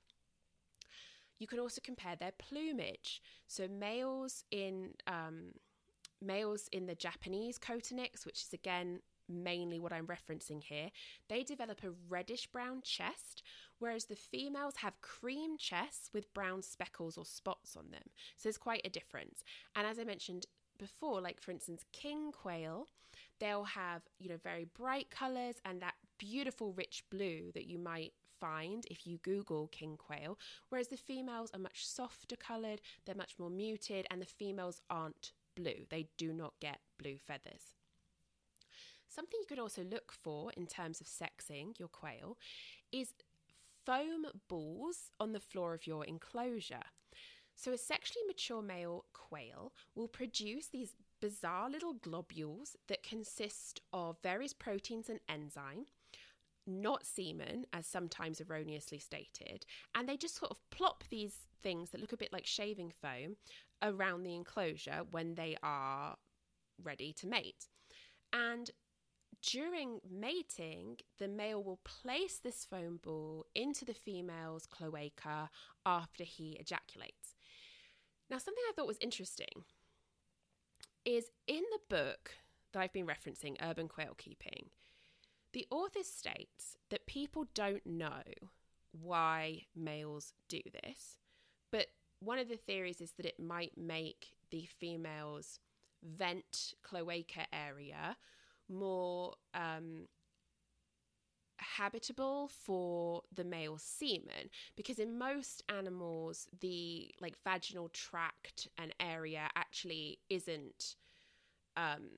You 1.39 1.47
can 1.47 1.59
also 1.59 1.81
compare 1.83 2.17
their 2.17 2.33
plumage. 2.33 3.23
So 3.47 3.67
males 3.67 4.45
in 4.51 4.91
um, 5.07 5.53
males 6.21 6.69
in 6.71 6.87
the 6.87 6.95
Japanese 6.95 7.59
coturnix, 7.59 8.27
which 8.27 8.43
is 8.43 8.53
again 8.53 9.01
mainly 9.31 9.79
what 9.79 9.93
I'm 9.93 10.07
referencing 10.07 10.63
here, 10.63 10.91
they 11.29 11.43
develop 11.43 11.83
a 11.83 11.93
reddish 12.09 12.47
brown 12.47 12.83
chest, 12.83 13.43
whereas 13.79 14.07
the 14.07 14.17
females 14.17 14.77
have 14.77 15.01
cream 15.01 15.57
chests 15.57 16.11
with 16.13 16.33
brown 16.35 16.63
speckles 16.63 17.17
or 17.17 17.25
spots 17.25 17.77
on 17.77 17.91
them. 17.91 18.11
So 18.37 18.49
there's 18.49 18.59
quite 18.59 18.83
a 18.85 18.91
difference. 18.91 19.43
And 19.75 19.87
as 19.87 19.99
I 19.99 20.05
mentioned 20.05 20.47
before, 20.79 21.21
like 21.21 21.41
for 21.41 21.51
instance, 21.51 21.85
king 21.93 22.33
quail, 22.33 22.89
they'll 23.39 23.65
have, 23.65 24.03
you 24.19 24.29
know, 24.29 24.39
very 24.43 24.65
bright 24.65 25.11
colours 25.11 25.57
and 25.65 25.81
that 25.81 25.95
beautiful 26.19 26.73
rich 26.73 27.05
blue 27.11 27.51
that 27.55 27.67
you 27.67 27.79
might 27.79 28.13
find 28.41 28.87
if 28.91 29.07
you 29.07 29.19
Google 29.19 29.69
king 29.69 29.97
quail, 29.97 30.39
whereas 30.69 30.89
the 30.89 30.97
females 30.97 31.51
are 31.53 31.61
much 31.61 31.87
softer 31.87 32.37
coloured, 32.37 32.81
they're 33.05 33.15
much 33.15 33.35
more 33.39 33.51
muted, 33.51 34.07
and 34.11 34.21
the 34.21 34.27
females 34.27 34.81
aren't 34.89 35.33
blue. 35.55 35.85
They 35.91 36.09
do 36.17 36.33
not 36.33 36.55
get 36.61 36.81
blue 36.99 37.19
feathers. 37.19 37.75
Something 39.11 39.41
you 39.41 39.47
could 39.47 39.59
also 39.59 39.83
look 39.83 40.13
for 40.13 40.53
in 40.57 40.67
terms 40.67 41.01
of 41.01 41.09
sexing 41.09 41.77
your 41.79 41.89
quail 41.89 42.39
is 42.93 43.13
foam 43.85 44.27
balls 44.49 45.11
on 45.19 45.33
the 45.33 45.41
floor 45.41 45.75
of 45.75 45.87
your 45.87 46.05
enclosure. 46.05 46.85
So, 47.57 47.73
a 47.73 47.79
sexually 47.79 48.25
mature 48.27 48.63
male 48.63 49.05
quail 49.13 49.73
will 49.97 50.07
produce 50.07 50.69
these 50.69 50.95
bizarre 51.21 51.69
little 51.69 51.95
globules 51.95 52.77
that 52.89 53.03
consist 53.03 53.81
of 53.93 54.17
various 54.23 54.53
proteins 54.53 55.11
and 55.11 55.19
enzyme, 55.29 55.87
not 56.67 57.05
semen, 57.05 57.67
as 57.73 57.87
sometimes 57.87 58.41
erroneously 58.41 59.01
stated, 59.01 59.67
and 59.95 60.09
they 60.09 60.17
just 60.17 60.37
sort 60.37 60.53
of 60.53 60.71
plop 60.71 61.05
these 61.11 61.35
things 61.63 61.91
that 61.91 62.01
look 62.01 62.13
a 62.13 62.17
bit 62.17 62.33
like 62.33 62.47
shaving 62.47 62.93
foam 63.03 63.37
around 63.83 64.23
the 64.23 64.37
enclosure 64.37 65.03
when 65.11 65.35
they 65.35 65.57
are 65.63 66.17
ready 66.83 67.13
to 67.15 67.27
mate. 67.27 67.67
And 68.33 68.71
during 69.43 70.01
mating, 70.11 70.99
the 71.19 71.29
male 71.29 71.63
will 71.63 71.81
place 71.85 72.39
this 72.39 72.65
foam 72.65 73.01
ball 73.03 73.47
into 73.55 73.85
the 73.85 73.95
female's 73.95 74.67
cloaca 74.67 75.51
after 75.87 76.25
he 76.25 76.57
ejaculates. 76.61 77.35
Now, 78.29 78.39
something 78.39 78.63
I 78.69 78.73
thought 78.75 78.87
was 78.87 78.99
interesting 79.01 79.65
is 81.05 81.31
in 81.47 81.63
the 81.73 81.97
book 81.97 82.33
that 82.73 82.81
I've 82.81 82.93
been 82.93 83.07
referencing, 83.07 83.57
Urban 83.63 83.89
Quail 83.89 84.15
Keeping, 84.17 84.71
the 85.53 85.67
author 85.71 86.05
states 86.05 86.77
that 86.91 87.07
people 87.07 87.47
don't 87.55 87.85
know 87.85 88.23
why 88.93 89.63
males 89.75 90.33
do 90.49 90.61
this, 90.85 91.17
but 91.73 91.87
one 92.21 92.39
of 92.39 92.49
the 92.49 92.57
theories 92.57 93.01
is 93.01 93.13
that 93.13 93.27
it 93.27 93.41
might 93.41 93.73
make 93.77 94.29
the 94.51 94.69
female's 94.79 95.59
vent 96.03 96.75
cloaca 96.83 97.47
area 97.53 98.17
more 98.71 99.35
um, 99.55 100.07
habitable 101.59 102.49
for 102.49 103.23
the 103.35 103.45
male 103.45 103.79
semen. 103.79 104.51
Because 104.77 104.99
in 104.99 105.19
most 105.19 105.63
animals 105.69 106.49
the 106.61 107.11
like 107.21 107.35
vaginal 107.45 107.89
tract 107.89 108.69
and 108.79 108.95
area 109.01 109.49
actually 109.57 110.19
isn't 110.29 110.97
um, 111.77 112.09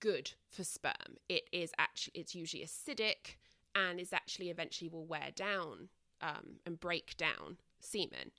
good 0.00 0.32
for 0.48 0.64
sperm. 0.64 1.16
It 1.28 1.44
is 1.52 1.72
actually 1.78 2.12
it's 2.20 2.34
usually 2.34 2.64
acidic 2.64 3.36
and 3.74 3.98
is 3.98 4.12
actually 4.12 4.50
eventually 4.50 4.88
will 4.88 5.06
wear 5.06 5.30
down 5.34 5.88
um, 6.20 6.60
and 6.66 6.78
break 6.78 7.16
down 7.16 7.56
semen 7.80 8.30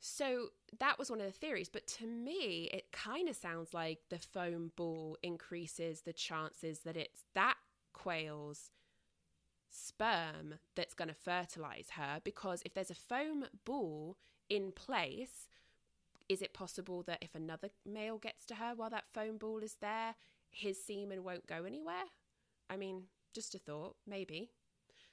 so 0.00 0.48
that 0.78 0.98
was 0.98 1.10
one 1.10 1.20
of 1.20 1.26
the 1.26 1.32
theories. 1.32 1.68
But 1.68 1.86
to 1.98 2.06
me, 2.06 2.68
it 2.72 2.92
kind 2.92 3.28
of 3.28 3.36
sounds 3.36 3.74
like 3.74 3.98
the 4.10 4.18
foam 4.18 4.72
ball 4.76 5.16
increases 5.22 6.02
the 6.02 6.12
chances 6.12 6.80
that 6.80 6.96
it's 6.96 7.24
that 7.34 7.56
quail's 7.92 8.70
sperm 9.70 10.54
that's 10.76 10.94
going 10.94 11.08
to 11.08 11.14
fertilize 11.14 11.90
her. 11.96 12.20
Because 12.22 12.62
if 12.64 12.74
there's 12.74 12.90
a 12.90 12.94
foam 12.94 13.46
ball 13.64 14.16
in 14.48 14.72
place, 14.72 15.48
is 16.28 16.42
it 16.42 16.54
possible 16.54 17.02
that 17.04 17.18
if 17.22 17.34
another 17.34 17.70
male 17.84 18.18
gets 18.18 18.46
to 18.46 18.54
her 18.56 18.74
while 18.76 18.90
that 18.90 19.12
foam 19.12 19.36
ball 19.36 19.58
is 19.58 19.76
there, 19.80 20.14
his 20.50 20.82
semen 20.82 21.24
won't 21.24 21.46
go 21.46 21.64
anywhere? 21.64 22.04
I 22.70 22.76
mean, 22.76 23.04
just 23.34 23.54
a 23.54 23.58
thought, 23.58 23.96
maybe. 24.06 24.50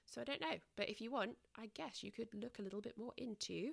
So 0.06 0.22
I 0.22 0.26
don't 0.26 0.41
know. 0.41 0.57
But 0.76 0.90
if 0.90 1.02
you 1.02 1.10
want, 1.10 1.38
I 1.57 1.70
guess 1.74 2.03
you 2.03 2.12
could 2.12 2.28
look 2.34 2.60
a 2.60 2.62
little 2.62 2.82
bit 2.82 2.98
more 2.98 3.14
into 3.18 3.72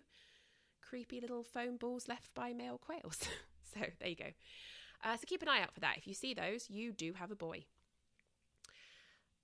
creepy 0.93 1.23
little 1.23 1.43
foam 1.43 1.78
balls 1.78 2.06
left 2.06 2.35
by 2.35 2.52
male 2.52 2.77
quails. 2.77 3.20
so 3.74 3.81
there 3.98 4.09
you 4.10 4.14
go. 4.14 4.27
Uh, 5.02 5.16
so 5.16 5.23
keep 5.27 5.40
an 5.40 5.48
eye 5.48 5.62
out 5.62 5.73
for 5.73 5.81
that. 5.81 5.97
If 5.97 6.06
you 6.06 6.12
see 6.12 6.35
those, 6.35 6.69
you 6.69 6.93
do 6.93 7.14
have 7.14 7.31
a 7.31 7.35
boy. 7.35 7.64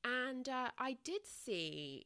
And 0.05 0.47
uh, 0.47 0.69
I 0.79 0.99
did 1.05 1.23
see 1.25 2.05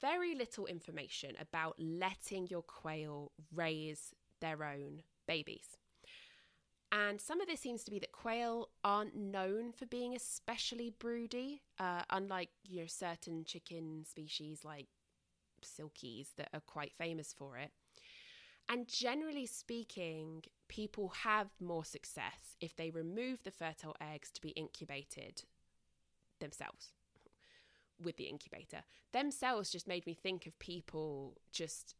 very 0.00 0.36
little 0.36 0.66
information 0.66 1.32
about 1.40 1.74
letting 1.80 2.46
your 2.46 2.62
quail 2.62 3.32
raise 3.52 4.14
their 4.40 4.62
own 4.62 5.02
babies. 5.26 5.76
And 6.92 7.20
some 7.20 7.40
of 7.40 7.48
this 7.48 7.58
seems 7.58 7.82
to 7.82 7.90
be 7.90 7.98
that 7.98 8.12
quail 8.12 8.68
aren't 8.84 9.16
known 9.16 9.72
for 9.72 9.86
being 9.86 10.14
especially 10.14 10.94
broody, 11.00 11.62
uh, 11.80 12.02
unlike 12.10 12.50
you 12.62 12.78
know 12.78 12.86
certain 12.86 13.44
chicken 13.44 14.04
species 14.08 14.64
like 14.64 14.86
silkies 15.64 16.28
that 16.36 16.50
are 16.54 16.60
quite 16.60 16.92
famous 16.96 17.34
for 17.36 17.58
it. 17.58 17.72
And 18.68 18.86
generally 18.86 19.46
speaking, 19.46 20.44
people 20.68 21.08
have 21.24 21.48
more 21.60 21.84
success 21.84 22.56
if 22.60 22.76
they 22.76 22.90
remove 22.90 23.42
the 23.42 23.50
fertile 23.50 23.96
eggs 24.00 24.30
to 24.32 24.40
be 24.40 24.50
incubated 24.50 25.42
themselves 26.40 26.92
with 28.02 28.16
the 28.16 28.24
incubator. 28.24 28.82
Themselves 29.12 29.70
just 29.70 29.88
made 29.88 30.06
me 30.06 30.12
think 30.14 30.46
of 30.46 30.58
people 30.58 31.38
just 31.50 31.94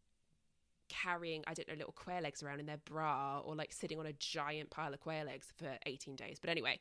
carrying, 0.89 1.43
I 1.47 1.55
don't 1.55 1.69
know, 1.69 1.75
little 1.75 1.93
quail 1.93 2.27
eggs 2.27 2.43
around 2.43 2.61
in 2.61 2.67
their 2.67 2.79
bra 2.85 3.41
or 3.41 3.55
like 3.55 3.73
sitting 3.73 3.99
on 3.99 4.07
a 4.07 4.13
giant 4.13 4.71
pile 4.71 4.93
of 4.93 5.01
quail 5.01 5.29
eggs 5.29 5.53
for 5.57 5.79
18 5.87 6.17
days. 6.17 6.39
But 6.41 6.51
anyway, 6.51 6.81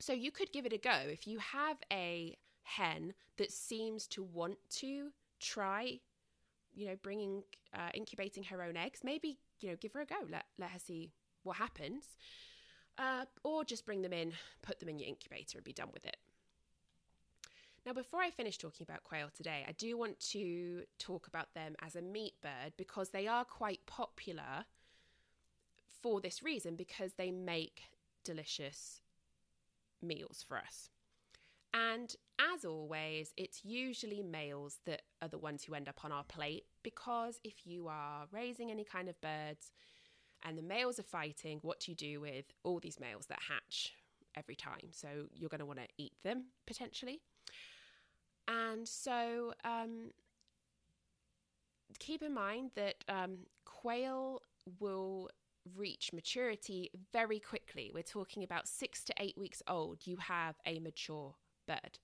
so 0.00 0.12
you 0.12 0.30
could 0.30 0.52
give 0.52 0.66
it 0.66 0.72
a 0.72 0.78
go. 0.78 0.98
If 1.06 1.26
you 1.26 1.38
have 1.38 1.78
a 1.92 2.36
hen 2.62 3.14
that 3.38 3.52
seems 3.52 4.06
to 4.08 4.22
want 4.22 4.58
to 4.70 5.10
try, 5.40 6.00
you 6.76 6.86
know, 6.86 6.96
bringing, 7.02 7.42
uh, 7.74 7.88
incubating 7.94 8.44
her 8.44 8.62
own 8.62 8.76
eggs, 8.76 9.00
maybe, 9.02 9.38
you 9.60 9.70
know, 9.70 9.76
give 9.80 9.92
her 9.94 10.00
a 10.02 10.06
go. 10.06 10.16
Let, 10.30 10.44
let 10.58 10.70
her 10.70 10.78
see 10.78 11.10
what 11.42 11.56
happens. 11.56 12.04
Uh, 12.98 13.24
or 13.42 13.64
just 13.64 13.84
bring 13.84 14.02
them 14.02 14.12
in, 14.12 14.32
put 14.62 14.78
them 14.78 14.88
in 14.88 14.98
your 14.98 15.08
incubator 15.08 15.58
and 15.58 15.64
be 15.64 15.72
done 15.72 15.88
with 15.92 16.06
it. 16.06 16.16
Now, 17.84 17.92
before 17.92 18.20
I 18.20 18.30
finish 18.30 18.58
talking 18.58 18.84
about 18.88 19.04
quail 19.04 19.28
today, 19.34 19.64
I 19.66 19.72
do 19.72 19.96
want 19.96 20.18
to 20.30 20.82
talk 20.98 21.28
about 21.28 21.54
them 21.54 21.76
as 21.84 21.94
a 21.94 22.02
meat 22.02 22.34
bird 22.42 22.72
because 22.76 23.10
they 23.10 23.26
are 23.26 23.44
quite 23.44 23.80
popular 23.86 24.64
for 26.02 26.20
this 26.20 26.42
reason 26.42 26.74
because 26.74 27.14
they 27.14 27.30
make 27.30 27.82
delicious 28.24 29.02
meals 30.02 30.44
for 30.46 30.58
us. 30.58 30.90
And 31.76 32.14
as 32.54 32.64
always, 32.64 33.34
it's 33.36 33.62
usually 33.62 34.22
males 34.22 34.78
that 34.86 35.02
are 35.20 35.28
the 35.28 35.36
ones 35.36 35.62
who 35.62 35.74
end 35.74 35.90
up 35.90 36.04
on 36.04 36.12
our 36.12 36.24
plate 36.24 36.64
because 36.82 37.38
if 37.44 37.66
you 37.66 37.88
are 37.88 38.26
raising 38.32 38.70
any 38.70 38.84
kind 38.84 39.10
of 39.10 39.20
birds 39.20 39.72
and 40.42 40.56
the 40.56 40.62
males 40.62 40.98
are 40.98 41.02
fighting, 41.04 41.58
what 41.60 41.80
do 41.80 41.90
you 41.90 41.96
do 41.96 42.20
with 42.20 42.46
all 42.64 42.80
these 42.80 42.98
males 42.98 43.26
that 43.26 43.40
hatch 43.46 43.92
every 44.36 44.56
time? 44.56 44.88
So 44.90 45.08
you're 45.34 45.50
going 45.50 45.60
to 45.60 45.66
want 45.66 45.80
to 45.80 45.88
eat 45.98 46.14
them 46.24 46.44
potentially. 46.66 47.20
And 48.48 48.88
so 48.88 49.52
um, 49.62 50.12
keep 51.98 52.22
in 52.22 52.32
mind 52.32 52.70
that 52.76 53.04
um, 53.06 53.38
quail 53.66 54.40
will 54.80 55.28
reach 55.76 56.10
maturity 56.14 56.90
very 57.12 57.38
quickly. 57.38 57.90
We're 57.92 58.02
talking 58.02 58.44
about 58.44 58.66
six 58.66 59.04
to 59.04 59.14
eight 59.18 59.36
weeks 59.36 59.62
old, 59.68 60.06
you 60.06 60.16
have 60.16 60.54
a 60.64 60.78
mature 60.78 61.34
bird. 61.66 61.98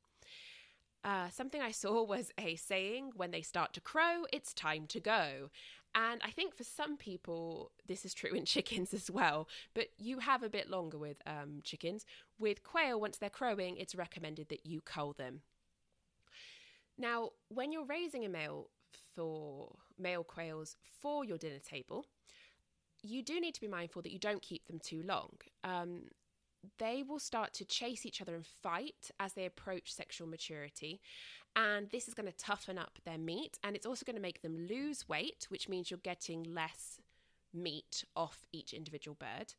Uh, 1.05 1.29
something 1.31 1.61
I 1.61 1.71
saw 1.83 2.03
was 2.03 2.31
a 2.39 2.57
saying 2.57 3.13
when 3.17 3.31
they 3.31 3.43
start 3.43 3.73
to 3.75 3.81
crow, 3.81 4.25
it's 4.33 4.53
time 4.53 4.87
to 4.89 5.01
go. 5.01 5.51
And 5.95 6.23
I 6.25 6.31
think 6.31 6.55
for 6.55 6.65
some 6.65 6.97
people, 6.97 7.73
this 7.87 8.05
is 8.05 8.15
true 8.15 8.33
in 8.33 8.45
chickens 8.47 8.95
as 8.95 9.11
well, 9.11 9.49
but 9.75 9.89
you 9.99 10.21
have 10.21 10.43
a 10.43 10.49
bit 10.49 10.71
longer 10.71 10.99
with 10.99 11.21
um, 11.27 11.61
chickens. 11.63 12.07
With 12.39 12.63
quail, 12.63 13.01
once 13.01 13.19
they're 13.19 13.29
crowing, 13.29 13.77
it's 13.77 13.95
recommended 13.95 14.49
that 14.49 14.65
you 14.65 14.81
cull 14.81 15.13
them 15.13 15.43
now, 16.99 17.31
when 17.49 17.73
you're 17.73 17.85
raising 17.85 18.25
a 18.25 18.29
male 18.29 18.69
for 19.15 19.77
male 19.99 20.25
quails 20.25 20.77
for 21.01 21.25
your 21.25 21.39
dinner 21.39 21.59
table, 21.59 22.07
you 23.03 23.23
do 23.23 23.41
need 23.41 23.55
to 23.55 23.61
be 23.61 23.69
mindful 23.69 24.03
that 24.03 24.13
you 24.13 24.19
don't 24.19 24.43
keep 24.43 24.67
them 24.67 24.79
too 24.79 25.03
long. 25.03 25.33
Um, 25.65 26.05
they 26.79 27.03
will 27.03 27.19
start 27.19 27.53
to 27.55 27.65
chase 27.65 28.07
each 28.07 28.21
other 28.21 28.35
and 28.35 28.47
fight 28.47 29.11
as 29.19 29.33
they 29.33 29.47
approach 29.47 29.93
sexual 29.93 30.29
maturity. 30.29 31.01
And 31.55 31.91
this 31.91 32.09
is 32.09 32.15
going 32.15 32.31
to 32.31 32.37
toughen 32.37 32.79
up 32.79 32.99
their 33.05 33.19
meat 33.19 33.59
and 33.63 33.77
it's 33.77 33.87
also 33.87 34.05
going 34.05 34.17
to 34.17 34.23
make 34.23 34.43
them 34.43 34.67
lose 34.69 35.09
weight, 35.09 35.47
which 35.49 35.69
means 35.69 35.91
you're 35.91 36.01
getting 36.03 36.45
less 36.45 37.01
meat 37.53 38.05
off 38.17 38.47
each 38.53 38.73
individual 38.73 39.17
bird. 39.19 39.55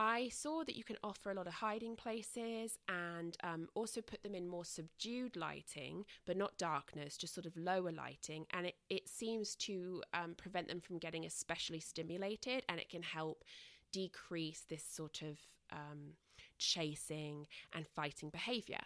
I 0.00 0.28
saw 0.28 0.62
that 0.62 0.76
you 0.76 0.84
can 0.84 0.96
offer 1.02 1.32
a 1.32 1.34
lot 1.34 1.48
of 1.48 1.54
hiding 1.54 1.96
places 1.96 2.78
and 2.88 3.36
um, 3.42 3.68
also 3.74 4.00
put 4.00 4.22
them 4.22 4.36
in 4.36 4.46
more 4.46 4.64
subdued 4.64 5.34
lighting, 5.36 6.04
but 6.24 6.36
not 6.36 6.56
darkness, 6.56 7.16
just 7.16 7.34
sort 7.34 7.46
of 7.46 7.56
lower 7.56 7.90
lighting. 7.90 8.46
And 8.52 8.66
it, 8.66 8.76
it 8.88 9.08
seems 9.08 9.56
to 9.56 10.04
um, 10.14 10.36
prevent 10.36 10.68
them 10.68 10.80
from 10.80 10.98
getting 10.98 11.26
especially 11.26 11.80
stimulated 11.80 12.62
and 12.68 12.78
it 12.78 12.88
can 12.88 13.02
help 13.02 13.42
decrease 13.90 14.64
this 14.68 14.84
sort 14.84 15.22
of 15.22 15.36
um, 15.72 16.14
chasing 16.58 17.46
and 17.72 17.86
fighting 17.86 18.30
behavior. 18.30 18.80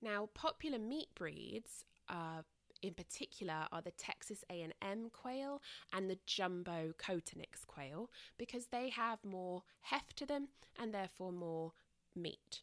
Now, 0.00 0.28
popular 0.34 0.78
meat 0.78 1.08
breeds 1.14 1.84
uh, 2.08 2.42
in 2.82 2.94
particular 2.94 3.66
are 3.70 3.80
the 3.80 3.92
Texas 3.92 4.44
A&M 4.50 5.10
quail 5.12 5.62
and 5.92 6.10
the 6.10 6.18
jumbo 6.26 6.92
Coturnix 6.98 7.64
quail 7.66 8.10
because 8.36 8.66
they 8.66 8.88
have 8.90 9.18
more 9.24 9.62
heft 9.80 10.16
to 10.18 10.26
them 10.26 10.48
and 10.78 10.92
therefore 10.92 11.32
more 11.32 11.72
meat. 12.14 12.62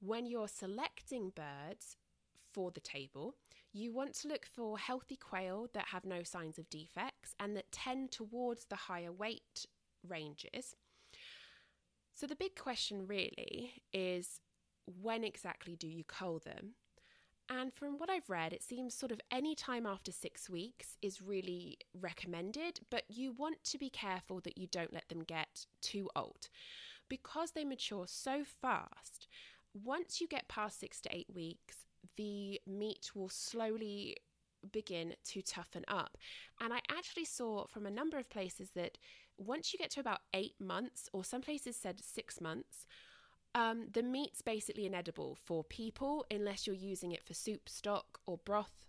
When 0.00 0.26
you're 0.26 0.48
selecting 0.48 1.32
birds 1.34 1.96
for 2.52 2.70
the 2.70 2.80
table, 2.80 3.34
you 3.72 3.92
want 3.92 4.14
to 4.14 4.28
look 4.28 4.46
for 4.46 4.78
healthy 4.78 5.16
quail 5.16 5.68
that 5.74 5.88
have 5.88 6.04
no 6.04 6.22
signs 6.22 6.58
of 6.58 6.70
defects 6.70 7.34
and 7.38 7.56
that 7.56 7.70
tend 7.70 8.10
towards 8.12 8.66
the 8.66 8.76
higher 8.76 9.12
weight 9.12 9.66
ranges. 10.08 10.74
So 12.20 12.26
the 12.26 12.36
big 12.36 12.54
question 12.54 13.06
really 13.06 13.82
is 13.94 14.40
when 14.84 15.24
exactly 15.24 15.74
do 15.74 15.88
you 15.88 16.04
cull 16.04 16.38
them? 16.38 16.74
And 17.48 17.72
from 17.72 17.98
what 17.98 18.10
I've 18.10 18.28
read, 18.28 18.52
it 18.52 18.62
seems 18.62 18.94
sort 18.94 19.10
of 19.10 19.22
any 19.30 19.54
time 19.54 19.86
after 19.86 20.12
six 20.12 20.50
weeks 20.50 20.98
is 21.00 21.22
really 21.22 21.78
recommended, 21.98 22.80
but 22.90 23.04
you 23.08 23.32
want 23.32 23.64
to 23.64 23.78
be 23.78 23.88
careful 23.88 24.40
that 24.42 24.58
you 24.58 24.66
don't 24.66 24.92
let 24.92 25.08
them 25.08 25.22
get 25.22 25.64
too 25.80 26.10
old. 26.14 26.50
Because 27.08 27.52
they 27.52 27.64
mature 27.64 28.04
so 28.06 28.44
fast, 28.44 29.26
once 29.72 30.20
you 30.20 30.28
get 30.28 30.46
past 30.46 30.78
six 30.78 31.00
to 31.00 31.16
eight 31.16 31.34
weeks, 31.34 31.86
the 32.18 32.60
meat 32.66 33.12
will 33.14 33.30
slowly 33.30 34.18
begin 34.72 35.14
to 35.24 35.40
toughen 35.40 35.86
up. 35.88 36.18
And 36.60 36.74
I 36.74 36.80
actually 36.90 37.24
saw 37.24 37.66
from 37.66 37.86
a 37.86 37.90
number 37.90 38.18
of 38.18 38.28
places 38.28 38.72
that 38.74 38.98
once 39.40 39.72
you 39.72 39.78
get 39.78 39.90
to 39.92 40.00
about 40.00 40.20
eight 40.34 40.54
months, 40.60 41.08
or 41.12 41.24
some 41.24 41.40
places 41.40 41.76
said 41.76 42.00
six 42.00 42.40
months, 42.40 42.86
um, 43.54 43.86
the 43.92 44.02
meat's 44.02 44.42
basically 44.42 44.86
inedible 44.86 45.36
for 45.44 45.64
people 45.64 46.24
unless 46.30 46.66
you're 46.66 46.76
using 46.76 47.12
it 47.12 47.24
for 47.24 47.34
soup, 47.34 47.68
stock, 47.68 48.20
or 48.26 48.38
broth. 48.38 48.86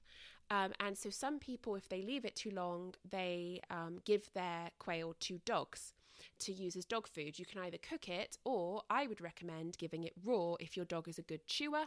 Um, 0.51 0.73
and 0.79 0.97
so, 0.97 1.09
some 1.09 1.39
people, 1.39 1.75
if 1.75 1.87
they 1.87 2.01
leave 2.01 2.25
it 2.25 2.35
too 2.35 2.51
long, 2.51 2.93
they 3.09 3.61
um, 3.69 3.99
give 4.05 4.31
their 4.33 4.69
quail 4.79 5.15
to 5.21 5.39
dogs 5.45 5.93
to 6.39 6.51
use 6.51 6.75
as 6.75 6.85
dog 6.85 7.07
food. 7.07 7.39
You 7.39 7.45
can 7.45 7.61
either 7.61 7.77
cook 7.77 8.09
it, 8.09 8.37
or 8.43 8.81
I 8.89 9.07
would 9.07 9.21
recommend 9.21 9.77
giving 9.77 10.03
it 10.03 10.13
raw 10.23 10.55
if 10.59 10.75
your 10.75 10.85
dog 10.85 11.07
is 11.07 11.17
a 11.17 11.23
good 11.23 11.47
chewer. 11.47 11.85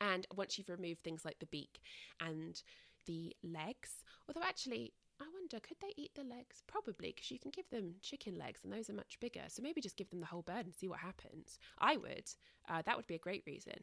And 0.00 0.26
once 0.34 0.56
you've 0.56 0.68
removed 0.68 1.02
things 1.02 1.24
like 1.24 1.40
the 1.40 1.46
beak 1.46 1.80
and 2.20 2.62
the 3.06 3.34
legs, 3.42 4.04
although 4.28 4.46
actually, 4.46 4.92
I 5.20 5.24
wonder, 5.32 5.58
could 5.60 5.78
they 5.80 5.92
eat 5.96 6.12
the 6.14 6.22
legs? 6.22 6.62
Probably, 6.66 7.12
because 7.14 7.30
you 7.30 7.38
can 7.38 7.50
give 7.50 7.68
them 7.70 7.94
chicken 8.02 8.38
legs 8.38 8.60
and 8.62 8.72
those 8.72 8.88
are 8.88 8.94
much 8.94 9.18
bigger. 9.20 9.42
So 9.48 9.62
maybe 9.62 9.80
just 9.80 9.96
give 9.96 10.10
them 10.10 10.20
the 10.20 10.26
whole 10.26 10.42
bird 10.42 10.66
and 10.66 10.74
see 10.74 10.88
what 10.88 11.00
happens. 11.00 11.58
I 11.78 11.96
would. 11.96 12.30
Uh, 12.68 12.82
that 12.86 12.96
would 12.96 13.06
be 13.06 13.16
a 13.16 13.18
great 13.18 13.42
reason. 13.46 13.82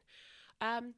Um, 0.62 0.94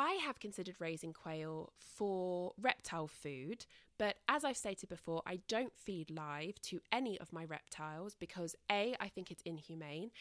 I 0.00 0.12
have 0.24 0.38
considered 0.38 0.76
raising 0.78 1.12
quail 1.12 1.72
for 1.80 2.52
reptile 2.60 3.08
food, 3.08 3.66
but 3.98 4.18
as 4.28 4.44
I've 4.44 4.56
stated 4.56 4.88
before, 4.88 5.22
I 5.26 5.40
don't 5.48 5.76
feed 5.76 6.08
live 6.08 6.60
to 6.62 6.80
any 6.92 7.18
of 7.18 7.32
my 7.32 7.44
reptiles 7.44 8.14
because 8.14 8.54
A, 8.70 8.94
I 9.00 9.08
think 9.08 9.32
it's 9.32 9.42
inhumane, 9.42 10.12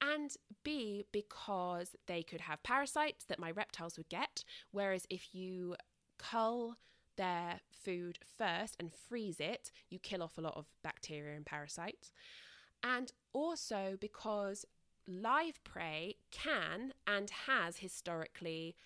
and 0.00 0.30
B, 0.62 1.04
because 1.10 1.96
they 2.06 2.22
could 2.22 2.42
have 2.42 2.62
parasites 2.62 3.24
that 3.24 3.40
my 3.40 3.50
reptiles 3.50 3.96
would 3.96 4.08
get. 4.08 4.44
Whereas 4.70 5.04
if 5.10 5.34
you 5.34 5.74
cull 6.16 6.76
their 7.16 7.60
food 7.70 8.18
first 8.38 8.76
and 8.78 8.92
freeze 8.92 9.40
it, 9.40 9.70
you 9.90 9.98
kill 9.98 10.22
off 10.22 10.38
a 10.38 10.40
lot 10.40 10.56
of 10.56 10.66
bacteria 10.82 11.36
and 11.36 11.46
parasites. 11.46 12.12
And 12.82 13.12
also 13.32 13.96
because 14.00 14.64
live 15.06 15.62
prey 15.64 16.16
can 16.30 16.92
and 17.06 17.30
has 17.46 17.78
historically 17.78 18.76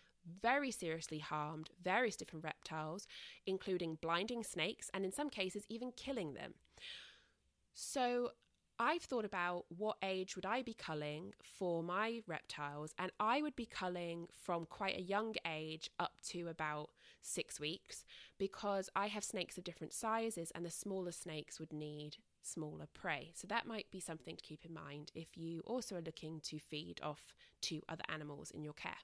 very 0.42 0.70
seriously 0.70 1.18
harmed 1.18 1.70
various 1.82 2.16
different 2.16 2.44
reptiles, 2.44 3.06
including 3.46 3.98
blinding 4.00 4.44
snakes 4.44 4.90
and 4.92 5.04
in 5.04 5.12
some 5.12 5.30
cases 5.30 5.64
even 5.68 5.92
killing 5.92 6.34
them. 6.34 6.54
So 7.74 8.32
I've 8.80 9.02
thought 9.02 9.24
about 9.24 9.64
what 9.76 9.96
age 10.04 10.36
would 10.36 10.46
I 10.46 10.62
be 10.62 10.72
culling 10.72 11.34
for 11.42 11.82
my 11.82 12.22
reptiles, 12.28 12.94
and 12.96 13.10
I 13.18 13.42
would 13.42 13.56
be 13.56 13.66
culling 13.66 14.28
from 14.32 14.66
quite 14.66 14.96
a 14.96 15.02
young 15.02 15.34
age 15.44 15.90
up 15.98 16.12
to 16.28 16.46
about 16.46 16.90
six 17.20 17.58
weeks 17.58 18.04
because 18.38 18.88
I 18.94 19.08
have 19.08 19.24
snakes 19.24 19.58
of 19.58 19.64
different 19.64 19.92
sizes, 19.92 20.52
and 20.54 20.64
the 20.64 20.70
smaller 20.70 21.10
snakes 21.10 21.58
would 21.58 21.72
need 21.72 22.18
smaller 22.40 22.86
prey. 22.94 23.32
So 23.34 23.48
that 23.48 23.66
might 23.66 23.90
be 23.90 23.98
something 23.98 24.36
to 24.36 24.44
keep 24.44 24.64
in 24.64 24.72
mind 24.72 25.10
if 25.12 25.36
you 25.36 25.60
also 25.66 25.96
are 25.96 26.00
looking 26.00 26.40
to 26.44 26.60
feed 26.60 27.00
off 27.02 27.34
to 27.62 27.82
other 27.88 28.04
animals 28.08 28.52
in 28.52 28.62
your 28.62 28.74
care. 28.74 28.98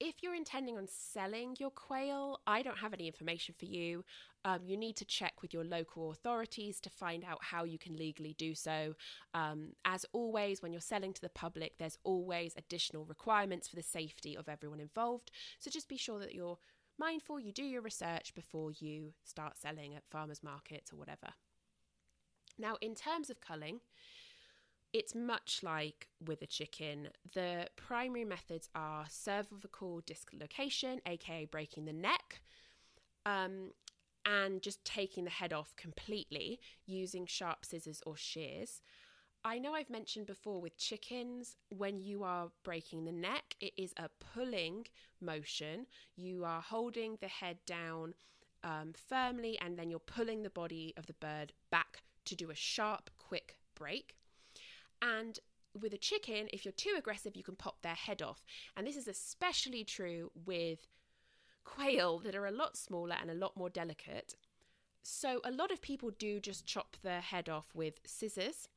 If 0.00 0.16
you're 0.22 0.34
intending 0.34 0.76
on 0.76 0.88
selling 0.88 1.56
your 1.60 1.70
quail, 1.70 2.40
I 2.46 2.62
don't 2.62 2.78
have 2.78 2.92
any 2.92 3.06
information 3.06 3.54
for 3.56 3.66
you. 3.66 4.04
Um, 4.44 4.60
you 4.64 4.76
need 4.76 4.96
to 4.96 5.04
check 5.04 5.34
with 5.40 5.54
your 5.54 5.64
local 5.64 6.10
authorities 6.10 6.80
to 6.80 6.90
find 6.90 7.22
out 7.22 7.38
how 7.40 7.62
you 7.62 7.78
can 7.78 7.96
legally 7.96 8.34
do 8.36 8.54
so. 8.54 8.94
Um, 9.32 9.74
as 9.84 10.04
always, 10.12 10.60
when 10.60 10.72
you're 10.72 10.80
selling 10.80 11.12
to 11.12 11.20
the 11.20 11.28
public, 11.28 11.78
there's 11.78 11.98
always 12.02 12.54
additional 12.56 13.04
requirements 13.04 13.68
for 13.68 13.76
the 13.76 13.82
safety 13.82 14.36
of 14.36 14.48
everyone 14.48 14.80
involved. 14.80 15.30
So 15.60 15.70
just 15.70 15.88
be 15.88 15.96
sure 15.96 16.18
that 16.18 16.34
you're 16.34 16.58
mindful, 16.98 17.38
you 17.38 17.52
do 17.52 17.64
your 17.64 17.82
research 17.82 18.34
before 18.34 18.72
you 18.72 19.12
start 19.24 19.56
selling 19.56 19.94
at 19.94 20.02
farmers 20.10 20.42
markets 20.42 20.92
or 20.92 20.96
whatever. 20.96 21.34
Now, 22.58 22.76
in 22.80 22.94
terms 22.94 23.30
of 23.30 23.40
culling, 23.40 23.80
it's 24.92 25.14
much 25.14 25.60
like 25.62 26.08
with 26.24 26.42
a 26.42 26.46
chicken. 26.46 27.08
The 27.32 27.68
primary 27.76 28.24
methods 28.24 28.68
are 28.74 29.06
cervical 29.08 30.00
dislocation, 30.04 31.00
aka 31.06 31.46
breaking 31.46 31.86
the 31.86 31.92
neck, 31.92 32.42
um, 33.24 33.70
and 34.26 34.62
just 34.62 34.84
taking 34.84 35.24
the 35.24 35.30
head 35.30 35.52
off 35.52 35.74
completely 35.76 36.60
using 36.86 37.26
sharp 37.26 37.64
scissors 37.64 38.02
or 38.06 38.16
shears. 38.16 38.82
I 39.44 39.58
know 39.58 39.74
I've 39.74 39.90
mentioned 39.90 40.26
before 40.26 40.60
with 40.60 40.76
chickens, 40.76 41.56
when 41.70 41.98
you 41.98 42.22
are 42.22 42.50
breaking 42.62 43.04
the 43.04 43.12
neck, 43.12 43.56
it 43.60 43.72
is 43.76 43.92
a 43.96 44.08
pulling 44.34 44.86
motion. 45.20 45.86
You 46.14 46.44
are 46.44 46.60
holding 46.60 47.18
the 47.20 47.28
head 47.28 47.58
down 47.66 48.14
um, 48.62 48.92
firmly 49.08 49.58
and 49.60 49.76
then 49.76 49.90
you're 49.90 49.98
pulling 49.98 50.44
the 50.44 50.50
body 50.50 50.94
of 50.96 51.06
the 51.06 51.14
bird 51.14 51.52
back 51.70 52.02
to 52.26 52.36
do 52.36 52.50
a 52.50 52.54
sharp, 52.54 53.10
quick 53.18 53.56
break. 53.74 54.14
And 55.02 55.38
with 55.78 55.92
a 55.92 55.98
chicken, 55.98 56.48
if 56.52 56.64
you're 56.64 56.72
too 56.72 56.94
aggressive, 56.96 57.36
you 57.36 57.42
can 57.42 57.56
pop 57.56 57.82
their 57.82 57.94
head 57.94 58.22
off. 58.22 58.42
And 58.76 58.86
this 58.86 58.96
is 58.96 59.08
especially 59.08 59.84
true 59.84 60.30
with 60.46 60.86
quail 61.64 62.18
that 62.20 62.34
are 62.34 62.46
a 62.46 62.52
lot 62.52 62.76
smaller 62.76 63.16
and 63.20 63.30
a 63.30 63.34
lot 63.34 63.56
more 63.56 63.68
delicate. 63.68 64.36
So, 65.02 65.40
a 65.44 65.50
lot 65.50 65.72
of 65.72 65.82
people 65.82 66.10
do 66.16 66.38
just 66.38 66.64
chop 66.64 66.96
their 67.02 67.20
head 67.20 67.48
off 67.48 67.66
with 67.74 67.94
scissors. 68.06 68.68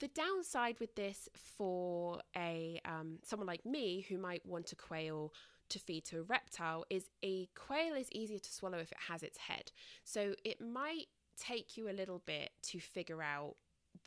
The 0.00 0.08
downside 0.08 0.78
with 0.80 0.94
this 0.94 1.28
for 1.34 2.20
a 2.36 2.80
um, 2.84 3.18
someone 3.24 3.48
like 3.48 3.66
me 3.66 4.06
who 4.08 4.16
might 4.16 4.46
want 4.46 4.72
a 4.72 4.76
quail 4.76 5.32
to 5.68 5.78
feed 5.78 6.04
to 6.06 6.20
a 6.20 6.22
reptile 6.22 6.86
is 6.88 7.10
a 7.22 7.48
quail 7.54 7.94
is 7.94 8.10
easier 8.12 8.38
to 8.38 8.52
swallow 8.52 8.78
if 8.78 8.92
it 8.92 8.98
has 9.08 9.22
its 9.22 9.38
head. 9.38 9.72
So 10.04 10.34
it 10.44 10.60
might 10.60 11.06
take 11.36 11.76
you 11.76 11.90
a 11.90 11.92
little 11.92 12.22
bit 12.24 12.50
to 12.62 12.80
figure 12.80 13.22
out 13.22 13.56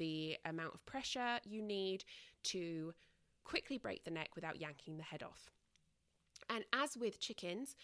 the 0.02 0.36
amount 0.46 0.74
of 0.74 0.84
pressure 0.88 1.38
you 1.46 1.62
need 1.62 2.04
to 2.42 2.92
quickly 3.44 3.78
break 3.78 4.04
the 4.04 4.10
neck 4.10 4.30
without 4.34 4.60
yanking 4.60 4.98
the 4.98 5.04
head 5.04 5.22
off. 5.22 5.52
And 6.50 6.64
as 6.74 6.98
with 6.98 7.20
chickens, 7.20 7.76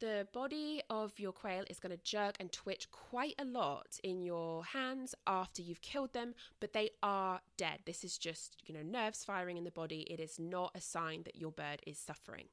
the 0.00 0.26
body 0.32 0.82
of 0.90 1.20
your 1.20 1.30
quail 1.30 1.62
is 1.70 1.78
going 1.78 1.96
to 1.96 2.02
jerk 2.02 2.34
and 2.40 2.50
twitch 2.50 2.90
quite 2.90 3.36
a 3.38 3.44
lot 3.44 4.00
in 4.02 4.20
your 4.20 4.64
hands 4.64 5.14
after 5.28 5.62
you've 5.62 5.80
killed 5.80 6.12
them, 6.12 6.34
but 6.58 6.72
they 6.72 6.90
are 7.00 7.40
dead. 7.56 7.78
This 7.86 8.02
is 8.02 8.18
just, 8.18 8.56
you 8.64 8.74
know, 8.74 8.82
nerves 8.82 9.22
firing 9.24 9.56
in 9.56 9.62
the 9.62 9.70
body. 9.70 10.00
It 10.10 10.18
is 10.18 10.40
not 10.40 10.72
a 10.74 10.80
sign 10.80 11.22
that 11.26 11.36
your 11.36 11.52
bird 11.52 11.80
is 11.86 11.96
suffering. 11.96 12.46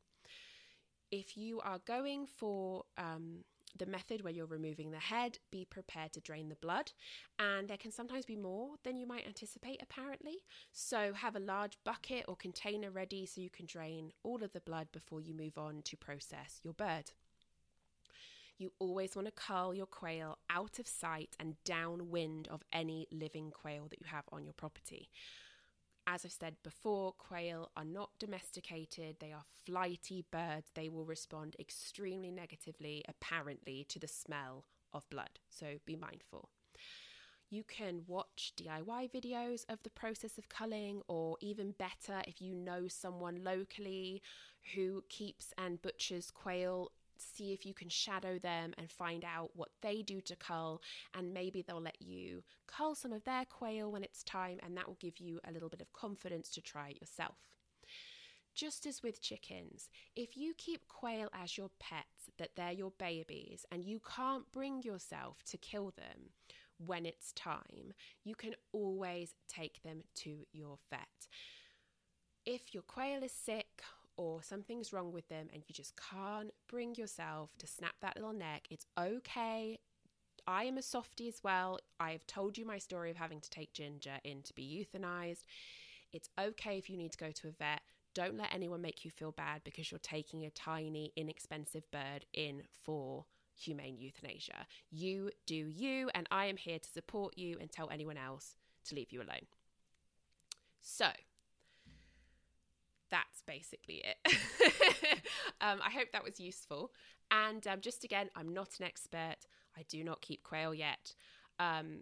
If 1.10 1.36
you 1.36 1.60
are 1.61 1.80
going 1.88 2.27
for 2.27 2.84
um, 2.99 3.44
the 3.78 3.86
method 3.86 4.24
where 4.24 4.34
you're 4.34 4.46
removing 4.46 4.91
the 4.91 5.00
head, 5.00 5.40
be 5.52 5.66
prepared 5.66 6.14
to 6.14 6.22
drain 6.22 6.50
the 6.50 6.56
blood. 6.56 6.91
And 7.38 7.68
there 7.68 7.78
can 7.78 7.91
sometimes 7.91 8.26
be 8.26 8.36
more 8.36 8.72
than 8.84 8.98
you 8.98 9.08
might 9.08 9.28
anticipate, 9.28 9.82
apparently. 9.82 10.38
So 10.72 11.14
have 11.14 11.36
a 11.36 11.40
large 11.40 11.78
bucket 11.84 12.26
or 12.28 12.36
container 12.36 12.91
ready 12.91 13.26
so 13.26 13.41
you 13.41 13.50
can 13.50 13.66
drain 13.66 14.12
all 14.24 14.44
of 14.44 14.54
the 14.54 14.62
blood 14.62 14.88
before 14.91 15.22
you 15.22 15.34
move 15.34 15.58
on 15.58 15.82
to 15.84 15.98
process 15.98 16.60
your 16.64 16.74
bird. 16.74 17.12
You 18.58 18.74
always 18.78 19.16
want 19.16 19.28
to 19.28 19.32
cull 19.32 19.74
your 19.74 19.86
quail 19.86 20.38
out 20.50 20.80
of 20.80 20.88
sight 20.88 21.36
and 21.40 21.56
downwind 21.64 22.50
of 22.50 22.62
any 22.74 23.08
living 23.10 23.52
quail 23.52 23.88
that 23.90 24.02
you 24.02 24.08
have 24.08 24.26
on 24.34 24.44
your 24.44 24.54
property. 24.54 25.10
As 26.08 26.26
I've 26.26 26.32
said 26.32 26.56
before, 26.64 27.12
quail 27.14 27.70
are 27.78 27.86
not 27.86 28.10
domesticated, 28.20 29.18
they 29.20 29.32
are 29.32 29.44
flighty 29.66 30.26
birds. 30.32 30.72
They 30.74 30.90
will 30.90 31.06
respond 31.06 31.56
extremely 31.60 32.32
negatively, 32.32 33.04
apparently, 33.08 33.86
to 33.90 34.00
the 34.00 34.08
smell 34.08 34.66
of 34.92 35.08
blood. 35.10 35.40
So 35.50 35.78
be 35.86 35.96
mindful. 35.96 36.50
You 37.52 37.64
can 37.64 38.04
watch 38.08 38.54
DIY 38.58 39.12
videos 39.12 39.66
of 39.70 39.82
the 39.84 39.90
process 39.90 40.38
of 40.38 40.50
culling, 40.50 41.02
or 41.08 41.38
even 41.42 41.72
better, 41.72 42.22
if 42.28 42.42
you 42.42 42.54
know 42.54 42.88
someone 42.88 43.44
locally 43.44 44.22
who 44.76 45.04
keeps 45.10 45.52
and 45.58 45.82
butchers 45.82 46.30
quail, 46.30 46.92
see 47.22 47.54
if 47.54 47.66
you 47.66 47.74
can 47.74 47.90
shadow 47.90 48.38
them 48.40 48.74
and 48.78 48.90
find 48.90 49.24
out 49.24 49.52
what 49.56 49.70
they 49.82 50.02
do 50.02 50.22
to 50.22 50.36
cull, 50.36 50.82
and 51.14 51.34
maybe 51.34 51.62
they'll 51.62 51.82
let 51.82 52.02
you 52.02 52.44
cull 52.68 52.96
some 52.96 53.14
of 53.14 53.24
their 53.24 53.46
quail 53.46 53.91
when 53.91 54.04
it's 54.04 54.24
time, 54.24 54.60
and 54.64 54.76
that 54.78 54.88
will 54.88 54.98
give 55.00 55.20
you 55.20 55.40
a 55.48 55.52
little 55.52 55.70
bit 55.70 55.82
of 55.82 55.94
confidence 55.94 56.50
to 56.50 56.62
try 56.62 56.90
it 56.90 57.02
yourself. 57.02 57.38
Just 58.56 58.86
as 58.86 59.02
with 59.02 59.22
chickens, 59.22 59.90
if 60.16 60.36
you 60.36 60.54
keep 60.58 60.88
quail 60.88 61.30
as 61.34 61.58
your 61.58 61.70
pets, 61.80 62.30
that 62.38 62.52
they're 62.56 62.72
your 62.72 62.91
babies, 62.98 63.66
and 63.72 63.86
you 63.86 64.02
can't 64.16 64.52
bring 64.52 64.82
yourself 64.82 65.38
to 65.46 65.58
kill 65.58 65.94
them 65.96 66.32
when 66.78 67.06
it's 67.06 67.32
time, 67.34 67.94
you 68.24 68.36
can 68.36 68.56
always 68.72 69.34
take 69.48 69.82
them 69.84 70.04
to 70.16 70.46
your 70.52 70.80
vet. 70.90 71.28
If 72.46 72.74
your 72.74 72.84
quail 72.84 73.24
is 73.24 73.32
sick 73.32 73.68
or 74.20 74.44
something's 74.44 74.91
wrong 74.91 75.14
with 75.14 75.30
them 75.30 75.48
and 75.54 75.64
you 75.66 75.74
just 75.74 75.94
can't 75.96 76.52
bring 76.68 76.94
yourself 76.96 77.52
to 77.58 77.66
snap 77.66 77.94
that 78.02 78.18
little 78.18 78.34
neck, 78.34 78.68
it's 78.70 78.86
okay. 79.00 79.80
I 80.46 80.66
am 80.66 80.78
a 80.78 80.82
softie 80.82 81.30
as 81.30 81.40
well. 81.41 81.80
I 82.02 82.12
have 82.12 82.28
told 82.28 82.58
you 82.58 82.66
my 82.66 82.80
story 82.80 83.10
of 83.12 83.16
having 83.16 83.40
to 83.40 83.50
take 83.50 83.72
Ginger 83.72 84.20
in 84.26 84.41
to 84.44 84.54
be 84.54 84.86
euthanized. 84.94 85.46
It's 86.12 86.30
okay 86.38 86.78
if 86.78 86.90
you 86.90 86.98
need 86.98 87.14
to 87.14 87.18
go 87.18 87.32
to 87.32 87.48
a 87.48 87.52
vet. 87.52 87.80
Don't 88.14 88.36
let 88.36 88.54
anyone 88.54 88.82
make 88.82 89.06
you 89.06 89.12
feel 89.12 89.32
bad 89.32 89.62
because 89.64 89.90
you're 89.90 90.00
taking 90.00 90.46
a 90.46 90.50
tiny, 90.50 91.14
inexpensive 91.16 91.90
bird 91.90 92.26
in 92.34 92.64
for 92.84 93.24
humane 93.56 93.96
euthanasia. 93.98 94.68
You 94.91 95.32
do 95.46 95.56
you, 95.56 96.10
and 96.14 96.28
I 96.30 96.48
am 96.48 96.58
here 96.58 96.80
to 96.80 96.90
support 96.90 97.38
you 97.38 97.56
and 97.62 97.72
tell 97.72 97.90
anyone 97.90 98.18
else 98.18 98.58
to 98.88 98.96
leave 98.96 99.14
you 99.14 99.20
alone. 99.20 99.48
So, 100.82 101.08
that's 103.11 103.41
basically 103.45 104.03
it. 104.03 104.18
um, 105.61 105.80
I 105.86 105.90
hope 105.91 106.11
that 106.14 106.23
was 106.23 106.40
useful. 106.40 106.91
And 107.31 107.65
um, 107.68 107.81
just 107.81 108.03
again, 108.03 108.30
I'm 108.36 108.53
not 108.53 108.80
an 108.80 108.86
expert. 108.86 109.38
I 109.77 109.84
do 109.88 110.03
not 110.03 110.22
keep 110.22 110.44
quail 110.44 110.73
yet. 110.73 111.14
Um, 111.60 111.99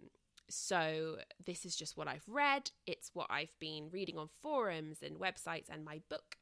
so 0.48 1.16
this 1.44 1.66
is 1.66 1.76
just 1.76 1.96
what 1.96 2.08
I've 2.08 2.26
read. 2.26 2.70
It's 2.86 3.10
what 3.12 3.26
I've 3.30 3.56
been 3.58 3.88
reading 3.90 4.18
on 4.18 4.28
forums 4.42 4.98
and 5.02 5.16
websites 5.16 5.68
and 5.70 5.84
my 5.84 6.00
book. 6.08 6.36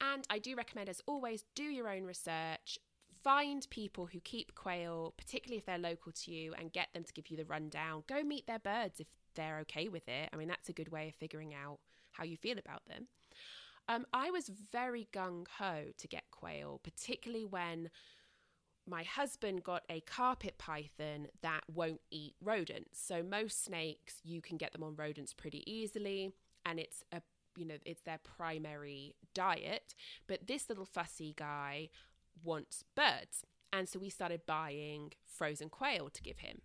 And 0.00 0.26
I 0.28 0.38
do 0.38 0.54
recommend, 0.56 0.88
as 0.88 1.00
always, 1.06 1.44
do 1.54 1.62
your 1.62 1.88
own 1.88 2.04
research. 2.04 2.78
Find 3.22 3.66
people 3.70 4.06
who 4.06 4.20
keep 4.20 4.54
quail, 4.54 5.14
particularly 5.16 5.58
if 5.58 5.66
they're 5.66 5.78
local 5.78 6.12
to 6.12 6.30
you, 6.32 6.54
and 6.58 6.72
get 6.72 6.88
them 6.92 7.04
to 7.04 7.12
give 7.12 7.28
you 7.28 7.36
the 7.36 7.44
rundown. 7.44 8.04
Go 8.06 8.22
meet 8.22 8.46
their 8.46 8.58
birds 8.58 9.00
if 9.00 9.06
they're 9.34 9.58
okay 9.60 9.88
with 9.88 10.06
it. 10.08 10.28
I 10.32 10.36
mean, 10.36 10.48
that's 10.48 10.68
a 10.68 10.74
good 10.74 10.90
way 10.90 11.08
of 11.08 11.14
figuring 11.14 11.54
out 11.54 11.78
how 12.12 12.24
you 12.24 12.36
feel 12.36 12.58
about 12.58 12.86
them. 12.88 13.06
Um, 13.88 14.06
I 14.12 14.30
was 14.30 14.50
very 14.72 15.08
gung 15.14 15.46
ho 15.58 15.84
to 15.96 16.08
get 16.08 16.24
quail, 16.30 16.80
particularly 16.82 17.44
when 17.44 17.90
my 18.88 19.02
husband 19.02 19.64
got 19.64 19.82
a 19.90 20.00
carpet 20.00 20.58
python 20.58 21.28
that 21.42 21.62
won't 21.72 22.00
eat 22.10 22.34
rodents. 22.42 23.00
So 23.00 23.22
most 23.22 23.64
snakes 23.64 24.14
you 24.22 24.40
can 24.40 24.56
get 24.56 24.72
them 24.72 24.82
on 24.82 24.94
rodents 24.96 25.32
pretty 25.32 25.62
easily 25.70 26.32
and 26.64 26.78
it's 26.78 27.02
a 27.12 27.20
you 27.56 27.64
know 27.64 27.76
it's 27.84 28.02
their 28.02 28.18
primary 28.18 29.14
diet, 29.34 29.94
but 30.26 30.46
this 30.46 30.68
little 30.68 30.84
fussy 30.84 31.34
guy 31.36 31.88
wants 32.42 32.84
birds. 32.94 33.44
And 33.72 33.88
so 33.88 33.98
we 33.98 34.10
started 34.10 34.42
buying 34.46 35.12
frozen 35.24 35.68
quail 35.68 36.08
to 36.10 36.22
give 36.22 36.38
him 36.38 36.60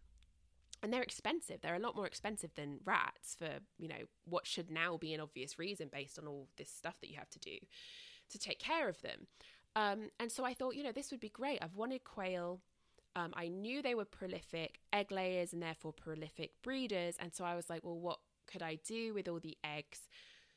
and 0.82 0.92
they're 0.92 1.04
expensive. 1.04 1.62
They're 1.62 1.76
a 1.76 1.80
lot 1.80 1.96
more 1.96 2.08
expensive 2.08 2.52
than 2.56 2.80
rats 2.84 3.36
for, 3.36 3.50
you 3.78 3.88
know, 3.88 4.04
what 4.26 4.48
should 4.48 4.72
now 4.72 4.98
be 4.98 5.14
an 5.14 5.22
obvious 5.22 5.60
reason 5.60 5.90
based 5.92 6.18
on 6.18 6.28
all 6.28 6.48
this 6.58 6.70
stuff 6.70 7.00
that 7.02 7.10
you 7.10 7.18
have 7.18 7.30
to 7.32 7.40
do 7.40 7.58
to 8.30 8.40
take 8.40 8.60
care 8.60 8.90
of 8.90 9.02
them. 9.02 9.28
Um, 9.76 10.10
and 10.20 10.32
so 10.32 10.44
I 10.44 10.54
thought, 10.54 10.76
you 10.76 10.84
know, 10.84 10.92
this 10.92 11.12
would 11.12 11.20
be 11.20 11.30
great. 11.30 11.60
I've 11.62 11.76
wanted 11.76 12.04
quail. 12.04 12.62
Um, 13.16 13.34
I 13.36 13.48
knew 13.48 13.82
they 13.82 13.96
were 13.96 14.06
prolific 14.06 14.80
egg 14.92 15.12
layers 15.12 15.54
and 15.54 15.62
therefore 15.62 15.94
prolific 15.94 16.52
breeders. 16.64 17.16
And 17.20 17.34
so 17.34 17.44
I 17.44 17.56
was 17.56 17.70
like, 17.70 17.84
well, 17.84 18.00
what 18.00 18.20
could 18.48 18.62
I 18.62 18.80
do 18.86 19.14
with 19.14 19.28
all 19.28 19.40
the 19.40 19.58
eggs? 19.64 20.08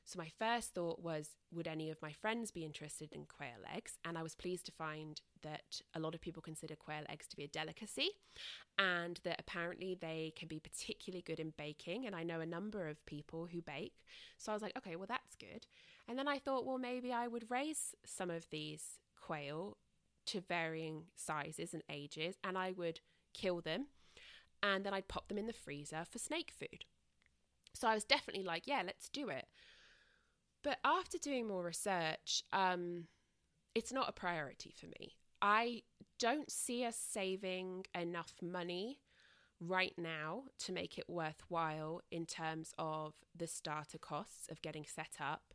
So 0.05 0.19
my 0.19 0.29
first 0.39 0.75
thought 0.75 1.01
was, 1.01 1.31
would 1.51 1.67
any 1.67 1.91
of 1.91 2.03
my 2.03 2.13
friends 2.13 2.51
be 2.51 2.65
interested 2.65 3.13
in 3.13 3.25
quail 3.25 3.65
eggs? 3.75 3.99
And 4.05 4.19
I 4.19 4.23
was 4.23 4.35
pleased 4.35 4.67
to 4.67 4.73
find 4.73 5.21
that 5.43 5.81
a 5.95 6.01
lot 6.01 6.15
of 6.15 6.21
people 6.21 6.43
consider 6.43 6.77
quail 6.77 7.05
eggs 7.09 7.27
to 7.29 7.37
be 7.37 7.45
a 7.45 7.49
delicacy 7.49 8.11
and 8.79 9.19
that 9.25 9.41
apparently 9.41 9.97
they 9.99 10.35
can 10.37 10.47
be 10.49 10.61
particularly 10.61 11.23
good 11.23 11.41
in 11.41 11.55
baking. 11.57 12.07
And 12.07 12.15
I 12.15 12.23
know 12.23 12.41
a 12.41 12.47
number 12.47 12.87
of 12.87 13.05
people 13.07 13.47
who 13.51 13.63
bake. 13.63 13.95
So 14.37 14.53
I 14.53 14.55
was 14.55 14.63
like, 14.63 14.77
okay, 14.77 14.97
well, 14.97 15.07
that's 15.09 15.37
good. 15.37 15.67
And 16.07 16.19
then 16.19 16.29
I 16.29 16.39
thought, 16.39 16.67
well, 16.67 16.79
maybe 16.79 17.13
I 17.13 17.27
would 17.27 17.51
raise 17.51 17.95
some 18.05 18.31
of 18.31 18.47
these 18.51 18.99
quail 19.17 19.79
to 20.27 20.41
varying 20.41 21.05
sizes 21.15 21.75
and 21.75 21.83
ages, 21.89 22.37
and 22.43 22.57
I 22.57 22.73
would 22.73 23.01
kill 23.33 23.61
them, 23.61 23.87
and 24.63 24.85
then 24.85 24.95
I'd 24.95 25.09
pop 25.09 25.29
them 25.29 25.39
in 25.39 25.47
the 25.47 25.53
freezer 25.53 26.05
for 26.11 26.19
snake 26.19 26.53
food. 26.59 26.85
So 27.75 27.89
I 27.89 27.95
was 27.95 28.05
definitely 28.05 28.45
like, 28.45 28.67
yeah, 28.67 28.83
let's 28.85 29.09
do 29.09 29.29
it. 29.29 29.47
But 30.65 30.78
after 30.85 31.19
doing 31.19 31.47
more 31.47 31.62
research, 31.62 32.43
um, 32.53 33.05
it's 33.74 33.93
not 33.93 34.09
a 34.09 34.12
priority 34.12 34.73
for 34.77 34.86
me. 34.86 35.12
I 35.41 35.82
don't 36.19 36.51
see 36.51 36.85
us 36.85 36.97
saving 36.97 37.85
enough 37.95 38.32
money 38.43 39.01
right 39.61 39.93
now 39.99 40.45
to 40.61 40.73
make 40.73 40.97
it 40.99 41.05
worthwhile 41.07 42.01
in 42.11 42.24
terms 42.24 42.73
of 42.78 43.12
the 43.36 43.47
starter 43.47 43.99
costs 43.99 44.49
of 44.51 44.62
getting 44.62 44.86
set 44.86 45.16
up. 45.20 45.53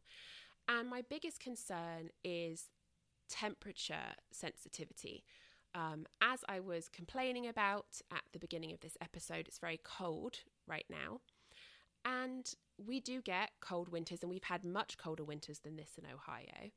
And 0.68 0.88
my 0.88 1.02
biggest 1.02 1.40
concern 1.40 2.10
is 2.23 2.65
temperature 3.30 4.15
sensitivity. 4.31 5.23
Um, 5.73 6.06
as 6.22 6.41
I 6.48 6.60
was 6.60 6.88
complaining 6.88 7.48
about 7.48 8.02
at 8.11 8.23
the 8.31 8.40
beginning 8.40 8.73
of 8.73 8.81
this 8.81 8.98
episode, 9.02 9.48
it's 9.48 9.60
very 9.60 9.80
cold 9.84 10.38
right 10.68 10.86
now. 10.90 11.22
And 12.06 12.52
we 12.78 13.00
do 13.00 13.22
get 13.22 13.52
cold 13.60 13.90
winters, 13.90 14.22
and 14.22 14.30
we've 14.30 14.44
had 14.44 14.64
much 14.64 14.98
colder 14.98 15.24
winters 15.24 15.60
than 15.60 15.76
this 15.76 15.98
in 15.98 16.06
Ohio. 16.06 16.72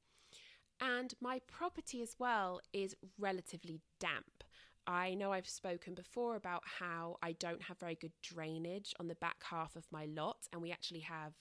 And 0.81 1.15
my 1.21 1.41
property 1.47 2.03
as 2.03 2.17
well 2.19 2.61
is 2.73 2.97
relatively 3.19 3.81
damp. 4.01 4.43
I 4.87 5.15
know 5.15 5.33
I've 5.33 5.49
spoken 5.49 5.95
before 5.95 6.35
about 6.35 6.63
how 6.81 7.19
I 7.23 7.33
don't 7.33 7.63
have 7.63 7.79
very 7.79 7.95
good 7.95 8.13
drainage 8.21 8.93
on 8.99 9.07
the 9.07 9.15
back 9.15 9.45
half 9.49 9.77
of 9.77 9.87
my 9.93 10.07
lot, 10.07 10.49
and 10.53 10.61
we 10.61 10.73
actually 10.73 11.01
have 11.01 11.35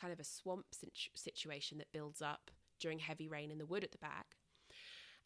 kind 0.00 0.12
of 0.12 0.18
a 0.18 0.24
swamp 0.24 0.66
situation 1.14 1.78
that 1.78 1.92
builds 1.92 2.20
up 2.20 2.50
during 2.80 2.98
heavy 2.98 3.28
rain 3.28 3.50
in 3.50 3.58
the 3.58 3.66
wood 3.66 3.84
at 3.84 3.92
the 3.92 3.98
back. 3.98 4.36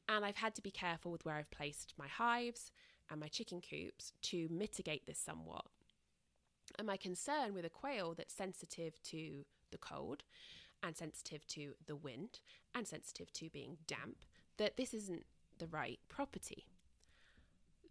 And 0.08 0.24
I've 0.24 0.36
had 0.36 0.54
to 0.56 0.62
be 0.62 0.70
careful 0.70 1.10
with 1.10 1.24
where 1.24 1.36
I've 1.36 1.50
placed 1.50 1.94
my 1.96 2.08
hives 2.08 2.70
and 3.10 3.18
my 3.20 3.28
chicken 3.28 3.62
coops 3.62 4.12
to 4.22 4.48
mitigate 4.50 5.06
this 5.06 5.18
somewhat. 5.18 5.64
And 6.78 6.86
my 6.86 6.96
concern 6.96 7.54
with 7.54 7.64
a 7.64 7.70
quail 7.70 8.14
that's 8.16 8.34
sensitive 8.34 9.00
to 9.04 9.44
the 9.70 9.78
cold 9.78 10.24
and 10.82 10.96
sensitive 10.96 11.46
to 11.48 11.74
the 11.86 11.96
wind 11.96 12.40
and 12.74 12.86
sensitive 12.86 13.32
to 13.32 13.48
being 13.50 13.78
damp, 13.86 14.18
that 14.58 14.76
this 14.76 14.92
isn't 14.92 15.24
the 15.58 15.66
right 15.66 16.00
property. 16.08 16.66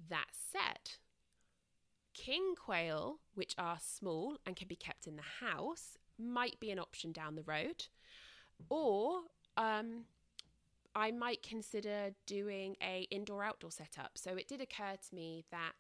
That 0.10 0.28
said, 0.34 0.98
king 2.14 2.56
quail, 2.56 3.20
which 3.34 3.56
are 3.58 3.78
small 3.82 4.38
and 4.46 4.56
can 4.56 4.68
be 4.68 4.76
kept 4.76 5.08
in 5.08 5.16
the 5.16 5.46
house, 5.46 5.98
might 6.20 6.60
be 6.60 6.72
an 6.72 6.80
option 6.80 7.12
down 7.12 7.36
the 7.36 7.44
road. 7.44 7.88
Or 8.70 9.22
um, 9.58 10.06
I 10.96 11.12
might 11.12 11.42
consider 11.42 12.12
doing 12.26 12.76
a 12.82 13.08
indoor 13.10 13.44
outdoor 13.44 13.72
setup. 13.72 14.12
So 14.16 14.36
it 14.36 14.48
did 14.48 14.62
occur 14.62 14.96
to 15.10 15.16
me 15.16 15.46
that 15.52 15.74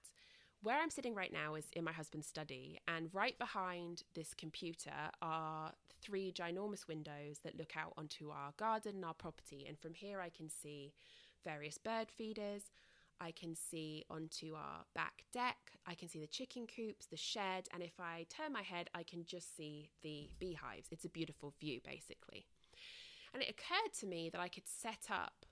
where 0.63 0.81
I'm 0.81 0.89
sitting 0.89 1.13
right 1.13 1.31
now 1.31 1.55
is 1.55 1.65
in 1.73 1.83
my 1.83 1.91
husband's 1.91 2.27
study, 2.27 2.79
and 2.87 3.09
right 3.13 3.37
behind 3.37 4.03
this 4.15 4.33
computer 4.33 5.11
are 5.21 5.73
three 6.01 6.31
ginormous 6.31 6.87
windows 6.87 7.39
that 7.43 7.57
look 7.57 7.73
out 7.77 7.93
onto 7.97 8.29
our 8.29 8.53
garden 8.57 8.95
and 8.95 9.05
our 9.05 9.13
property. 9.13 9.65
And 9.67 9.77
from 9.77 9.93
here, 9.93 10.21
I 10.21 10.29
can 10.29 10.49
see 10.49 10.93
various 11.43 11.77
bird 11.77 12.09
feeders. 12.09 12.63
I 13.19 13.31
can 13.31 13.55
see 13.55 14.05
onto 14.09 14.55
our 14.55 14.85
back 14.95 15.25
deck. 15.33 15.57
I 15.85 15.95
can 15.95 16.07
see 16.07 16.19
the 16.19 16.27
chicken 16.27 16.65
coops, 16.65 17.07
the 17.07 17.17
shed, 17.17 17.67
and 17.73 17.83
if 17.83 17.99
I 17.99 18.25
turn 18.29 18.53
my 18.53 18.63
head, 18.63 18.89
I 18.95 19.03
can 19.03 19.25
just 19.25 19.55
see 19.57 19.89
the 20.01 20.29
beehives. 20.39 20.87
It's 20.91 21.05
a 21.05 21.09
beautiful 21.09 21.53
view, 21.59 21.81
basically. 21.83 22.45
And 23.33 23.43
it 23.43 23.49
occurred 23.49 23.93
to 23.99 24.07
me 24.07 24.29
that 24.29 24.41
I 24.41 24.47
could 24.47 24.67
set 24.67 25.07
up 25.09 25.45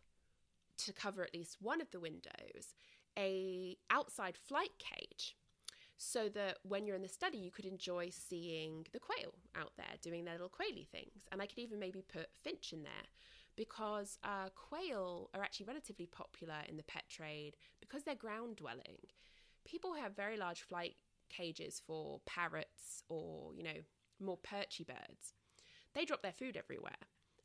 to 0.85 0.93
cover 0.93 1.23
at 1.23 1.33
least 1.33 1.57
one 1.59 1.81
of 1.81 1.91
the 1.91 1.99
windows 1.99 2.75
a 3.17 3.77
outside 3.89 4.37
flight 4.37 4.71
cage 4.79 5.35
so 5.97 6.29
that 6.29 6.57
when 6.63 6.85
you're 6.85 6.95
in 6.95 7.03
the 7.03 7.07
study 7.07 7.37
you 7.37 7.51
could 7.51 7.65
enjoy 7.65 8.09
seeing 8.09 8.87
the 8.91 8.99
quail 8.99 9.33
out 9.55 9.73
there 9.77 9.95
doing 10.01 10.25
their 10.25 10.33
little 10.33 10.49
quaily 10.49 10.87
things. 10.91 11.27
And 11.31 11.41
i 11.41 11.45
could 11.45 11.59
even 11.59 11.79
maybe 11.79 12.01
put 12.01 12.27
finch 12.43 12.73
in 12.73 12.83
there 12.83 13.07
because 13.55 14.17
uh, 14.23 14.49
quail 14.55 15.29
are 15.33 15.43
actually 15.43 15.67
relatively 15.67 16.07
popular 16.07 16.55
in 16.67 16.77
the 16.77 16.83
pet 16.83 17.03
trade 17.09 17.55
because 17.79 18.03
they're 18.03 18.15
ground 18.15 18.55
dwelling. 18.55 18.97
People 19.63 19.93
have 19.93 20.15
very 20.15 20.37
large 20.37 20.61
flight 20.61 20.95
cages 21.29 21.81
for 21.85 22.19
parrots 22.25 23.03
or 23.07 23.51
you 23.55 23.63
know 23.63 23.81
more 24.19 24.37
perchy 24.37 24.85
birds. 24.85 25.33
They 25.93 26.05
drop 26.05 26.23
their 26.23 26.31
food 26.31 26.57
everywhere 26.57 27.03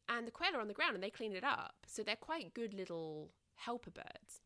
and 0.09 0.27
the 0.27 0.33
quail 0.33 0.55
are 0.55 0.61
on 0.61 0.69
the 0.69 0.75
ground 0.75 0.95
and 0.95 1.03
they 1.03 1.11
clean 1.11 1.35
it 1.35 1.45
up. 1.45 1.75
So 1.87 2.03
they're 2.03 2.17
quite 2.17 2.55
good 2.55 2.73
little 2.73 3.33
helper 3.57 3.91
birds 3.91 4.41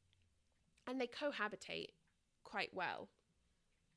and 0.91 1.01
they 1.01 1.07
cohabitate 1.07 1.91
quite 2.45 2.71
well 2.75 3.09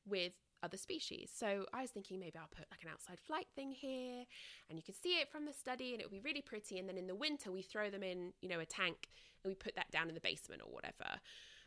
with 0.06 0.32
other 0.62 0.76
species. 0.76 1.30
So 1.34 1.66
I 1.74 1.82
was 1.82 1.90
thinking 1.90 2.18
maybe 2.20 2.38
I'll 2.38 2.48
put 2.48 2.66
like 2.70 2.82
an 2.82 2.88
outside 2.90 3.18
flight 3.20 3.48
thing 3.54 3.72
here 3.72 4.24
and 4.68 4.78
you 4.78 4.82
can 4.82 4.94
see 4.94 5.20
it 5.20 5.30
from 5.30 5.44
the 5.44 5.52
study 5.52 5.92
and 5.92 6.00
it'll 6.00 6.12
be 6.12 6.20
really 6.20 6.40
pretty. 6.40 6.78
And 6.78 6.88
then 6.88 6.96
in 6.96 7.06
the 7.06 7.14
winter, 7.14 7.52
we 7.52 7.62
throw 7.62 7.90
them 7.90 8.02
in, 8.02 8.32
you 8.40 8.48
know, 8.48 8.60
a 8.60 8.64
tank 8.64 9.08
and 9.42 9.50
we 9.50 9.54
put 9.54 9.76
that 9.76 9.90
down 9.90 10.08
in 10.08 10.14
the 10.14 10.20
basement 10.20 10.62
or 10.64 10.72
whatever, 10.72 11.20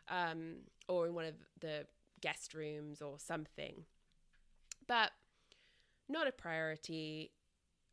um, 0.10 0.62
or 0.88 1.06
in 1.06 1.14
one 1.14 1.26
of 1.26 1.36
the 1.60 1.86
guest 2.22 2.54
rooms 2.54 3.02
or 3.02 3.20
something. 3.20 3.84
But 4.88 5.12
not 6.10 6.28
a 6.28 6.32
priority 6.32 7.32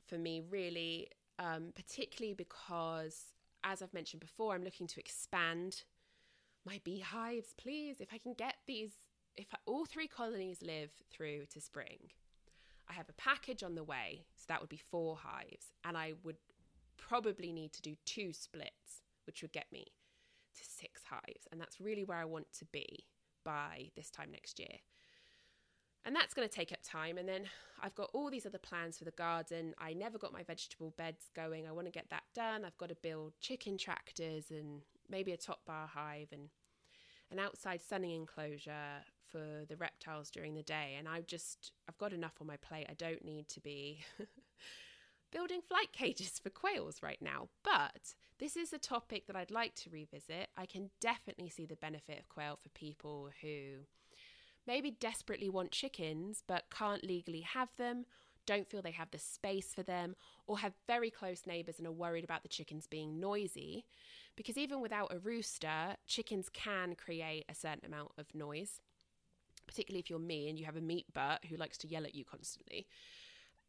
for 0.07 0.17
me, 0.17 0.41
really, 0.49 1.09
um, 1.39 1.73
particularly 1.75 2.35
because, 2.35 3.33
as 3.65 3.83
I've 3.83 3.93
mentioned 3.93 4.21
before, 4.21 4.55
I'm 4.55 4.63
looking 4.63 4.87
to 4.87 5.01
expand 5.01 5.83
my 6.65 6.81
beehives, 6.85 7.55
please. 7.57 8.01
If 8.01 8.09
I 8.13 8.19
can 8.19 8.35
get 8.35 8.55
these, 8.67 8.93
if 9.37 9.47
I, 9.53 9.59
all 9.67 9.85
three 9.85 10.09
colonies 10.09 10.59
live 10.63 10.91
through 11.11 11.47
to 11.53 11.61
spring, 11.61 12.11
I 12.89 12.93
have 12.95 13.09
a 13.09 13.15
package 13.15 13.63
on 13.63 13.75
the 13.75 13.85
way. 13.85 14.27
So 14.37 14.45
that 14.49 14.61
would 14.61 14.71
be 14.71 14.81
four 14.91 15.17
hives. 15.17 15.73
And 15.85 15.97
I 15.97 16.15
would 16.23 16.37
probably 16.97 17.53
need 17.53 17.73
to 17.75 17.83
do 17.83 17.95
two 18.05 18.33
splits, 18.33 19.03
which 19.27 19.43
would 19.43 19.53
get 19.53 19.67
me 19.73 19.87
to 20.57 20.65
six 20.65 21.03
hives. 21.09 21.47
And 21.51 21.61
that's 21.61 21.81
really 21.81 22.05
where 22.05 22.19
I 22.19 22.25
want 22.25 22.53
to 22.59 22.65
be 22.67 23.05
by 23.45 23.91
this 23.97 24.11
time 24.11 24.31
next 24.31 24.59
year. 24.59 24.79
And 26.07 26.15
that's 26.15 26.35
going 26.35 26.47
to 26.47 26.55
take 26.55 26.71
up 26.73 26.81
time. 26.85 27.17
And 27.17 27.27
then 27.27 27.45
I've 27.83 27.95
got 27.95 28.11
all 28.13 28.31
these 28.31 28.45
other 28.45 28.59
plans 28.59 28.99
for 28.99 29.05
the 29.05 29.11
garden. 29.13 29.75
I 29.79 29.95
never 29.95 30.19
got 30.19 30.33
my 30.33 30.43
vegetable 30.43 30.93
beds 30.99 31.31
going. 31.35 31.67
I 31.67 31.73
want 31.73 31.87
to 31.87 31.91
get 31.91 32.11
that 32.11 32.25
done. 32.35 32.65
I've 32.65 32.77
got 32.77 32.91
to 32.91 32.97
build 32.97 33.33
chicken 33.41 33.79
tractors 33.79 34.51
and 34.51 34.83
maybe 35.09 35.33
a 35.33 35.37
top 35.37 35.65
bar 35.67 35.89
hive 35.93 36.29
and 36.33 36.49
an 37.31 37.39
outside 37.39 37.81
sunning 37.83 38.13
enclosure 38.13 39.03
for 39.31 39.65
the 39.69 39.77
reptiles 39.77 40.31
during 40.31 40.55
the 40.55 40.63
day. 40.63 40.95
And 40.99 41.09
I've 41.09 41.27
just, 41.27 41.73
I've 41.89 41.99
got 41.99 42.13
enough 42.13 42.35
on 42.41 42.47
my 42.47 42.57
plate. 42.57 42.87
I 42.89 42.95
don't 42.95 43.25
need 43.25 43.49
to 43.49 43.61
be 43.61 44.05
building 45.33 45.61
flight 45.67 45.93
cages 45.93 46.39
for 46.43 46.51
quails 46.51 47.03
right 47.03 47.21
now. 47.21 47.49
But 47.65 48.15
this 48.39 48.57
is 48.57 48.73
a 48.73 48.79
topic 48.79 49.27
that 49.27 49.37
I'd 49.37 49.51
like 49.51 49.75
to 49.77 49.91
revisit. 49.91 50.49
I 50.57 50.67
can 50.67 50.91
definitely 51.01 51.49
see 51.49 51.67
the 51.67 51.77
benefit 51.77 52.19
of 52.19 52.29
quail 52.29 52.59
for 52.63 52.69
people 52.71 53.31
who 53.43 53.85
maybe 54.67 54.91
desperately 54.91 55.49
want 55.49 55.73
chickens 55.73 56.43
but 56.47 56.65
can't 56.71 57.05
legally 57.05 57.41
have 57.41 57.69
them 57.77 58.07
don't 58.47 58.69
feel 58.69 58.83
they 58.83 58.91
have 58.91 59.11
the 59.11 59.19
space 59.19 59.73
for 59.75 59.83
them, 59.83 60.17
or 60.47 60.59
have 60.59 60.73
very 60.87 61.11
close 61.11 61.47
neighbours 61.47 61.79
and 61.79 61.87
are 61.87 61.93
worried 61.93 62.25
about 62.25 62.43
the 62.43 62.49
chickens 62.49 62.87
being 62.87 63.19
noisy. 63.21 63.87
Because 64.37 64.59
even 64.59 64.81
without 64.81 65.13
a 65.15 65.19
rooster, 65.19 65.97
chickens 66.07 66.49
can 66.53 66.95
create 66.97 67.45
a 67.49 67.55
certain 67.55 67.85
amount 67.85 68.13
of 68.19 68.35
noise, 68.35 68.81
particularly 69.67 70.01
if 70.01 70.11
you're 70.11 70.19
me 70.19 70.49
and 70.49 70.59
you 70.59 70.65
have 70.65 70.77
a 70.77 70.81
meat 70.81 71.07
butt 71.13 71.45
who 71.49 71.57
likes 71.57 71.79
to 71.79 71.89
yell 71.89 72.05
at 72.05 72.15
you 72.15 72.25
constantly. 72.25 72.87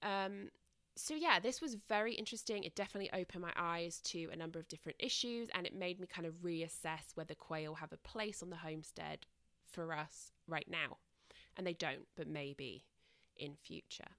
Um, 0.01 0.49
so, 0.95 1.13
yeah, 1.13 1.39
this 1.39 1.61
was 1.61 1.75
very 1.89 2.13
interesting. 2.13 2.63
It 2.63 2.75
definitely 2.75 3.11
opened 3.13 3.41
my 3.41 3.53
eyes 3.55 3.99
to 4.05 4.29
a 4.31 4.35
number 4.35 4.59
of 4.59 4.67
different 4.67 4.97
issues 4.99 5.49
and 5.53 5.67
it 5.67 5.75
made 5.75 5.99
me 5.99 6.07
kind 6.07 6.25
of 6.25 6.41
reassess 6.41 7.15
whether 7.15 7.35
quail 7.35 7.75
have 7.75 7.91
a 7.91 7.97
place 7.97 8.41
on 8.41 8.49
the 8.49 8.55
homestead 8.55 9.25
for 9.69 9.93
us 9.93 10.31
right 10.47 10.67
now. 10.69 10.97
And 11.57 11.67
they 11.67 11.73
don't, 11.73 12.07
but 12.15 12.27
maybe 12.27 12.85
in 13.37 13.55
future. 13.55 14.15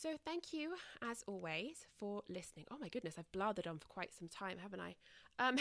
So, 0.00 0.10
thank 0.24 0.52
you 0.52 0.74
as 1.02 1.24
always 1.26 1.88
for 1.98 2.22
listening. 2.28 2.66
Oh 2.70 2.76
my 2.80 2.88
goodness, 2.88 3.16
I've 3.18 3.32
blathered 3.32 3.68
on 3.68 3.80
for 3.80 3.88
quite 3.88 4.14
some 4.16 4.28
time, 4.28 4.58
haven't 4.62 4.78
I? 4.78 4.94
Um, 5.40 5.56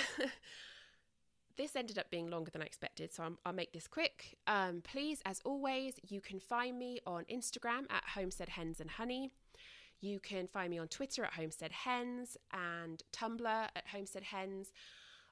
this 1.58 1.76
ended 1.76 1.98
up 1.98 2.12
being 2.12 2.30
longer 2.30 2.52
than 2.52 2.62
I 2.62 2.66
expected, 2.66 3.12
so 3.12 3.24
i 3.24 3.50
will 3.50 3.56
make 3.56 3.74
this 3.74 3.88
quick. 3.88 4.38
Um, 4.46 4.84
please, 4.84 5.24
as 5.26 5.42
always, 5.44 5.96
you 6.08 6.22
can 6.22 6.40
find 6.40 6.78
me 6.78 7.00
on 7.08 7.24
Instagram 7.24 7.86
at 7.90 8.04
Homestead 8.14 8.50
Hens 8.50 8.80
and 8.80 8.92
Honey. 8.92 9.32
You 10.02 10.20
can 10.20 10.46
find 10.46 10.70
me 10.70 10.78
on 10.78 10.88
Twitter 10.88 11.24
at 11.24 11.34
Homestead 11.34 11.72
Hens 11.72 12.38
and 12.54 13.02
Tumblr 13.12 13.48
at 13.48 13.88
Homestead 13.92 14.22
Hens. 14.22 14.72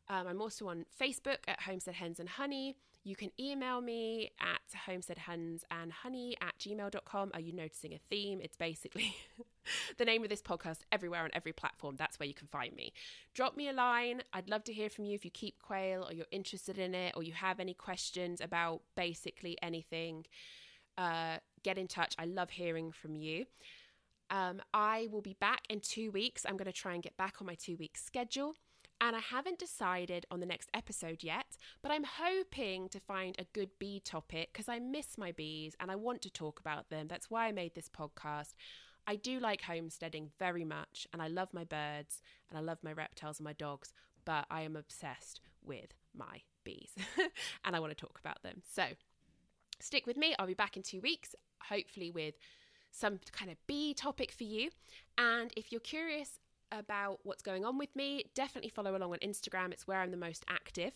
Um, 0.10 0.26
I'm 0.26 0.42
also 0.42 0.68
on 0.68 0.86
Facebook 1.00 1.38
at 1.48 1.62
Homestead 1.62 1.94
Hens 1.94 2.20
and 2.20 2.28
Honey. 2.28 2.76
You 3.06 3.16
can 3.16 3.30
email 3.40 3.82
me 3.82 4.32
at 4.42 4.62
homesteadhensandhoney 4.90 6.34
at 6.42 6.58
gmail.com. 6.60 7.32
Are 7.36 7.40
you 7.40 7.54
noticing 7.54 7.94
a 7.94 8.00
theme? 8.10 8.42
It's 8.42 8.58
basically 8.58 9.16
the 9.98 10.06
name 10.06 10.24
of 10.24 10.30
this 10.30 10.42
podcast 10.42 10.80
everywhere 10.92 11.24
on 11.24 11.30
every 11.34 11.54
platform. 11.54 11.98
That's 11.98 12.20
where 12.20 12.28
you 12.28 12.34
can 12.34 12.48
find 12.48 12.76
me. 12.76 12.94
Drop 13.36 13.56
me 13.56 13.70
a 13.70 13.74
line. 13.74 14.24
I'd 14.34 14.50
love 14.50 14.64
to 14.64 14.74
hear 14.74 14.90
from 14.90 15.06
you 15.06 15.14
if 15.14 15.24
you 15.24 15.30
keep 15.30 15.62
quail 15.62 16.04
or 16.10 16.14
you're 16.14 16.26
interested 16.32 16.80
in 16.80 16.96
it 16.96 17.14
or 17.16 17.22
you 17.22 17.34
have 17.34 17.60
any 17.60 17.76
questions 17.76 18.42
about 18.42 18.82
basically 18.98 19.56
anything. 19.62 20.26
Uh, 20.98 21.38
get 21.64 21.78
in 21.78 21.88
touch. 21.88 22.16
I 22.18 22.26
love 22.26 22.50
hearing 22.50 22.92
from 22.92 23.16
you. 23.16 23.46
Um, 24.32 24.64
I 24.74 25.10
will 25.12 25.22
be 25.22 25.36
back 25.40 25.62
in 25.70 25.80
two 25.80 26.10
weeks. 26.10 26.44
I'm 26.44 26.58
going 26.58 26.66
to 26.66 26.74
try 26.74 26.96
and 26.96 27.04
get 27.04 27.16
back 27.18 27.36
on 27.40 27.46
my 27.46 27.54
two 27.54 27.78
week 27.78 28.00
schedule. 28.00 28.56
And 29.02 29.16
I 29.16 29.20
haven't 29.20 29.60
decided 29.60 30.26
on 30.32 30.40
the 30.40 30.46
next 30.46 30.70
episode 30.74 31.22
yet, 31.22 31.58
but 31.82 31.92
I'm 31.92 32.06
hoping 32.06 32.88
to 32.90 33.00
find 33.00 33.36
a 33.38 33.46
good 33.54 33.70
bee 33.78 34.00
topic 34.00 34.50
because 34.54 34.70
I 34.70 34.80
miss 34.80 35.18
my 35.18 35.32
bees 35.32 35.76
and 35.80 35.92
I 35.92 35.96
want 35.96 36.22
to 36.24 36.30
talk 36.30 36.60
about 36.60 36.90
them. 36.90 37.08
That's 37.08 37.30
why 37.30 37.48
I 37.48 37.52
made 37.52 37.76
this 37.76 37.90
podcast. 37.90 38.54
I 39.08 39.16
do 39.18 39.40
like 39.40 39.62
homesteading 39.62 40.32
very 40.40 40.64
much 40.64 41.08
and 41.14 41.22
I 41.22 41.28
love 41.28 41.50
my 41.54 41.64
birds 41.64 42.22
and 42.50 42.58
I 42.58 42.62
love 42.62 42.80
my 42.84 42.94
reptiles 42.94 43.40
and 43.40 43.46
my 43.46 43.54
dogs, 43.54 43.94
but 44.24 44.46
I 44.50 44.62
am 44.62 44.76
obsessed 44.76 45.42
with 45.64 45.94
my 46.18 46.42
bees 46.64 46.92
and 47.66 47.76
I 47.76 47.80
want 47.80 47.96
to 47.96 48.06
talk 48.06 48.20
about 48.20 48.42
them. 48.44 48.62
So 48.74 48.84
stick 49.80 50.08
with 50.08 50.18
me. 50.18 50.36
I'll 50.40 50.48
be 50.48 50.54
back 50.54 50.78
in 50.78 50.84
two 50.84 51.02
weeks, 51.02 51.36
hopefully 51.70 52.12
with 52.12 52.36
some 52.92 53.20
kind 53.32 53.52
of 53.52 53.58
bee 53.68 53.94
topic 53.94 54.32
for 54.32 54.46
you. 54.46 54.70
And 55.18 55.52
if 55.56 55.72
you're 55.72 55.82
curious 55.82 56.40
about 56.72 57.20
what's 57.24 57.42
going 57.42 57.66
on 57.66 57.78
with 57.78 57.96
me, 57.96 58.26
definitely 58.34 58.70
follow 58.70 58.96
along 58.96 59.12
on 59.12 59.20
Instagram. 59.20 59.72
It's 59.72 59.88
where 59.88 60.00
I'm 60.00 60.12
the 60.12 60.18
most 60.18 60.46
active. 60.48 60.94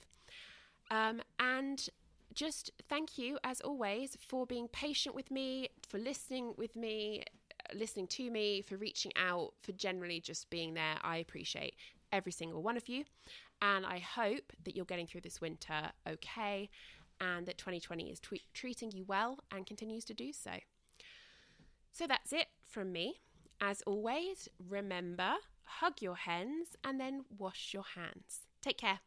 Um, 0.92 1.22
and 1.40 1.88
just 2.34 2.72
thank 2.88 3.18
you, 3.18 3.38
as 3.44 3.62
always, 3.62 4.18
for 4.20 4.46
being 4.46 4.68
patient 4.68 5.16
with 5.16 5.32
me, 5.32 5.70
for 5.88 5.98
listening 5.98 6.54
with 6.58 6.76
me, 6.76 7.24
listening 7.74 8.08
to 8.08 8.30
me, 8.30 8.62
for 8.62 8.78
reaching 8.78 9.12
out, 9.16 9.54
for 9.62 9.72
generally 9.74 10.20
just 10.20 10.50
being 10.50 10.74
there. 10.74 10.96
I 11.04 11.18
appreciate 11.18 11.76
every 12.12 12.32
single 12.32 12.62
one 12.62 12.78
of 12.78 12.88
you. 12.88 13.06
And 13.62 13.86
I 13.86 14.00
hope 14.00 14.54
that 14.64 14.76
you're 14.76 14.86
getting 14.86 15.06
through 15.06 15.22
this 15.22 15.42
winter 15.42 15.92
okay 16.08 16.70
and 17.20 17.46
that 17.46 17.58
2020 17.58 18.10
is 18.10 18.20
t- 18.20 18.42
treating 18.54 18.92
you 18.92 19.04
well 19.06 19.40
and 19.52 19.66
continues 19.66 20.06
to 20.06 20.14
do 20.14 20.32
so. 20.32 20.52
So 21.92 22.08
that's 22.08 22.32
it 22.32 22.48
from 22.64 22.92
me. 22.92 23.22
As 23.60 23.82
always, 23.82 24.48
remember 24.70 25.34
hug 25.80 26.02
your 26.02 26.16
hens, 26.16 26.76
and 26.84 27.00
then 27.00 27.26
wash 27.38 27.74
your 27.74 27.86
hands. 27.96 28.42
Take 28.62 28.78
care. 28.78 29.00